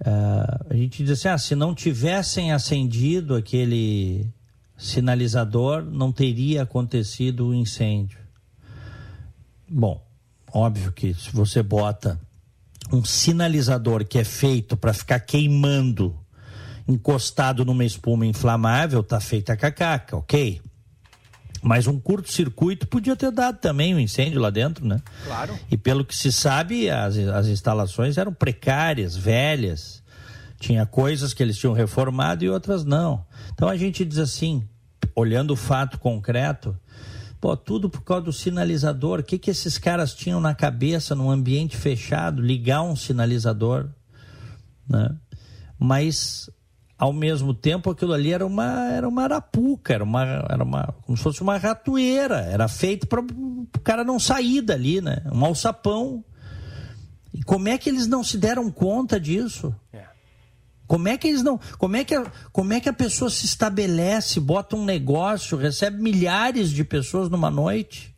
uh, 0.01 0.67
a 0.71 0.75
gente 0.75 1.05
diz 1.05 1.19
assim, 1.19 1.29
ah, 1.29 1.39
se 1.39 1.55
não 1.55 1.75
tivessem 1.75 2.51
acendido 2.51 3.35
aquele 3.35 4.27
sinalizador, 4.77 5.85
não 5.85 6.11
teria 6.11 6.63
acontecido 6.63 7.49
o 7.49 7.55
incêndio. 7.55 8.19
Bom, 9.69 10.03
óbvio 10.53 10.93
que 10.93 11.13
se 11.13 11.31
você 11.31 11.63
bota 11.63 12.19
um 12.91 13.05
sinalizador 13.05 14.05
que 14.05 14.19
é 14.19 14.25
feito 14.25 14.77
para 14.77 14.93
ficar 14.93 15.21
queimando 15.21 16.19
encostado 16.89 17.65
numa 17.65 17.85
espuma 17.85 18.27
inflamável, 18.27 19.03
tá 19.03 19.21
feita 19.21 19.53
a 19.53 19.57
cacaca, 19.57 20.17
ok? 20.17 20.61
Mas 21.63 21.87
um 21.87 21.99
curto-circuito 21.99 22.89
podia 22.89 23.15
ter 23.15 23.31
dado 23.31 23.59
também 23.59 23.95
um 23.95 23.99
incêndio 24.01 24.41
lá 24.41 24.51
dentro, 24.51 24.85
né? 24.85 25.01
Claro. 25.25 25.57
E 25.71 25.77
pelo 25.77 26.05
que 26.05 26.15
se 26.15 26.33
sabe, 26.33 26.91
as, 26.91 27.17
as 27.17 27.47
instalações 27.47 28.19
eram 28.19 28.35
precárias, 28.35 29.17
velhas. 29.17 30.03
Tinha 30.59 30.85
coisas 30.85 31.33
que 31.33 31.41
eles 31.41 31.57
tinham 31.57 31.73
reformado 31.73 32.45
e 32.45 32.51
outras 32.51 32.85
não. 32.85 33.25
Então 33.53 33.69
a 33.69 33.77
gente 33.77 34.05
diz 34.05 34.19
assim, 34.19 34.69
olhando 35.15 35.53
o 35.53 35.57
fato 35.57 36.01
concreto, 36.01 36.77
pô, 37.41 37.57
tudo 37.57 37.89
por 37.89 38.03
causa 38.03 38.25
do 38.25 38.33
sinalizador. 38.33 39.21
O 39.21 39.23
que, 39.23 39.39
que 39.39 39.51
esses 39.51 39.79
caras 39.79 40.15
tinham 40.15 40.41
na 40.41 40.55
cabeça 40.55 41.15
num 41.15 41.31
ambiente 41.31 41.77
fechado? 41.77 42.43
Ligar 42.43 42.83
um 42.83 42.97
sinalizador, 42.97 43.89
né? 44.89 45.15
Mas 45.79 46.51
ao 47.03 47.13
mesmo 47.13 47.53
tempo 47.53 47.91
aquilo 47.91 48.13
ali 48.13 48.33
era 48.33 48.47
uma 48.47 48.89
era 48.93 49.09
uma 49.09 49.25
arapuca, 49.25 49.93
era 49.93 50.05
uma 50.05 50.23
era 50.49 50.63
uma 50.63 50.95
como 51.03 51.17
se 51.19 51.23
fosse 51.25 51.43
uma 51.43 51.59
ratoeira, 51.59 52.43
era 52.43 52.69
feito 52.69 53.09
para 53.09 53.21
o 53.21 53.67
cara 53.83 54.05
não 54.05 54.21
sair 54.21 54.63
dali, 54.63 55.01
né? 55.01 55.21
Um 55.33 55.45
alçapão. 55.45 56.25
E 57.35 57.43
como 57.43 57.69
é 57.69 57.77
que 57.77 57.91
eles 57.91 58.07
não 58.07 58.23
se 58.23 58.39
deram 58.39 58.71
conta 58.71 59.19
disso? 59.19 59.75
É. 59.93 60.05
Como 60.87 61.09
é 61.09 61.19
que 61.19 61.27
eles 61.27 61.43
não, 61.43 61.59
como 61.77 61.97
é 61.97 62.05
que 62.05 62.15
a, 62.15 62.25
como 62.53 62.73
é 62.73 62.79
que 62.79 62.89
a 62.89 62.93
pessoa 62.93 63.29
se 63.29 63.47
estabelece, 63.47 64.39
bota 64.39 64.77
um 64.77 64.85
negócio, 64.85 65.59
recebe 65.59 66.01
milhares 66.01 66.71
de 66.71 66.85
pessoas 66.85 67.29
numa 67.29 67.51
noite? 67.51 68.15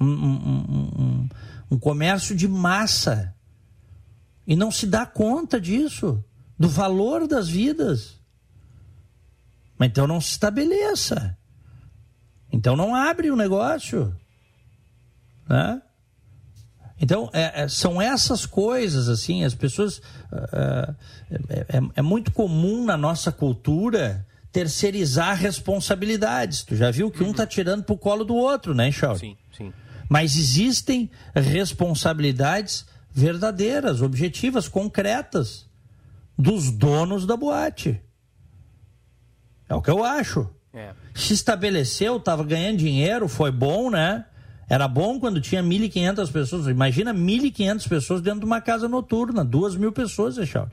Um, 0.00 0.06
um, 0.08 0.90
um, 0.98 1.28
um 1.70 1.78
comércio 1.78 2.34
de 2.34 2.48
massa 2.48 3.32
e 4.44 4.56
não 4.56 4.72
se 4.72 4.88
dá 4.88 5.06
conta 5.06 5.60
disso 5.60 6.24
do 6.58 6.68
valor 6.68 7.26
das 7.26 7.48
vidas. 7.48 8.18
Mas 9.78 9.90
então 9.90 10.06
não 10.06 10.20
se 10.20 10.30
estabeleça. 10.30 11.36
Então 12.50 12.74
não 12.74 12.94
abre 12.94 13.30
o 13.30 13.36
negócio. 13.36 14.16
Né? 15.48 15.82
Então, 16.98 17.28
é, 17.32 17.62
é, 17.62 17.68
são 17.68 18.00
essas 18.00 18.46
coisas, 18.46 19.08
assim, 19.08 19.44
as 19.44 19.54
pessoas. 19.54 19.98
Uh, 20.32 20.94
é, 21.68 21.80
é, 21.96 22.02
muito 22.02 22.32
comum 22.32 22.84
na 22.84 22.96
nossa 22.96 23.30
cultura 23.30 24.26
terceirizar 24.50 25.36
responsabilidades. 25.36 26.62
Tu 26.62 26.74
já 26.74 26.90
viu 26.90 27.10
que 27.10 27.22
um 27.22 27.32
está 27.32 27.46
tirando 27.46 27.84
para 27.84 27.94
o 27.94 27.98
colo 27.98 28.24
do 28.24 28.34
outro, 28.34 28.74
né, 28.74 28.90
Charles? 28.90 29.20
Sim, 29.20 29.36
sim. 29.54 29.72
Mas 30.08 30.36
existem 30.36 31.10
responsabilidades 31.34 32.86
verdadeiras, 33.12 34.00
objetivas, 34.00 34.66
concretas 34.66 35.65
dos 36.38 36.70
donos 36.70 37.26
da 37.26 37.36
boate. 37.36 38.00
É 39.68 39.74
o 39.74 39.82
que 39.82 39.90
eu 39.90 40.04
acho. 40.04 40.48
É. 40.72 40.92
Se 41.14 41.32
estabeleceu, 41.32 42.18
estava 42.18 42.44
ganhando 42.44 42.78
dinheiro, 42.78 43.28
foi 43.28 43.50
bom, 43.50 43.90
né? 43.90 44.26
Era 44.68 44.86
bom 44.88 45.18
quando 45.18 45.40
tinha 45.40 45.62
1.500 45.62 46.32
pessoas. 46.32 46.66
Imagina 46.66 47.14
1.500 47.14 47.88
pessoas 47.88 48.20
dentro 48.20 48.40
de 48.40 48.46
uma 48.46 48.60
casa 48.60 48.88
noturna. 48.88 49.44
Duas 49.44 49.76
mil 49.76 49.92
pessoas, 49.92 50.36
Echauri. 50.36 50.72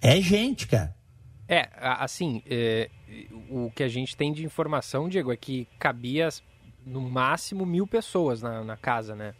É 0.00 0.20
gente, 0.20 0.66
cara. 0.66 0.94
É, 1.46 1.68
assim, 1.78 2.42
é, 2.46 2.90
o 3.50 3.70
que 3.70 3.82
a 3.82 3.88
gente 3.88 4.16
tem 4.16 4.32
de 4.32 4.44
informação, 4.44 5.08
Diego, 5.08 5.32
é 5.32 5.36
que 5.36 5.68
cabia 5.78 6.28
no 6.84 7.00
máximo 7.02 7.64
mil 7.64 7.86
pessoas 7.86 8.42
na, 8.42 8.64
na 8.64 8.76
casa, 8.76 9.14
né? 9.14 9.34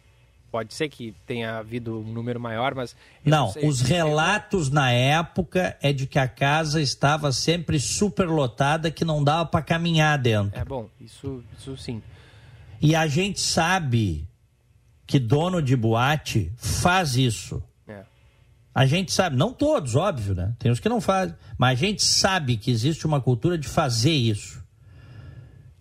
Pode 0.55 0.73
ser 0.73 0.87
que 0.87 1.13
tenha 1.27 1.57
havido 1.57 1.99
um 1.99 2.13
número 2.13 2.39
maior, 2.39 2.73
mas. 2.73 2.95
Não, 3.25 3.53
não 3.53 3.67
os 3.67 3.81
relatos 3.81 4.69
na 4.69 4.89
época 4.89 5.75
é 5.81 5.91
de 5.91 6.07
que 6.07 6.17
a 6.17 6.29
casa 6.29 6.81
estava 6.81 7.33
sempre 7.33 7.77
superlotada, 7.77 8.89
que 8.89 9.03
não 9.03 9.21
dava 9.21 9.45
para 9.47 9.61
caminhar 9.61 10.17
dentro. 10.17 10.57
É 10.57 10.63
bom, 10.63 10.87
isso, 11.01 11.43
isso 11.59 11.75
sim. 11.75 12.01
E 12.81 12.95
a 12.95 13.05
gente 13.05 13.41
sabe 13.41 14.25
que 15.05 15.19
dono 15.19 15.61
de 15.61 15.75
boate 15.75 16.49
faz 16.55 17.17
isso. 17.17 17.61
É. 17.85 18.05
A 18.73 18.85
gente 18.85 19.11
sabe, 19.11 19.35
não 19.35 19.51
todos, 19.51 19.93
óbvio, 19.93 20.33
né? 20.33 20.55
Tem 20.57 20.71
uns 20.71 20.79
que 20.79 20.87
não 20.87 21.01
fazem. 21.01 21.35
Mas 21.57 21.77
a 21.77 21.81
gente 21.81 22.01
sabe 22.01 22.55
que 22.55 22.71
existe 22.71 23.05
uma 23.05 23.19
cultura 23.19 23.57
de 23.57 23.67
fazer 23.67 24.13
isso. 24.13 24.63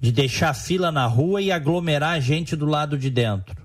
De 0.00 0.10
deixar 0.10 0.52
fila 0.52 0.90
na 0.90 1.06
rua 1.06 1.40
e 1.40 1.52
aglomerar 1.52 2.14
a 2.14 2.18
gente 2.18 2.56
do 2.56 2.66
lado 2.66 2.98
de 2.98 3.08
dentro 3.08 3.63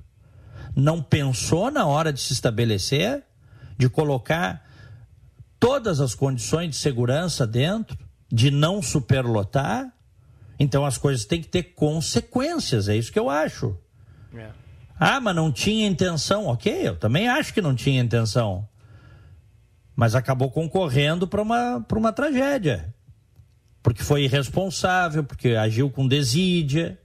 não 0.80 1.02
pensou 1.02 1.72
na 1.72 1.86
hora 1.86 2.14
de 2.14 2.20
se 2.20 2.34
estabelecer, 2.34 3.24
de 3.78 3.90
colocar 3.90 4.66
todas 5.60 6.00
as 6.00 6.16
condições 6.16 6.70
de 6.70 6.76
segurança 6.76 7.46
dentro, 7.46 7.98
de 8.32 8.52
não 8.52 8.82
superlotar. 8.82 9.92
Então 10.60 10.86
as 10.86 10.98
coisas 10.98 11.26
têm 11.26 11.42
que 11.42 11.48
ter 11.48 11.64
consequências, 11.64 12.88
é 12.88 12.96
isso 12.96 13.12
que 13.12 13.20
eu 13.20 13.30
acho. 13.30 13.76
É. 14.34 14.50
Ah, 15.00 15.22
mas 15.22 15.36
não 15.36 15.52
tinha 15.52 15.88
intenção. 15.88 16.48
Ok, 16.48 16.88
eu 16.88 16.96
também 16.98 17.30
acho 17.30 17.54
que 17.54 17.62
não 17.62 17.74
tinha 17.74 18.02
intenção. 18.02 18.68
Mas 19.96 20.14
acabou 20.14 20.52
concorrendo 20.52 21.28
para 21.28 21.42
uma, 21.42 21.86
uma 21.94 22.12
tragédia. 22.12 22.94
Porque 23.82 24.04
foi 24.04 24.24
irresponsável, 24.24 25.24
porque 25.24 25.50
agiu 25.50 25.90
com 25.90 26.06
desídia 26.06 27.00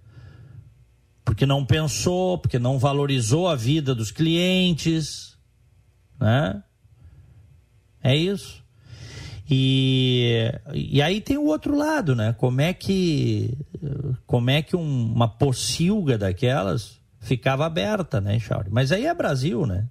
porque 1.24 1.46
não 1.46 1.64
pensou, 1.64 2.38
porque 2.38 2.58
não 2.58 2.78
valorizou 2.78 3.48
a 3.48 3.56
vida 3.56 3.94
dos 3.94 4.10
clientes, 4.10 5.36
né? 6.20 6.62
É 8.02 8.14
isso. 8.14 8.62
E, 9.50 10.52
e 10.72 11.02
aí 11.02 11.20
tem 11.20 11.36
o 11.36 11.46
outro 11.46 11.76
lado, 11.76 12.14
né? 12.14 12.34
Como 12.34 12.60
é 12.60 12.72
que 12.72 13.56
como 14.26 14.50
é 14.50 14.62
que 14.62 14.74
um, 14.74 15.12
uma 15.12 15.28
pocilga 15.28 16.16
daquelas 16.16 16.98
ficava 17.20 17.66
aberta, 17.66 18.20
né, 18.20 18.38
Chauri? 18.38 18.70
Mas 18.70 18.92
aí 18.92 19.06
é 19.06 19.14
Brasil, 19.14 19.66
né? 19.66 19.86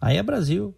Aí 0.00 0.16
é 0.16 0.22
Brasil. 0.22 0.74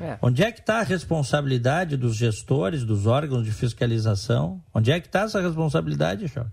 É. 0.00 0.16
Onde 0.22 0.42
é 0.42 0.52
que 0.52 0.60
está 0.60 0.80
a 0.80 0.84
responsabilidade 0.84 1.96
dos 1.96 2.16
gestores, 2.16 2.84
dos 2.84 3.06
órgãos 3.06 3.44
de 3.44 3.52
fiscalização? 3.52 4.62
Onde 4.72 4.90
é 4.90 5.00
que 5.00 5.06
está 5.06 5.22
essa 5.22 5.40
responsabilidade, 5.40 6.28
Chauri? 6.28 6.50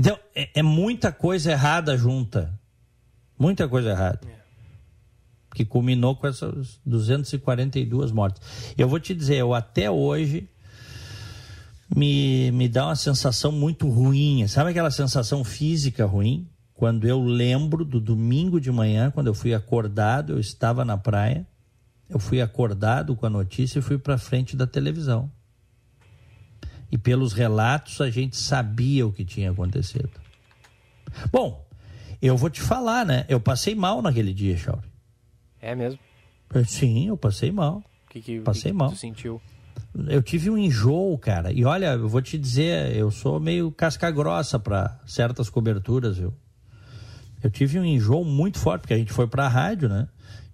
Então, 0.00 0.18
é, 0.34 0.48
é, 0.54 0.62
muita 0.62 1.12
coisa 1.12 1.52
errada 1.52 1.94
junta. 1.94 2.58
Muita 3.38 3.68
coisa 3.68 3.90
errada. 3.90 4.20
É. 4.26 4.40
Que 5.54 5.62
culminou 5.62 6.16
com 6.16 6.26
essas 6.26 6.80
242 6.86 8.10
mortes. 8.10 8.40
Eu 8.78 8.88
vou 8.88 8.98
te 8.98 9.14
dizer, 9.14 9.36
eu 9.36 9.52
até 9.52 9.90
hoje 9.90 10.48
me, 11.94 12.50
me 12.52 12.66
dá 12.66 12.86
uma 12.86 12.96
sensação 12.96 13.52
muito 13.52 13.90
ruim. 13.90 14.46
Sabe 14.48 14.70
aquela 14.70 14.90
sensação 14.90 15.44
física 15.44 16.06
ruim? 16.06 16.48
Quando 16.72 17.06
eu 17.06 17.22
lembro 17.22 17.84
do 17.84 18.00
domingo 18.00 18.58
de 18.58 18.72
manhã, 18.72 19.10
quando 19.10 19.26
eu 19.26 19.34
fui 19.34 19.52
acordado, 19.52 20.32
eu 20.32 20.40
estava 20.40 20.82
na 20.82 20.96
praia, 20.96 21.46
eu 22.08 22.18
fui 22.18 22.40
acordado 22.40 23.14
com 23.14 23.26
a 23.26 23.30
notícia 23.30 23.80
e 23.80 23.82
fui 23.82 23.98
para 23.98 24.16
frente 24.16 24.56
da 24.56 24.66
televisão 24.66 25.30
e 26.90 26.98
pelos 26.98 27.32
relatos 27.32 28.00
a 28.00 28.10
gente 28.10 28.36
sabia 28.36 29.06
o 29.06 29.12
que 29.12 29.24
tinha 29.24 29.50
acontecido. 29.50 30.10
Bom, 31.30 31.66
eu 32.20 32.36
vou 32.36 32.50
te 32.50 32.60
falar, 32.60 33.04
né? 33.04 33.24
Eu 33.28 33.40
passei 33.40 33.74
mal 33.74 34.02
naquele 34.02 34.34
dia, 34.34 34.56
Chauri. 34.56 34.88
É 35.60 35.74
mesmo? 35.74 35.98
Sim, 36.66 37.08
eu 37.08 37.16
passei 37.16 37.52
mal. 37.52 37.82
Que 38.08 38.20
que, 38.20 38.40
passei 38.40 38.72
que 38.72 38.76
mal. 38.76 38.88
Que 38.88 38.96
tu 38.96 39.00
sentiu? 39.00 39.40
Eu 40.08 40.22
tive 40.22 40.50
um 40.50 40.58
enjoo, 40.58 41.16
cara. 41.18 41.52
E 41.52 41.64
olha, 41.64 41.94
eu 41.94 42.08
vou 42.08 42.22
te 42.22 42.38
dizer, 42.38 42.94
eu 42.96 43.10
sou 43.10 43.40
meio 43.40 43.70
casca 43.70 44.10
grossa 44.10 44.58
para 44.58 44.98
certas 45.06 45.48
coberturas, 45.48 46.16
viu? 46.18 46.32
Eu 47.42 47.50
tive 47.50 47.78
um 47.78 47.84
enjoo 47.84 48.24
muito 48.24 48.58
forte, 48.58 48.82
porque 48.82 48.94
a 48.94 48.98
gente 48.98 49.12
foi 49.12 49.26
para 49.26 49.46
a 49.46 49.48
rádio, 49.48 49.88
né? 49.88 50.08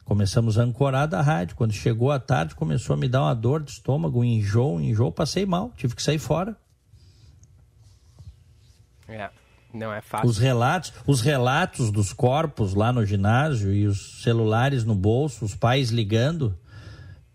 Começamos 0.06 0.56
a 0.56 0.62
ancorar 0.62 1.08
da 1.08 1.20
rádio. 1.20 1.56
Quando 1.56 1.72
chegou 1.72 2.12
a 2.12 2.20
tarde, 2.20 2.54
começou 2.54 2.94
a 2.94 2.96
me 2.96 3.08
dar 3.08 3.22
uma 3.22 3.34
dor 3.34 3.60
de 3.60 3.72
estômago, 3.72 4.20
um 4.20 4.24
enjoo, 4.24 4.76
um 4.76 4.80
enjoo, 4.80 5.10
passei 5.10 5.44
mal, 5.44 5.72
tive 5.76 5.96
que 5.96 6.02
sair 6.02 6.20
fora. 6.20 6.56
É, 9.08 9.28
não 9.74 9.92
é 9.92 10.00
fácil. 10.00 10.28
Os 10.28 10.38
relatos, 10.38 10.92
os 11.08 11.20
relatos 11.20 11.90
dos 11.90 12.12
corpos 12.12 12.72
lá 12.72 12.92
no 12.92 13.04
ginásio 13.04 13.74
e 13.74 13.84
os 13.84 14.22
celulares 14.22 14.84
no 14.84 14.94
bolso, 14.94 15.44
os 15.44 15.56
pais 15.56 15.90
ligando. 15.90 16.56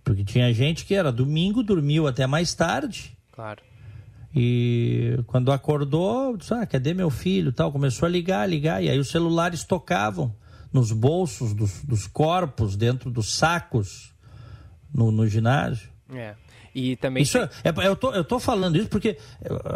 Porque 0.02 0.24
tinha 0.24 0.54
gente 0.54 0.86
que 0.86 0.96
era 0.96 1.12
domingo, 1.12 1.62
dormiu 1.62 2.08
até 2.08 2.26
mais 2.26 2.54
tarde. 2.54 3.18
Claro. 3.34 3.62
E 4.34 5.20
quando 5.28 5.52
acordou, 5.52 6.38
disse, 6.38 6.54
ah, 6.54 6.66
cadê 6.66 6.94
meu 6.94 7.10
filho? 7.10 7.52
Tal, 7.52 7.70
começou 7.70 8.06
a 8.06 8.10
ligar, 8.10 8.48
ligar, 8.48 8.82
e 8.82 8.90
aí 8.90 8.98
os 8.98 9.10
celulares 9.10 9.66
tocavam 9.66 10.34
nos 10.72 10.92
bolsos 10.92 11.54
dos, 11.54 11.84
dos 11.84 12.08
corpos, 12.08 12.76
dentro 12.76 13.10
dos 13.10 13.34
sacos 13.34 14.14
no, 14.94 15.12
no 15.12 15.28
ginásio. 15.28 15.90
É. 16.14 16.36
E 16.74 16.96
também. 16.96 17.24
Isso 17.24 17.38
é, 17.38 17.50
é, 17.64 17.88
eu, 17.88 17.96
tô, 17.96 18.14
eu 18.14 18.24
tô 18.24 18.40
falando 18.40 18.78
isso 18.78 18.88
porque. 18.88 19.18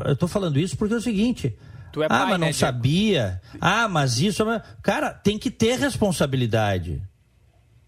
Eu 0.06 0.16
tô 0.16 0.28
falando 0.28 0.58
isso 0.58 0.78
porque 0.78 0.94
é 0.94 0.98
o 0.98 1.02
seguinte. 1.02 1.58
Tu 1.92 2.04
é 2.04 2.06
ah, 2.06 2.10
pai, 2.10 2.20
mas 2.20 2.32
não 2.32 2.38
né, 2.40 2.52
Diego? 2.52 2.60
sabia. 2.60 3.42
Ah, 3.60 3.88
mas 3.88 4.20
isso. 4.20 4.44
Cara, 4.82 5.14
tem 5.14 5.38
que 5.38 5.52
ter 5.52 5.78
responsabilidade. 5.78 7.02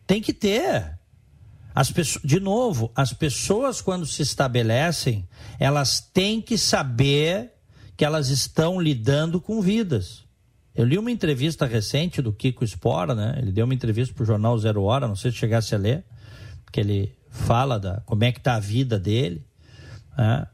Tem 0.05 0.21
que 0.21 0.33
ter. 0.33 0.97
As 1.73 1.91
pessoas, 1.91 2.23
de 2.25 2.39
novo, 2.39 2.91
as 2.95 3.13
pessoas 3.13 3.81
quando 3.81 4.05
se 4.05 4.23
estabelecem, 4.23 5.27
elas 5.59 6.01
têm 6.01 6.41
que 6.41 6.57
saber 6.57 7.53
que 7.95 8.03
elas 8.03 8.29
estão 8.29 8.81
lidando 8.81 9.39
com 9.39 9.61
vidas. 9.61 10.26
Eu 10.77 10.85
li 10.85 10.95
uma 10.95 11.09
entrevista 11.09 11.65
recente 11.65 12.21
do 12.21 12.31
Kiko 12.31 12.63
Spora, 12.65 13.15
né? 13.15 13.39
Ele 13.39 13.51
deu 13.51 13.65
uma 13.65 13.73
entrevista 13.73 14.13
para 14.13 14.21
o 14.21 14.27
jornal 14.27 14.55
Zero 14.59 14.83
Hora, 14.83 15.07
não 15.07 15.15
sei 15.15 15.31
se 15.31 15.37
chegasse 15.37 15.73
a 15.73 15.77
ler, 15.79 16.03
que 16.71 16.79
ele 16.79 17.17
fala 17.31 17.79
da 17.79 17.99
como 18.05 18.23
é 18.23 18.31
que 18.31 18.37
está 18.37 18.53
a 18.53 18.59
vida 18.59 18.99
dele. 18.99 19.43
Né? 20.15 20.47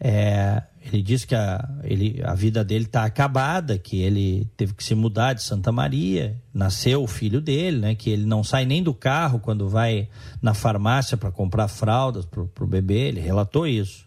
É, 0.00 0.62
ele 0.80 1.02
diz 1.02 1.26
que 1.26 1.34
a, 1.34 1.68
ele, 1.84 2.18
a 2.24 2.34
vida 2.34 2.64
dele 2.64 2.86
está 2.86 3.04
acabada, 3.04 3.78
que 3.78 4.00
ele 4.00 4.50
teve 4.56 4.72
que 4.72 4.82
se 4.82 4.94
mudar 4.94 5.34
de 5.34 5.42
Santa 5.42 5.70
Maria, 5.70 6.40
nasceu 6.54 7.02
o 7.02 7.06
filho 7.06 7.38
dele, 7.38 7.78
né? 7.78 7.94
Que 7.94 8.08
ele 8.08 8.24
não 8.24 8.42
sai 8.42 8.64
nem 8.64 8.82
do 8.82 8.94
carro 8.94 9.38
quando 9.38 9.68
vai 9.68 10.08
na 10.40 10.54
farmácia 10.54 11.14
para 11.14 11.30
comprar 11.30 11.68
fraldas 11.68 12.24
para 12.24 12.64
o 12.64 12.66
bebê. 12.66 13.08
Ele 13.08 13.20
relatou 13.20 13.66
isso. 13.66 14.06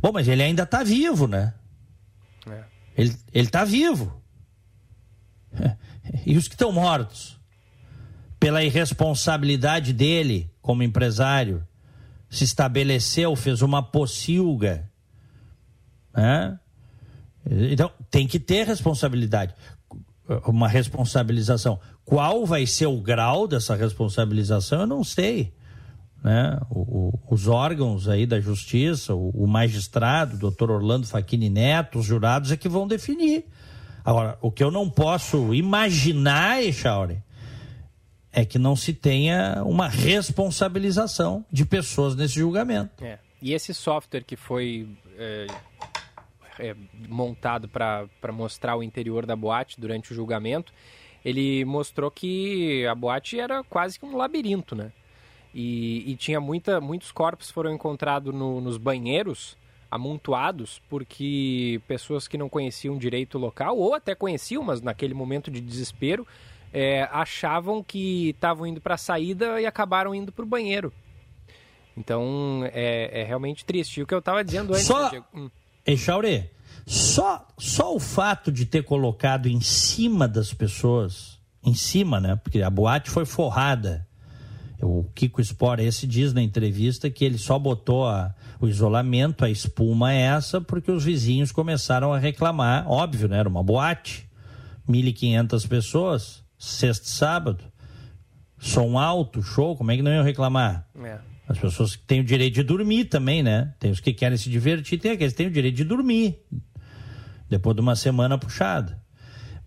Bom, 0.00 0.12
mas 0.12 0.28
ele 0.28 0.44
ainda 0.44 0.62
está 0.62 0.84
vivo, 0.84 1.26
né? 1.26 1.52
É. 2.48 2.62
Ele 2.96 3.18
está 3.32 3.64
vivo. 3.64 4.22
E 6.26 6.36
os 6.36 6.46
que 6.46 6.54
estão 6.54 6.70
mortos? 6.70 7.38
Pela 8.38 8.62
irresponsabilidade 8.62 9.92
dele 9.92 10.50
como 10.60 10.82
empresário, 10.82 11.66
se 12.28 12.44
estabeleceu, 12.44 13.34
fez 13.34 13.62
uma 13.62 13.82
pocilga. 13.82 14.90
Né? 16.14 16.58
Então, 17.70 17.90
tem 18.10 18.26
que 18.26 18.38
ter 18.38 18.66
responsabilidade, 18.66 19.54
uma 20.46 20.68
responsabilização. 20.68 21.78
Qual 22.04 22.44
vai 22.44 22.66
ser 22.66 22.86
o 22.86 23.00
grau 23.00 23.46
dessa 23.46 23.74
responsabilização, 23.74 24.80
eu 24.80 24.86
não 24.86 25.04
sei. 25.04 25.54
Né? 26.22 26.58
O, 26.70 26.80
o, 26.80 27.20
os 27.30 27.46
órgãos 27.46 28.08
aí 28.08 28.26
da 28.26 28.40
justiça, 28.40 29.14
o, 29.14 29.30
o 29.30 29.46
magistrado, 29.46 30.36
o 30.36 30.38
doutor 30.38 30.70
Orlando 30.70 31.06
Facchini 31.06 31.50
Neto, 31.50 31.98
os 31.98 32.06
jurados 32.06 32.50
é 32.50 32.56
que 32.56 32.68
vão 32.68 32.88
definir. 32.88 33.44
Agora, 34.04 34.38
o 34.42 34.50
que 34.50 34.62
eu 34.62 34.70
não 34.70 34.90
posso 34.90 35.54
imaginar, 35.54 36.62
Echauri, 36.62 37.22
é 38.30 38.44
que 38.44 38.58
não 38.58 38.76
se 38.76 38.92
tenha 38.92 39.62
uma 39.64 39.88
responsabilização 39.88 41.44
de 41.50 41.64
pessoas 41.64 42.14
nesse 42.14 42.34
julgamento. 42.34 43.02
É. 43.02 43.18
E 43.40 43.52
esse 43.52 43.72
software 43.72 44.24
que 44.24 44.36
foi 44.36 44.88
é, 45.16 45.46
é, 46.58 46.76
montado 47.08 47.68
para 47.68 48.08
mostrar 48.32 48.76
o 48.76 48.82
interior 48.82 49.24
da 49.24 49.36
boate 49.36 49.80
durante 49.80 50.12
o 50.12 50.14
julgamento, 50.14 50.72
ele 51.24 51.64
mostrou 51.64 52.10
que 52.10 52.86
a 52.86 52.94
boate 52.94 53.38
era 53.38 53.62
quase 53.64 53.98
que 53.98 54.04
um 54.04 54.16
labirinto, 54.16 54.74
né? 54.74 54.92
E, 55.54 56.10
e 56.10 56.16
tinha 56.16 56.40
muita, 56.40 56.80
muitos 56.80 57.12
corpos 57.12 57.50
foram 57.50 57.72
encontrados 57.72 58.34
no, 58.34 58.60
nos 58.60 58.76
banheiros 58.76 59.56
amontoados 59.94 60.82
porque 60.90 61.80
pessoas 61.86 62.26
que 62.26 62.36
não 62.36 62.48
conheciam 62.48 62.98
direito 62.98 63.38
o 63.38 63.40
local 63.40 63.78
ou 63.78 63.94
até 63.94 64.12
conheciam, 64.12 64.64
mas 64.64 64.80
naquele 64.80 65.14
momento 65.14 65.52
de 65.52 65.60
desespero 65.60 66.26
é, 66.72 67.08
achavam 67.12 67.80
que 67.80 68.30
estavam 68.30 68.66
indo 68.66 68.80
para 68.80 68.96
a 68.96 68.98
saída 68.98 69.60
e 69.60 69.66
acabaram 69.66 70.12
indo 70.12 70.32
para 70.32 70.42
o 70.42 70.48
banheiro. 70.48 70.92
Então 71.96 72.68
é, 72.72 73.20
é, 73.20 73.22
realmente 73.22 73.64
triste. 73.64 74.00
E 74.00 74.02
o 74.02 74.06
que 74.06 74.12
eu 74.12 74.18
estava 74.18 74.42
dizendo 74.42 74.72
antes. 74.72 74.84
Só, 74.84 75.08
Diego, 75.08 75.26
hum. 75.32 75.48
Só, 76.84 77.46
só 77.56 77.94
o 77.94 78.00
fato 78.00 78.50
de 78.50 78.66
ter 78.66 78.82
colocado 78.82 79.46
em 79.48 79.60
cima 79.60 80.26
das 80.26 80.52
pessoas, 80.52 81.38
em 81.64 81.72
cima, 81.72 82.18
né? 82.18 82.34
Porque 82.42 82.62
a 82.62 82.68
boate 82.68 83.10
foi 83.10 83.24
forrada. 83.24 84.04
O 84.82 85.04
Kiko 85.14 85.40
Sport, 85.40 85.80
esse 85.80 86.06
diz 86.06 86.32
na 86.32 86.42
entrevista 86.42 87.08
que 87.08 87.24
ele 87.24 87.38
só 87.38 87.58
botou 87.58 88.06
a, 88.06 88.34
o 88.60 88.66
isolamento, 88.66 89.44
a 89.44 89.50
espuma 89.50 90.12
essa, 90.12 90.60
porque 90.60 90.90
os 90.90 91.04
vizinhos 91.04 91.52
começaram 91.52 92.12
a 92.12 92.18
reclamar. 92.18 92.90
Óbvio, 92.90 93.28
né? 93.28 93.38
Era 93.38 93.48
uma 93.48 93.62
boate. 93.62 94.28
1.500 94.88 95.68
pessoas, 95.68 96.44
sexta 96.58 97.06
e 97.06 97.10
sábado. 97.10 97.64
Som 98.58 98.98
alto, 98.98 99.42
show, 99.42 99.76
como 99.76 99.90
é 99.90 99.96
que 99.96 100.02
não 100.02 100.12
iam 100.12 100.24
reclamar? 100.24 100.86
É. 101.02 101.18
As 101.46 101.58
pessoas 101.58 101.96
têm 102.06 102.20
o 102.20 102.24
direito 102.24 102.54
de 102.54 102.62
dormir 102.62 103.06
também, 103.06 103.42
né? 103.42 103.74
Tem 103.78 103.90
os 103.90 104.00
que 104.00 104.12
querem 104.12 104.38
se 104.38 104.48
divertir, 104.48 104.98
tem 104.98 105.12
aqueles 105.12 105.32
que 105.32 105.36
têm 105.36 105.46
o 105.46 105.50
direito 105.50 105.76
de 105.76 105.84
dormir. 105.84 106.38
Depois 107.48 107.76
de 107.76 107.82
uma 107.82 107.94
semana 107.94 108.38
puxada. 108.38 109.02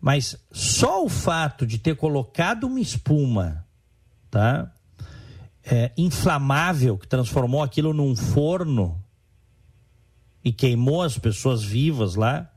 Mas 0.02 0.38
só 0.52 1.04
o 1.04 1.10
fato 1.10 1.66
de 1.66 1.78
ter 1.78 1.96
colocado 1.96 2.66
uma 2.66 2.80
espuma, 2.80 3.66
tá? 4.30 4.72
É, 5.70 5.92
inflamável, 5.98 6.98
que 6.98 7.08
transformou 7.08 7.62
aquilo 7.62 7.94
num 7.94 8.16
forno 8.16 9.04
e 10.44 10.54
queimou 10.54 11.02
as 11.02 11.18
pessoas 11.18 11.62
vivas 11.62 12.16
lá, 12.16 12.50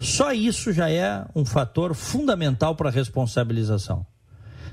só 0.00 0.32
isso 0.32 0.72
já 0.72 0.90
é 0.90 1.26
um 1.34 1.44
fator 1.44 1.94
fundamental 1.94 2.74
para 2.74 2.88
a 2.88 2.92
responsabilização. 2.92 4.06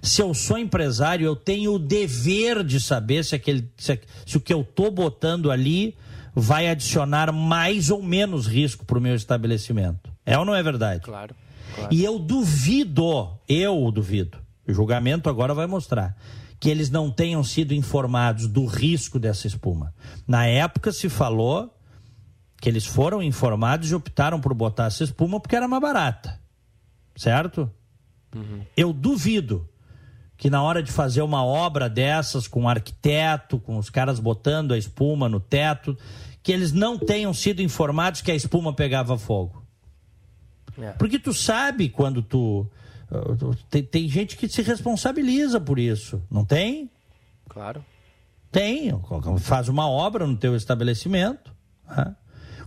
Se 0.02 0.22
eu 0.22 0.34
sou 0.34 0.58
empresário, 0.58 1.26
eu 1.26 1.36
tenho 1.36 1.74
o 1.74 1.80
dever 1.80 2.64
de 2.64 2.80
saber 2.80 3.24
se, 3.24 3.36
aquele, 3.36 3.70
se, 3.78 4.00
se 4.26 4.38
o 4.38 4.42
que 4.42 4.54
eu 4.54 4.62
estou 4.62 4.90
botando 4.90 5.52
ali 5.52 5.96
vai 6.34 6.70
adicionar 6.70 7.32
mais 7.32 7.90
ou 7.90 8.02
menos 8.02 8.48
risco 8.48 8.86
para 8.86 8.98
o 8.98 9.02
meu 9.02 9.16
estabelecimento. 9.16 10.12
É 10.26 10.38
ou 10.38 10.46
não 10.46 10.56
é 10.56 10.64
verdade? 10.64 11.02
Claro, 11.02 11.36
claro. 11.76 11.94
E 11.94 12.04
eu 12.04 12.18
duvido, 12.18 13.30
eu 13.48 13.92
duvido, 13.92 14.38
o 14.68 14.74
julgamento 14.74 15.30
agora 15.30 15.54
vai 15.54 15.68
mostrar, 15.68 16.18
que 16.62 16.70
eles 16.70 16.92
não 16.92 17.10
tenham 17.10 17.44
sido 17.44 17.74
informados 17.74 18.48
do 18.48 18.68
risco 18.68 19.18
dessa 19.18 19.48
espuma. 19.48 19.96
Na 20.28 20.46
época 20.46 20.92
se 20.92 21.10
falou 21.10 21.76
que 22.62 22.70
eles 22.70 22.86
foram 22.86 23.24
informados 23.24 23.90
e 23.90 23.96
optaram 23.96 24.40
por 24.40 24.54
botar 24.54 24.86
essa 24.86 25.04
espuma 25.04 25.40
porque 25.40 25.56
era 25.56 25.68
mais 25.68 25.82
barata. 25.82 26.40
Certo? 27.16 27.70
Uhum. 28.36 28.62
Eu 28.78 28.94
duvido 28.94 29.68
que 30.38 30.52
na 30.52 30.62
hora 30.62 30.84
de 30.84 30.92
fazer 30.92 31.24
uma 31.24 31.44
obra 31.44 31.90
dessas 31.90 32.48
com 32.48 32.62
um 32.62 32.70
arquiteto, 32.70 33.60
com 33.60 33.78
os 33.78 33.90
caras 33.90 34.20
botando 34.20 34.74
a 34.74 34.78
espuma 34.78 35.28
no 35.28 35.40
teto, 35.40 35.98
que 36.44 36.52
eles 36.52 36.72
não 36.72 36.96
tenham 36.96 37.34
sido 37.34 37.64
informados 37.64 38.22
que 38.22 38.32
a 38.32 38.36
espuma 38.36 38.72
pegava 38.72 39.18
fogo. 39.18 39.66
É. 40.80 40.92
Porque 40.92 41.18
tu 41.18 41.34
sabe 41.34 41.90
quando 41.90 42.22
tu. 42.22 42.70
Tem, 43.70 43.84
tem 43.84 44.08
gente 44.08 44.38
que 44.38 44.48
se 44.48 44.62
responsabiliza 44.62 45.60
por 45.60 45.78
isso, 45.78 46.22
não 46.30 46.46
tem? 46.46 46.90
Claro. 47.50 47.84
Tem. 48.52 48.92
Faz 49.40 49.68
uma 49.70 49.88
obra 49.90 50.26
no 50.28 50.36
teu 50.38 50.56
estabelecimento. 50.56 51.54
né? 51.88 52.16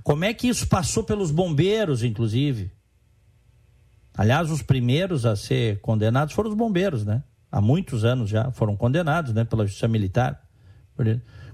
Como 0.03 0.25
é 0.25 0.35
que 0.35 0.49
isso 0.49 0.67
passou 0.69 1.03
pelos 1.05 1.31
bombeiros, 1.31 2.03
inclusive? 2.03 2.71
Aliás, 4.17 4.51
os 4.51 4.63
primeiros 4.63 5.27
a 5.27 5.35
ser 5.35 5.81
condenados 5.81 6.35
foram 6.35 6.51
os 6.51 6.57
bombeiros, 6.57 7.05
né? 7.05 7.23
Há 7.51 7.61
muitos 7.61 8.05
anos 8.05 8.31
já 8.31 8.51
foram 8.53 8.77
condenados, 8.77 9.33
né? 9.33 9.45
Pela 9.45 9.67
justiça 9.67 9.89
militar. 9.89 10.41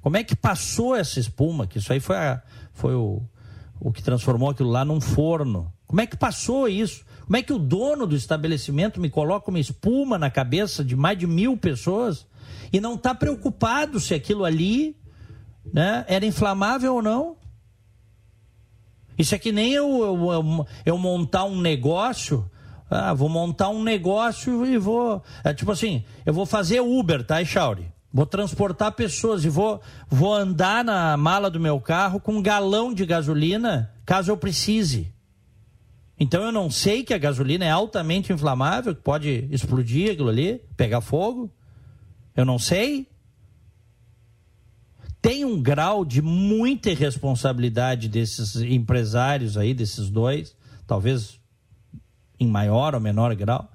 Como 0.03 0.17
é 0.17 0.25
que 0.25 0.37
passou 0.37 0.95
essa 0.95 1.19
espuma? 1.19 1.67
Que 1.67 1.79
isso 1.79 1.93
aí 1.93 2.01
foi, 2.01 2.17
a- 2.17 2.43
foi 2.73 2.95
o, 2.95 3.23
o 3.79 3.91
que 3.93 4.03
transformou 4.03 4.51
aquilo 4.51 4.69
lá 4.71 4.85
num 4.85 5.01
forno. 5.01 5.73
Como 5.87 6.01
é 6.01 6.07
que 6.07 6.17
passou 6.17 6.69
isso? 6.69 7.05
Como 7.31 7.39
é 7.39 7.45
que 7.45 7.53
o 7.53 7.61
dono 7.61 8.09
do 8.09 8.17
estabelecimento 8.17 9.01
me 9.01 9.09
coloca 9.09 9.51
uma 9.51 9.61
espuma 9.61 10.19
na 10.19 10.29
cabeça 10.29 10.83
de 10.83 10.97
mais 10.97 11.17
de 11.17 11.29
mil 11.29 11.57
pessoas 11.57 12.27
e 12.73 12.81
não 12.81 12.97
está 12.97 13.15
preocupado 13.15 14.01
se 14.01 14.13
aquilo 14.13 14.45
ali 14.45 14.97
né, 15.73 16.05
era 16.09 16.27
inflamável 16.27 16.97
ou 16.97 17.01
não? 17.01 17.37
Isso 19.17 19.33
é 19.33 19.39
que 19.39 19.53
nem 19.53 19.73
eu, 19.73 19.87
eu, 20.03 20.33
eu, 20.33 20.67
eu 20.85 20.99
montar 20.99 21.45
um 21.45 21.61
negócio. 21.61 22.51
Ah, 22.91 23.15
vou 23.15 23.29
montar 23.29 23.69
um 23.69 23.85
negócio 23.85 24.67
e 24.67 24.77
vou. 24.77 25.23
É 25.45 25.55
tipo 25.55 25.71
assim, 25.71 26.03
eu 26.27 26.35
vou 26.35 26.45
fazer 26.45 26.81
Uber, 26.81 27.25
tá, 27.25 27.41
Echauri? 27.41 27.93
Vou 28.13 28.27
transportar 28.27 28.91
pessoas 28.91 29.45
e 29.45 29.49
vou, 29.49 29.81
vou 30.09 30.35
andar 30.35 30.85
na 30.85 31.17
mala 31.17 31.49
do 31.49 31.61
meu 31.61 31.81
carro 31.81 32.19
com 32.19 32.33
um 32.33 32.43
galão 32.43 32.93
de 32.93 33.07
gasolina, 33.07 33.89
caso 34.05 34.33
eu 34.33 34.37
precise. 34.37 35.15
Então 36.21 36.43
eu 36.45 36.53
não 36.53 36.71
sei 36.71 37.03
que 37.03 37.15
a 37.15 37.19
gasolina 37.19 37.65
é 37.65 37.71
altamente 37.71 38.31
inflamável, 38.31 38.95
que 38.95 39.01
pode 39.01 39.49
explodir 39.51 40.13
aquilo 40.13 40.29
ali, 40.29 40.61
pegar 40.77 41.01
fogo. 41.01 41.51
Eu 42.37 42.45
não 42.45 42.59
sei. 42.59 43.09
tem 45.23 45.45
um 45.45 45.61
grau 45.61 46.05
de 46.05 46.21
muita 46.23 46.91
irresponsabilidade 46.91 48.09
desses 48.09 48.57
empresários 48.57 49.57
aí, 49.57 49.73
desses 49.75 50.11
dois, 50.11 50.55
talvez 50.87 51.39
em 52.39 52.47
maior 52.47 52.95
ou 52.95 53.01
menor 53.01 53.35
grau, 53.35 53.71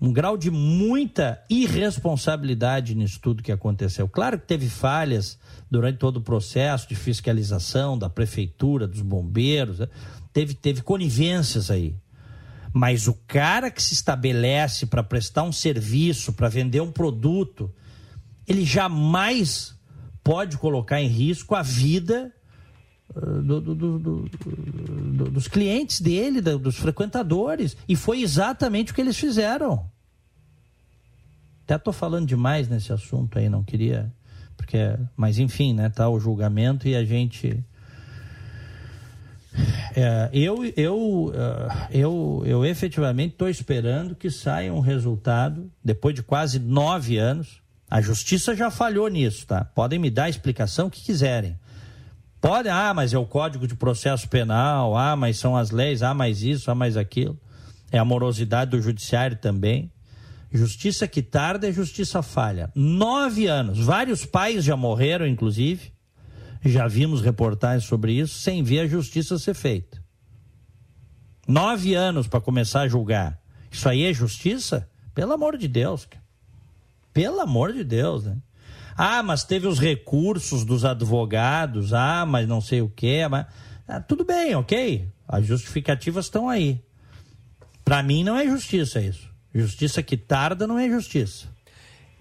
um 0.00 0.12
grau 0.12 0.36
de 0.36 0.50
muita 0.50 1.42
irresponsabilidade 1.48 2.94
nisso 2.94 3.20
tudo 3.20 3.42
que 3.42 3.52
aconteceu. 3.52 4.08
Claro 4.08 4.38
que 4.38 4.46
teve 4.46 4.68
falhas 4.68 5.38
durante 5.70 5.98
todo 5.98 6.16
o 6.16 6.22
processo 6.22 6.88
de 6.88 6.94
fiscalização 6.94 7.98
da 7.98 8.08
prefeitura, 8.08 8.86
dos 8.86 9.02
bombeiros, 9.02 9.78
né? 9.78 9.88
Teve, 10.32 10.54
teve 10.54 10.82
conivências 10.82 11.70
aí. 11.70 11.94
Mas 12.72 13.08
o 13.08 13.14
cara 13.26 13.70
que 13.70 13.82
se 13.82 13.94
estabelece 13.94 14.86
para 14.86 15.02
prestar 15.02 15.42
um 15.42 15.52
serviço, 15.52 16.32
para 16.32 16.48
vender 16.48 16.80
um 16.80 16.92
produto, 16.92 17.72
ele 18.46 18.64
jamais 18.64 19.74
pode 20.22 20.56
colocar 20.56 21.00
em 21.00 21.08
risco 21.08 21.54
a 21.54 21.62
vida 21.62 22.32
uh, 23.14 23.42
do, 23.42 23.60
do, 23.60 23.98
do, 23.98 25.30
dos 25.30 25.48
clientes 25.48 26.00
dele, 26.00 26.40
dos 26.40 26.76
frequentadores. 26.76 27.76
E 27.88 27.96
foi 27.96 28.22
exatamente 28.22 28.92
o 28.92 28.94
que 28.94 29.00
eles 29.00 29.16
fizeram. 29.16 29.90
Até 31.64 31.76
estou 31.76 31.92
falando 31.92 32.26
demais 32.26 32.68
nesse 32.68 32.92
assunto 32.92 33.38
aí, 33.38 33.48
não 33.48 33.62
queria. 33.62 34.12
Porque, 34.56 34.78
mas 35.16 35.38
enfim, 35.38 35.72
né? 35.72 35.88
Tá 35.88 36.08
o 36.08 36.20
julgamento 36.20 36.86
e 36.86 36.94
a 36.94 37.04
gente. 37.04 37.64
É, 39.96 40.30
eu, 40.32 40.64
eu, 40.76 40.96
uh, 40.96 41.32
eu, 41.90 42.42
eu 42.46 42.64
efetivamente 42.64 43.32
estou 43.32 43.48
esperando 43.48 44.14
que 44.14 44.30
saia 44.30 44.72
um 44.72 44.80
resultado, 44.80 45.70
depois 45.84 46.14
de 46.14 46.22
quase 46.22 46.58
nove 46.58 47.18
anos, 47.18 47.60
a 47.90 48.00
justiça 48.00 48.54
já 48.54 48.70
falhou 48.70 49.08
nisso, 49.08 49.46
tá? 49.46 49.64
Podem 49.64 49.98
me 49.98 50.10
dar 50.10 50.24
a 50.24 50.30
explicação 50.30 50.88
que 50.88 51.02
quiserem. 51.02 51.58
Podem, 52.40 52.70
ah, 52.72 52.94
mas 52.94 53.12
é 53.12 53.18
o 53.18 53.26
Código 53.26 53.66
de 53.66 53.74
Processo 53.74 54.28
Penal, 54.28 54.96
ah, 54.96 55.16
mas 55.16 55.38
são 55.38 55.56
as 55.56 55.70
leis, 55.70 56.02
ah, 56.02 56.14
mais 56.14 56.42
isso, 56.42 56.70
ah, 56.70 56.74
mais 56.74 56.96
aquilo. 56.96 57.38
É 57.90 57.98
a 57.98 58.04
morosidade 58.04 58.70
do 58.70 58.80
judiciário 58.80 59.36
também. 59.36 59.90
Justiça 60.52 61.06
que 61.06 61.20
tarda 61.20 61.68
é 61.68 61.72
justiça 61.72 62.22
falha. 62.22 62.70
Nove 62.74 63.46
anos. 63.46 63.78
Vários 63.78 64.24
pais 64.24 64.64
já 64.64 64.76
morreram, 64.76 65.26
inclusive. 65.26 65.92
Já 66.64 66.86
vimos 66.86 67.22
reportagens 67.22 67.84
sobre 67.84 68.12
isso, 68.12 68.38
sem 68.38 68.62
ver 68.62 68.80
a 68.80 68.86
justiça 68.86 69.38
ser 69.38 69.54
feita. 69.54 70.02
Nove 71.48 71.94
anos 71.94 72.28
para 72.28 72.40
começar 72.40 72.82
a 72.82 72.88
julgar. 72.88 73.40
Isso 73.70 73.88
aí 73.88 74.04
é 74.04 74.12
justiça? 74.12 74.88
Pelo 75.14 75.32
amor 75.32 75.56
de 75.56 75.66
Deus, 75.66 76.04
cara. 76.04 76.24
Pelo 77.12 77.40
amor 77.40 77.72
de 77.72 77.82
Deus, 77.82 78.24
né? 78.24 78.36
Ah, 78.96 79.22
mas 79.22 79.44
teve 79.44 79.66
os 79.66 79.78
recursos 79.78 80.64
dos 80.64 80.84
advogados, 80.84 81.92
ah, 81.92 82.24
mas 82.26 82.46
não 82.46 82.60
sei 82.60 82.82
o 82.82 82.88
quê, 82.88 83.26
mas... 83.28 83.46
Ah, 83.88 84.00
tudo 84.00 84.24
bem, 84.24 84.54
ok. 84.54 85.08
As 85.26 85.46
justificativas 85.46 86.26
estão 86.26 86.48
aí. 86.48 86.80
Para 87.84 88.02
mim 88.02 88.22
não 88.22 88.36
é 88.36 88.46
justiça 88.46 89.00
isso. 89.00 89.28
Justiça 89.52 90.02
que 90.02 90.16
tarda 90.16 90.66
não 90.66 90.78
é 90.78 90.88
justiça. 90.88 91.48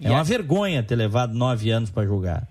É 0.02 0.10
uma 0.10 0.24
vergonha 0.24 0.82
ter 0.82 0.96
levado 0.96 1.34
nove 1.36 1.70
anos 1.70 1.92
para 1.92 2.08
julgar. 2.08 2.48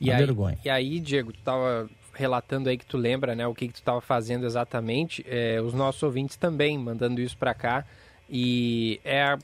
E 0.00 0.10
aí, 0.10 0.18
vergonha. 0.18 0.58
E 0.64 0.70
aí, 0.70 1.00
Diego, 1.00 1.32
tu 1.32 1.38
estava 1.38 1.88
relatando 2.14 2.68
aí 2.68 2.76
que 2.76 2.86
tu 2.86 2.96
lembra, 2.96 3.34
né, 3.34 3.46
o 3.46 3.54
que, 3.54 3.68
que 3.68 3.74
tu 3.74 3.80
estava 3.80 4.00
fazendo 4.00 4.44
exatamente. 4.44 5.24
É, 5.28 5.60
os 5.60 5.72
nossos 5.72 6.02
ouvintes 6.02 6.36
também 6.36 6.78
mandando 6.78 7.20
isso 7.20 7.36
para 7.36 7.54
cá. 7.54 7.84
E 8.28 9.00
é 9.04 9.36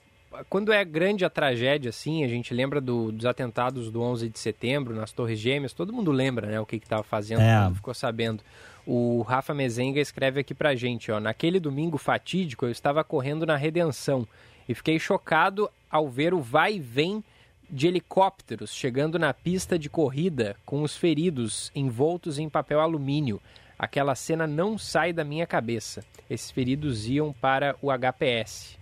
quando 0.49 0.73
é 0.73 0.85
grande 0.85 1.25
a 1.25 1.31
tragédia, 1.31 1.89
assim, 1.91 2.25
a 2.25 2.29
gente 2.29 2.53
lembra 2.53 2.81
do, 2.81 3.11
dos 3.11 3.25
atentados 3.25 3.91
do 3.91 4.03
11 4.03 4.29
de 4.29 4.39
setembro 4.39 4.95
nas 4.95 5.13
Torres 5.13 5.39
Gêmeas, 5.39 5.73
todo 5.73 5.93
mundo 5.93 6.13
lembra, 6.13 6.47
né, 6.47 6.61
o 6.61 6.67
que 6.67 6.77
estava 6.77 7.03
fazendo, 7.03 7.41
é. 7.41 7.71
ficou 7.75 7.95
sabendo. 7.95 8.43
O 8.87 9.23
Rafa 9.23 9.53
Mezenga 9.55 10.01
escreve 10.01 10.41
aqui 10.41 10.55
pra 10.55 10.75
gente, 10.75 11.11
ó, 11.11 11.19
naquele 11.19 11.59
domingo 11.59 11.99
fatídico 11.99 12.67
eu 12.67 12.71
estava 12.71 13.03
correndo 13.03 13.47
na 13.47 13.57
Redenção 13.57 14.27
e 14.69 14.75
fiquei 14.75 14.99
chocado 14.99 15.71
ao 15.91 16.09
ver 16.09 16.35
o 16.35 16.41
vai 16.41 16.75
e 16.75 16.81
vem 16.81 17.25
de 17.69 17.89
helicópteros 17.89 18.73
chegando 18.75 19.19
na 19.19 19.35
pista 19.35 19.79
de 19.79 19.89
corrida 19.91 20.57
com 20.65 20.83
os 20.83 20.97
feridos 20.97 21.71
envoltos 21.75 22.39
em 22.39 22.49
papel 22.49 22.81
alumínio. 22.81 23.41
Aquela 23.79 24.15
cena 24.15 24.47
não 24.47 24.79
sai 24.79 25.13
da 25.13 25.25
minha 25.25 25.47
cabeça. 25.47 26.05
Esses 26.31 26.51
feridos 26.51 27.07
iam 27.09 27.33
para 27.33 27.77
o 27.83 27.89
HPS. 27.91 28.79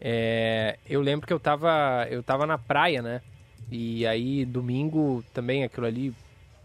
É, 0.00 0.78
eu 0.88 1.00
lembro 1.00 1.26
que 1.26 1.32
eu 1.32 1.38
tava, 1.38 2.08
eu 2.10 2.22
tava 2.22 2.44
na 2.44 2.58
praia, 2.58 3.00
né? 3.00 3.22
E 3.70 4.04
aí, 4.04 4.44
domingo, 4.44 5.24
também 5.32 5.62
aquilo 5.62 5.86
ali 5.86 6.12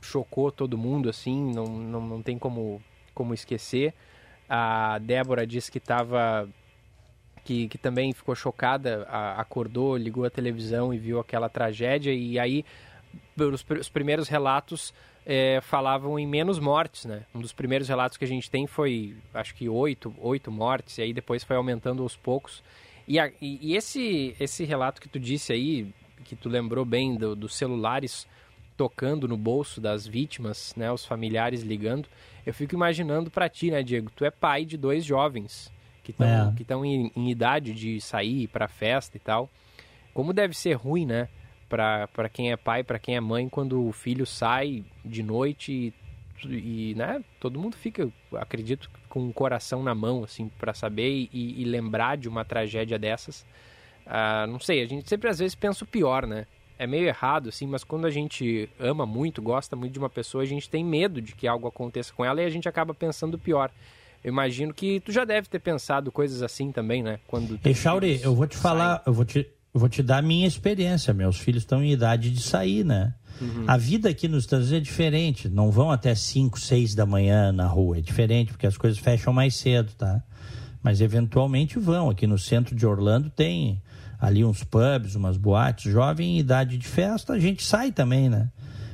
chocou 0.02 0.52
todo 0.52 0.78
mundo, 0.78 1.10
assim, 1.10 1.54
não, 1.54 1.66
não, 1.66 2.02
não 2.02 2.22
tem 2.22 2.38
como, 2.40 2.82
como 3.14 3.34
esquecer. 3.34 3.94
A 4.50 4.98
Débora 5.00 5.46
disse 5.46 5.72
que 5.72 5.80
tava. 5.80 6.50
Que, 7.48 7.70
que 7.70 7.78
também 7.78 8.12
ficou 8.12 8.36
chocada, 8.36 9.08
a, 9.10 9.40
acordou, 9.40 9.96
ligou 9.96 10.26
a 10.26 10.30
televisão 10.30 10.94
e 10.94 10.98
viu 10.98 11.18
aquela 11.18 11.48
tragédia. 11.48 12.14
E 12.14 12.38
aí, 12.38 12.66
os, 13.38 13.66
os 13.80 13.88
primeiros 13.88 14.28
relatos 14.28 14.94
é, 15.26 15.62
falavam 15.62 16.20
em 16.20 16.28
menos 16.28 16.60
mortes, 16.60 17.06
né? 17.06 17.24
Um 17.34 17.40
dos 17.40 17.54
primeiros 17.54 17.88
relatos 17.88 18.18
que 18.18 18.26
a 18.26 18.28
gente 18.28 18.52
tem 18.52 18.68
foi, 18.68 19.16
acho 19.34 19.56
que 19.56 19.70
oito, 19.70 20.14
oito 20.20 20.52
mortes, 20.52 20.98
e 20.98 21.04
aí 21.04 21.14
depois 21.14 21.42
foi 21.42 21.56
aumentando 21.56 22.04
aos 22.04 22.18
poucos. 22.18 22.62
E, 23.08 23.18
a, 23.18 23.32
e, 23.42 23.72
e, 23.72 23.78
esse, 23.78 24.36
esse 24.42 24.66
relato 24.66 25.00
que 25.00 25.08
tu 25.08 25.18
disse 25.18 25.54
aí, 25.54 25.88
que 26.26 26.36
tu 26.36 26.50
lembrou 26.50 26.84
bem 26.84 27.16
do, 27.16 27.34
dos 27.34 27.56
celulares 27.56 28.28
tocando 28.76 29.26
no 29.26 29.38
bolso 29.38 29.80
das 29.80 30.06
vítimas, 30.06 30.76
né, 30.76 30.92
os 30.92 31.06
familiares 31.06 31.62
ligando, 31.62 32.10
eu 32.46 32.54
fico 32.54 32.76
imaginando 32.76 33.32
para 33.32 33.48
ti, 33.48 33.72
né, 33.72 33.82
Diego? 33.82 34.12
Tu 34.14 34.26
é 34.26 34.30
pai 34.30 34.66
de 34.66 34.76
dois 34.76 35.06
jovens 35.06 35.72
que 36.14 36.62
estão 36.62 36.84
é. 36.84 36.88
que 36.88 36.90
em, 36.90 37.12
em, 37.16 37.30
idade 37.30 37.74
de 37.74 38.00
sair 38.02 38.48
para 38.48 38.68
festa 38.68 39.18
e 39.18 39.20
tal. 39.20 39.50
Como 40.14 40.34
deve 40.34 40.56
ser 40.56 40.74
ruim, 40.74 41.06
né, 41.06 41.28
para 41.70 42.30
quem 42.32 42.52
é 42.52 42.58
pai, 42.58 42.84
para 42.84 42.98
quem 42.98 43.16
é 43.16 43.20
mãe, 43.20 43.48
quando 43.48 43.86
o 43.86 43.92
filho 43.92 44.26
sai 44.26 44.84
de 45.06 45.22
noite 45.22 45.72
e 45.72 45.94
e 46.46 46.94
né, 46.96 47.24
todo 47.40 47.60
mundo 47.60 47.76
fica, 47.76 48.08
acredito, 48.34 48.92
com 49.10 49.28
o 49.28 49.34
coração 49.34 49.82
na 49.82 49.96
mão, 49.96 50.24
assim, 50.24 50.50
para 50.60 50.74
saber 50.74 51.28
e, 51.34 51.62
e, 51.62 51.64
lembrar 51.66 52.16
de 52.16 52.30
uma 52.30 52.46
tragédia 52.46 53.00
dessas. 53.00 53.46
Ah, 54.06 54.46
não 54.48 54.60
sei, 54.60 54.84
a 54.84 54.86
gente 54.86 55.10
sempre 55.10 55.30
às 55.30 55.40
vezes 55.40 55.56
pensa 55.56 55.84
o 55.84 55.88
pior, 55.88 56.28
né? 56.28 56.46
É 56.78 56.86
meio 56.86 57.08
errado, 57.08 57.50
assim, 57.50 57.66
mas 57.66 57.84
quando 57.84 58.06
a 58.06 58.12
gente 58.12 58.70
ama 58.80 59.04
muito, 59.04 59.42
gosta 59.42 59.76
muito 59.76 59.94
de 59.94 60.00
uma 60.00 60.10
pessoa, 60.10 60.44
a 60.44 60.48
gente 60.48 60.70
tem 60.70 60.86
medo 60.86 61.20
de 61.20 61.34
que 61.34 61.48
algo 61.48 61.68
aconteça 61.68 62.14
com 62.14 62.24
ela 62.24 62.40
e 62.40 62.46
a 62.46 62.50
gente 62.50 62.70
acaba 62.70 62.94
pensando 62.94 63.34
o 63.34 63.40
pior. 63.40 63.72
Eu 64.24 64.32
imagino 64.32 64.74
que 64.74 65.00
tu 65.00 65.12
já 65.12 65.24
deve 65.24 65.48
ter 65.48 65.60
pensado 65.60 66.12
coisas 66.12 66.42
assim 66.42 66.72
também, 66.72 67.02
né? 67.02 67.20
Quando 67.28 67.60
e 67.64 67.74
Chauri, 67.74 68.20
eu 68.22 68.36
vou 68.36 68.48
te 68.48 68.58
falar, 68.58 69.02
eu 69.06 69.14
vou 69.14 69.24
te, 69.26 69.48
eu 69.74 69.80
vou 69.80 69.88
te 69.88 70.02
dar 70.02 70.18
a 70.18 70.22
minha 70.22 70.48
experiência. 70.48 71.14
Meus 71.14 71.38
filhos 71.38 71.64
estão 71.64 71.84
em 71.84 71.92
idade 71.92 72.30
de 72.32 72.42
sair, 72.42 72.84
né? 72.84 73.14
Uhum. 73.40 73.66
A 73.68 73.78
vida 73.78 74.10
aqui 74.10 74.28
nos 74.28 74.44
Estados 74.44 74.70
Unidos 74.70 74.88
é 74.88 74.92
diferente. 74.92 75.50
Não 75.50 75.72
vão 75.72 75.92
até 75.92 76.14
5, 76.16 76.60
6 76.60 76.96
da 76.96 77.06
manhã 77.06 77.52
na 77.52 77.68
rua. 77.68 77.98
É 77.98 78.02
diferente, 78.02 78.52
porque 78.52 78.68
as 78.68 78.78
coisas 78.78 79.00
fecham 79.00 79.32
mais 79.32 79.56
cedo, 79.56 79.94
tá? 79.98 80.22
Mas 80.82 81.02
eventualmente 81.02 81.78
vão. 81.80 82.10
Aqui 82.10 82.26
no 82.26 82.38
centro 82.38 82.76
de 82.76 82.86
Orlando 82.86 83.30
tem 83.30 83.82
ali 84.20 84.44
uns 84.44 84.64
pubs, 84.64 85.16
umas 85.16 85.38
boates. 85.38 85.92
Jovem 85.92 86.36
em 86.36 86.40
idade 86.40 86.78
de 86.78 86.88
festa, 86.88 87.34
a 87.34 87.40
gente 87.40 87.64
sai 87.64 87.92
também, 87.92 88.30
né? 88.30 88.50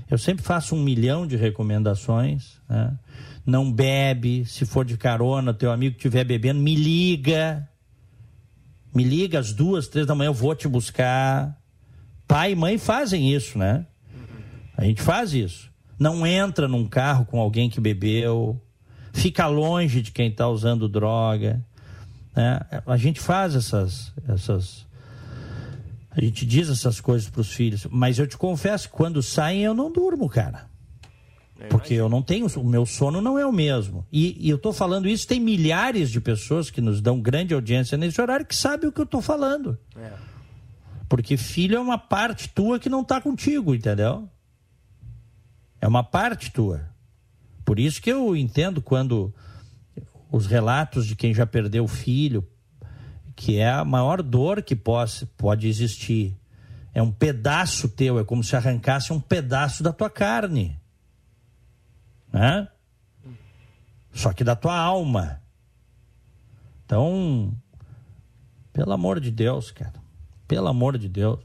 Eu 0.09 0.17
sempre 0.17 0.43
faço 0.43 0.75
um 0.75 0.83
milhão 0.83 1.25
de 1.25 1.35
recomendações, 1.35 2.59
né? 2.69 2.93
Não 3.45 3.71
bebe, 3.71 4.45
se 4.45 4.65
for 4.65 4.85
de 4.85 4.97
carona, 4.97 5.53
teu 5.53 5.71
amigo 5.71 5.95
estiver 5.95 6.23
bebendo, 6.23 6.59
me 6.59 6.75
liga. 6.75 7.67
Me 8.93 9.03
liga 9.03 9.39
às 9.39 9.51
duas, 9.51 9.87
três 9.87 10.07
da 10.07 10.15
manhã, 10.15 10.29
eu 10.29 10.33
vou 10.33 10.55
te 10.55 10.67
buscar. 10.67 11.59
Pai 12.27 12.53
e 12.53 12.55
mãe 12.55 12.77
fazem 12.77 13.33
isso, 13.33 13.57
né? 13.57 13.85
A 14.77 14.85
gente 14.85 15.01
faz 15.01 15.33
isso. 15.33 15.71
Não 15.99 16.25
entra 16.25 16.67
num 16.67 16.87
carro 16.87 17.25
com 17.25 17.39
alguém 17.39 17.69
que 17.69 17.79
bebeu, 17.79 18.61
fica 19.11 19.47
longe 19.47 20.01
de 20.01 20.11
quem 20.11 20.29
está 20.29 20.47
usando 20.47 20.89
droga. 20.89 21.63
Né? 22.35 22.59
A 22.85 22.97
gente 22.97 23.19
faz 23.19 23.55
essas, 23.55 24.11
essas. 24.27 24.85
A 26.11 26.21
gente 26.21 26.45
diz 26.45 26.69
essas 26.69 26.99
coisas 27.01 27.29
para 27.29 27.41
os 27.41 27.51
filhos. 27.51 27.87
Mas 27.89 28.19
eu 28.19 28.27
te 28.27 28.37
confesso 28.37 28.89
quando 28.89 29.21
saem 29.21 29.63
eu 29.63 29.73
não 29.73 29.91
durmo, 29.91 30.29
cara. 30.29 30.67
Porque 31.69 31.93
eu 31.93 32.09
não 32.09 32.21
tenho. 32.21 32.47
O 32.57 32.63
meu 32.63 32.85
sono 32.85 33.21
não 33.21 33.37
é 33.39 33.45
o 33.45 33.51
mesmo. 33.51 34.05
E, 34.11 34.37
e 34.45 34.49
eu 34.49 34.57
estou 34.57 34.73
falando 34.73 35.07
isso, 35.07 35.27
tem 35.27 35.39
milhares 35.39 36.09
de 36.09 36.19
pessoas 36.19 36.69
que 36.69 36.81
nos 36.81 37.01
dão 37.01 37.19
grande 37.21 37.53
audiência 37.53 37.97
nesse 37.97 38.19
horário 38.19 38.45
que 38.45 38.55
sabem 38.55 38.89
o 38.89 38.91
que 38.91 38.99
eu 38.99 39.05
estou 39.05 39.21
falando. 39.21 39.77
É. 39.95 40.11
Porque 41.07 41.37
filho 41.37 41.75
é 41.75 41.79
uma 41.79 41.97
parte 41.97 42.49
tua 42.49 42.79
que 42.79 42.89
não 42.89 43.01
está 43.01 43.21
contigo, 43.21 43.75
entendeu? 43.75 44.27
É 45.79 45.87
uma 45.87 46.03
parte 46.03 46.51
tua. 46.51 46.89
Por 47.63 47.79
isso 47.79 48.01
que 48.01 48.11
eu 48.11 48.35
entendo 48.35 48.81
quando 48.81 49.33
os 50.31 50.47
relatos 50.47 51.05
de 51.05 51.15
quem 51.15 51.33
já 51.33 51.45
perdeu 51.45 51.87
filho, 51.87 52.47
que 53.35 53.57
é 53.57 53.69
a 53.69 53.85
maior 53.85 54.21
dor 54.21 54.61
que 54.61 54.75
pode, 54.75 55.25
pode 55.37 55.67
existir, 55.67 56.35
É 56.95 57.01
um 57.01 57.11
pedaço 57.11 57.89
teu, 57.89 58.19
é 58.19 58.23
como 58.23 58.43
se 58.43 58.55
arrancasse 58.55 59.11
um 59.11 59.19
pedaço 59.19 59.81
da 59.81 59.91
tua 59.91 60.09
carne. 60.09 60.79
Né? 62.33 62.67
Só 64.11 64.33
que 64.33 64.43
da 64.43 64.55
tua 64.55 64.75
alma. 64.75 65.39
Então, 66.83 67.55
pelo 68.73 68.91
amor 68.91 69.19
de 69.19 69.29
Deus, 69.29 69.69
cara. 69.69 69.93
Pelo 70.47 70.67
amor 70.67 70.97
de 70.97 71.07
Deus. 71.07 71.39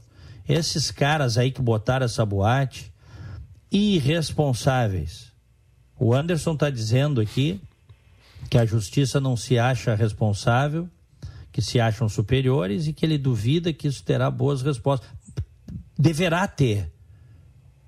Esses 0.47 0.89
caras 0.89 1.37
aí 1.37 1.51
que 1.51 1.61
botaram 1.61 2.05
essa 2.05 2.25
boate, 2.25 2.91
irresponsáveis. 3.71 5.31
O 5.99 6.13
Anderson 6.13 6.53
está 6.53 6.71
dizendo 6.71 7.21
aqui 7.21 7.61
que 8.49 8.57
a 8.57 8.65
justiça 8.65 9.19
não 9.19 9.37
se 9.37 9.59
acha 9.59 9.93
responsável, 9.93 10.89
que 11.51 11.61
se 11.61 11.79
acham 11.79 12.09
superiores 12.09 12.87
e 12.87 12.93
que 12.93 13.05
ele 13.05 13.17
duvida 13.17 13.71
que 13.71 13.87
isso 13.87 14.03
terá 14.03 14.31
boas 14.31 14.63
respostas. 14.63 15.07
Deverá 15.97 16.47
ter. 16.47 16.91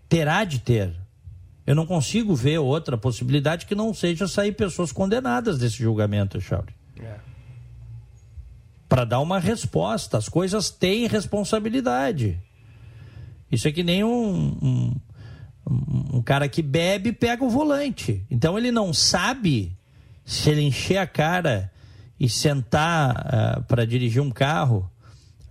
Terá 0.08 0.44
de 0.44 0.60
ter. 0.60 1.01
Eu 1.72 1.76
não 1.76 1.86
consigo 1.86 2.36
ver 2.36 2.58
outra 2.58 2.98
possibilidade 2.98 3.66
que 3.66 3.74
não 3.74 3.94
seja 3.94 4.28
sair 4.28 4.52
pessoas 4.52 4.92
condenadas 4.92 5.58
desse 5.58 5.78
julgamento, 5.78 6.42
Chauri. 6.42 6.74
É. 7.00 7.16
Para 8.90 9.06
dar 9.06 9.22
uma 9.22 9.40
resposta. 9.40 10.18
As 10.18 10.28
coisas 10.28 10.70
têm 10.70 11.08
responsabilidade. 11.08 12.38
Isso 13.50 13.70
é 13.70 13.72
que 13.72 13.84
nem 13.84 14.04
um, 14.04 14.58
um, 14.62 14.96
um 16.18 16.22
cara 16.22 16.50
que 16.50 16.62
bebe 16.62 17.14
pega 17.14 17.42
o 17.42 17.50
volante. 17.50 18.26
Então 18.30 18.58
ele 18.58 18.70
não 18.70 18.94
sabe 18.94 19.72
se 20.26 20.50
ele 20.50 20.64
encher 20.64 20.98
a 20.98 21.08
cara 21.08 21.72
e 22.20 22.28
sentar 22.28 23.16
uh, 23.16 23.60
eh, 23.60 23.64
para 23.66 23.88
dirigir 23.88 24.22
um 24.22 24.30
carro 24.30 24.92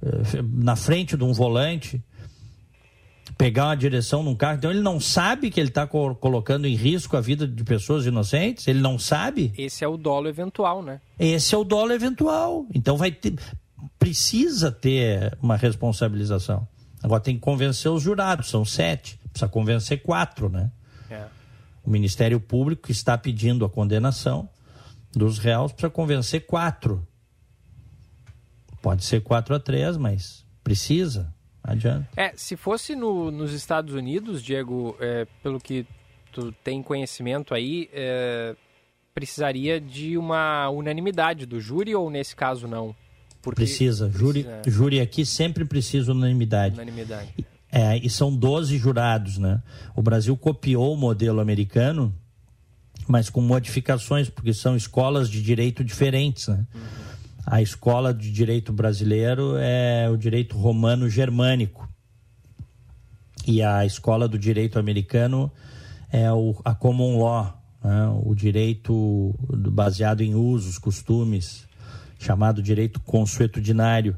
uh, 0.03 0.43
na 0.53 0.77
frente 0.77 1.17
de 1.17 1.25
um 1.25 1.33
volante, 1.33 2.05
pegar 3.41 3.69
uma 3.69 3.77
direção 3.77 4.23
num 4.23 4.35
carro, 4.35 4.59
então 4.59 4.71
ele 4.71 4.83
não 4.83 5.01
sabe 5.01 5.51
que 5.51 5.59
ele 5.59 5.71
está 5.71 5.87
co 5.87 6.15
colocando 6.15 6.67
em 6.67 6.75
risco 6.75 7.17
a 7.17 7.23
vida 7.23 7.49
de 7.49 7.65
pessoas 7.65 8.05
inocentes? 8.05 8.69
Ele 8.69 8.81
não 8.81 8.99
sabe? 8.99 9.51
Esse 9.57 9.83
é 9.83 9.89
o 9.89 9.97
dolo 9.97 10.29
eventual, 10.29 10.83
né? 10.83 11.01
Esse 11.19 11.55
é 11.55 11.59
o 11.59 11.65
dolo 11.65 11.91
eventual. 11.91 12.67
Então 12.75 12.99
vai 12.99 13.11
ter, 13.11 13.35
precisa 13.99 14.71
ter 14.71 15.39
uma 15.41 15.57
responsabilização. 15.57 16.69
Agora 17.03 17.23
tem 17.23 17.37
que 17.37 17.41
convencer 17.41 17.91
os 17.91 18.03
jurados, 18.03 18.51
são 18.51 18.63
sete. 18.63 19.19
Precisa 19.31 19.49
convencer 19.49 20.03
quatro, 20.03 20.51
né? 20.51 20.71
É. 21.11 21.25
O 21.83 21.89
Ministério 21.89 22.39
Público 22.39 22.91
está 22.91 23.17
pedindo 23.17 23.65
a 23.65 23.71
condenação 23.71 24.51
dos 25.17 25.39
réus 25.39 25.73
precisa 25.73 25.91
convencer 25.91 26.45
quatro. 26.45 27.09
Pode 28.83 29.03
ser 29.03 29.23
quatro 29.23 29.55
a 29.55 29.59
três, 29.59 29.97
mas 29.97 30.45
precisa. 30.63 31.33
Adianta. 31.63 32.09
É, 32.17 32.33
se 32.37 32.57
fosse 32.57 32.97
no, 32.97 33.31
nos 33.31 33.53
Estados 33.53 33.95
Unidos, 33.95 34.43
Diego, 34.43 34.97
é, 35.01 35.27
pelo 35.43 35.61
que 35.61 35.87
tu 36.33 36.53
tem 36.65 36.83
conhecimento 36.83 37.55
aí, 37.55 37.89
é, 37.93 38.57
precisaria 39.15 39.81
de 39.81 40.17
uma 40.17 40.71
unanimidade 40.71 41.47
do 41.47 41.61
júri 41.61 41.95
ou 41.95 42.11
nesse 42.11 42.35
caso 42.35 42.67
não? 42.67 42.95
Porque 43.43 43.63
precisa. 43.63 44.07
precisa. 44.07 44.19
Júri, 44.19 44.47
júri 44.67 45.01
aqui 45.01 45.25
sempre 45.25 45.65
precisa 45.65 46.13
unanimidade. 46.13 46.75
Unanimidade. 46.75 47.35
É, 47.73 47.97
e 47.99 48.11
são 48.11 48.35
12 48.35 48.77
jurados, 48.79 49.39
né? 49.39 49.63
O 49.95 50.03
Brasil 50.03 50.37
copiou 50.37 50.95
o 50.95 50.97
modelo 50.97 51.41
americano, 51.41 52.15
mas 53.07 53.31
com 53.31 53.41
modificações, 53.41 54.29
porque 54.29 54.53
são 54.53 54.77
escolas 54.77 55.31
de 55.31 55.41
direito 55.41 55.85
diferentes, 55.85 56.49
né? 56.49 56.67
Uhum. 56.75 56.81
A 57.47 57.63
escola 57.63 58.13
de 58.13 58.31
direito 58.31 58.73
brasileiro 58.73 59.57
é 59.57 60.09
o 60.09 60.17
direito 60.17 60.57
romano 60.57 61.09
germânico. 61.09 61.89
E 63.47 63.63
a 63.63 63.85
escola 63.85 64.29
do 64.29 64.39
direito 64.39 64.79
americano 64.79 65.51
é 66.13 66.31
o, 66.31 66.55
a 66.65 66.75
common 66.75 67.19
law, 67.19 67.61
né? 67.83 68.09
o 68.25 68.35
direito 68.35 69.35
baseado 69.73 70.21
em 70.21 70.35
usos, 70.35 70.79
costumes, 70.79 71.67
chamado 72.19 72.63
direito 72.63 73.01
consuetudinário, 73.01 74.17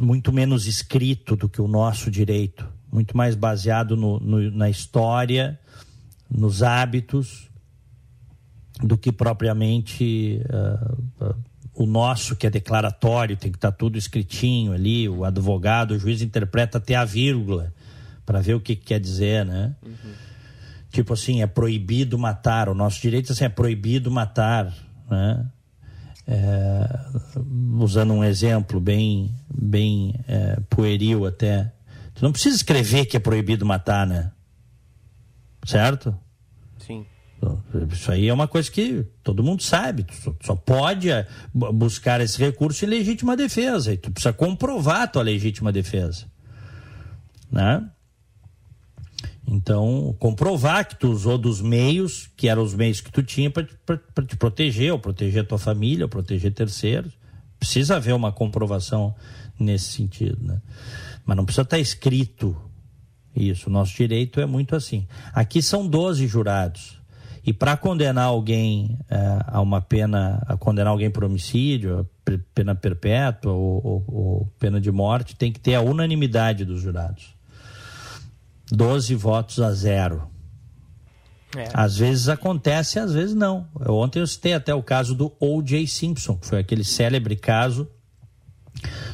muito 0.00 0.32
menos 0.32 0.66
escrito 0.66 1.36
do 1.36 1.48
que 1.48 1.60
o 1.60 1.68
nosso 1.68 2.10
direito, 2.10 2.66
muito 2.90 3.16
mais 3.16 3.34
baseado 3.34 3.96
no, 3.96 4.18
no, 4.18 4.50
na 4.50 4.70
história, 4.70 5.58
nos 6.30 6.62
hábitos, 6.62 7.50
do 8.82 8.96
que 8.96 9.12
propriamente 9.12 10.40
uh, 10.48 11.24
uh, 11.24 11.36
o 11.74 11.86
nosso, 11.86 12.36
que 12.36 12.46
é 12.46 12.50
declaratório, 12.50 13.36
tem 13.36 13.50
que 13.50 13.58
estar 13.58 13.72
tá 13.72 13.76
tudo 13.76 13.98
escritinho 13.98 14.72
ali, 14.72 15.08
o 15.08 15.24
advogado, 15.24 15.92
o 15.92 15.98
juiz 15.98 16.22
interpreta 16.22 16.78
até 16.78 16.94
a 16.94 17.04
vírgula 17.04 17.72
para 18.24 18.40
ver 18.40 18.54
o 18.54 18.60
que, 18.60 18.76
que, 18.76 18.84
quer 18.84 19.00
dizer, 19.00 19.44
né? 19.44 19.74
Uhum. 19.84 20.12
Tipo 20.90 21.12
assim, 21.12 21.42
é 21.42 21.46
proibido 21.46 22.18
matar, 22.18 22.68
o 22.68 22.74
nosso 22.74 23.00
direito 23.00 23.32
assim, 23.32 23.44
é 23.44 23.48
proibido 23.48 24.10
matar, 24.10 24.72
né? 25.10 25.44
É, 26.26 26.88
usando 27.78 28.14
um 28.14 28.24
exemplo 28.24 28.80
bem, 28.80 29.34
bem 29.52 30.14
é, 30.26 30.58
pueril 30.70 31.26
até. 31.26 31.70
Tu 32.14 32.22
não 32.24 32.32
precisa 32.32 32.56
escrever 32.56 33.04
que 33.04 33.16
é 33.16 33.20
proibido 33.20 33.66
matar, 33.66 34.06
né? 34.06 34.30
Certo? 35.66 36.16
Isso 37.92 38.10
aí 38.10 38.28
é 38.28 38.32
uma 38.32 38.48
coisa 38.48 38.70
que 38.70 39.04
todo 39.22 39.42
mundo 39.42 39.62
sabe. 39.62 40.04
Tu 40.04 40.36
só, 40.42 40.54
pode 40.54 41.10
é, 41.10 41.26
buscar 41.52 42.20
esse 42.20 42.38
recurso 42.38 42.84
em 42.84 42.88
legítima 42.88 43.36
defesa. 43.36 43.92
E 43.92 43.96
tu 43.96 44.10
precisa 44.10 44.32
comprovar 44.32 45.02
a 45.02 45.06
tua 45.06 45.22
legítima 45.22 45.72
defesa. 45.72 46.26
Né? 47.50 47.88
Então, 49.46 50.14
comprovar 50.18 50.86
que 50.86 50.96
tu 50.96 51.10
usou 51.10 51.36
dos 51.36 51.60
meios, 51.60 52.30
que 52.36 52.48
eram 52.48 52.62
os 52.62 52.74
meios 52.74 53.00
que 53.00 53.12
tu 53.12 53.22
tinha 53.22 53.50
para 53.50 53.64
te 54.26 54.36
proteger, 54.36 54.92
ou 54.92 54.98
proteger 54.98 55.46
tua 55.46 55.58
família, 55.58 56.06
ou 56.06 56.08
proteger 56.08 56.52
terceiros. 56.52 57.12
Precisa 57.58 57.96
haver 57.96 58.14
uma 58.14 58.32
comprovação 58.32 59.14
nesse 59.58 59.92
sentido, 59.92 60.38
né? 60.42 60.60
Mas 61.24 61.36
não 61.36 61.44
precisa 61.44 61.62
estar 61.62 61.78
escrito 61.78 62.56
isso. 63.34 63.70
Nosso 63.70 63.94
direito 63.96 64.40
é 64.40 64.46
muito 64.46 64.74
assim. 64.76 65.06
Aqui 65.32 65.62
são 65.62 65.86
12 65.86 66.26
jurados. 66.26 66.98
E 67.46 67.52
para 67.52 67.76
condenar 67.76 68.24
alguém 68.24 68.98
é, 69.10 69.16
a 69.46 69.60
uma 69.60 69.80
pena, 69.80 70.42
a 70.46 70.56
condenar 70.56 70.90
alguém 70.90 71.10
por 71.10 71.24
homicídio, 71.24 72.08
pena 72.54 72.74
perpétua 72.74 73.52
ou, 73.52 73.86
ou, 73.86 74.04
ou 74.08 74.52
pena 74.58 74.80
de 74.80 74.90
morte, 74.90 75.36
tem 75.36 75.52
que 75.52 75.60
ter 75.60 75.74
a 75.74 75.82
unanimidade 75.82 76.64
dos 76.64 76.80
jurados. 76.80 77.34
12 78.72 79.14
votos 79.14 79.60
a 79.60 79.72
zero. 79.72 80.26
É. 81.54 81.68
Às 81.72 81.98
vezes 81.98 82.28
acontece, 82.28 82.98
às 82.98 83.12
vezes 83.12 83.34
não. 83.34 83.66
Ontem 83.86 84.20
eu 84.20 84.26
citei 84.26 84.54
até 84.54 84.74
o 84.74 84.82
caso 84.82 85.14
do 85.14 85.32
O.J. 85.38 85.86
Simpson, 85.86 86.36
que 86.36 86.46
foi 86.46 86.58
aquele 86.58 86.82
célebre 86.82 87.36
caso 87.36 87.88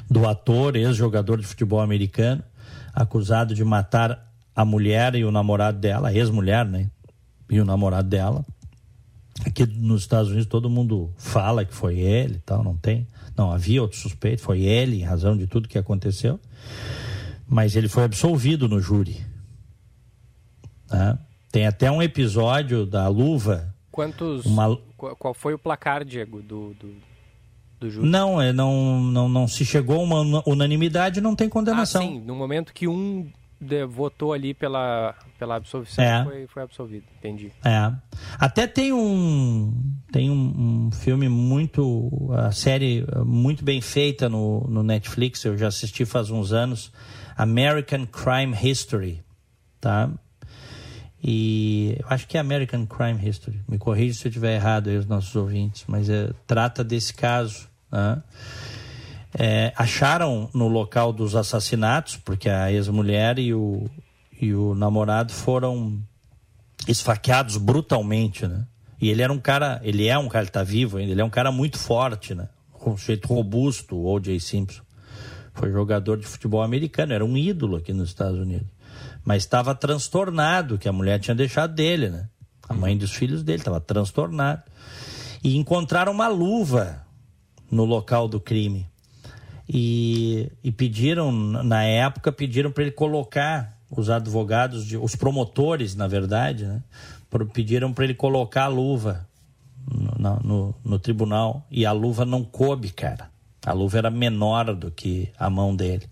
do 0.08 0.26
ator, 0.26 0.76
ex-jogador 0.76 1.38
de 1.38 1.46
futebol 1.46 1.80
americano, 1.80 2.42
acusado 2.94 3.54
de 3.54 3.64
matar 3.64 4.26
a 4.54 4.64
mulher 4.64 5.14
e 5.14 5.24
o 5.24 5.30
namorado 5.30 5.78
dela, 5.78 6.12
ex-mulher, 6.12 6.64
né? 6.64 6.88
E 7.50 7.60
o 7.60 7.64
namorado 7.64 8.08
dela. 8.08 8.44
Aqui 9.44 9.66
nos 9.66 10.02
Estados 10.02 10.30
Unidos 10.30 10.46
todo 10.46 10.70
mundo 10.70 11.10
fala 11.16 11.64
que 11.64 11.74
foi 11.74 11.98
ele 11.98 12.34
e 12.34 12.40
tal, 12.40 12.62
não 12.62 12.76
tem. 12.76 13.06
Não, 13.36 13.50
havia 13.50 13.80
outro 13.80 13.98
suspeito, 13.98 14.42
foi 14.42 14.60
ele, 14.60 15.00
em 15.00 15.04
razão 15.04 15.36
de 15.36 15.46
tudo 15.46 15.68
que 15.68 15.78
aconteceu. 15.78 16.38
Mas 17.48 17.74
ele 17.74 17.88
foi 17.88 18.04
absolvido 18.04 18.68
no 18.68 18.80
júri. 18.80 19.24
Né? 20.90 21.18
Tem 21.50 21.66
até 21.66 21.90
um 21.90 22.02
episódio 22.02 22.86
da 22.86 23.08
luva. 23.08 23.74
Quantos. 23.90 24.44
Uma... 24.44 24.76
Qual 24.96 25.32
foi 25.32 25.54
o 25.54 25.58
placar, 25.58 26.04
Diego, 26.04 26.42
do, 26.42 26.74
do, 26.74 26.94
do 27.80 27.90
júri? 27.90 28.08
Não, 28.08 28.40
é, 28.40 28.52
não, 28.52 29.00
não, 29.00 29.28
não 29.28 29.48
se 29.48 29.64
chegou 29.64 30.00
a 30.00 30.02
uma 30.02 30.42
unanimidade, 30.46 31.20
não 31.20 31.34
tem 31.34 31.48
condenação. 31.48 32.02
Ah, 32.02 32.04
sim, 32.04 32.20
no 32.20 32.34
momento 32.34 32.72
que 32.74 32.86
um 32.86 33.30
de, 33.60 33.84
votou 33.84 34.32
ali 34.32 34.54
pela, 34.54 35.14
pela 35.38 35.56
absolvição, 35.56 36.02
é. 36.02 36.24
foi, 36.24 36.46
foi 36.46 36.62
absolvido, 36.62 37.04
entendi. 37.18 37.52
É. 37.64 37.92
Até 38.38 38.66
tem 38.66 38.92
um 38.92 39.72
tem 40.10 40.30
um, 40.30 40.86
um, 40.86 40.90
filme 40.90 41.28
muito 41.28 42.30
a 42.32 42.50
série 42.52 43.04
muito 43.24 43.62
bem 43.64 43.80
feita 43.80 44.28
no, 44.28 44.66
no 44.68 44.82
Netflix, 44.82 45.44
eu 45.44 45.56
já 45.56 45.68
assisti 45.68 46.04
faz 46.04 46.30
uns 46.30 46.52
anos, 46.52 46.92
American 47.36 48.06
Crime 48.06 48.56
History, 48.62 49.22
tá? 49.80 50.10
E 51.22 51.96
eu 51.98 52.06
acho 52.08 52.26
que 52.26 52.38
é 52.38 52.40
American 52.40 52.86
Crime 52.86 53.28
History. 53.28 53.60
Me 53.68 53.76
corrija 53.76 54.14
se 54.14 54.26
eu 54.26 54.30
estiver 54.30 54.54
errado 54.54 54.88
aí, 54.88 54.96
os 54.96 55.06
nossos 55.06 55.36
ouvintes, 55.36 55.84
mas 55.86 56.08
é, 56.08 56.30
trata 56.46 56.82
desse 56.82 57.12
caso. 57.12 57.68
Né? 57.92 58.22
É, 59.38 59.72
acharam 59.76 60.50
no 60.52 60.66
local 60.66 61.12
dos 61.12 61.36
assassinatos, 61.36 62.16
porque 62.16 62.48
a 62.48 62.72
ex-mulher 62.72 63.38
e 63.38 63.54
o, 63.54 63.88
e 64.40 64.52
o 64.52 64.74
namorado 64.74 65.32
foram 65.32 66.02
esfaqueados 66.88 67.56
brutalmente, 67.56 68.46
né? 68.46 68.66
E 69.00 69.08
ele 69.08 69.22
era 69.22 69.32
um 69.32 69.38
cara, 69.38 69.80
ele 69.82 70.06
é 70.08 70.18
um 70.18 70.28
cara, 70.28 70.44
ele 70.44 70.50
tá 70.50 70.62
vivo 70.62 70.98
ainda, 70.98 71.12
ele 71.12 71.20
é 71.20 71.24
um 71.24 71.30
cara 71.30 71.50
muito 71.50 71.78
forte, 71.78 72.34
né? 72.34 72.48
Um 72.84 72.96
jeito 72.96 73.28
robusto, 73.28 73.96
o 73.96 74.12
O.J. 74.12 74.38
Simpson. 74.40 74.82
Foi 75.54 75.70
jogador 75.70 76.18
de 76.18 76.26
futebol 76.26 76.62
americano, 76.62 77.12
era 77.12 77.24
um 77.24 77.36
ídolo 77.36 77.76
aqui 77.76 77.92
nos 77.92 78.08
Estados 78.08 78.38
Unidos. 78.38 78.68
Mas 79.24 79.42
estava 79.42 79.74
transtornado, 79.74 80.78
que 80.78 80.88
a 80.88 80.92
mulher 80.92 81.18
tinha 81.18 81.34
deixado 81.34 81.74
dele, 81.74 82.08
né? 82.08 82.28
A 82.68 82.74
mãe 82.74 82.96
dos 82.96 83.12
filhos 83.12 83.42
dele 83.42 83.58
estava 83.58 83.80
transtornado. 83.80 84.62
E 85.42 85.56
encontraram 85.56 86.12
uma 86.12 86.28
luva 86.28 87.04
no 87.70 87.84
local 87.84 88.28
do 88.28 88.40
crime. 88.40 88.89
E, 89.72 90.50
e 90.64 90.72
pediram, 90.72 91.30
na 91.30 91.84
época, 91.84 92.32
pediram 92.32 92.72
para 92.72 92.82
ele 92.82 92.90
colocar 92.90 93.78
os 93.88 94.10
advogados, 94.10 94.84
de, 94.84 94.96
os 94.96 95.14
promotores, 95.14 95.94
na 95.94 96.08
verdade, 96.08 96.64
né? 96.64 96.82
pediram 97.52 97.92
para 97.92 98.02
ele 98.02 98.14
colocar 98.14 98.64
a 98.64 98.68
luva 98.68 99.28
no, 99.88 100.40
no, 100.42 100.74
no, 100.84 100.98
tribunal 100.98 101.64
e 101.70 101.86
a 101.86 101.92
luva 101.92 102.24
não 102.24 102.42
coube, 102.42 102.90
cara. 102.90 103.30
A 103.64 103.72
luva 103.72 103.98
era 103.98 104.10
menor 104.10 104.74
do 104.74 104.90
que 104.90 105.30
a 105.38 105.48
mão 105.48 105.76
dele. 105.76 106.08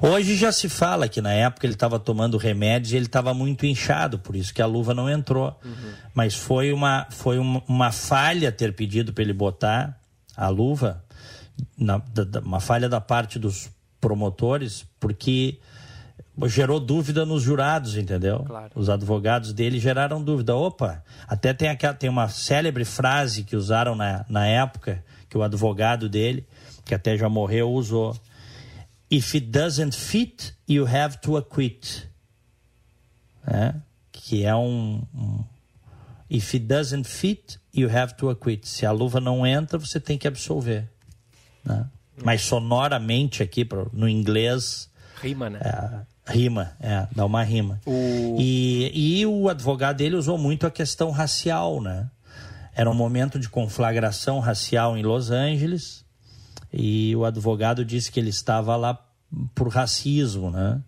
Hoje 0.00 0.34
já 0.34 0.50
se 0.50 0.70
fala 0.70 1.06
que 1.06 1.20
na 1.20 1.32
época 1.32 1.66
ele 1.66 1.74
estava 1.74 1.98
tomando 1.98 2.38
remédios 2.38 2.92
e 2.92 2.96
ele 2.96 3.04
estava 3.04 3.34
muito 3.34 3.66
inchado, 3.66 4.18
por 4.18 4.34
isso 4.34 4.54
que 4.54 4.62
a 4.62 4.66
luva 4.66 4.94
não 4.94 5.10
entrou. 5.10 5.58
Uhum. 5.62 5.92
Mas 6.14 6.34
foi 6.34 6.72
uma, 6.72 7.06
foi 7.10 7.38
uma, 7.38 7.62
uma 7.68 7.92
falha 7.92 8.50
ter 8.50 8.74
pedido 8.74 9.12
para 9.12 9.24
ele 9.24 9.34
botar 9.34 10.00
a 10.36 10.48
luva, 10.48 11.03
na, 11.76 11.98
da, 11.98 12.40
uma 12.40 12.60
falha 12.60 12.88
da 12.88 13.00
parte 13.00 13.38
dos 13.38 13.70
promotores, 14.00 14.86
porque 15.00 15.58
gerou 16.46 16.80
dúvida 16.80 17.24
nos 17.24 17.42
jurados, 17.42 17.96
entendeu? 17.96 18.40
Claro. 18.40 18.72
Os 18.74 18.88
advogados 18.88 19.52
dele 19.52 19.78
geraram 19.78 20.22
dúvida. 20.22 20.54
Opa, 20.54 21.02
até 21.26 21.54
tem, 21.54 21.68
aquela, 21.68 21.94
tem 21.94 22.10
uma 22.10 22.28
célebre 22.28 22.84
frase 22.84 23.44
que 23.44 23.56
usaram 23.56 23.94
na, 23.94 24.24
na 24.28 24.46
época, 24.46 25.04
que 25.28 25.38
o 25.38 25.42
advogado 25.42 26.08
dele, 26.08 26.46
que 26.84 26.94
até 26.94 27.16
já 27.16 27.28
morreu, 27.28 27.70
usou. 27.70 28.16
If 29.10 29.34
it 29.34 29.46
doesn't 29.46 29.96
fit, 29.96 30.54
you 30.68 30.86
have 30.86 31.18
to 31.18 31.36
acquit. 31.36 32.08
É? 33.46 33.74
Que 34.10 34.44
é 34.44 34.54
um, 34.54 35.02
um... 35.14 35.44
If 36.28 36.54
it 36.54 36.66
doesn't 36.66 37.06
fit, 37.06 37.58
you 37.72 37.88
have 37.88 38.14
to 38.16 38.30
acquit. 38.30 38.66
Se 38.66 38.84
a 38.84 38.90
luva 38.90 39.20
não 39.20 39.46
entra, 39.46 39.78
você 39.78 40.00
tem 40.00 40.18
que 40.18 40.26
absolver. 40.26 40.88
Né? 41.64 41.86
Mas 42.22 42.42
sonoramente 42.42 43.42
aqui, 43.42 43.66
no 43.92 44.08
inglês... 44.08 44.90
Rima, 45.20 45.48
né? 45.48 45.58
É, 45.62 46.14
Rima, 46.26 46.72
é, 46.80 47.06
dá 47.14 47.26
uma 47.26 47.42
rima. 47.42 47.80
O... 47.84 48.38
E, 48.40 49.18
e 49.20 49.26
o 49.26 49.48
advogado 49.48 49.98
dele 49.98 50.16
usou 50.16 50.38
muito 50.38 50.66
a 50.66 50.70
questão 50.70 51.10
racial, 51.10 51.82
né? 51.82 52.08
Era 52.74 52.90
um 52.90 52.94
momento 52.94 53.38
de 53.38 53.48
conflagração 53.48 54.40
racial 54.40 54.96
em 54.96 55.02
Los 55.02 55.30
Angeles 55.30 56.04
e 56.72 57.14
o 57.14 57.24
advogado 57.24 57.84
disse 57.84 58.10
que 58.10 58.18
ele 58.18 58.30
estava 58.30 58.74
lá 58.74 58.98
por 59.54 59.68
racismo, 59.68 60.50
né? 60.50 60.80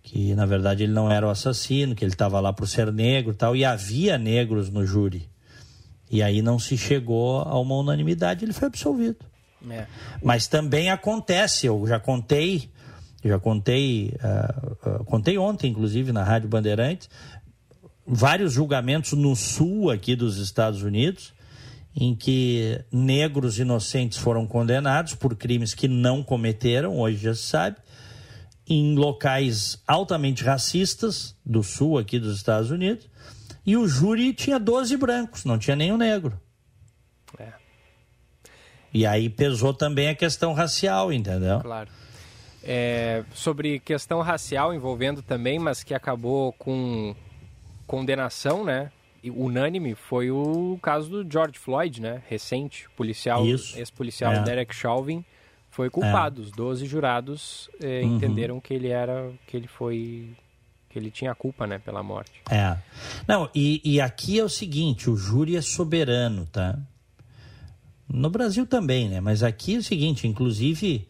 Que 0.00 0.34
na 0.34 0.46
verdade 0.46 0.84
ele 0.84 0.92
não 0.92 1.10
era 1.10 1.26
o 1.26 1.30
assassino, 1.30 1.94
que 1.94 2.04
ele 2.04 2.12
estava 2.12 2.38
lá 2.38 2.52
por 2.52 2.68
ser 2.68 2.92
negro 2.92 3.32
e 3.32 3.36
tal, 3.36 3.56
e 3.56 3.64
havia 3.64 4.16
negros 4.16 4.70
no 4.70 4.86
júri. 4.86 5.28
E 6.10 6.22
aí 6.22 6.40
não 6.40 6.58
se 6.58 6.78
chegou 6.78 7.40
a 7.40 7.58
uma 7.60 7.74
unanimidade, 7.74 8.44
ele 8.44 8.52
foi 8.52 8.68
absolvido. 8.68 9.18
É. 9.70 9.86
Mas 10.22 10.46
também 10.46 10.90
acontece, 10.90 11.66
eu 11.66 11.86
já 11.86 11.98
contei 11.98 12.70
já 13.24 13.38
contei, 13.38 14.14
uh, 14.22 15.00
uh, 15.00 15.04
contei 15.04 15.36
ontem, 15.38 15.70
inclusive, 15.70 16.12
na 16.12 16.22
Rádio 16.22 16.48
Bandeirantes, 16.48 17.08
vários 18.06 18.52
julgamentos 18.52 19.12
no 19.12 19.34
sul 19.34 19.90
aqui 19.90 20.14
dos 20.14 20.38
Estados 20.38 20.82
Unidos, 20.82 21.34
em 21.96 22.14
que 22.14 22.80
negros 22.92 23.58
inocentes 23.58 24.18
foram 24.18 24.46
condenados 24.46 25.14
por 25.14 25.34
crimes 25.34 25.74
que 25.74 25.88
não 25.88 26.22
cometeram, 26.22 26.98
hoje 26.98 27.18
já 27.18 27.34
se 27.34 27.42
sabe, 27.42 27.76
em 28.68 28.94
locais 28.94 29.82
altamente 29.86 30.44
racistas 30.44 31.34
do 31.44 31.62
sul 31.62 31.98
aqui 31.98 32.18
dos 32.18 32.36
Estados 32.36 32.70
Unidos, 32.70 33.08
e 33.66 33.76
o 33.76 33.88
júri 33.88 34.32
tinha 34.32 34.58
12 34.58 34.96
brancos, 34.96 35.44
não 35.44 35.58
tinha 35.58 35.74
nenhum 35.74 35.96
negro. 35.96 36.40
É. 37.38 37.57
E 38.92 39.06
aí 39.06 39.28
pesou 39.28 39.74
também 39.74 40.08
a 40.08 40.14
questão 40.14 40.52
racial, 40.52 41.12
entendeu? 41.12 41.60
Claro 41.60 41.88
é, 42.62 43.24
sobre 43.32 43.78
questão 43.80 44.20
racial 44.20 44.74
envolvendo 44.74 45.22
também, 45.22 45.58
mas 45.58 45.82
que 45.82 45.94
acabou 45.94 46.52
com 46.52 47.14
condenação, 47.86 48.62
né? 48.62 48.90
Unânime 49.24 49.94
foi 49.94 50.30
o 50.30 50.78
caso 50.82 51.08
do 51.08 51.32
George 51.32 51.58
Floyd, 51.58 52.00
né? 52.00 52.22
Recente, 52.28 52.86
policial, 52.96 53.44
ex-policial 53.46 54.32
é. 54.32 54.42
Derek 54.42 54.74
Chauvin 54.74 55.24
foi 55.70 55.88
culpado. 55.88 56.42
É. 56.42 56.44
Os 56.44 56.50
12 56.50 56.86
jurados 56.86 57.70
é, 57.80 58.02
uhum. 58.02 58.16
entenderam 58.16 58.60
que 58.60 58.74
ele 58.74 58.88
era, 58.88 59.30
que 59.46 59.56
ele 59.56 59.66
foi 59.66 60.36
que 60.90 60.98
ele 60.98 61.10
tinha 61.10 61.34
culpa, 61.34 61.66
né, 61.66 61.78
pela 61.78 62.02
morte. 62.02 62.40
É. 62.50 62.76
Não, 63.26 63.50
e, 63.54 63.80
e 63.84 64.00
aqui 64.00 64.38
é 64.38 64.44
o 64.44 64.48
seguinte, 64.48 65.10
o 65.10 65.16
júri 65.16 65.54
é 65.54 65.60
soberano, 65.60 66.46
tá? 66.46 66.78
No 68.08 68.30
Brasil 68.30 68.66
também, 68.66 69.08
né? 69.08 69.20
Mas 69.20 69.42
aqui 69.42 69.74
é 69.74 69.78
o 69.78 69.82
seguinte, 69.82 70.26
inclusive 70.26 71.06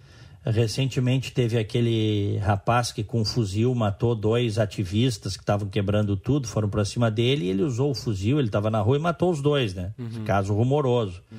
Recentemente 0.51 1.33
teve 1.33 1.59
aquele 1.59 2.39
rapaz 2.39 2.91
que 2.91 3.05
com 3.05 3.21
um 3.21 3.25
fuzil 3.25 3.75
matou 3.75 4.15
dois 4.15 4.59
ativistas 4.59 5.37
que 5.37 5.43
estavam 5.43 5.69
quebrando 5.69 6.17
tudo, 6.17 6.49
foram 6.49 6.71
para 6.71 6.85
cima 6.85 7.11
dele 7.11 7.45
e 7.45 7.49
ele 7.51 7.63
usou 7.63 7.91
o 7.91 7.95
fuzil, 7.95 8.39
ele 8.39 8.49
estava 8.49 8.71
na 8.71 8.81
rua 8.81 8.97
e 8.97 9.01
matou 9.01 9.31
os 9.31 9.43
dois, 9.43 9.75
né? 9.75 9.93
Uhum. 9.99 10.25
Caso 10.25 10.55
rumoroso. 10.55 11.23
Uhum. 11.31 11.39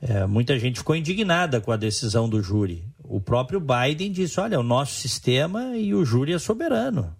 É, 0.00 0.26
muita 0.26 0.58
gente 0.58 0.78
ficou 0.78 0.96
indignada 0.96 1.60
com 1.60 1.72
a 1.72 1.76
decisão 1.76 2.28
do 2.28 2.42
júri. 2.42 2.84
O 3.02 3.20
próprio 3.20 3.60
Biden 3.60 4.10
disse: 4.10 4.40
olha, 4.40 4.58
o 4.58 4.62
nosso 4.62 4.94
sistema 4.94 5.76
e 5.76 5.94
o 5.94 6.04
júri 6.04 6.32
é 6.32 6.38
soberano. 6.38 7.14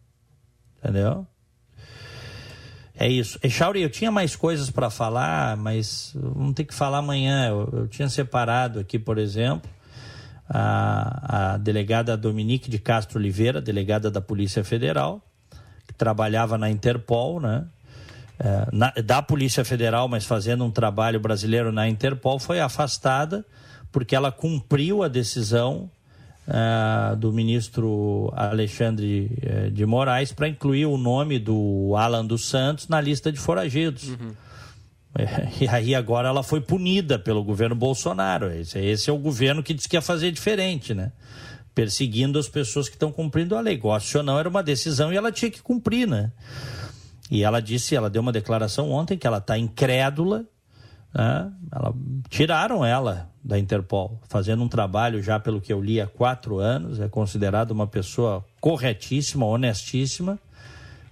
Entendeu? 0.79 1.27
É 2.97 3.09
isso. 3.09 3.39
Echauri, 3.43 3.83
eu 3.83 3.91
tinha 3.91 4.11
mais 4.11 4.37
coisas 4.37 4.71
para 4.71 4.89
falar, 4.89 5.57
mas 5.57 6.13
vamos 6.15 6.55
ter 6.55 6.65
que 6.65 6.75
falar 6.75 6.99
amanhã. 6.99 7.49
Eu, 7.49 7.69
eu 7.73 7.89
tinha 7.89 8.09
separado 8.09 8.79
aqui, 8.79 8.99
por 8.99 9.19
exemplo 9.19 9.69
a, 10.49 11.55
a 11.55 11.57
delegada 11.57 12.17
Dominique 12.17 12.71
de 12.71 12.79
Castro 12.79 13.19
Oliveira, 13.19 13.61
delegada 13.61 14.11
da 14.11 14.21
Polícia 14.21 14.63
Federal, 14.63 15.23
que 15.87 15.95
trabalhava 15.95 16.59
na 16.59 16.71
Interpol, 16.71 17.41
né? 17.41 17.67
É, 18.39 18.67
na, 18.73 18.91
da 19.05 19.23
Polícia 19.23 19.65
Federal, 19.65 20.09
mas 20.09 20.25
fazendo 20.25 20.65
um 20.65 20.71
trabalho 20.71 21.21
brasileiro 21.21 21.71
na 21.71 21.89
Interpol, 21.89 22.39
foi 22.39 22.61
afastada 22.61 23.45
porque 23.93 24.17
ela 24.17 24.33
cumpriu 24.33 25.05
a 25.05 25.09
decisão 25.09 25.89
uh, 26.49 27.17
do 27.17 27.33
ministro 27.33 28.33
Alexandre 28.35 29.31
uh, 29.43 29.71
de 29.71 29.85
Moraes 29.87 30.33
para 30.33 30.49
incluir 30.49 30.87
o 30.87 30.97
nome 30.97 31.39
do 31.39 31.95
Alan 31.97 32.25
dos 32.25 32.49
Santos 32.49 32.89
na 32.89 33.01
lista 33.01 33.31
de 33.31 33.39
foragidos. 33.39 34.09
Uhum. 34.09 34.35
E 35.61 35.69
aí 35.69 35.95
agora 35.95 36.29
ela 36.29 36.43
foi 36.43 36.61
punida 36.61 37.19
pelo 37.21 37.45
governo 37.45 37.77
Bolsonaro. 37.77 38.51
Esse, 38.51 38.81
esse, 38.81 39.09
é 39.09 39.13
o 39.13 39.19
governo 39.19 39.63
que 39.63 39.73
diz 39.73 39.87
que 39.87 39.97
ia 39.97 40.03
fazer 40.03 40.33
diferente, 40.33 40.93
né? 40.93 41.13
Perseguindo 41.73 42.37
as 42.37 42.49
pessoas 42.49 42.89
que 42.89 42.97
estão 42.97 43.13
cumprindo 43.13 43.57
a 43.57 43.61
lei. 43.61 43.77
Goste 43.77 44.17
ou 44.17 44.25
não, 44.25 44.39
era 44.41 44.49
uma 44.49 44.61
decisão 44.61 45.13
e 45.13 45.17
ela 45.17 45.31
tinha 45.31 45.53
que 45.53 45.63
cumprir, 45.63 46.09
né? 46.09 46.33
E 47.31 47.45
ela 47.45 47.61
disse, 47.61 47.95
ela 47.95 48.11
deu 48.11 48.23
uma 48.23 48.33
declaração 48.33 48.91
ontem 48.91 49.17
que 49.17 49.27
ela 49.27 49.39
está 49.39 49.57
incrédula. 49.57 50.45
Né? 51.15 51.53
Ela, 51.73 51.95
tiraram 52.29 52.85
ela 52.85 53.31
da 53.43 53.59
Interpol, 53.59 54.21
fazendo 54.29 54.63
um 54.63 54.69
trabalho 54.69 55.23
já, 55.23 55.39
pelo 55.39 55.61
que 55.61 55.73
eu 55.73 55.81
li, 55.81 56.01
há 56.01 56.07
quatro 56.07 56.59
anos. 56.59 56.99
É 56.99 57.09
considerada 57.09 57.73
uma 57.73 57.87
pessoa 57.87 58.45
corretíssima, 58.61 59.47
honestíssima 59.47 60.39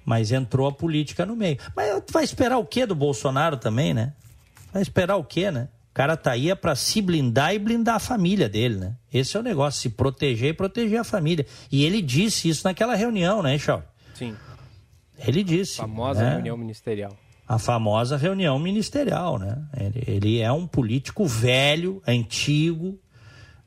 mas 0.05 0.33
entrou 0.33 0.67
a 0.67 0.73
política 0.73 1.25
no 1.25 1.37
meio. 1.37 1.59
Mas 1.75 2.03
vai 2.11 2.25
esperar 2.25 2.59
o 2.59 2.67
quê 2.67 2.87
do 2.87 2.95
Bolsonaro 2.95 3.57
também, 3.57 3.95
né? 3.95 4.13
Vai 4.73 4.83
esperar 4.83 5.17
o 5.17 5.25
quê, 5.25 5.51
né? 5.51 5.69
O 5.91 5.95
cara 5.95 6.17
tá 6.17 6.33
aí 6.33 6.51
é 6.51 6.55
para 6.55 6.75
se 6.75 7.03
blindar 7.03 7.55
e 7.55 7.59
blindar 7.59 7.97
a 7.97 8.01
família 8.01 8.49
dele, 8.49 8.77
né? 8.77 8.97
Esse 9.13 9.37
é 9.37 9.41
o 9.41 9.43
negócio, 9.43 9.81
se 9.81 9.91
proteger 9.91 10.51
e 10.51 10.55
proteger 10.55 11.01
a 11.01 11.05
família. 11.05 11.47
E 11.71 11.85
ele 11.85 12.01
disse 12.01 12.49
isso 12.49 12.67
naquela 12.67 12.95
reunião, 12.95 13.43
né, 13.43 13.59
Chau? 13.59 13.83
Sim. 14.15 14.35
Ele 15.19 15.45
disse. 15.45 15.81
A 15.81 15.85
famosa 15.85 16.23
né? 16.23 16.31
reunião 16.31 16.57
ministerial. 16.57 17.17
A 17.53 17.59
famosa 17.59 18.17
reunião 18.17 18.59
ministerial, 18.59 19.39
né? 19.39 19.59
Ele, 19.79 20.05
ele 20.07 20.41
é 20.41 20.51
um 20.51 20.67
político 20.67 21.27
velho, 21.27 22.03
antigo, 22.07 22.99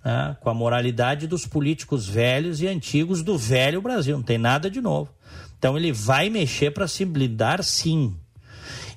né? 0.03 0.35
com 0.41 0.49
a 0.49 0.55
moralidade 0.55 1.27
dos 1.27 1.45
políticos 1.45 2.07
velhos 2.07 2.61
e 2.61 2.67
antigos 2.67 3.21
do 3.21 3.37
velho 3.37 3.83
Brasil. 3.83 4.17
Não 4.17 4.23
tem 4.23 4.39
nada 4.39 4.71
de 4.71 4.81
novo. 4.81 5.11
Então 5.59 5.77
ele 5.77 5.91
vai 5.91 6.31
mexer 6.31 6.71
para 6.71 6.87
se 6.87 7.05
blindar, 7.05 7.61
sim. 7.61 8.17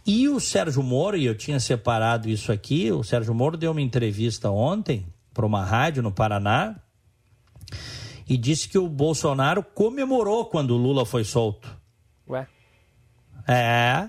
E 0.06 0.26
o 0.26 0.40
Sérgio 0.40 0.82
Moro, 0.82 1.18
e 1.18 1.26
eu 1.26 1.34
tinha 1.34 1.60
separado 1.60 2.30
isso 2.30 2.50
aqui, 2.50 2.90
o 2.90 3.04
Sérgio 3.04 3.34
Moro 3.34 3.58
deu 3.58 3.72
uma 3.72 3.82
entrevista 3.82 4.50
ontem 4.50 5.04
para 5.34 5.44
uma 5.44 5.66
rádio 5.66 6.02
no 6.02 6.10
Paraná 6.10 6.76
e 8.26 8.38
disse 8.38 8.70
que 8.70 8.78
o 8.78 8.88
Bolsonaro 8.88 9.62
comemorou 9.62 10.46
quando 10.46 10.70
o 10.70 10.78
Lula 10.78 11.04
foi 11.04 11.24
solto. 11.24 11.76
Ué? 12.26 12.46
É. 13.46 14.08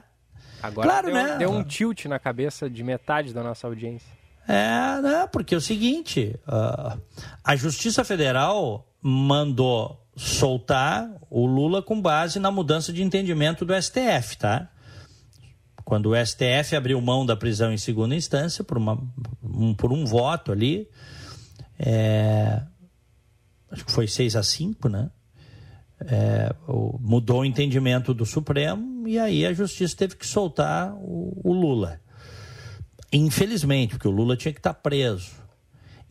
Agora 0.62 0.88
claro, 0.88 1.05
deu, 1.07 1.16
né? 1.16 1.38
deu 1.38 1.51
um 1.51 1.64
tilt 1.64 2.05
na 2.05 2.20
cabeça 2.20 2.70
de 2.70 2.84
metade 2.84 3.34
da 3.34 3.43
nossa 3.43 3.68
audiência. 3.68 4.20
É, 4.47 5.01
né? 5.01 5.28
Porque 5.32 5.53
é 5.53 5.57
o 5.57 5.62
seguinte, 5.62 6.36
uh, 6.47 6.99
a 7.43 7.55
Justiça 7.55 8.03
Federal 8.03 8.88
mandou 9.01 10.03
soltar 10.16 11.10
o 11.30 11.45
Lula 11.45 11.82
com 11.82 12.01
base 12.01 12.39
na 12.39 12.51
mudança 12.51 12.91
de 12.91 13.01
entendimento 13.01 13.64
do 13.64 13.74
STF, 13.80 14.38
tá? 14.38 14.70
Quando 15.86 16.12
o 16.12 16.26
STF 16.26 16.76
abriu 16.76 16.99
mão 16.99 17.26
da 17.26 17.36
prisão 17.36 17.72
em 17.72 17.78
segunda 17.78 18.16
instância 18.16 18.64
por, 18.64 18.78
uma, 18.78 19.01
um, 19.41 19.74
por 19.74 19.93
um 19.93 20.05
voto 20.05 20.51
ali, 20.51 20.88
é, 21.80 22.62
acho 23.72 23.86
que 23.86 23.91
foi 23.91 24.07
6 24.07 24.36
a 24.36 24.43
5, 24.43 24.89
né? 24.89 25.10
É, 26.01 26.53
mudou 26.99 27.41
o 27.41 27.45
entendimento 27.45 28.14
do 28.14 28.26
Supremo 28.26 28.99
e 29.10 29.20
aí 29.20 29.45
a 29.45 29.53
justiça 29.53 29.95
teve 29.97 30.16
que 30.16 30.28
soltar 30.28 30.93
o, 30.93 31.36
o 31.43 31.51
Lula. 31.51 31.99
Infelizmente, 33.12 33.95
porque 33.95 34.07
o 34.07 34.12
Lula 34.12 34.38
tinha 34.38 34.53
que 34.53 34.60
estar 34.60 34.74
preso. 34.74 35.32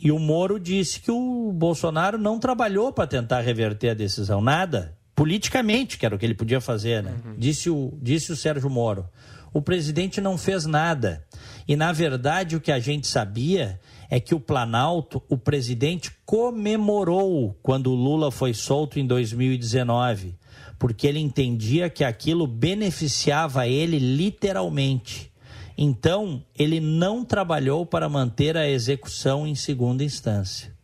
E 0.01 0.11
o 0.11 0.19
Moro 0.19 0.59
disse 0.59 1.01
que 1.01 1.11
o 1.11 1.53
Bolsonaro 1.53 2.19
não 2.19 2.39
trabalhou 2.39 2.93
para 2.93 3.07
tentar 3.07 3.41
reverter 3.41 3.91
a 3.91 3.95
decisão, 3.95 4.41
nada. 4.41 4.97
Politicamente, 5.15 5.97
que 5.97 6.07
era 6.07 6.15
o 6.15 6.19
que 6.19 6.27
ele 6.27 6.35
podia 6.35 6.61
fazer, 6.61 7.03
né? 7.03 7.15
Uhum. 7.25 7.35
Disse, 7.37 7.71
o, 7.71 7.97
disse 8.01 8.33
o 8.33 8.37
Sérgio 8.37 8.71
Moro. 8.71 9.09
O 9.53 9.63
presidente 9.63 10.21
não 10.21 10.37
fez 10.37 10.67
nada. 10.67 11.25
E, 11.67 11.75
na 11.75 11.93
verdade, 11.93 12.57
o 12.57 12.61
que 12.61 12.71
a 12.71 12.79
gente 12.79 13.07
sabia 13.07 13.81
é 14.11 14.21
que 14.21 14.35
o 14.35 14.41
Planalto, 14.41 15.23
o 15.29 15.37
presidente 15.37 16.13
comemorou 16.25 17.59
quando 17.63 17.93
o 17.93 17.95
Lula 17.95 18.31
foi 18.31 18.55
solto 18.55 18.99
em 18.99 19.07
2019, 19.07 20.35
porque 20.79 21.07
ele 21.07 21.19
entendia 21.19 21.91
que 21.91 22.05
aquilo 22.05 22.47
beneficiava 22.47 23.67
ele 23.67 23.99
literalmente. 23.99 25.33
Então, 25.77 26.43
ele 26.59 26.81
não 26.81 27.25
trabalhou 27.25 27.87
para 27.87 28.09
manter 28.09 28.57
a 28.57 28.69
execução 28.69 29.47
em 29.47 29.55
segunda 29.55 30.03
instância. 30.05 30.77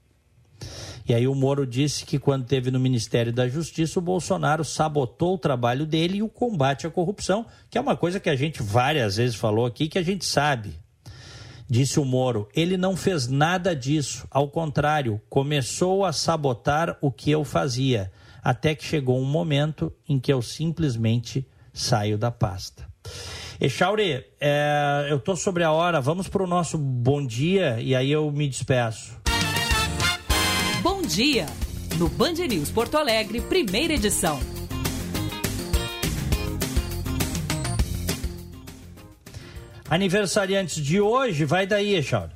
E 1.07 1.13
aí 1.13 1.29
o 1.29 1.35
Moro 1.35 1.67
disse 1.67 2.07
que 2.07 2.19
quando 2.19 2.47
teve 2.47 2.71
no 2.71 2.81
Ministério 2.81 3.33
da 3.33 3.47
Justiça, 3.47 3.99
o 3.99 4.03
Bolsonaro 4.03 4.65
sabotou 4.65 5.35
o 5.35 5.39
trabalho 5.39 5.85
dele 5.85 6.19
e 6.19 6.23
o 6.23 6.29
combate 6.29 6.87
à 6.87 6.91
corrupção, 6.91 7.45
que 7.69 7.77
é 7.77 7.81
uma 7.81 7.95
coisa 7.95 8.19
que 8.19 8.31
a 8.31 8.37
gente 8.37 8.63
várias 8.63 9.17
vezes 9.17 9.37
falou 9.37 9.67
aqui, 9.67 9.87
que 9.87 9.99
a 9.99 10.03
gente 10.03 10.25
sabe. 10.25 10.73
Disse 11.69 12.01
o 12.01 12.05
Moro, 12.05 12.49
ele 12.55 12.77
não 12.77 12.97
fez 12.97 13.27
nada 13.27 13.75
disso, 13.77 14.27
ao 14.31 14.49
contrário, 14.49 15.21
começou 15.29 16.05
a 16.05 16.13
sabotar 16.13 16.97
o 17.03 17.11
que 17.11 17.31
eu 17.31 17.45
fazia, 17.45 18.11
até 18.45 18.75
que 18.75 18.85
chegou 18.85 19.19
um 19.19 19.25
momento 19.25 19.91
em 20.07 20.21
que 20.21 20.31
eu 20.31 20.43
simplesmente 20.43 21.49
saio 21.73 22.19
da 22.19 22.31
pasta. 22.31 22.87
Echauri, 23.59 24.23
é, 24.39 25.07
eu 25.09 25.17
estou 25.17 25.35
sobre 25.35 25.65
a 25.65 25.73
hora, 25.73 26.01
vamos 26.01 26.29
para 26.29 26.43
o 26.43 26.47
nosso 26.47 26.77
bom 26.77 27.25
dia 27.25 27.81
e 27.81 27.95
aí 27.97 28.13
eu 28.13 28.31
me 28.31 28.47
despeço. 28.47 29.17
Bom 30.83 31.01
dia, 31.01 31.47
no 31.99 32.09
Band 32.11 32.35
News 32.35 32.71
Porto 32.71 32.99
Alegre, 32.99 33.41
primeira 33.41 33.95
edição. 33.95 34.39
Aniversariantes 39.89 40.85
de 40.85 41.01
hoje, 41.01 41.45
vai 41.45 41.67
daí, 41.67 41.95
Echauri. 41.95 42.33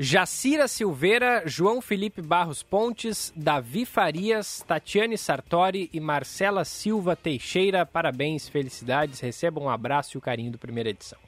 Jacira 0.00 0.68
Silveira, 0.68 1.42
João 1.44 1.80
Felipe 1.80 2.22
Barros 2.22 2.62
Pontes, 2.62 3.32
Davi 3.34 3.84
Farias, 3.84 4.64
Tatiane 4.64 5.18
Sartori 5.18 5.90
e 5.92 5.98
Marcela 5.98 6.64
Silva 6.64 7.16
Teixeira. 7.16 7.84
Parabéns, 7.84 8.48
felicidades, 8.48 9.18
recebam 9.18 9.64
um 9.64 9.68
abraço 9.68 10.16
e 10.16 10.18
o 10.18 10.20
carinho 10.20 10.52
do 10.52 10.58
primeira 10.58 10.90
edição. 10.90 11.18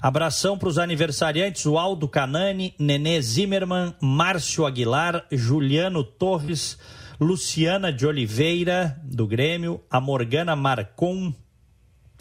Abração 0.00 0.58
para 0.58 0.68
os 0.68 0.78
aniversariantes: 0.78 1.64
o 1.64 1.78
Aldo 1.78 2.08
Canani, 2.08 2.74
Nenê 2.76 3.22
Zimmermann, 3.22 3.94
Márcio 4.00 4.66
Aguilar, 4.66 5.24
Juliano 5.30 6.02
Torres, 6.02 6.76
Luciana 7.20 7.92
de 7.92 8.04
Oliveira, 8.04 9.00
do 9.04 9.28
Grêmio, 9.28 9.80
a 9.88 10.00
Morgana 10.00 10.56
Marcon, 10.56 11.32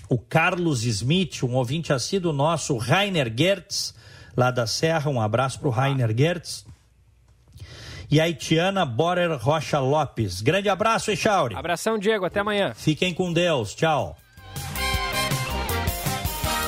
o 0.07 0.19
Carlos 0.19 0.83
Smith, 0.83 1.41
um 1.41 1.55
ouvinte 1.55 1.91
assíduo 1.91 2.31
nosso, 2.31 2.77
Rainer 2.77 3.33
Gertz 3.35 3.99
lá 4.35 4.51
da 4.51 4.67
Serra. 4.67 5.09
Um 5.09 5.21
abraço 5.21 5.59
para 5.59 5.67
o 5.67 5.71
Rainer 5.71 6.15
Gertz. 6.15 6.63
E 8.09 8.19
a 8.19 8.27
Itiana 8.27 8.83
Borer 8.85 9.31
Rocha 9.37 9.79
Lopes. 9.79 10.41
Grande 10.41 10.67
abraço, 10.67 11.11
Echauri. 11.11 11.55
Abração, 11.55 11.97
Diego. 11.97 12.25
Até 12.25 12.41
amanhã. 12.41 12.73
Fiquem 12.75 13.13
com 13.13 13.31
Deus. 13.31 13.73
Tchau. 13.73 14.17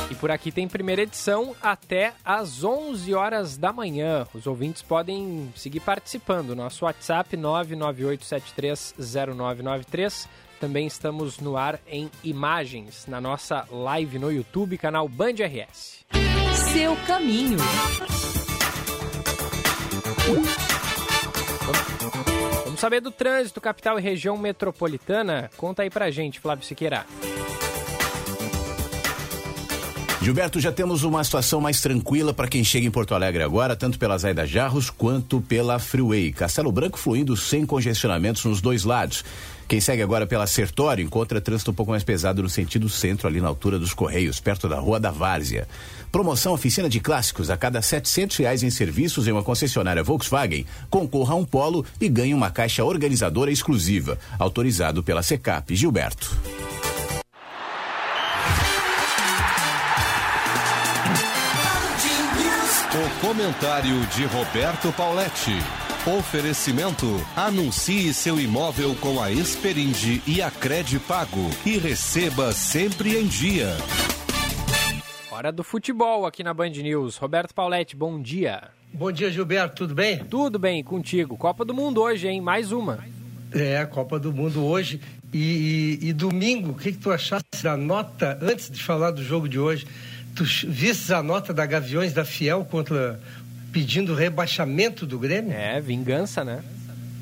E 0.09 0.15
por 0.15 0.31
aqui 0.31 0.53
tem 0.53 0.69
primeira 0.69 1.01
edição 1.01 1.53
até 1.61 2.13
às 2.23 2.63
11 2.63 3.13
horas 3.13 3.57
da 3.57 3.73
manhã. 3.73 4.25
Os 4.33 4.47
ouvintes 4.47 4.81
podem 4.81 5.51
seguir 5.53 5.81
participando. 5.81 6.55
Nosso 6.55 6.85
WhatsApp 6.85 7.35
998730993. 7.35 10.29
Também 10.61 10.87
estamos 10.87 11.39
no 11.39 11.57
ar 11.57 11.77
em 11.85 12.09
imagens 12.23 13.05
na 13.05 13.19
nossa 13.19 13.67
live 13.69 14.17
no 14.17 14.31
YouTube, 14.31 14.77
canal 14.77 15.09
Band 15.09 15.33
RS 15.45 16.03
seu 16.71 16.95
caminho. 17.07 17.57
Vamos 22.65 22.79
saber 22.79 23.01
do 23.01 23.11
trânsito, 23.11 23.59
capital 23.59 23.99
e 23.99 24.01
região 24.01 24.37
metropolitana? 24.37 25.49
Conta 25.57 25.83
aí 25.83 25.89
pra 25.89 26.09
gente, 26.09 26.39
Flávio 26.39 26.65
Siqueira. 26.65 27.05
Gilberto, 30.23 30.57
já 30.57 30.71
temos 30.71 31.03
uma 31.03 31.21
situação 31.21 31.59
mais 31.59 31.81
tranquila 31.81 32.33
para 32.33 32.47
quem 32.47 32.63
chega 32.63 32.87
em 32.87 32.91
Porto 32.91 33.13
Alegre 33.13 33.43
agora, 33.43 33.75
tanto 33.75 33.99
pela 33.99 34.17
Zaida 34.17 34.47
Jarros 34.47 34.89
quanto 34.89 35.41
pela 35.41 35.77
Freeway. 35.79 36.31
Castelo 36.31 36.71
Branco 36.71 36.97
fluindo 36.97 37.35
sem 37.35 37.65
congestionamentos 37.65 38.45
nos 38.45 38.61
dois 38.61 38.85
lados. 38.85 39.25
Quem 39.67 39.79
segue 39.81 40.01
agora 40.01 40.27
pela 40.27 40.45
Sertório 40.45 41.03
encontra 41.03 41.41
trânsito 41.41 41.71
um 41.71 41.73
pouco 41.73 41.91
mais 41.91 42.03
pesado 42.03 42.43
no 42.43 42.49
sentido 42.49 42.87
centro, 42.89 43.27
ali 43.27 43.41
na 43.41 43.47
altura 43.47 43.79
dos 43.79 43.93
Correios, 43.93 44.39
perto 44.39 44.69
da 44.69 44.79
Rua 44.79 44.99
da 44.99 45.11
Várzea. 45.11 45.67
Promoção 46.11 46.53
oficina 46.53 46.87
de 46.87 46.99
clássicos 46.99 47.49
a 47.49 47.57
cada 47.57 47.81
setecentos 47.81 48.37
reais 48.37 48.61
em 48.61 48.69
serviços 48.69 49.27
em 49.27 49.31
uma 49.31 49.43
concessionária 49.43 50.03
Volkswagen. 50.03 50.65
Concorra 50.89 51.33
a 51.33 51.37
um 51.37 51.45
polo 51.45 51.85
e 51.99 52.07
ganhe 52.07 52.33
uma 52.33 52.51
caixa 52.51 52.83
organizadora 52.83 53.51
exclusiva. 53.51 54.19
Autorizado 54.37 55.01
pela 55.01 55.23
Secap. 55.23 55.75
Gilberto. 55.75 56.37
O 62.93 63.25
comentário 63.25 63.99
de 64.15 64.25
Roberto 64.25 64.93
Pauletti. 64.93 65.57
Oferecimento: 66.05 67.05
anuncie 67.33 68.13
seu 68.13 68.37
imóvel 68.37 68.93
com 68.95 69.23
a 69.23 69.31
Esperinde 69.31 70.21
e 70.27 70.41
a 70.41 70.51
Cred 70.51 70.99
Pago 70.99 71.49
e 71.65 71.77
receba 71.77 72.51
sempre 72.51 73.17
em 73.17 73.25
dia. 73.25 73.69
Hora 75.31 75.49
do 75.49 75.63
futebol 75.63 76.25
aqui 76.25 76.43
na 76.43 76.53
Band 76.53 76.71
News. 76.71 77.15
Roberto 77.15 77.53
Pauletti, 77.55 77.95
bom 77.95 78.21
dia. 78.21 78.63
Bom 78.93 79.13
dia, 79.13 79.31
Gilberto, 79.31 79.75
tudo 79.77 79.95
bem? 79.95 80.17
Tudo 80.25 80.59
bem, 80.59 80.83
contigo. 80.83 81.37
Copa 81.37 81.63
do 81.63 81.73
Mundo 81.73 82.01
hoje, 82.01 82.27
hein? 82.27 82.41
Mais 82.41 82.73
uma. 82.73 82.99
É, 83.53 83.85
Copa 83.85 84.19
do 84.19 84.33
Mundo 84.33 84.61
hoje. 84.61 84.99
E, 85.33 85.99
e, 86.01 86.09
e 86.09 86.13
domingo, 86.13 86.71
o 86.71 86.75
que, 86.75 86.91
que 86.91 86.97
tu 86.97 87.11
achaste 87.11 87.63
da 87.63 87.77
nota, 87.77 88.37
antes 88.41 88.69
de 88.69 88.83
falar 88.83 89.11
do 89.11 89.23
jogo 89.23 89.47
de 89.47 89.57
hoje, 89.57 89.87
tu 90.35 90.43
viste 90.43 91.13
a 91.13 91.23
nota 91.23 91.53
da 91.53 91.65
Gaviões 91.65 92.11
da 92.11 92.25
Fiel 92.25 92.65
contra 92.69 93.19
pedindo 93.73 94.13
rebaixamento 94.13 95.05
do 95.05 95.19
Grêmio? 95.19 95.51
É, 95.51 95.81
vingança, 95.81 96.45
né? 96.45 96.63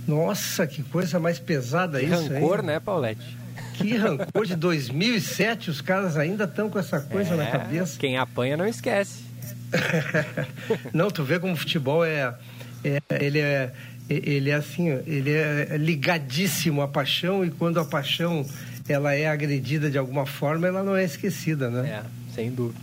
Nossa, 0.08 0.68
que 0.68 0.84
coisa 0.84 1.20
mais 1.20 1.40
pesada 1.40 2.00
que 2.00 2.06
isso, 2.06 2.28
rancor, 2.28 2.60
hein? 2.60 2.66
né, 2.66 2.80
Paulette? 2.80 3.38
Que 3.76 3.96
rancor 3.96 4.46
de 4.46 4.56
2007, 4.56 5.70
os 5.70 5.82
caras 5.82 6.18
ainda 6.18 6.44
estão 6.44 6.70
com 6.70 6.78
essa 6.78 7.00
coisa 7.00 7.34
é, 7.34 7.38
na 7.38 7.48
cabeça. 7.48 7.98
Quem 7.98 8.18
apanha 8.18 8.58
não 8.58 8.68
esquece. 8.68 9.24
não, 10.94 11.10
tu 11.10 11.24
vê 11.24 11.40
como 11.40 11.54
o 11.54 11.56
futebol 11.56 12.04
é, 12.04 12.36
é, 12.84 13.00
ele 13.20 13.40
é 13.40 13.72
ele 14.10 14.50
é 14.50 14.56
assim, 14.56 14.90
ele 15.08 15.32
é 15.32 15.78
ligadíssimo 15.78 16.82
à 16.82 16.88
paixão 16.88 17.46
e 17.46 17.50
quando 17.50 17.80
a 17.80 17.86
paixão 17.86 18.46
ela 18.90 19.14
é 19.14 19.28
agredida 19.28 19.90
de 19.90 19.98
alguma 19.98 20.26
forma, 20.26 20.68
ela 20.68 20.84
não 20.84 20.98
é 20.98 21.06
esquecida, 21.06 21.70
né? 21.70 21.90
É, 21.90 22.34
sem 22.36 22.52
dúvida. 22.52 22.78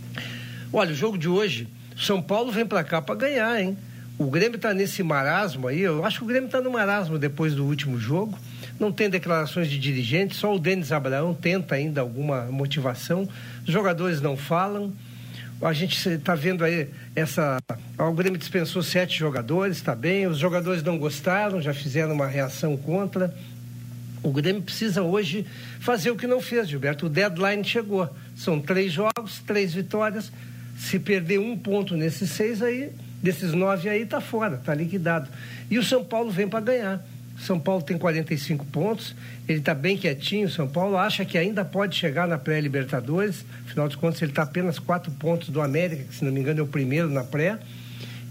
Olha, 0.73 0.91
o 0.91 0.95
jogo 0.95 1.19
de 1.19 1.27
hoje, 1.27 1.67
São 1.99 2.21
Paulo 2.21 2.51
vem 2.51 2.65
para 2.65 2.83
cá 2.83 3.01
para 3.01 3.15
ganhar, 3.15 3.61
hein? 3.61 3.77
O 4.17 4.25
Grêmio 4.25 4.55
está 4.55 4.73
nesse 4.73 5.03
marasmo 5.03 5.67
aí, 5.67 5.81
eu 5.81 6.03
acho 6.05 6.19
que 6.19 6.23
o 6.23 6.27
Grêmio 6.27 6.47
está 6.47 6.61
no 6.61 6.71
marasmo 6.71 7.17
depois 7.17 7.53
do 7.53 7.65
último 7.65 7.97
jogo 7.99 8.37
não 8.79 8.91
tem 8.91 9.09
declarações 9.09 9.69
de 9.69 9.77
dirigentes, 9.77 10.37
só 10.37 10.55
o 10.55 10.59
Denis 10.59 10.91
Abraão 10.91 11.33
tenta 11.33 11.75
ainda 11.75 11.99
alguma 11.99 12.43
motivação, 12.43 13.27
os 13.67 13.73
jogadores 13.73 14.21
não 14.21 14.37
falam. 14.37 14.93
A 15.61 15.73
gente 15.73 15.97
está 16.07 16.35
vendo 16.35 16.63
aí 16.63 16.87
essa. 17.13 17.57
O 17.97 18.13
Grêmio 18.13 18.39
dispensou 18.39 18.81
sete 18.81 19.19
jogadores, 19.19 19.75
está 19.75 19.93
bem. 19.93 20.25
Os 20.25 20.37
jogadores 20.37 20.81
não 20.81 20.97
gostaram, 20.97 21.61
já 21.61 21.73
fizeram 21.73 22.13
uma 22.13 22.27
reação 22.27 22.77
contra. 22.77 23.35
O 24.23 24.31
Grêmio 24.31 24.61
precisa 24.61 25.03
hoje 25.03 25.45
fazer 25.81 26.11
o 26.11 26.15
que 26.15 26.25
não 26.25 26.39
fez, 26.39 26.69
Gilberto. 26.69 27.07
O 27.07 27.09
deadline 27.09 27.65
chegou. 27.65 28.09
São 28.37 28.61
três 28.61 28.93
jogos, 28.93 29.39
três 29.45 29.73
vitórias. 29.73 30.31
Se 30.79 30.97
perder 30.97 31.39
um 31.39 31.57
ponto 31.57 31.97
nesses 31.97 32.29
seis 32.29 32.61
aí, 32.61 32.89
desses 33.21 33.53
nove 33.53 33.89
aí, 33.89 34.03
está 34.03 34.21
fora, 34.21 34.55
está 34.55 34.73
liquidado. 34.73 35.29
E 35.69 35.77
o 35.77 35.83
São 35.83 36.05
Paulo 36.05 36.31
vem 36.31 36.47
para 36.47 36.61
ganhar. 36.61 37.05
São 37.37 37.59
Paulo 37.59 37.81
tem 37.81 37.97
45 37.97 38.65
pontos, 38.65 39.13
ele 39.47 39.59
está 39.59 39.73
bem 39.73 39.97
quietinho. 39.97 40.49
São 40.49 40.69
Paulo 40.69 40.97
acha 40.97 41.25
que 41.25 41.37
ainda 41.37 41.65
pode 41.65 41.97
chegar 41.97 42.27
na 42.27 42.37
pré-Libertadores, 42.37 43.45
afinal 43.65 43.89
de 43.89 43.97
contas, 43.97 44.21
ele 44.21 44.31
está 44.31 44.43
apenas 44.43 44.79
quatro 44.79 45.11
pontos 45.11 45.49
do 45.49 45.61
América, 45.61 46.03
que 46.03 46.15
se 46.15 46.23
não 46.23 46.31
me 46.31 46.39
engano 46.39 46.61
é 46.61 46.63
o 46.63 46.67
primeiro 46.67 47.09
na 47.09 47.25
pré. 47.25 47.59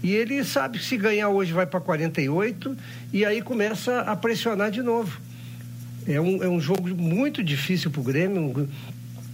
E 0.01 0.11
ele 0.13 0.43
sabe 0.43 0.79
que 0.79 0.85
se 0.85 0.97
ganhar 0.97 1.29
hoje 1.29 1.53
vai 1.53 1.67
para 1.67 1.79
48 1.79 2.75
e 3.13 3.25
aí 3.25 3.43
começa 3.43 4.01
a 4.01 4.15
pressionar 4.15 4.71
de 4.71 4.81
novo. 4.81 5.19
É 6.07 6.19
um, 6.19 6.43
é 6.43 6.49
um 6.49 6.59
jogo 6.59 6.87
muito 6.95 7.43
difícil 7.43 7.91
para 7.91 8.01
o 8.01 8.03
Grêmio. 8.03 8.67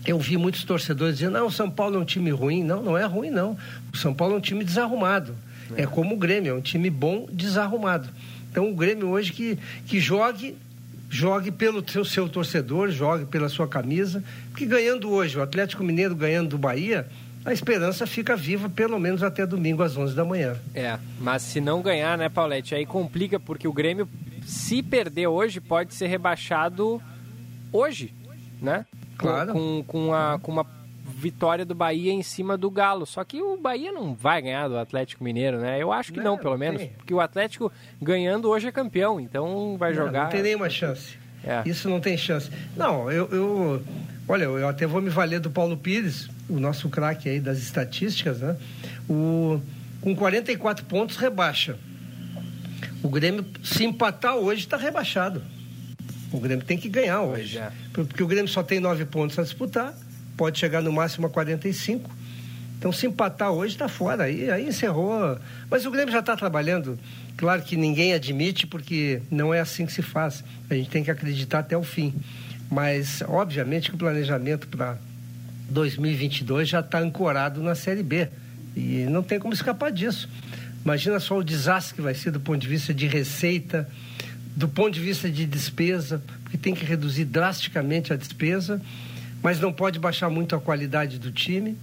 Eu 0.06 0.20
vi 0.20 0.38
muitos 0.38 0.64
torcedores 0.64 1.18
dizendo: 1.18 1.34
não, 1.34 1.48
o 1.48 1.52
São 1.52 1.70
Paulo 1.70 1.96
é 1.96 2.00
um 2.00 2.06
time 2.06 2.30
ruim. 2.32 2.64
Não, 2.64 2.82
não 2.82 2.98
é 2.98 3.06
ruim, 3.06 3.30
não. 3.30 3.58
O 3.94 3.98
São 3.98 4.14
Paulo 4.14 4.36
é 4.36 4.38
um 4.38 4.42
time 4.42 4.64
desarrumado. 4.64 5.36
É, 5.76 5.84
é 5.84 5.88
como 5.88 6.16
o 6.16 6.18
Grêmio, 6.18 6.52
é 6.52 6.54
um 6.54 6.62
time 6.62 6.90
bom, 6.90 7.28
desarrumado. 7.32 8.10
Então 8.52 8.70
o 8.70 8.76
Grêmio 8.76 9.10
hoje 9.10 9.34
que, 9.34 9.58
que 9.86 10.00
jogue, 10.00 10.56
jogue 11.10 11.52
pelo 11.52 11.88
seu, 11.90 12.06
seu 12.06 12.30
torcedor, 12.30 12.90
jogue 12.90 13.26
pela 13.26 13.50
sua 13.50 13.68
camisa, 13.68 14.24
porque 14.50 14.66
ganhando 14.66 15.10
hoje, 15.10 15.38
o 15.38 15.42
Atlético 15.42 15.84
Mineiro 15.84 16.16
ganhando 16.16 16.52
do 16.52 16.58
Bahia, 16.58 17.08
a 17.44 17.52
esperança 17.52 18.08
fica 18.08 18.36
viva 18.36 18.70
pelo 18.70 18.98
menos 19.00 19.22
até 19.22 19.46
domingo 19.46 19.84
às 19.84 19.98
11 19.98 20.16
da 20.16 20.24
manhã. 20.24 20.56
É, 20.74 20.98
mas 21.20 21.42
se 21.42 21.60
não 21.60 21.82
ganhar, 21.82 22.18
né, 22.18 22.30
Paulette, 22.30 22.74
aí 22.74 22.86
complica 22.86 23.40
porque 23.40 23.68
o 23.68 23.74
Grêmio, 23.74 24.08
se 24.46 24.82
perder 24.82 25.28
hoje, 25.28 25.60
pode 25.60 25.94
ser 25.94 26.08
rebaixado 26.08 27.02
hoje, 27.72 28.14
né? 28.62 28.86
Claro. 29.18 29.54
Com, 29.54 29.84
com, 29.88 30.14
a, 30.14 30.40
com 30.40 30.52
uma 30.52 30.66
vitória 31.06 31.66
do 31.66 31.74
Bahia 31.74 32.12
em 32.12 32.24
cima 32.24 32.58
do 32.58 32.70
Galo. 32.70 33.06
Só 33.06 33.24
que 33.24 33.42
o 33.42 33.58
Bahia 33.58 33.92
não 33.92 34.14
vai 34.14 34.42
ganhar 34.42 34.68
do 34.68 34.78
Atlético 34.78 35.24
Mineiro, 35.24 35.60
né? 35.60 35.82
Eu 35.82 35.92
acho 35.92 36.12
que 36.12 36.20
não, 36.20 36.32
não 36.32 36.38
pelo 36.38 36.58
menos. 36.58 36.82
Tem. 36.82 36.90
Porque 36.90 37.14
o 37.14 37.20
Atlético 37.20 37.72
ganhando 38.02 38.50
hoje 38.50 38.68
é 38.68 38.72
campeão, 38.72 39.20
então 39.20 39.78
vai 39.78 39.94
não, 39.94 40.06
jogar. 40.06 40.24
Não 40.26 40.30
tem 40.32 40.44
nenhuma 40.44 40.70
chance. 40.70 41.18
É. 41.44 41.62
Isso 41.66 41.88
não 41.88 42.00
tem 42.00 42.18
chance. 42.18 42.50
Não, 42.76 43.12
eu, 43.12 43.28
eu. 43.32 43.84
Olha, 44.28 44.46
eu 44.46 44.68
até 44.68 44.88
vou 44.88 45.02
me 45.02 45.10
valer 45.10 45.40
do 45.40 45.52
Paulo 45.52 45.78
Pires, 45.78 46.28
o 46.50 46.60
nosso 46.60 46.90
craque 46.90 47.30
aí 47.30 47.40
das 47.40 47.60
estatísticas, 47.60 48.40
né? 48.40 48.58
O, 49.08 49.62
com 50.02 50.16
44 50.16 50.84
pontos, 50.86 51.18
rebaixa. 51.18 51.78
O 53.04 53.10
Grêmio, 53.10 53.46
se 53.64 53.86
empatar 53.86 54.36
hoje, 54.36 54.62
está 54.62 54.78
rebaixado. 54.78 55.44
O 56.32 56.40
Grêmio 56.40 56.66
tem 56.66 56.78
que 56.78 56.90
ganhar 56.90 57.22
hoje. 57.22 57.58
É. 57.58 57.72
Porque 57.94 58.22
o 58.22 58.28
Grêmio 58.28 58.48
só 58.48 58.64
tem 58.64 58.80
nove 58.80 59.06
pontos 59.06 59.38
a 59.40 59.44
disputar 59.44 59.96
pode 60.36 60.60
chegar 60.60 60.82
no 60.82 60.92
máximo 60.92 61.28
a 61.28 61.30
45. 61.30 62.10
Então, 62.78 62.92
se 62.92 63.08
empatar 63.08 63.52
hoje, 63.52 63.74
está 63.74 63.88
fora. 63.88 64.26
Aí, 64.26 64.50
aí 64.50 64.68
encerrou. 64.68 65.40
Mas 65.70 65.86
o 65.86 65.92
Grêmio 65.92 66.12
já 66.12 66.20
está 66.20 66.36
trabalhando. 66.36 67.00
Claro 67.38 67.62
que 67.64 67.76
ninguém 67.76 68.14
admite, 68.14 68.68
porque 68.68 69.22
não 69.32 69.54
é 69.54 69.60
assim 69.60 69.86
que 69.86 69.94
se 69.94 70.02
faz. 70.02 70.44
A 70.70 70.76
gente 70.76 70.90
tem 70.90 71.04
que 71.04 71.10
acreditar 71.10 71.60
até 71.60 71.76
o 71.78 71.84
fim. 71.84 72.14
Mas, 72.70 73.24
obviamente, 73.28 73.90
que 73.90 73.96
o 73.96 73.98
planejamento 73.98 74.68
para 74.68 74.98
2022 75.70 76.68
já 76.68 76.82
está 76.82 77.00
ancorado 77.00 77.62
na 77.64 77.76
Série 77.76 78.04
B. 78.04 78.28
E 78.76 79.06
não 79.10 79.24
tem 79.24 79.40
como 79.40 79.54
escapar 79.54 79.92
disso. 79.92 80.30
Imagina 80.84 81.20
só 81.20 81.38
o 81.38 81.44
desastre 81.44 81.96
que 81.96 82.02
vai 82.02 82.14
ser 82.14 82.32
do 82.32 82.40
ponto 82.40 82.60
de 82.60 82.68
vista 82.68 82.94
de 82.94 83.08
receita, 83.08 83.90
do 84.56 84.68
ponto 84.68 84.92
de 84.92 85.02
vista 85.02 85.30
de 85.30 85.46
despesa, 85.46 86.22
porque 86.44 86.58
tem 86.58 86.74
que 86.74 86.86
reduzir 86.86 87.26
drasticamente 87.26 88.14
a 88.14 88.16
despesa 88.16 88.82
mas 89.46 89.60
não 89.60 89.72
pode 89.72 90.00
baixar 90.00 90.28
muito 90.28 90.56
a 90.56 90.60
qualidade 90.60 91.20
do 91.20 91.32
time. 91.32 91.78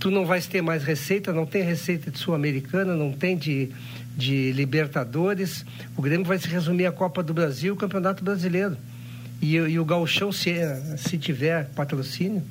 Tu 0.00 0.10
não 0.10 0.24
vais 0.24 0.46
ter 0.46 0.62
mais 0.62 0.84
receita, 0.84 1.34
não 1.34 1.44
tem 1.44 1.62
receita 1.62 2.10
de 2.10 2.18
Sul-Americana, 2.18 2.96
não 2.96 3.12
tem 3.12 3.36
de, 3.36 3.68
de 4.16 4.52
Libertadores. 4.52 5.66
O 5.98 6.00
Grêmio 6.00 6.24
vai 6.24 6.38
se 6.38 6.48
resumir 6.48 6.86
a 6.86 6.92
Copa 6.92 7.22
do 7.22 7.34
Brasil 7.34 7.68
e 7.68 7.70
o 7.72 7.76
Campeonato 7.76 8.24
Brasileiro. 8.24 8.78
E, 9.42 9.54
e 9.54 9.78
o 9.78 9.84
Gauchão, 9.84 10.32
se, 10.32 10.54
se 10.96 11.18
tiver 11.18 11.66
patrocínio, 11.74 12.42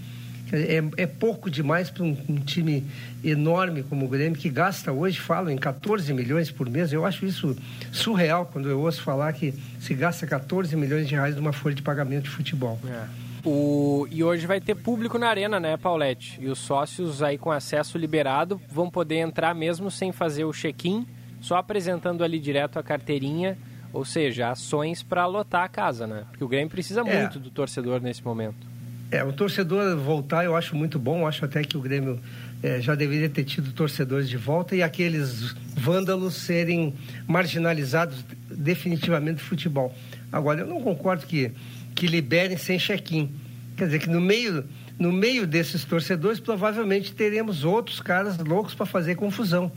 é, 0.53 1.03
é 1.03 1.07
pouco 1.07 1.49
demais 1.49 1.89
para 1.89 2.03
um, 2.03 2.15
um, 2.29 2.35
time 2.35 2.85
enorme 3.23 3.83
como 3.83 4.05
o 4.05 4.09
Grêmio, 4.09 4.37
que 4.37 4.49
gasta 4.49 4.91
hoje, 4.91 5.19
falam 5.19 5.51
em 5.51 5.57
14 5.57 6.13
milhões 6.13 6.51
por 6.51 6.69
mês. 6.69 6.93
Eu 6.93 7.05
acho 7.05 7.25
isso 7.25 7.55
surreal 7.91 8.45
quando 8.45 8.69
eu 8.69 8.79
ouço 8.79 9.01
falar 9.01 9.33
que 9.33 9.53
se 9.79 9.93
gasta 9.93 10.27
14 10.27 10.75
milhões 10.75 11.07
de 11.07 11.15
reais 11.15 11.35
numa 11.35 11.51
folha 11.51 11.75
de 11.75 11.81
pagamento 11.81 12.25
de 12.25 12.29
futebol. 12.29 12.79
É. 12.87 13.23
O... 13.45 14.07
E 14.09 14.23
hoje 14.23 14.47
vai 14.47 14.61
ter 14.61 14.75
público 14.75 15.17
na 15.17 15.27
arena, 15.27 15.59
né, 15.59 15.75
Paulette? 15.75 16.39
E 16.39 16.47
os 16.47 16.59
sócios 16.59 17.21
aí 17.21 17.37
com 17.37 17.51
acesso 17.51 17.97
liberado 17.97 18.61
vão 18.69 18.89
poder 18.89 19.17
entrar 19.17 19.53
mesmo 19.53 19.91
sem 19.91 20.11
fazer 20.11 20.45
o 20.45 20.53
check-in, 20.53 21.05
só 21.41 21.57
apresentando 21.57 22.23
ali 22.23 22.39
direto 22.39 22.79
a 22.79 22.83
carteirinha, 22.83 23.57
ou 23.91 24.05
seja, 24.05 24.49
ações 24.49 25.03
para 25.03 25.25
lotar 25.25 25.63
a 25.63 25.67
casa, 25.67 26.07
né? 26.07 26.23
Porque 26.29 26.43
o 26.43 26.47
Grêmio 26.47 26.69
precisa 26.69 27.01
é. 27.01 27.19
muito 27.19 27.39
do 27.39 27.49
torcedor 27.49 28.01
nesse 28.01 28.23
momento. 28.23 28.72
É, 29.13 29.23
o 29.23 29.31
torcedor 29.31 29.95
voltar 29.97 30.43
eu 30.43 30.55
acho 30.55 30.75
muito 30.75 30.97
bom, 30.97 31.27
acho 31.27 31.45
até 31.45 31.63
que 31.63 31.77
o 31.77 31.79
Grêmio 31.79 32.19
é, 32.63 32.81
já 32.81 32.95
deveria 32.95 33.29
ter 33.29 33.43
tido 33.43 33.71
torcedores 33.71 34.27
de 34.27 34.37
volta 34.37 34.75
e 34.75 34.81
aqueles 34.81 35.55
vândalos 35.75 36.33
serem 36.33 36.95
marginalizados 37.27 38.25
definitivamente 38.49 39.35
do 39.35 39.43
futebol. 39.43 39.93
Agora, 40.31 40.61
eu 40.61 40.67
não 40.67 40.81
concordo 40.81 41.27
que 41.27 41.51
que 41.93 42.07
liberem 42.07 42.57
sem 42.57 42.79
check-in. 42.79 43.29
Quer 43.77 43.85
dizer 43.85 43.99
que 43.99 44.09
no 44.09 44.19
meio, 44.19 44.65
no 44.97 45.11
meio 45.11 45.45
desses 45.45 45.85
torcedores, 45.85 46.39
provavelmente 46.39 47.13
teremos 47.13 47.63
outros 47.63 47.99
caras 47.99 48.37
loucos 48.39 48.73
para 48.73 48.87
fazer 48.87 49.13
confusão. 49.13 49.71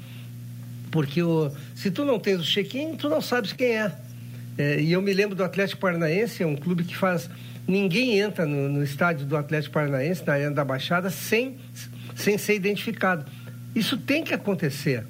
Porque 0.90 1.22
o, 1.22 1.50
se 1.74 1.90
tu 1.90 2.06
não 2.06 2.18
tens 2.18 2.40
o 2.40 2.42
check-in, 2.42 2.96
tu 2.96 3.08
não 3.08 3.20
sabes 3.20 3.52
quem 3.52 3.76
é. 3.76 3.92
é. 4.56 4.80
E 4.80 4.92
eu 4.92 5.02
me 5.02 5.12
lembro 5.12 5.36
do 5.36 5.44
Atlético 5.44 5.80
Paranaense, 5.80 6.42
é 6.42 6.46
um 6.46 6.56
clube 6.56 6.84
que 6.84 6.96
faz. 6.96 7.28
Ninguém 7.66 8.18
entra 8.18 8.46
no, 8.46 8.68
no 8.68 8.82
estádio 8.82 9.26
do 9.26 9.36
Atlético 9.36 9.74
Paranaense, 9.74 10.24
na 10.26 10.34
Arena 10.34 10.54
da 10.54 10.64
Baixada, 10.64 11.10
sem, 11.10 11.56
sem 12.14 12.38
ser 12.38 12.54
identificado. 12.54 13.24
Isso 13.74 13.96
tem 13.96 14.22
que 14.22 14.32
acontecer. 14.32 15.04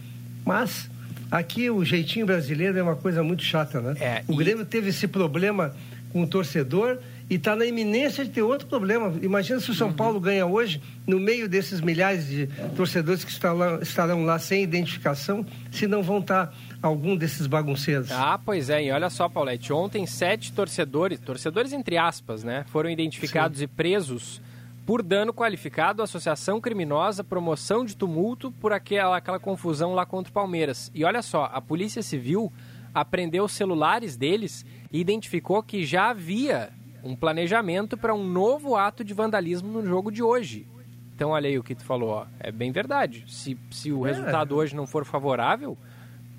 Mas 0.45 0.89
aqui 1.31 1.69
o 1.71 1.85
jeitinho 1.85 2.25
brasileiro 2.25 2.79
é 2.79 2.83
uma 2.83 2.97
coisa 2.97 3.23
muito 3.23 3.43
chata, 3.43 3.81
né? 3.81 3.95
É, 4.01 4.23
o 4.27 4.35
Grêmio 4.37 4.65
teve 4.65 4.91
esse 4.91 5.07
problema 5.07 5.75
com 6.13 6.23
o 6.23 6.27
torcedor 6.27 6.99
e 7.29 7.35
está 7.35 7.57
na 7.57 7.67
iminência 7.67 8.25
de 8.25 8.31
ter 8.31 8.43
outro 8.43 8.69
problema. 8.69 9.13
Imagina 9.21 9.61
se 9.61 9.71
o 9.71 9.75
São 9.75 9.89
uhum. 9.89 9.95
Paulo 9.95 10.21
ganha 10.21 10.47
hoje, 10.47 10.81
no 11.07 11.19
meio 11.19 11.49
desses 11.49 11.81
milhares 11.81 12.27
de 12.27 12.49
torcedores 12.77 13.25
que 13.25 13.31
estarão 13.31 13.57
lá, 13.57 13.79
estarão 13.83 14.25
lá 14.25 14.39
sem 14.39 14.63
identificação, 14.63 15.45
se 15.71 15.87
não 15.87 16.03
vão 16.03 16.21
estar 16.21 16.47
tá 16.47 16.53
algum 16.87 17.17
desses 17.17 17.47
bagunceiros. 17.47 18.11
Ah, 18.11 18.39
pois 18.43 18.71
é, 18.71 18.85
e 18.85 18.91
olha 18.91 19.11
só, 19.11 19.29
Paulette, 19.29 19.73
ontem 19.73 20.07
sete 20.07 20.53
torcedores, 20.53 21.21
torcedores 21.21 21.73
entre 21.73 21.99
aspas, 21.99 22.43
né, 22.43 22.65
foram 22.69 22.89
identificados 22.91 23.59
Sim. 23.59 23.65
e 23.65 23.67
presos 23.67 24.41
por 24.87 25.03
dano 25.03 25.35
qualificado, 25.35 26.03
associação 26.03 26.61
criminosa, 26.61 27.25
promoção 27.25 27.85
de 27.85 27.97
tumulto 27.97 28.53
por 28.53 28.73
aquela, 28.73 29.17
aquela 29.17 29.41
confusão 29.41 29.95
lá 29.95 30.07
contra 30.07 30.31
o 30.31 30.33
Palmeiras. 30.33 30.93
E 30.95 31.05
olha 31.05 31.23
só, 31.23 31.51
a 31.53 31.61
Polícia 31.61 32.03
Civil 32.03 32.53
apreendeu 32.95 33.45
os 33.45 33.53
celulares 33.53 34.17
deles 34.17 34.65
e 34.93 35.01
identificou 35.01 35.63
que 35.63 35.85
já 35.85 36.11
havia 36.11 36.71
um 37.03 37.17
planejamento 37.17 37.97
para 37.97 38.15
um 38.15 38.25
novo 38.25 38.77
ato 38.77 39.05
de 39.05 39.13
vandalismo 39.13 39.69
no 39.69 39.85
jogo 39.85 40.11
de 40.11 40.23
hoje. 40.23 40.67
Então, 41.15 41.31
olha 41.31 41.49
aí 41.49 41.59
o 41.59 41.65
que 41.65 41.75
tu 41.75 41.85
falou, 41.85 42.11
ó. 42.11 42.27
é 42.39 42.53
bem 42.53 42.71
verdade. 42.71 43.25
Se, 43.27 43.59
se 43.71 43.91
o 43.91 44.07
é. 44.07 44.11
resultado 44.11 44.55
hoje 44.55 44.77
não 44.77 44.87
for 44.87 45.05
favorável, 45.05 45.77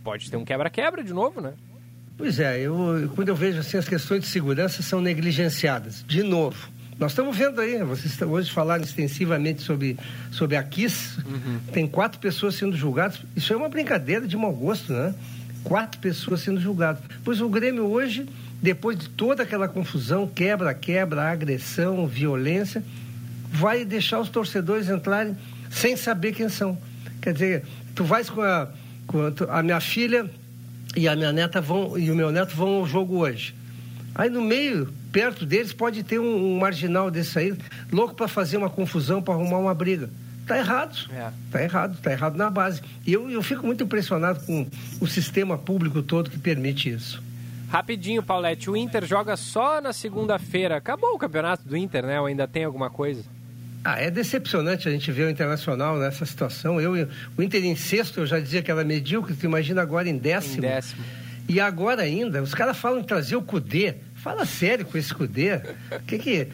pode 0.07 0.31
ter 0.31 0.38
um 0.38 0.45
quebra-quebra 0.45 1.03
de 1.03 1.11
novo, 1.11 1.41
né? 1.41 1.51
Pois 2.17 2.39
é, 2.39 2.61
eu, 2.61 3.11
quando 3.13 3.27
eu 3.27 3.35
vejo 3.35 3.59
assim, 3.59 3.75
as 3.75 3.89
questões 3.89 4.21
de 4.21 4.27
segurança 4.27 4.81
são 4.81 5.01
negligenciadas. 5.01 6.01
De 6.07 6.23
novo, 6.23 6.69
nós 6.97 7.11
estamos 7.11 7.35
vendo 7.35 7.59
aí, 7.59 7.84
vocês 7.84 8.21
hoje 8.21 8.49
falaram 8.49 8.85
extensivamente 8.85 9.61
sobre, 9.61 9.97
sobre 10.31 10.55
a 10.55 10.63
KISS, 10.63 11.17
uhum. 11.17 11.59
tem 11.73 11.85
quatro 11.85 12.21
pessoas 12.21 12.55
sendo 12.55 12.77
julgadas. 12.77 13.19
Isso 13.35 13.51
é 13.51 13.57
uma 13.57 13.67
brincadeira 13.67 14.25
de 14.25 14.38
mau 14.38 14.53
gosto, 14.53 14.93
né? 14.93 15.13
quatro 15.61 15.99
pessoas 15.99 16.39
sendo 16.39 16.61
julgadas. 16.61 17.03
Pois 17.25 17.41
o 17.41 17.49
Grêmio 17.49 17.84
hoje, 17.84 18.29
depois 18.61 18.97
de 18.97 19.09
toda 19.09 19.43
aquela 19.43 19.67
confusão, 19.67 20.25
quebra-quebra, 20.25 21.29
agressão, 21.29 22.07
violência, 22.07 22.81
vai 23.51 23.84
deixar 23.84 24.21
os 24.21 24.29
torcedores 24.29 24.88
entrarem 24.88 25.35
sem 25.69 25.97
saber 25.97 26.31
quem 26.31 26.47
são. 26.47 26.77
Quer 27.21 27.34
dizer, 27.34 27.65
tu 27.93 28.05
vais 28.05 28.29
com 28.29 28.41
a, 28.41 28.69
com 29.07 29.19
a, 29.49 29.63
minha 29.63 29.79
filha 29.79 30.29
e 30.95 31.07
a 31.07 31.15
minha 31.15 31.31
neta 31.31 31.61
vão 31.61 31.97
e 31.97 32.11
o 32.11 32.15
meu 32.15 32.31
neto 32.31 32.55
vão 32.55 32.75
ao 32.75 32.85
jogo 32.85 33.17
hoje. 33.17 33.55
Aí 34.13 34.29
no 34.29 34.41
meio, 34.41 34.93
perto 35.11 35.45
deles, 35.45 35.71
pode 35.71 36.03
ter 36.03 36.19
um, 36.19 36.55
um 36.55 36.59
marginal 36.59 37.09
desse 37.09 37.39
aí, 37.39 37.57
louco 37.91 38.13
para 38.13 38.27
fazer 38.27 38.57
uma 38.57 38.69
confusão, 38.69 39.21
para 39.21 39.34
arrumar 39.34 39.59
uma 39.59 39.73
briga. 39.73 40.09
Está 40.41 40.57
errado. 40.57 40.97
É. 41.11 41.29
Tá 41.51 41.61
errado, 41.61 41.93
está 41.95 42.11
errado 42.11 42.35
na 42.35 42.49
base. 42.49 42.81
E 43.05 43.13
eu, 43.13 43.29
eu 43.29 43.43
fico 43.43 43.65
muito 43.65 43.84
impressionado 43.84 44.39
com 44.45 44.65
o 45.01 45.07
sistema 45.07 45.57
público 45.57 46.01
todo 46.01 46.29
que 46.29 46.39
permite 46.39 46.89
isso. 46.89 47.21
Rapidinho, 47.69 48.23
Paulette, 48.23 48.69
o 48.69 48.77
Inter 48.77 49.05
joga 49.05 49.35
só 49.35 49.81
na 49.81 49.91
segunda-feira. 49.91 50.77
Acabou 50.77 51.13
o 51.13 51.19
campeonato 51.19 51.67
do 51.67 51.75
Inter, 51.75 52.05
né? 52.05 52.19
Ou 52.19 52.27
ainda 52.27 52.47
tem 52.47 52.63
alguma 52.63 52.89
coisa? 52.89 53.25
Ah, 53.83 54.01
é 54.01 54.11
decepcionante 54.11 54.87
a 54.87 54.91
gente 54.91 55.11
ver 55.11 55.23
o 55.23 55.29
Internacional 55.29 55.97
nessa 55.97 56.25
situação. 56.25 56.79
Eu, 56.81 57.07
o 57.37 57.41
Inter 57.41 57.63
em 57.63 57.75
sexto, 57.75 58.19
eu 58.19 58.25
já 58.25 58.39
dizia 58.39 58.61
que 58.61 58.69
era 58.69 58.83
medíocre, 58.83 59.33
tu 59.35 59.45
imagina 59.45 59.81
agora 59.81 60.09
em 60.09 60.17
décimo. 60.17 60.57
Em 60.57 60.61
décimo. 60.61 61.03
E 61.47 61.61
agora 61.61 62.01
ainda, 62.01 62.43
os 62.43 62.53
caras 62.53 62.77
falam 62.77 62.99
em 62.99 63.03
trazer 63.03 63.37
o 63.37 63.41
Cudê. 63.41 63.95
Fala 64.15 64.45
sério 64.45 64.85
com 64.85 64.97
esse 64.97 65.13
Cudê. 65.13 65.61
Que 66.05 66.19
que... 66.19 66.47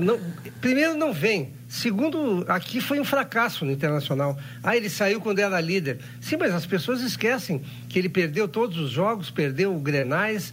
Não, 0.00 0.20
primeiro, 0.60 0.96
não 0.96 1.12
vem. 1.12 1.52
Segundo, 1.68 2.44
aqui 2.48 2.80
foi 2.80 3.00
um 3.00 3.04
fracasso 3.04 3.64
no 3.64 3.70
Internacional. 3.70 4.36
Ah, 4.62 4.76
ele 4.76 4.90
saiu 4.90 5.20
quando 5.20 5.38
era 5.38 5.60
líder. 5.60 5.98
Sim, 6.20 6.36
mas 6.36 6.52
as 6.52 6.66
pessoas 6.66 7.00
esquecem 7.00 7.62
que 7.88 7.98
ele 7.98 8.08
perdeu 8.08 8.48
todos 8.48 8.76
os 8.78 8.90
jogos, 8.90 9.30
perdeu 9.30 9.74
o 9.74 9.78
Grenais. 9.78 10.52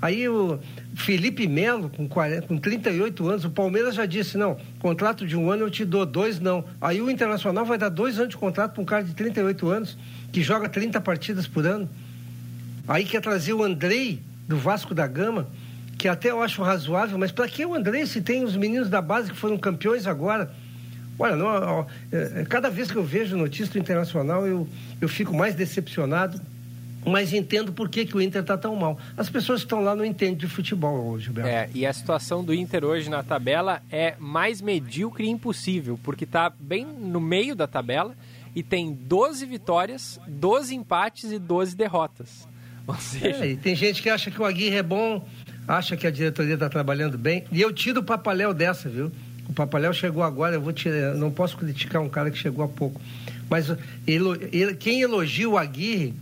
Aí 0.00 0.28
o 0.28 0.58
Felipe 0.96 1.46
Melo, 1.46 1.90
com, 1.90 2.08
40, 2.08 2.46
com 2.46 2.56
38 2.56 3.28
anos, 3.28 3.44
o 3.44 3.50
Palmeiras 3.50 3.94
já 3.94 4.06
disse, 4.06 4.38
não, 4.38 4.56
contrato 4.78 5.26
de 5.26 5.36
um 5.36 5.50
ano 5.50 5.64
eu 5.64 5.70
te 5.70 5.84
dou, 5.84 6.06
dois 6.06 6.40
não. 6.40 6.64
Aí 6.80 7.02
o 7.02 7.10
Internacional 7.10 7.66
vai 7.66 7.76
dar 7.76 7.90
dois 7.90 8.18
anos 8.18 8.30
de 8.30 8.36
contrato 8.38 8.72
para 8.72 8.82
um 8.82 8.84
cara 8.86 9.04
de 9.04 9.14
38 9.14 9.68
anos, 9.68 9.98
que 10.32 10.42
joga 10.42 10.70
30 10.70 10.98
partidas 11.02 11.46
por 11.46 11.66
ano. 11.66 11.88
Aí 12.88 13.04
quer 13.04 13.20
trazer 13.20 13.52
o 13.52 13.62
Andrei, 13.62 14.22
do 14.48 14.56
Vasco 14.56 14.94
da 14.94 15.06
Gama, 15.06 15.46
que 15.98 16.08
até 16.08 16.30
eu 16.30 16.42
acho 16.42 16.62
razoável, 16.62 17.18
mas 17.18 17.30
para 17.30 17.46
que 17.46 17.64
o 17.64 17.74
André 17.74 18.06
se 18.06 18.22
tem 18.22 18.42
os 18.42 18.56
meninos 18.56 18.88
da 18.88 19.02
base 19.02 19.30
que 19.30 19.36
foram 19.36 19.58
campeões 19.58 20.06
agora? 20.06 20.50
Olha, 21.18 21.36
não, 21.36 21.46
ó, 21.46 21.86
é, 22.10 22.44
cada 22.48 22.70
vez 22.70 22.90
que 22.90 22.96
eu 22.96 23.04
vejo 23.04 23.36
notícia 23.36 23.78
internacional, 23.78 24.46
eu, 24.46 24.66
eu 24.98 25.08
fico 25.08 25.36
mais 25.36 25.54
decepcionado, 25.54 26.40
mas 27.06 27.32
entendo 27.32 27.72
por 27.72 27.88
que, 27.88 28.04
que 28.04 28.16
o 28.16 28.20
Inter 28.20 28.42
está 28.42 28.58
tão 28.58 28.74
mal. 28.74 28.98
As 29.16 29.30
pessoas 29.30 29.60
que 29.60 29.66
estão 29.66 29.80
lá 29.80 29.94
não 29.94 30.04
entendem 30.04 30.36
de 30.36 30.48
futebol 30.48 31.06
hoje, 31.06 31.26
Gilberto. 31.26 31.48
É, 31.48 31.70
e 31.72 31.86
a 31.86 31.92
situação 31.92 32.44
do 32.44 32.52
Inter 32.52 32.84
hoje 32.84 33.08
na 33.08 33.22
tabela 33.22 33.80
é 33.90 34.16
mais 34.18 34.60
medíocre 34.60 35.24
e 35.24 35.30
impossível, 35.30 35.98
porque 36.02 36.24
está 36.24 36.50
bem 36.50 36.84
no 36.84 37.20
meio 37.20 37.54
da 37.54 37.66
tabela 37.66 38.14
e 38.54 38.62
tem 38.62 38.92
12 38.92 39.46
vitórias, 39.46 40.18
12 40.26 40.74
empates 40.74 41.30
e 41.30 41.38
12 41.38 41.76
derrotas. 41.76 42.48
Ou 42.86 42.96
seja... 42.96 43.44
É, 43.44 43.50
e 43.50 43.56
tem 43.56 43.76
gente 43.76 44.02
que 44.02 44.10
acha 44.10 44.30
que 44.30 44.40
o 44.40 44.44
Aguirre 44.44 44.76
é 44.76 44.82
bom, 44.82 45.26
acha 45.66 45.96
que 45.96 46.06
a 46.06 46.10
diretoria 46.10 46.54
está 46.54 46.68
trabalhando 46.68 47.16
bem. 47.16 47.44
E 47.52 47.60
eu 47.60 47.72
tiro 47.72 48.00
o 48.00 48.04
Papaléu 48.04 48.52
dessa, 48.52 48.88
viu? 48.88 49.12
O 49.48 49.52
Papaléu 49.52 49.92
chegou 49.92 50.22
agora, 50.22 50.56
eu 50.56 50.60
vou 50.60 50.72
tirar, 50.72 51.14
não 51.14 51.30
posso 51.30 51.56
criticar 51.56 52.02
um 52.02 52.08
cara 52.08 52.30
que 52.30 52.38
chegou 52.38 52.64
há 52.64 52.68
pouco. 52.68 53.00
Mas 53.48 53.70
ele, 54.06 54.48
ele, 54.52 54.74
quem 54.74 55.02
elogia 55.02 55.48
o 55.48 55.56
Aguirre, 55.56 56.14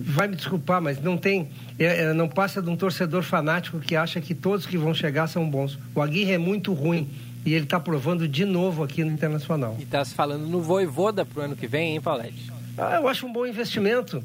vai 0.00 0.28
me 0.28 0.36
desculpar, 0.36 0.80
mas 0.80 1.00
não 1.00 1.16
tem. 1.16 1.48
É, 1.78 2.04
é, 2.04 2.12
não 2.12 2.28
passa 2.28 2.60
de 2.60 2.68
um 2.68 2.76
torcedor 2.76 3.22
fanático 3.22 3.78
que 3.78 3.96
acha 3.96 4.20
que 4.20 4.34
todos 4.34 4.66
que 4.66 4.76
vão 4.76 4.94
chegar 4.94 5.26
são 5.26 5.48
bons. 5.48 5.78
O 5.94 6.00
Aguirre 6.00 6.32
é 6.32 6.38
muito 6.38 6.72
ruim. 6.72 7.08
E 7.44 7.54
ele 7.54 7.64
está 7.64 7.78
provando 7.78 8.26
de 8.26 8.44
novo 8.44 8.82
aqui 8.82 9.04
no 9.04 9.12
Internacional. 9.12 9.76
E 9.78 9.84
está 9.84 10.04
se 10.04 10.14
falando 10.14 10.46
no 10.48 10.60
Voivoda 10.60 11.24
para 11.24 11.42
o 11.42 11.44
ano 11.44 11.54
que 11.54 11.68
vem, 11.68 11.92
hein, 11.92 12.00
Paulete? 12.00 12.52
Ah, 12.76 12.96
eu 12.96 13.06
acho 13.06 13.24
um 13.24 13.32
bom 13.32 13.46
investimento. 13.46 14.22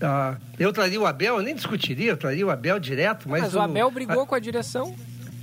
Ah, 0.00 0.36
eu 0.56 0.72
traria 0.72 1.00
o 1.00 1.04
Abel, 1.04 1.36
eu 1.36 1.42
nem 1.42 1.54
discutiria, 1.54 2.12
eu 2.12 2.16
traria 2.16 2.46
o 2.46 2.50
Abel 2.50 2.78
direto. 2.78 3.28
Mas, 3.28 3.42
mas 3.42 3.54
o, 3.54 3.58
o 3.58 3.62
Abel 3.62 3.90
brigou 3.90 4.22
a... 4.22 4.26
com 4.26 4.34
a 4.36 4.38
direção. 4.38 4.94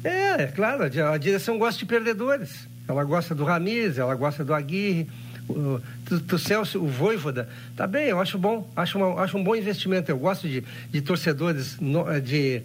É, 0.03 0.43
é 0.43 0.47
claro, 0.47 0.83
a 0.83 1.17
direção 1.17 1.57
gosta 1.57 1.79
de 1.79 1.85
perdedores. 1.85 2.67
Ela 2.87 3.03
gosta 3.03 3.35
do 3.35 3.43
Ramires, 3.43 3.97
ela 3.97 4.15
gosta 4.15 4.45
do 4.45 4.53
Aguirre, 4.53 5.09
o, 5.49 6.37
Celso, 6.37 6.83
o 6.83 6.87
Voivoda. 6.87 7.49
Tá 7.75 7.87
bem, 7.87 8.07
eu 8.07 8.19
acho 8.19 8.37
bom, 8.37 8.69
acho, 8.75 8.97
uma, 8.97 9.21
acho 9.21 9.37
um 9.37 9.43
bom 9.43 9.55
investimento. 9.55 10.11
Eu 10.11 10.17
gosto 10.17 10.47
de, 10.47 10.63
de 10.91 11.01
torcedores, 11.01 11.77
no, 11.79 12.05
de, 12.19 12.61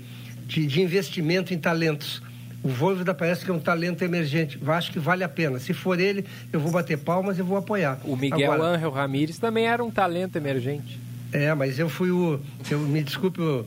de, 0.46 0.66
de 0.66 0.82
investimento 0.82 1.54
em 1.54 1.58
talentos. 1.58 2.22
O 2.62 2.68
Voivoda 2.68 3.12
parece 3.12 3.44
que 3.44 3.50
é 3.50 3.54
um 3.54 3.60
talento 3.60 4.02
emergente. 4.02 4.58
Acho 4.66 4.92
que 4.92 4.98
vale 4.98 5.24
a 5.24 5.28
pena. 5.28 5.58
Se 5.58 5.72
for 5.72 5.98
ele, 5.98 6.24
eu 6.52 6.60
vou 6.60 6.70
bater 6.70 6.96
palmas 6.98 7.38
e 7.38 7.42
vou 7.42 7.56
apoiar. 7.56 7.98
O 8.04 8.16
Miguel 8.16 8.52
Agora, 8.52 8.76
Ángel 8.76 8.90
Ramírez 8.90 9.38
também 9.38 9.66
era 9.66 9.82
um 9.82 9.90
talento 9.90 10.36
emergente. 10.36 10.98
É, 11.32 11.52
mas 11.54 11.78
eu 11.78 11.88
fui 11.88 12.10
o. 12.10 12.38
Eu, 12.70 12.78
me 12.78 13.02
desculpe 13.02 13.40
o, 13.40 13.66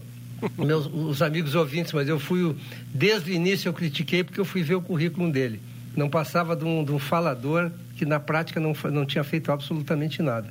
meus, 0.58 0.86
os 0.86 1.22
amigos 1.22 1.56
ouvintes, 1.56 1.92
mas 1.92 2.08
eu 2.08 2.20
fui 2.20 2.44
o. 2.44 2.56
Desde 2.94 3.32
o 3.32 3.34
início 3.34 3.68
eu 3.68 3.74
critiquei 3.74 4.24
porque 4.24 4.40
eu 4.40 4.46
fui 4.46 4.64
ver 4.64 4.76
o 4.76 4.82
currículo 4.82 5.30
dele. 5.30 5.60
Não 5.96 6.10
passava 6.10 6.56
de 6.56 6.64
um, 6.64 6.84
de 6.84 6.92
um 6.92 7.00
falador 7.00 7.72
que 7.96 8.06
na 8.06 8.20
prática 8.20 8.60
não, 8.60 8.74
não 8.92 9.06
tinha 9.06 9.24
feito 9.24 9.52
absolutamente 9.52 10.22
nada. 10.22 10.48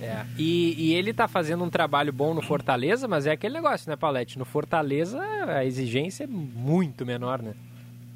É. 0.00 0.24
E, 0.36 0.74
e, 0.76 0.94
ele 0.94 1.10
está 1.10 1.28
fazendo 1.28 1.62
um 1.62 1.70
trabalho 1.70 2.12
bom 2.12 2.34
no 2.34 2.42
Fortaleza, 2.42 3.06
mas 3.06 3.24
é 3.24 3.30
aquele 3.30 3.54
negócio, 3.54 3.88
né, 3.88 3.94
Paulette? 3.94 4.36
No 4.36 4.44
Fortaleza 4.44 5.20
a 5.46 5.64
exigência 5.64 6.24
é 6.24 6.26
muito 6.26 7.06
menor, 7.06 7.40
né? 7.40 7.54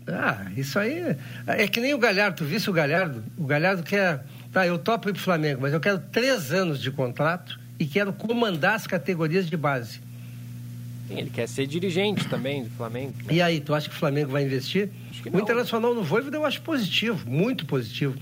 Ah, 0.09 0.47
isso 0.57 0.79
aí. 0.79 1.17
É 1.47 1.67
que 1.67 1.81
nem 1.81 1.95
o 1.95 1.99
Galhardo, 1.99 2.39
tu 2.39 2.45
visse 2.45 2.69
o 2.69 2.73
Galhardo? 2.73 3.23
O 3.37 3.45
Galhardo 3.45 3.83
quer. 3.83 4.25
Tá, 4.53 4.67
eu 4.67 4.79
topo 4.79 5.09
ir 5.09 5.13
pro 5.13 5.23
Flamengo, 5.23 5.63
mas 5.63 5.73
eu 5.73 5.81
quero 5.81 5.99
três 5.99 6.53
anos 6.53 6.81
de 6.81 6.91
contrato 6.91 7.59
e 7.79 7.85
quero 7.87 8.13
comandar 8.13 8.75
as 8.75 8.87
categorias 8.87 9.49
de 9.49 9.57
base. 9.57 10.01
Sim, 11.09 11.19
ele 11.19 11.31
quer 11.31 11.47
ser 11.47 11.67
dirigente 11.67 12.27
também 12.29 12.65
do 12.65 12.71
Flamengo. 12.71 13.15
E 13.31 13.41
aí, 13.41 13.61
tu 13.61 13.75
acha 13.75 13.89
que 13.89 13.95
o 13.95 13.99
Flamengo 13.99 14.31
vai 14.31 14.45
investir? 14.45 14.91
o 15.33 15.39
Internacional 15.39 15.95
no 15.95 16.03
Voivoda 16.03 16.37
eu 16.37 16.45
acho 16.45 16.61
positivo, 16.63 17.29
muito 17.29 17.67
positivo. 17.67 18.17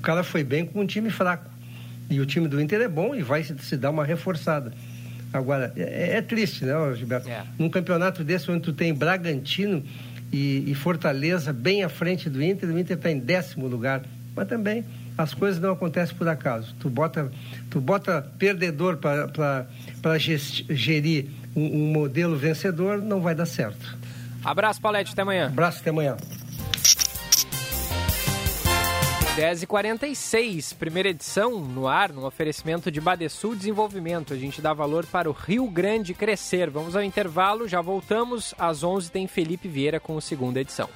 O 0.00 0.02
cara 0.02 0.24
foi 0.24 0.42
bem 0.42 0.64
com 0.64 0.80
um 0.80 0.86
time 0.86 1.10
fraco. 1.10 1.44
E 2.08 2.18
o 2.20 2.24
time 2.24 2.48
do 2.48 2.58
Inter 2.58 2.80
é 2.80 2.88
bom 2.88 3.14
e 3.14 3.22
vai 3.22 3.44
se, 3.44 3.54
se 3.58 3.76
dar 3.76 3.90
uma 3.90 4.02
reforçada. 4.02 4.72
Agora, 5.30 5.74
é, 5.76 6.16
é 6.16 6.22
triste, 6.22 6.64
né, 6.64 6.72
Gilberto? 6.96 7.28
É. 7.28 7.44
Num 7.58 7.68
campeonato 7.68 8.24
desse, 8.24 8.50
onde 8.50 8.62
tu 8.62 8.72
tem 8.72 8.94
Bragantino 8.94 9.84
e, 10.32 10.64
e 10.66 10.74
Fortaleza 10.74 11.52
bem 11.52 11.84
à 11.84 11.90
frente 11.90 12.30
do 12.30 12.42
Inter, 12.42 12.70
o 12.70 12.78
Inter 12.78 12.96
está 12.96 13.10
em 13.10 13.18
décimo 13.18 13.68
lugar. 13.68 14.00
Mas 14.34 14.48
também 14.48 14.86
as 15.18 15.34
coisas 15.34 15.60
não 15.60 15.72
acontecem 15.72 16.16
por 16.16 16.26
acaso. 16.26 16.74
Tu 16.80 16.88
bota, 16.88 17.30
tu 17.68 17.78
bota 17.78 18.26
perdedor 18.38 18.96
para 18.96 20.18
gerir 20.18 21.26
um, 21.54 21.62
um, 21.62 21.92
modelo 21.92 22.38
vencedor, 22.38 23.02
não 23.02 23.20
vai 23.20 23.34
dar 23.34 23.44
certo. 23.44 23.98
Abraço, 24.42 24.80
Palete, 24.80 25.12
até 25.12 25.20
amanhã. 25.20 25.48
Abraço, 25.48 25.80
até 25.80 25.90
amanhã. 25.90 26.16
10h46, 29.36 30.74
primeira 30.76 31.10
edição 31.10 31.60
no 31.60 31.86
ar, 31.86 32.12
no 32.12 32.26
oferecimento 32.26 32.90
de 32.90 33.00
Badesul 33.00 33.54
Desenvolvimento. 33.54 34.34
A 34.34 34.36
gente 34.36 34.60
dá 34.60 34.72
valor 34.72 35.06
para 35.06 35.30
o 35.30 35.32
Rio 35.32 35.68
Grande 35.68 36.12
crescer. 36.12 36.68
Vamos 36.68 36.96
ao 36.96 37.02
intervalo, 37.02 37.68
já 37.68 37.80
voltamos. 37.80 38.54
Às 38.58 38.82
11 38.82 39.10
tem 39.10 39.28
Felipe 39.28 39.68
Vieira 39.68 40.00
com 40.00 40.18
a 40.18 40.20
segunda 40.20 40.60
edição. 40.60 40.88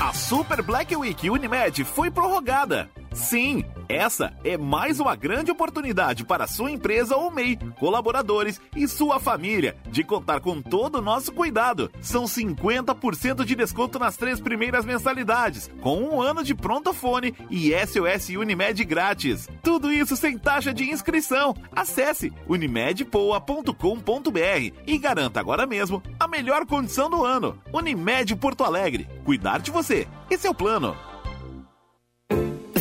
A 0.00 0.12
Super 0.12 0.62
Black 0.62 0.94
Week 0.94 1.28
Unimed 1.28 1.82
foi 1.84 2.10
prorrogada. 2.10 2.88
Sim, 3.14 3.64
essa 3.88 4.34
é 4.42 4.58
mais 4.58 4.98
uma 4.98 5.14
grande 5.14 5.48
oportunidade 5.48 6.24
para 6.24 6.48
sua 6.48 6.72
empresa 6.72 7.16
ou 7.16 7.30
MEI, 7.30 7.56
colaboradores 7.78 8.60
e 8.74 8.88
sua 8.88 9.20
família 9.20 9.76
de 9.88 10.02
contar 10.02 10.40
com 10.40 10.60
todo 10.60 10.96
o 10.96 11.00
nosso 11.00 11.32
cuidado. 11.32 11.88
São 12.00 12.24
50% 12.24 13.44
de 13.44 13.54
desconto 13.54 14.00
nas 14.00 14.16
três 14.16 14.40
primeiras 14.40 14.84
mensalidades, 14.84 15.70
com 15.80 16.02
um 16.02 16.20
ano 16.20 16.42
de 16.42 16.56
prontofone 16.56 17.32
e 17.48 17.70
SOS 17.86 18.30
Unimed 18.30 18.84
grátis. 18.84 19.48
Tudo 19.62 19.92
isso 19.92 20.16
sem 20.16 20.36
taxa 20.36 20.74
de 20.74 20.90
inscrição. 20.90 21.54
Acesse 21.70 22.32
unimedpoa.com.br 22.48 24.74
e 24.84 24.98
garanta 24.98 25.38
agora 25.38 25.66
mesmo 25.66 26.02
a 26.18 26.26
melhor 26.26 26.66
condição 26.66 27.08
do 27.08 27.24
ano. 27.24 27.56
Unimed 27.72 28.34
Porto 28.34 28.64
Alegre. 28.64 29.08
Cuidar 29.24 29.60
de 29.60 29.70
você. 29.70 30.08
Esse 30.28 30.48
é 30.48 30.50
o 30.50 30.54
plano. 30.54 31.13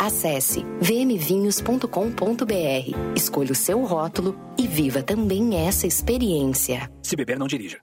Acesse 0.00 0.64
vmvinhos.com.br, 0.80 1.84
escolha 3.14 3.52
o 3.52 3.54
seu 3.54 3.84
rótulo 3.84 4.34
e 4.58 4.66
viva 4.66 5.02
também 5.02 5.66
essa 5.66 5.86
experiência. 5.86 6.90
Se 7.02 7.14
beber, 7.14 7.38
não 7.38 7.46
dirija. 7.46 7.82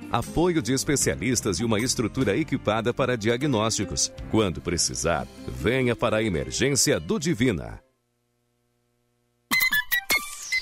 apoio 0.11 0.61
de 0.61 0.73
especialistas 0.73 1.59
e 1.59 1.63
uma 1.63 1.79
estrutura 1.79 2.35
equipada 2.35 2.93
para 2.93 3.17
diagnósticos. 3.17 4.11
Quando 4.29 4.59
precisar, 4.59 5.25
venha 5.47 5.95
para 5.95 6.17
a 6.17 6.23
emergência 6.23 6.99
do 6.99 7.17
Divina. 7.17 7.79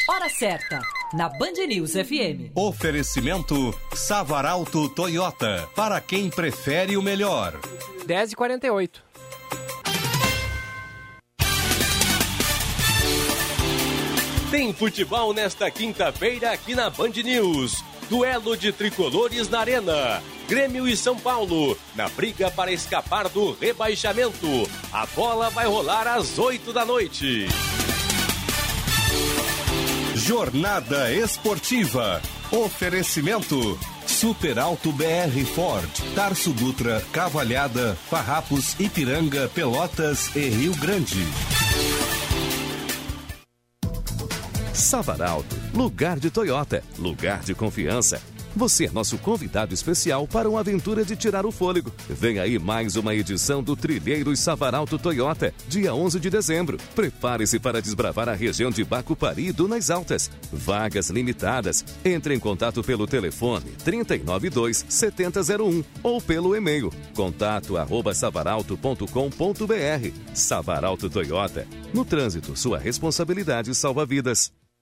Hora 0.08 0.30
certa, 0.30 0.82
na 1.14 1.30
Band 1.30 1.68
News 1.68 1.92
FM. 1.92 2.52
Oferecimento 2.56 3.74
Savaralto 3.94 4.90
Toyota, 4.90 5.68
para 5.76 6.02
quem 6.02 6.30
prefere 6.30 6.98
o 6.98 7.02
melhor. 7.02 7.60
10h48. 8.06 9.02
Tem 14.50 14.74
futebol 14.74 15.32
nesta 15.32 15.70
quinta-feira 15.70 16.52
aqui 16.52 16.74
na 16.74 16.90
Band 16.90 17.14
News. 17.24 17.84
Duelo 18.10 18.57
de 18.57 18.72
tricolores 18.72 19.48
na 19.49 19.60
Arena. 19.60 20.22
Grêmio 20.48 20.88
e 20.88 20.98
São 20.98 21.15
Paulo, 21.15 21.77
na 21.95 22.10
briga 22.10 22.49
para 22.49 22.72
escapar 22.72 23.30
do 23.30 23.52
rebaixamento. 23.52 24.48
A 24.91 25.06
bola 25.06 25.49
vai 25.52 25.68
rolar 25.68 26.07
às 26.07 26.40
8 26.40 26.73
da 26.73 26.84
noite. 26.84 27.48
Jornada 30.15 31.14
Esportiva. 31.14 32.22
Oferecimento. 32.52 33.80
Super 34.07 34.57
Alto 34.57 34.91
BR 34.91 35.45
Ford, 35.53 35.90
Tarso 36.15 36.52
Dutra, 36.52 37.06
Cavalhada, 37.14 37.95
Farrapos, 38.10 38.76
Ipiranga, 38.80 39.48
Pelotas 39.53 40.36
e 40.36 40.49
Rio 40.49 40.76
Grande. 40.76 41.26
Savaralto, 44.80 45.58
lugar 45.74 46.18
de 46.18 46.30
Toyota, 46.30 46.82
lugar 46.98 47.42
de 47.42 47.54
confiança. 47.54 48.22
Você 48.56 48.86
é 48.86 48.92
nosso 48.92 49.18
convidado 49.18 49.74
especial 49.74 50.26
para 50.26 50.50
uma 50.50 50.62
aventura 50.62 51.04
de 51.04 51.18
tirar 51.18 51.46
o 51.46 51.52
fôlego. 51.52 51.94
Vem 52.10 52.40
aí 52.40 52.58
mais 52.58 52.96
uma 52.96 53.14
edição 53.14 53.62
do 53.62 53.76
Trilheiros 53.76 54.40
Savaralto 54.40 54.98
Toyota, 54.98 55.54
dia 55.68 55.94
11 55.94 56.18
de 56.20 56.30
dezembro. 56.30 56.78
Prepare-se 56.96 57.60
para 57.60 57.82
desbravar 57.82 58.30
a 58.30 58.34
região 58.34 58.72
de 58.72 58.86
Bacupari 58.86 59.48
e 59.48 59.52
Dunas 59.52 59.92
Altas. 59.92 60.32
Vagas 60.52 61.10
limitadas. 61.10 61.84
Entre 62.04 62.34
em 62.34 62.40
contato 62.40 62.82
pelo 62.82 63.06
telefone 63.06 63.72
392 63.84 64.86
7001 64.88 65.84
ou 66.02 66.22
pelo 66.22 66.56
e-mail 66.56 66.90
contato 67.14 67.76
arroba 67.78 68.14
savaralto.com.br. 68.14 69.06
Savaralto 70.34 71.10
Toyota. 71.10 71.68
No 71.94 72.06
trânsito, 72.06 72.58
sua 72.58 72.80
responsabilidade 72.80 73.76
salva 73.76 74.06
vidas. 74.06 74.52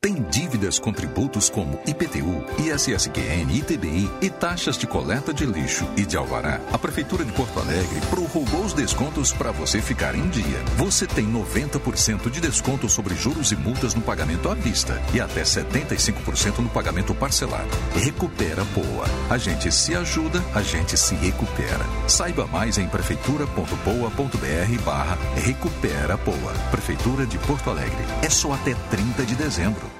Tem 0.00 0.22
dívidas 0.30 0.78
com 0.78 0.92
tributos 0.92 1.50
como 1.50 1.80
IPTU, 1.84 2.44
ISSQN, 2.62 3.52
ITBI 3.52 4.08
e 4.22 4.30
taxas 4.30 4.78
de 4.78 4.86
coleta 4.86 5.34
de 5.34 5.44
lixo 5.44 5.84
e 5.96 6.06
de 6.06 6.16
alvará. 6.16 6.60
A 6.72 6.78
Prefeitura 6.78 7.24
de 7.24 7.32
Porto 7.32 7.58
Alegre 7.58 8.00
prorrogou 8.08 8.64
os 8.64 8.72
descontos 8.72 9.32
para 9.32 9.50
você 9.50 9.82
ficar 9.82 10.14
em 10.14 10.28
dia. 10.28 10.62
Você 10.76 11.04
tem 11.04 11.26
90% 11.26 12.30
de 12.30 12.40
desconto 12.40 12.88
sobre 12.88 13.16
juros 13.16 13.50
e 13.50 13.56
multas 13.56 13.92
no 13.92 14.00
pagamento 14.00 14.48
à 14.48 14.54
vista 14.54 15.02
e 15.12 15.20
até 15.20 15.42
75% 15.42 16.60
no 16.60 16.68
pagamento 16.68 17.12
parcelado. 17.12 17.68
Recupera 17.96 18.64
Poa. 18.66 19.04
A 19.28 19.36
gente 19.36 19.70
se 19.72 19.96
ajuda, 19.96 20.40
a 20.54 20.62
gente 20.62 20.96
se 20.96 21.16
recupera. 21.16 21.84
Saiba 22.06 22.46
mais 22.46 22.78
em 22.78 22.88
prefeitura.poa.br 22.88 24.82
barra 24.84 25.18
Recupera 25.44 26.16
Poa. 26.16 26.52
Prefeitura 26.70 27.26
de 27.26 27.36
Porto 27.38 27.68
Alegre. 27.68 28.04
É 28.22 28.30
só 28.30 28.52
até 28.52 28.74
30 28.90 29.24
de 29.24 29.34
dezembro. 29.34 29.97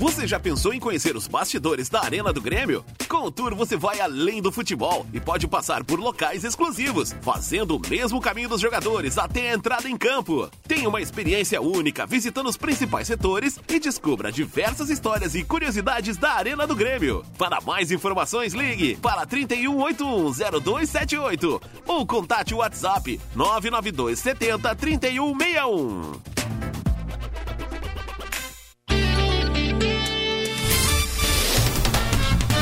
Você 0.00 0.26
já 0.26 0.40
pensou 0.40 0.72
em 0.72 0.80
conhecer 0.80 1.14
os 1.14 1.28
bastidores 1.28 1.90
da 1.90 2.00
Arena 2.00 2.32
do 2.32 2.40
Grêmio? 2.40 2.82
Com 3.06 3.18
o 3.18 3.30
Tour 3.30 3.54
você 3.54 3.76
vai 3.76 4.00
além 4.00 4.40
do 4.40 4.50
futebol 4.50 5.06
e 5.12 5.20
pode 5.20 5.46
passar 5.46 5.84
por 5.84 6.00
locais 6.00 6.42
exclusivos, 6.42 7.14
fazendo 7.20 7.76
o 7.76 7.80
mesmo 7.86 8.18
caminho 8.18 8.48
dos 8.48 8.62
jogadores 8.62 9.18
até 9.18 9.50
a 9.50 9.54
entrada 9.54 9.90
em 9.90 9.98
campo. 9.98 10.50
Tenha 10.66 10.88
uma 10.88 11.02
experiência 11.02 11.60
única 11.60 12.06
visitando 12.06 12.48
os 12.48 12.56
principais 12.56 13.08
setores 13.08 13.58
e 13.68 13.78
descubra 13.78 14.32
diversas 14.32 14.88
histórias 14.88 15.34
e 15.34 15.44
curiosidades 15.44 16.16
da 16.16 16.32
Arena 16.32 16.66
do 16.66 16.74
Grêmio. 16.74 17.22
Para 17.36 17.60
mais 17.60 17.92
informações, 17.92 18.54
ligue 18.54 18.96
para 18.96 19.26
31810278 19.26 21.60
ou 21.86 22.06
contate 22.06 22.54
o 22.54 22.60
WhatsApp 22.60 23.20
992 23.34 24.18
70 24.18 24.74
3161. 24.76 26.49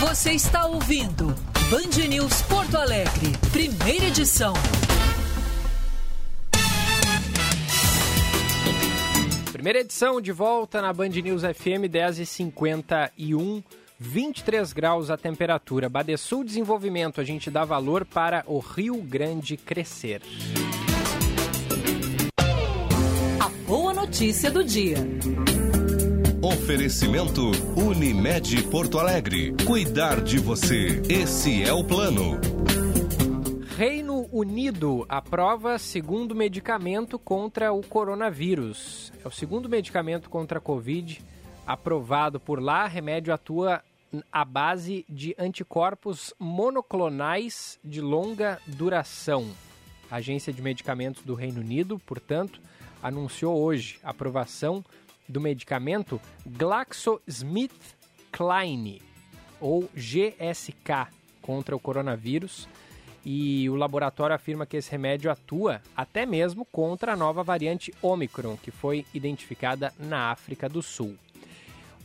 Você 0.08 0.32
está 0.32 0.64
ouvindo 0.64 1.34
Band 1.70 2.08
News 2.08 2.40
Porto 2.42 2.78
Alegre, 2.78 3.30
primeira 3.52 4.06
edição. 4.06 4.54
Primeira 9.52 9.80
edição 9.80 10.18
de 10.18 10.32
volta 10.32 10.80
na 10.80 10.94
Band 10.94 11.10
News 11.10 11.42
FM 11.42 11.92
10h51. 11.92 13.62
23 13.98 14.72
graus 14.72 15.10
a 15.10 15.18
temperatura. 15.18 15.90
Badesul 15.90 16.42
Desenvolvimento, 16.42 17.20
a 17.20 17.24
gente 17.24 17.50
dá 17.50 17.66
valor 17.66 18.06
para 18.06 18.42
o 18.46 18.60
Rio 18.60 18.96
Grande 19.02 19.58
crescer. 19.58 20.22
A 23.38 23.48
boa 23.66 23.92
notícia 23.92 24.50
do 24.50 24.64
dia. 24.64 24.96
Oferecimento 26.48 27.50
Unimed 27.76 28.62
Porto 28.70 28.98
Alegre. 28.98 29.54
Cuidar 29.66 30.22
de 30.22 30.38
você. 30.38 31.02
Esse 31.06 31.62
é 31.62 31.74
o 31.74 31.84
plano. 31.84 32.40
Reino 33.76 34.26
Unido 34.32 35.04
aprova 35.10 35.78
segundo 35.78 36.34
medicamento 36.34 37.18
contra 37.18 37.70
o 37.70 37.82
coronavírus. 37.82 39.12
É 39.22 39.28
o 39.28 39.30
segundo 39.30 39.68
medicamento 39.68 40.30
contra 40.30 40.56
a 40.56 40.60
Covid 40.60 41.22
aprovado 41.66 42.40
por 42.40 42.62
lá. 42.62 42.86
Remédio 42.86 43.34
atua 43.34 43.82
à 44.32 44.42
base 44.42 45.04
de 45.06 45.36
anticorpos 45.38 46.32
monoclonais 46.38 47.78
de 47.84 48.00
longa 48.00 48.58
duração. 48.66 49.50
A 50.10 50.16
Agência 50.16 50.50
de 50.50 50.62
Medicamentos 50.62 51.22
do 51.22 51.34
Reino 51.34 51.60
Unido, 51.60 51.98
portanto, 52.06 52.58
anunciou 53.02 53.62
hoje 53.62 53.98
a 54.02 54.10
aprovação 54.10 54.82
do 55.28 55.40
medicamento 55.40 56.20
GlaxoSmithKline, 56.46 59.02
ou 59.60 59.90
GSK, 59.94 61.08
contra 61.42 61.76
o 61.76 61.80
coronavírus. 61.80 62.68
E 63.24 63.68
o 63.68 63.74
laboratório 63.74 64.34
afirma 64.34 64.64
que 64.64 64.76
esse 64.76 64.90
remédio 64.90 65.30
atua 65.30 65.82
até 65.96 66.24
mesmo 66.24 66.64
contra 66.64 67.12
a 67.12 67.16
nova 67.16 67.42
variante 67.42 67.92
Omicron, 68.00 68.56
que 68.56 68.70
foi 68.70 69.04
identificada 69.12 69.92
na 69.98 70.30
África 70.30 70.68
do 70.68 70.80
Sul. 70.80 71.16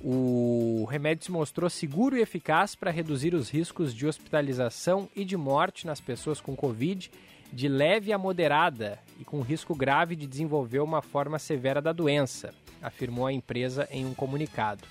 O 0.04 0.86
remédio 0.90 1.24
se 1.24 1.32
mostrou 1.32 1.70
seguro 1.70 2.18
e 2.18 2.22
eficaz 2.22 2.76
para 2.76 2.92
reduzir 2.92 3.34
os 3.34 3.50
riscos 3.50 3.94
de 3.94 4.06
hospitalização 4.06 5.08
e 5.16 5.24
de 5.24 5.38
morte 5.38 5.88
nas 5.88 6.02
pessoas 6.02 6.42
com 6.42 6.58
Covid 6.58 7.10
de 7.54 7.68
leve 7.68 8.12
a 8.12 8.18
moderada 8.18 8.98
e 9.20 9.24
com 9.24 9.42
risco 9.42 9.76
grave 9.76 10.16
de 10.16 10.26
desenvolver 10.26 10.80
uma 10.80 11.04
forma 11.04 11.38
severa 11.38 11.80
da 11.80 11.94
doença, 11.94 12.52
afirmou 12.84 13.26
a 13.26 13.34
empresa 13.34 13.88
em 13.90 14.06
um 14.06 14.14
comunicado. 14.14 14.84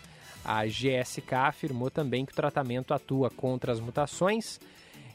A 0.45 0.65
GSK 0.67 1.35
afirmou 1.35 1.91
também 1.91 2.27
que 2.27 2.33
o 2.33 2.37
tratamento 2.37 2.93
atua 2.93 3.31
contra 3.31 3.71
as 3.71 3.79
mutações 3.79 4.59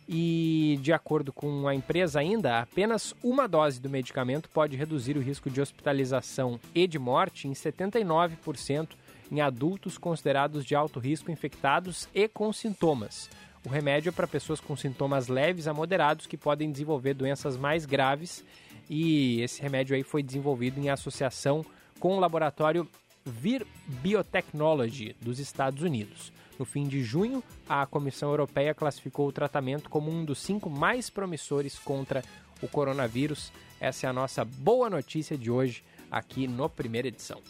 e, 0.07 0.79
de 0.81 0.93
acordo 0.93 1.33
com 1.33 1.67
a 1.67 1.75
empresa 1.75 2.19
ainda, 2.19 2.61
apenas 2.61 3.13
uma 3.21 3.45
dose 3.45 3.81
do 3.81 3.89
medicamento 3.89 4.49
pode 4.49 4.77
reduzir 4.77 5.17
o 5.17 5.21
risco 5.21 5.49
de 5.49 5.59
hospitalização 5.59 6.57
e 6.73 6.87
de 6.87 6.97
morte 6.97 7.47
em 7.47 7.51
79% 7.51 8.89
em 9.29 9.41
adultos 9.41 9.97
considerados 9.97 10.63
de 10.63 10.75
alto 10.75 10.99
risco 10.99 11.29
infectados 11.29 12.07
e 12.13 12.29
com 12.29 12.53
sintomas. 12.53 13.29
O 13.65 13.69
remédio 13.69 14.09
é 14.09 14.11
para 14.13 14.25
pessoas 14.27 14.61
com 14.61 14.77
sintomas 14.77 15.27
leves 15.27 15.67
a 15.67 15.73
moderados 15.73 16.25
que 16.25 16.37
podem 16.37 16.71
desenvolver 16.71 17.13
doenças 17.13 17.57
mais 17.57 17.85
graves 17.85 18.45
e 18.89 19.41
esse 19.41 19.61
remédio 19.61 19.93
aí 19.93 20.03
foi 20.03 20.23
desenvolvido 20.23 20.79
em 20.79 20.89
associação 20.89 21.65
com 21.99 22.15
o 22.17 22.19
laboratório 22.19 22.87
Vir 23.25 23.65
Biotechnology 23.87 25.15
dos 25.21 25.39
Estados 25.39 25.83
Unidos. 25.83 26.31
No 26.57 26.65
fim 26.65 26.87
de 26.87 27.03
junho, 27.03 27.43
a 27.67 27.85
Comissão 27.85 28.29
Europeia 28.29 28.73
classificou 28.73 29.27
o 29.27 29.31
tratamento 29.31 29.89
como 29.89 30.09
um 30.09 30.25
dos 30.25 30.39
cinco 30.39 30.69
mais 30.69 31.09
promissores 31.09 31.77
contra 31.77 32.23
o 32.61 32.67
coronavírus. 32.67 33.51
Essa 33.79 34.07
é 34.07 34.09
a 34.09 34.13
nossa 34.13 34.43
boa 34.43 34.89
notícia 34.89 35.37
de 35.37 35.51
hoje 35.51 35.83
aqui 36.09 36.47
no 36.47 36.67
Primeira 36.69 37.09
Edição. 37.09 37.41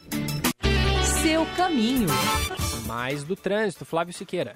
Seu 1.22 1.46
caminho. 1.56 2.08
Mais 2.86 3.24
do 3.24 3.36
trânsito, 3.36 3.86
Flávio 3.86 4.14
Siqueira. 4.14 4.56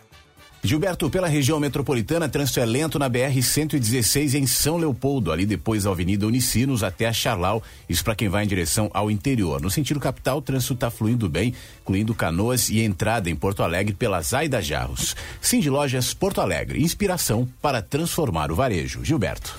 Gilberto, 0.63 1.09
pela 1.09 1.27
região 1.27 1.59
metropolitana, 1.59 2.29
trânsito 2.29 2.59
é 2.59 2.65
lento 2.65 2.99
na 2.99 3.09
BR-116 3.09 4.35
em 4.35 4.45
São 4.45 4.77
Leopoldo, 4.77 5.31
ali 5.31 5.43
depois 5.43 5.83
da 5.83 5.89
Avenida 5.89 6.27
Unicinos 6.27 6.83
até 6.83 7.07
a 7.07 7.13
Charlau, 7.13 7.63
isso 7.89 8.03
para 8.03 8.13
quem 8.13 8.29
vai 8.29 8.43
em 8.43 8.47
direção 8.47 8.89
ao 8.93 9.09
interior. 9.09 9.59
No 9.59 9.71
sentido 9.71 9.99
capital, 9.99 10.37
o 10.37 10.41
trânsito 10.41 10.75
está 10.75 10.91
fluindo 10.91 11.27
bem, 11.27 11.55
incluindo 11.81 12.13
Canoas 12.13 12.69
e 12.69 12.79
entrada 12.79 13.27
em 13.27 13.35
Porto 13.35 13.63
Alegre 13.63 13.95
pela 13.95 14.21
Zaida 14.21 14.61
Jarros. 14.61 15.15
Sim 15.41 15.59
de 15.59 15.69
Lojas 15.69 16.13
Porto 16.13 16.39
Alegre, 16.39 16.83
inspiração 16.83 17.49
para 17.59 17.81
transformar 17.81 18.51
o 18.51 18.55
varejo. 18.55 19.03
Gilberto. 19.03 19.57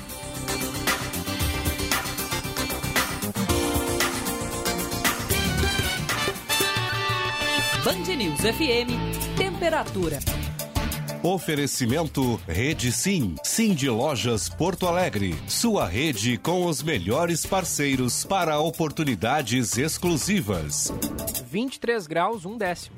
Band 7.84 8.14
News 8.16 8.40
FM, 8.40 9.36
temperatura. 9.36 10.20
Oferecimento 11.22 12.34
Rede 12.48 12.90
Sim, 12.90 13.36
Sim 13.44 13.74
de 13.74 13.88
Lojas 13.88 14.48
Porto 14.48 14.88
Alegre. 14.88 15.36
Sua 15.46 15.86
rede 15.86 16.36
com 16.36 16.66
os 16.66 16.82
melhores 16.82 17.46
parceiros 17.46 18.24
para 18.24 18.58
oportunidades 18.58 19.78
exclusivas. 19.78 20.92
23 21.48 22.08
graus, 22.08 22.44
um 22.44 22.58
décimo. 22.58 22.96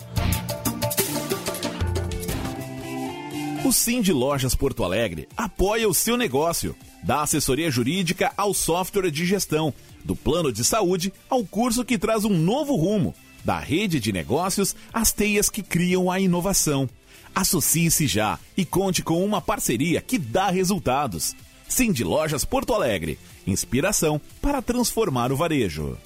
O 3.62 3.70
Sim 3.70 4.00
de 4.00 4.14
Lojas 4.14 4.54
Porto 4.54 4.84
Alegre 4.84 5.28
apoia 5.36 5.86
o 5.86 5.92
seu 5.92 6.16
negócio, 6.16 6.74
da 7.02 7.20
assessoria 7.20 7.70
jurídica 7.70 8.32
ao 8.38 8.54
software 8.54 9.10
de 9.10 9.26
gestão, 9.26 9.72
do 10.02 10.16
plano 10.16 10.50
de 10.50 10.64
saúde 10.64 11.12
ao 11.28 11.44
curso 11.44 11.84
que 11.84 11.98
traz 11.98 12.24
um 12.24 12.34
novo 12.34 12.74
rumo, 12.74 13.14
da 13.44 13.58
rede 13.58 14.00
de 14.00 14.10
negócios 14.14 14.74
às 14.90 15.12
teias 15.12 15.50
que 15.50 15.62
criam 15.62 16.10
a 16.10 16.18
inovação. 16.18 16.88
Associe-se 17.34 18.06
já 18.06 18.38
e 18.56 18.64
conte 18.64 19.02
com 19.02 19.24
uma 19.24 19.40
parceria 19.40 20.00
que 20.00 20.18
dá 20.18 20.50
resultados. 20.50 21.34
Sim 21.68 21.90
de 21.90 22.04
Lojas 22.04 22.44
Porto 22.44 22.72
Alegre, 22.72 23.18
inspiração 23.46 24.20
para 24.40 24.62
transformar 24.62 25.32
o 25.32 25.36
varejo. 25.36 25.98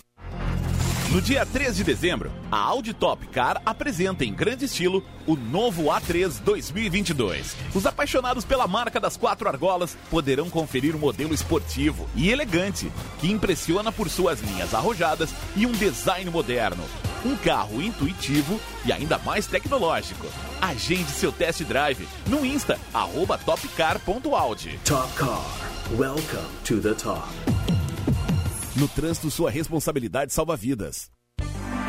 No 1.10 1.22
dia 1.22 1.46
3 1.46 1.74
de 1.74 1.84
dezembro, 1.84 2.30
a 2.52 2.58
Audi 2.58 2.92
Top 2.92 3.26
Car 3.28 3.62
apresenta 3.64 4.26
em 4.26 4.34
grande 4.34 4.66
estilo 4.66 5.02
o 5.26 5.36
novo 5.36 5.84
A3 5.84 6.38
2022. 6.42 7.56
Os 7.74 7.86
apaixonados 7.86 8.44
pela 8.44 8.66
marca 8.66 9.00
das 9.00 9.16
quatro 9.16 9.48
argolas 9.48 9.96
poderão 10.10 10.50
conferir 10.50 10.94
um 10.94 10.98
modelo 10.98 11.32
esportivo 11.32 12.06
e 12.14 12.28
elegante 12.28 12.92
que 13.20 13.32
impressiona 13.32 13.90
por 13.90 14.10
suas 14.10 14.42
linhas 14.42 14.74
arrojadas 14.74 15.30
e 15.56 15.64
um 15.64 15.72
design 15.72 16.30
moderno. 16.30 16.84
Um 17.24 17.34
carro 17.36 17.80
intuitivo 17.80 18.60
e 18.84 18.92
ainda 18.92 19.16
mais 19.16 19.46
tecnológico. 19.46 20.26
Agende 20.60 21.10
seu 21.10 21.32
test 21.32 21.62
drive 21.62 22.06
no 22.26 22.44
Insta, 22.44 22.78
topcar.audi. 23.46 24.78
Top 24.84 25.10
Car. 25.16 25.42
Welcome 25.96 26.50
to 26.64 26.78
the 26.82 26.92
top. 26.92 27.26
No 28.76 28.86
trânsito, 28.88 29.30
sua 29.30 29.50
responsabilidade 29.50 30.32
salva 30.32 30.56
vidas. 30.56 31.10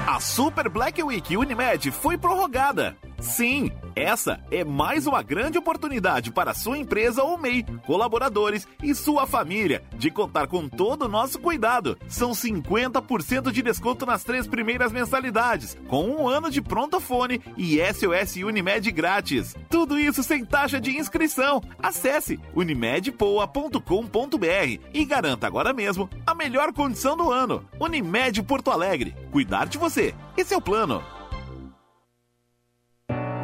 A 0.08 0.20
Super 0.20 0.70
Black 0.70 1.02
Week 1.04 1.38
Unimed 1.38 1.92
foi 1.92 2.18
prorrogada. 2.18 2.98
Sim, 3.22 3.72
essa 3.96 4.40
é 4.50 4.64
mais 4.64 5.06
uma 5.06 5.22
grande 5.22 5.58
oportunidade 5.58 6.32
para 6.32 6.54
sua 6.54 6.78
empresa 6.78 7.22
ou 7.22 7.38
MEI, 7.38 7.66
colaboradores 7.86 8.66
e 8.82 8.96
sua 8.96 9.28
família 9.28 9.84
de 9.98 10.10
contar 10.10 10.48
com 10.48 10.70
todo 10.70 11.04
o 11.04 11.10
nosso 11.10 11.38
cuidado. 11.40 11.98
São 12.08 12.32
50% 12.32 13.52
de 13.52 13.62
desconto 13.62 14.06
nas 14.06 14.24
três 14.24 14.48
primeiras 14.48 14.94
mensalidades, 14.94 15.78
com 15.88 16.10
um 16.10 16.30
ano 16.30 16.50
de 16.50 16.62
pronto-fone 16.62 17.42
e 17.58 17.78
SOS 17.94 18.38
Unimed 18.38 18.90
grátis. 18.92 19.54
Tudo 19.70 20.00
isso 20.00 20.24
sem 20.24 20.46
taxa 20.46 20.80
de 20.80 20.98
inscrição. 20.98 21.62
Acesse 21.82 22.40
unimedpoa.com.br 22.56 24.80
e 24.94 25.06
garanta 25.06 25.46
agora 25.46 25.74
mesmo 25.74 26.10
a 26.26 26.34
melhor 26.34 26.72
condição 26.72 27.18
do 27.18 27.30
ano. 27.32 27.68
Unimed 27.80 28.42
Porto 28.44 28.72
Alegre. 28.72 29.14
Cuidar 29.30 29.68
de 29.68 29.78
você. 29.78 30.16
Esse 30.38 30.54
é 30.54 30.58
o 30.58 30.62
plano. 30.62 31.04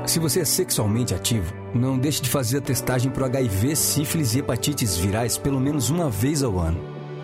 Se 0.07 0.19
você 0.19 0.41
é 0.41 0.45
sexualmente 0.45 1.15
ativo, 1.15 1.53
não 1.73 1.97
deixe 1.97 2.21
de 2.21 2.29
fazer 2.29 2.59
a 2.59 2.61
testagem 2.61 3.11
para 3.11 3.25
HIV, 3.25 3.75
sífilis 3.75 4.35
e 4.35 4.39
hepatites 4.39 4.95
virais 4.95 5.37
pelo 5.37 5.59
menos 5.59 5.89
uma 5.89 6.09
vez 6.09 6.41
ao 6.43 6.57
ano. 6.59 6.79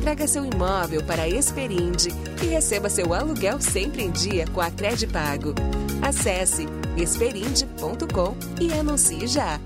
Traga 0.00 0.26
seu 0.26 0.44
imóvel 0.44 1.02
para 1.04 1.22
a 1.22 1.28
e 1.28 2.46
receba 2.46 2.88
seu 2.88 3.12
aluguel 3.12 3.60
sempre 3.60 4.02
em 4.02 4.10
dia 4.10 4.46
com 4.48 4.60
a 4.60 4.70
Credipago. 4.70 5.54
Acesse 6.00 6.66
experind.com 6.96 8.36
e 8.60 8.72
anuncie 8.72 9.26
já. 9.26 9.60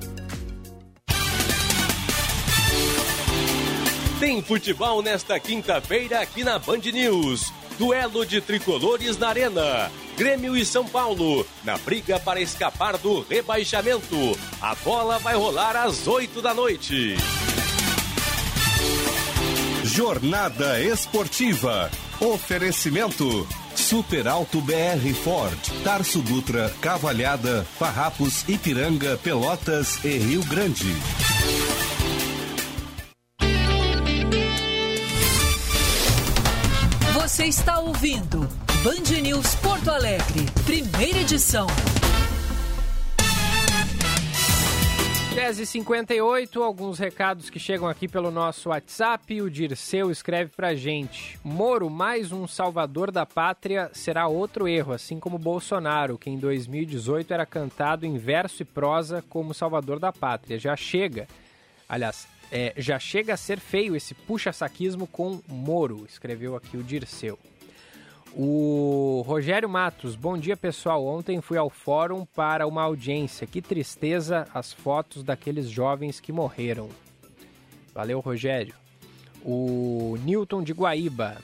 Tem 4.19 4.41
futebol 4.43 5.03
nesta 5.03 5.39
quinta-feira 5.39 6.21
aqui 6.21 6.45
na 6.45 6.59
Band 6.59 6.79
News. 6.93 7.53
Duelo 7.79 8.25
de 8.25 8.41
tricolores 8.41 9.19
na 9.19 9.29
Arena. 9.29 9.91
Grêmio 10.17 10.57
e 10.57 10.65
São 10.65 10.87
Paulo, 10.87 11.47
na 11.65 11.77
briga 11.79 12.21
para 12.21 12.41
escapar 12.41 12.97
do 12.99 13.23
rebaixamento. 13.23 14.39
A 14.61 14.75
bola 14.77 15.19
vai 15.19 15.35
rolar 15.35 15.75
às 15.75 16.07
8 16.07 16.41
da 16.41 16.55
noite. 16.55 17.17
Jornada 19.93 20.81
Esportiva. 20.81 21.90
Oferecimento. 22.19 23.47
Super 23.74 24.27
Alto 24.27 24.59
BR 24.62 25.12
Ford, 25.23 25.59
Tarso 25.85 26.23
Dutra, 26.23 26.73
Cavalhada, 26.81 27.66
Farrapos, 27.78 28.43
Ipiranga, 28.48 29.19
Pelotas 29.23 30.02
e 30.02 30.16
Rio 30.16 30.43
Grande. 30.44 30.97
Você 37.12 37.44
está 37.44 37.78
ouvindo 37.78 38.48
Band 38.82 39.20
News 39.20 39.55
Porto 39.56 39.90
Alegre, 39.90 40.47
primeira 40.64 41.19
edição. 41.19 41.66
10h58, 45.35 46.63
alguns 46.63 46.99
recados 46.99 47.49
que 47.49 47.59
chegam 47.59 47.89
aqui 47.89 48.07
pelo 48.07 48.31
nosso 48.31 48.69
WhatsApp. 48.69 49.41
O 49.41 49.51
Dirceu 49.51 50.11
escreve 50.11 50.51
pra 50.55 50.75
gente: 50.75 51.39
Moro, 51.43 51.89
mais 51.89 52.33
um 52.33 52.47
salvador 52.47 53.11
da 53.11 53.25
pátria, 53.25 53.91
será 53.95 54.29
outro 54.29 54.69
erro, 54.69 54.93
assim 54.93 55.19
como 55.19 55.39
Bolsonaro, 55.39 56.19
que 56.19 56.29
em 56.29 56.39
2018 56.39 57.33
era 57.33 57.47
cantado 57.47 58.05
em 58.05 58.19
verso 58.19 58.61
e 58.61 58.67
prosa 58.67 59.25
como 59.27 59.55
salvador 59.55 59.99
da 59.99 60.13
pátria. 60.13 60.59
Já 60.59 60.77
chega, 60.77 61.27
aliás, 61.89 62.29
é, 62.51 62.75
já 62.77 62.99
chega 62.99 63.33
a 63.33 63.39
ser 63.39 63.59
feio 63.59 63.97
esse 63.97 64.13
puxa-saquismo 64.13 65.07
com 65.07 65.41
Moro, 65.49 66.05
escreveu 66.07 66.55
aqui 66.55 66.77
o 66.77 66.83
Dirceu. 66.83 67.39
O 68.35 69.23
Rogério 69.27 69.69
Matos, 69.69 70.17
bom 70.17 70.39
dia 70.39 70.57
pessoal. 70.57 71.05
Ontem 71.05 71.43
fui 71.43 71.59
ao 71.59 71.69
fórum 71.69 72.25
para 72.25 72.67
uma 72.67 72.83
audiência. 72.83 73.47
Que 73.47 73.61
tristeza 73.61 74.49
as 74.55 74.73
fotos 74.73 75.23
daqueles 75.23 75.69
jovens 75.69 76.19
que 76.19 76.33
morreram. 76.33 76.89
Valeu, 77.95 78.21
Rogério. 78.21 78.75
O 79.45 80.17
Newton 80.25 80.63
de 80.63 80.73
Guaíba, 80.73 81.43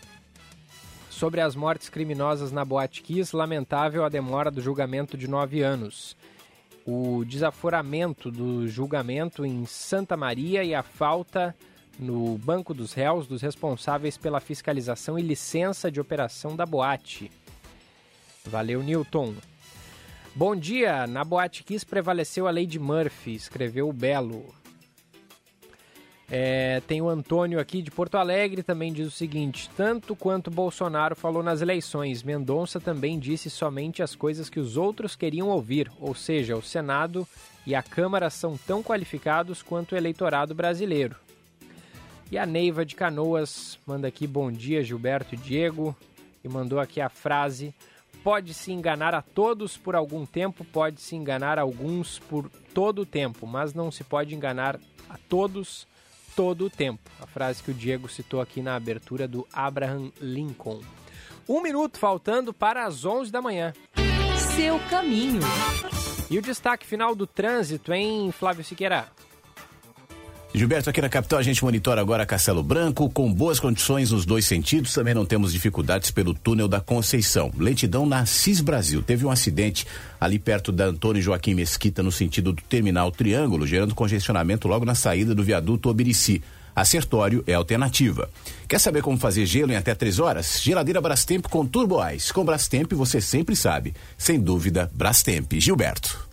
sobre 1.10 1.42
as 1.42 1.54
mortes 1.54 1.90
criminosas 1.90 2.52
na 2.52 2.64
Boate 2.64 3.02
Kiss, 3.02 3.36
lamentável 3.36 4.02
a 4.02 4.08
demora 4.08 4.50
do 4.50 4.62
julgamento 4.62 5.18
de 5.18 5.28
nove 5.28 5.60
anos. 5.60 6.16
O 6.86 7.22
desaforamento 7.22 8.30
do 8.30 8.66
julgamento 8.66 9.44
em 9.44 9.66
Santa 9.66 10.16
Maria 10.16 10.64
e 10.64 10.74
a 10.74 10.82
falta 10.82 11.54
no 11.98 12.38
banco 12.38 12.72
dos 12.72 12.92
réus 12.92 13.26
dos 13.26 13.42
responsáveis 13.42 14.16
pela 14.16 14.40
fiscalização 14.40 15.18
e 15.18 15.22
licença 15.22 15.90
de 15.90 16.00
operação 16.00 16.54
da 16.54 16.64
boate. 16.64 17.30
Valeu, 18.44 18.82
Newton. 18.82 19.34
Bom 20.34 20.54
dia, 20.54 21.06
na 21.06 21.24
Boate 21.24 21.64
Kiss 21.64 21.84
prevaleceu 21.84 22.46
a 22.46 22.50
lei 22.50 22.64
de 22.64 22.78
Murphy, 22.78 23.34
escreveu 23.34 23.88
o 23.88 23.92
Belo. 23.92 24.54
É, 26.30 26.80
tem 26.86 27.00
o 27.00 27.08
Antônio 27.08 27.58
aqui 27.58 27.80
de 27.80 27.90
Porto 27.90 28.16
Alegre, 28.16 28.62
também 28.62 28.92
diz 28.92 29.06
o 29.08 29.10
seguinte: 29.10 29.68
tanto 29.76 30.14
quanto 30.14 30.50
Bolsonaro 30.50 31.16
falou 31.16 31.42
nas 31.42 31.62
eleições, 31.62 32.22
Mendonça 32.22 32.78
também 32.78 33.18
disse 33.18 33.50
somente 33.50 34.02
as 34.02 34.14
coisas 34.14 34.48
que 34.48 34.60
os 34.60 34.76
outros 34.76 35.16
queriam 35.16 35.48
ouvir, 35.48 35.90
ou 35.98 36.14
seja, 36.14 36.56
o 36.56 36.62
Senado 36.62 37.26
e 37.66 37.74
a 37.74 37.82
Câmara 37.82 38.30
são 38.30 38.56
tão 38.56 38.82
qualificados 38.82 39.62
quanto 39.62 39.92
o 39.92 39.96
eleitorado 39.96 40.54
brasileiro. 40.54 41.16
E 42.30 42.36
a 42.36 42.44
Neiva 42.44 42.84
de 42.84 42.94
Canoas 42.94 43.78
manda 43.86 44.06
aqui 44.06 44.26
bom 44.26 44.52
dia, 44.52 44.84
Gilberto 44.84 45.34
e 45.34 45.38
Diego, 45.38 45.96
e 46.44 46.48
mandou 46.48 46.78
aqui 46.78 47.00
a 47.00 47.08
frase: 47.08 47.74
pode 48.22 48.52
se 48.52 48.70
enganar 48.70 49.14
a 49.14 49.22
todos 49.22 49.78
por 49.78 49.96
algum 49.96 50.26
tempo, 50.26 50.64
pode 50.64 51.00
se 51.00 51.16
enganar 51.16 51.58
alguns 51.58 52.18
por 52.18 52.50
todo 52.74 53.02
o 53.02 53.06
tempo, 53.06 53.46
mas 53.46 53.72
não 53.72 53.90
se 53.90 54.04
pode 54.04 54.34
enganar 54.34 54.78
a 55.08 55.16
todos 55.28 55.86
todo 56.36 56.66
o 56.66 56.70
tempo. 56.70 57.10
A 57.18 57.26
frase 57.26 57.62
que 57.62 57.70
o 57.70 57.74
Diego 57.74 58.08
citou 58.08 58.42
aqui 58.42 58.60
na 58.60 58.76
abertura 58.76 59.26
do 59.26 59.46
Abraham 59.50 60.12
Lincoln. 60.20 60.80
Um 61.48 61.62
minuto 61.62 61.98
faltando 61.98 62.52
para 62.52 62.84
as 62.84 63.06
11 63.06 63.32
da 63.32 63.40
manhã. 63.40 63.72
Seu 64.54 64.78
caminho. 64.90 65.40
E 66.30 66.36
o 66.36 66.42
destaque 66.42 66.86
final 66.86 67.14
do 67.14 67.26
trânsito, 67.26 67.90
em 67.90 68.30
Flávio 68.30 68.62
Siqueira? 68.62 69.08
Gilberto, 70.54 70.88
aqui 70.88 71.02
na 71.02 71.10
capital 71.10 71.38
a 71.38 71.42
gente 71.42 71.62
monitora 71.62 72.00
agora 72.00 72.24
Castelo 72.24 72.62
Branco, 72.62 73.10
com 73.10 73.30
boas 73.32 73.60
condições 73.60 74.10
nos 74.10 74.24
dois 74.24 74.46
sentidos. 74.46 74.94
Também 74.94 75.12
não 75.12 75.26
temos 75.26 75.52
dificuldades 75.52 76.10
pelo 76.10 76.32
túnel 76.32 76.66
da 76.66 76.80
Conceição. 76.80 77.52
Lentidão 77.58 78.06
na 78.06 78.24
Cis 78.24 78.62
Brasil. 78.62 79.02
Teve 79.02 79.26
um 79.26 79.30
acidente 79.30 79.86
ali 80.18 80.38
perto 80.38 80.72
da 80.72 80.86
Antônio 80.86 81.20
Joaquim 81.20 81.52
Mesquita, 81.52 82.02
no 82.02 82.10
sentido 82.10 82.52
do 82.52 82.62
terminal 82.62 83.12
Triângulo, 83.12 83.66
gerando 83.66 83.94
congestionamento 83.94 84.66
logo 84.66 84.86
na 84.86 84.94
saída 84.94 85.34
do 85.34 85.44
viaduto 85.44 85.90
Obirici. 85.90 86.42
Acertório 86.74 87.44
é 87.46 87.52
alternativa. 87.52 88.30
Quer 88.66 88.78
saber 88.78 89.02
como 89.02 89.18
fazer 89.18 89.44
gelo 89.44 89.72
em 89.72 89.76
até 89.76 89.94
três 89.94 90.18
horas? 90.18 90.62
Geladeira 90.62 91.00
Brastemp 91.00 91.46
com 91.46 91.66
Turbo 91.66 91.98
Ice. 92.10 92.32
Com 92.32 92.44
Brastemp 92.44 92.92
você 92.94 93.20
sempre 93.20 93.54
sabe. 93.54 93.94
Sem 94.16 94.40
dúvida, 94.40 94.90
Brastemp. 94.94 95.52
Gilberto. 95.54 96.27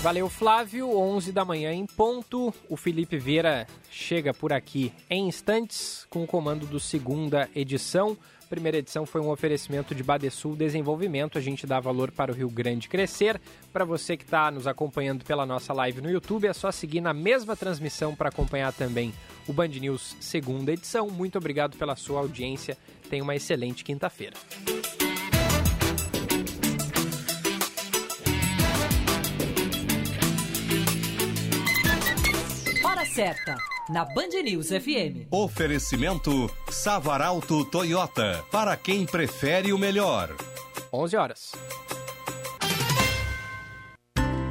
Valeu, 0.00 0.28
Flávio. 0.28 0.96
11 0.96 1.32
da 1.32 1.44
manhã 1.44 1.72
em 1.72 1.84
ponto. 1.84 2.54
O 2.68 2.76
Felipe 2.76 3.18
Vieira 3.18 3.66
chega 3.90 4.32
por 4.32 4.52
aqui 4.52 4.92
em 5.10 5.26
instantes 5.26 6.06
com 6.08 6.22
o 6.22 6.26
comando 6.26 6.66
do 6.66 6.78
segunda 6.78 7.48
edição. 7.54 8.16
Primeira 8.48 8.78
edição 8.78 9.04
foi 9.04 9.20
um 9.20 9.28
oferecimento 9.28 9.96
de 9.96 10.02
Badesul 10.04 10.54
Desenvolvimento. 10.54 11.36
A 11.36 11.40
gente 11.40 11.66
dá 11.66 11.80
valor 11.80 12.12
para 12.12 12.30
o 12.30 12.34
Rio 12.34 12.48
Grande 12.48 12.88
crescer. 12.88 13.40
Para 13.72 13.84
você 13.84 14.16
que 14.16 14.22
está 14.22 14.52
nos 14.52 14.68
acompanhando 14.68 15.24
pela 15.24 15.44
nossa 15.44 15.72
live 15.72 16.00
no 16.00 16.10
YouTube, 16.10 16.46
é 16.46 16.52
só 16.52 16.70
seguir 16.70 17.00
na 17.00 17.12
mesma 17.12 17.56
transmissão 17.56 18.14
para 18.14 18.28
acompanhar 18.28 18.72
também 18.72 19.12
o 19.48 19.52
Band 19.52 19.68
News 19.68 20.16
segunda 20.20 20.72
edição. 20.72 21.10
Muito 21.10 21.36
obrigado 21.36 21.76
pela 21.76 21.96
sua 21.96 22.20
audiência. 22.20 22.78
Tenha 23.10 23.24
uma 23.24 23.34
excelente 23.34 23.82
quinta-feira. 23.82 24.36
Certa, 33.18 33.56
na 33.88 34.04
Band 34.04 34.28
News 34.44 34.68
FM. 34.68 35.26
Oferecimento 35.32 36.48
Savaralto 36.70 37.64
Toyota, 37.64 38.44
para 38.48 38.76
quem 38.76 39.04
prefere 39.04 39.72
o 39.72 39.78
melhor. 39.78 40.36
11 40.92 41.16
horas. 41.16 41.52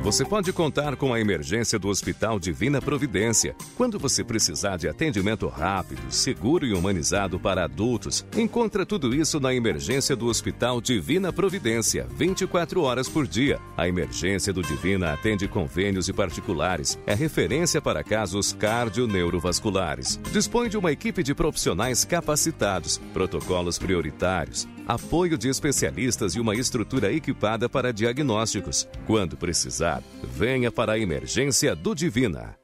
Você 0.08 0.24
pode 0.24 0.54
contar 0.54 0.96
com 0.96 1.14
a 1.14 1.20
emergência 1.20 1.78
do 1.78 1.90
Hospital 1.90 2.40
Divina 2.40 2.82
Providência. 2.82 3.54
Quando 3.76 4.00
você 4.00 4.24
precisar 4.24 4.78
de 4.78 4.88
atendimento 4.88 5.50
rápido, 5.50 6.02
seguro 6.10 6.66
e 6.66 6.72
humanizado 6.72 7.38
para 7.38 7.66
adultos, 7.66 8.26
encontra 8.38 8.86
tudo 8.86 9.14
isso 9.14 9.38
na 9.38 9.54
emergência 9.54 10.16
do 10.16 10.28
Hospital 10.28 10.80
Divina 10.80 11.34
Providência, 11.34 12.08
24 12.16 12.84
horas 12.84 13.10
por 13.10 13.28
dia. 13.28 13.60
A 13.76 13.86
emergência 13.86 14.54
do 14.54 14.62
Divina 14.62 15.12
atende 15.12 15.46
convênios 15.46 16.08
e 16.08 16.14
particulares. 16.14 16.98
É 17.06 17.14
referência 17.14 17.82
para 17.82 18.02
casos 18.02 18.54
cardio-neurovasculares. 18.54 20.18
Dispõe 20.32 20.70
de 20.70 20.78
uma 20.78 20.94
equipe 20.94 21.22
de 21.22 21.36
profissionais 21.36 22.06
capacitados, 22.06 22.98
protocolos 23.14 23.78
prioritários, 23.78 24.70
apoio 24.88 25.38
de 25.38 25.50
especialistas 25.50 26.34
e 26.34 26.40
uma 26.40 26.56
estrutura 26.56 27.12
equipada 27.12 27.68
para 27.68 27.92
diagnósticos. 27.92 28.88
Quando 29.06 29.36
precisar, 29.36 30.02
venha 30.24 30.72
para 30.72 30.94
a 30.94 31.00
emergência 31.00 31.76
do 31.76 31.94
Divina. 31.94 32.56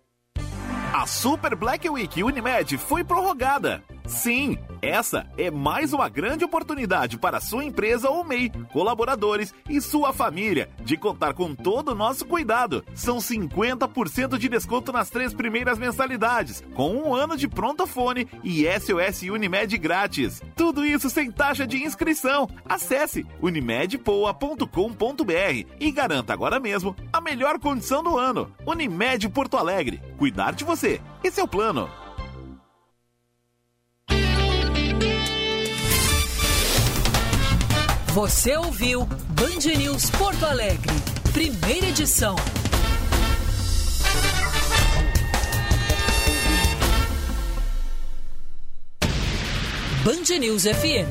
A 0.94 1.06
Super 1.06 1.56
Black 1.56 1.90
Week 1.90 2.24
Unimed 2.24 2.78
foi 2.78 3.04
prorrogada. 3.04 3.84
Sim, 4.06 4.58
essa 4.82 5.26
é 5.38 5.50
mais 5.50 5.94
uma 5.94 6.10
grande 6.10 6.44
oportunidade 6.44 7.18
para 7.18 7.40
sua 7.40 7.64
empresa 7.64 8.10
ou 8.10 8.24
MEI, 8.24 8.52
colaboradores 8.72 9.54
e 9.70 9.80
sua 9.80 10.12
família 10.12 10.70
de 10.84 10.98
contar 10.98 11.34
com 11.34 11.56
todo 11.56 11.90
o 11.90 11.96
nosso 11.96 12.26
cuidado. 12.26 12.84
São 12.94 13.18
50% 13.18 14.38
de 14.38 14.50
desconto 14.50 14.92
nas 14.92 15.10
três 15.10 15.34
primeiras 15.34 15.80
mensalidades, 15.80 16.62
com 16.74 16.96
um 16.96 17.16
ano 17.16 17.38
de 17.38 17.48
pronto-fone 17.48 18.28
e 18.44 18.66
SOS 18.66 19.24
Unimed 19.24 19.78
grátis. 19.78 20.42
Tudo 20.56 20.86
isso 20.86 21.10
sem 21.10 21.32
taxa 21.32 21.66
de 21.66 21.82
inscrição. 21.82 22.50
Acesse 22.66 23.26
unimedpoa.com.br 23.42 25.68
e 25.80 25.92
garanta 25.92 26.34
agora 26.34 26.60
mesmo 26.60 26.96
a 27.12 27.22
melhor 27.22 27.58
condição 27.58 28.04
do 28.04 28.18
ano. 28.18 28.52
Unimed 28.66 29.30
Porto 29.30 29.56
Alegre. 29.56 30.02
Cuidar 30.18 30.52
de 30.52 30.64
você. 30.64 31.00
Esse 31.24 31.40
é 31.40 31.44
o 31.44 31.48
plano. 31.48 32.03
Você 38.14 38.56
ouviu 38.56 39.06
Band 39.06 39.76
News 39.76 40.11
Porto 40.11 40.45
Alegre, 40.45 40.94
primeira 41.34 41.88
edição. 41.88 42.35
Band 50.06 50.38
News 50.40 50.61
FM. 50.61 51.10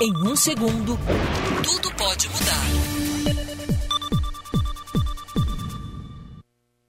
Em 0.00 0.12
um 0.28 0.36
segundo, 0.36 0.96
tudo 1.64 1.92
pode 1.96 2.28
mudar. 2.28 3.07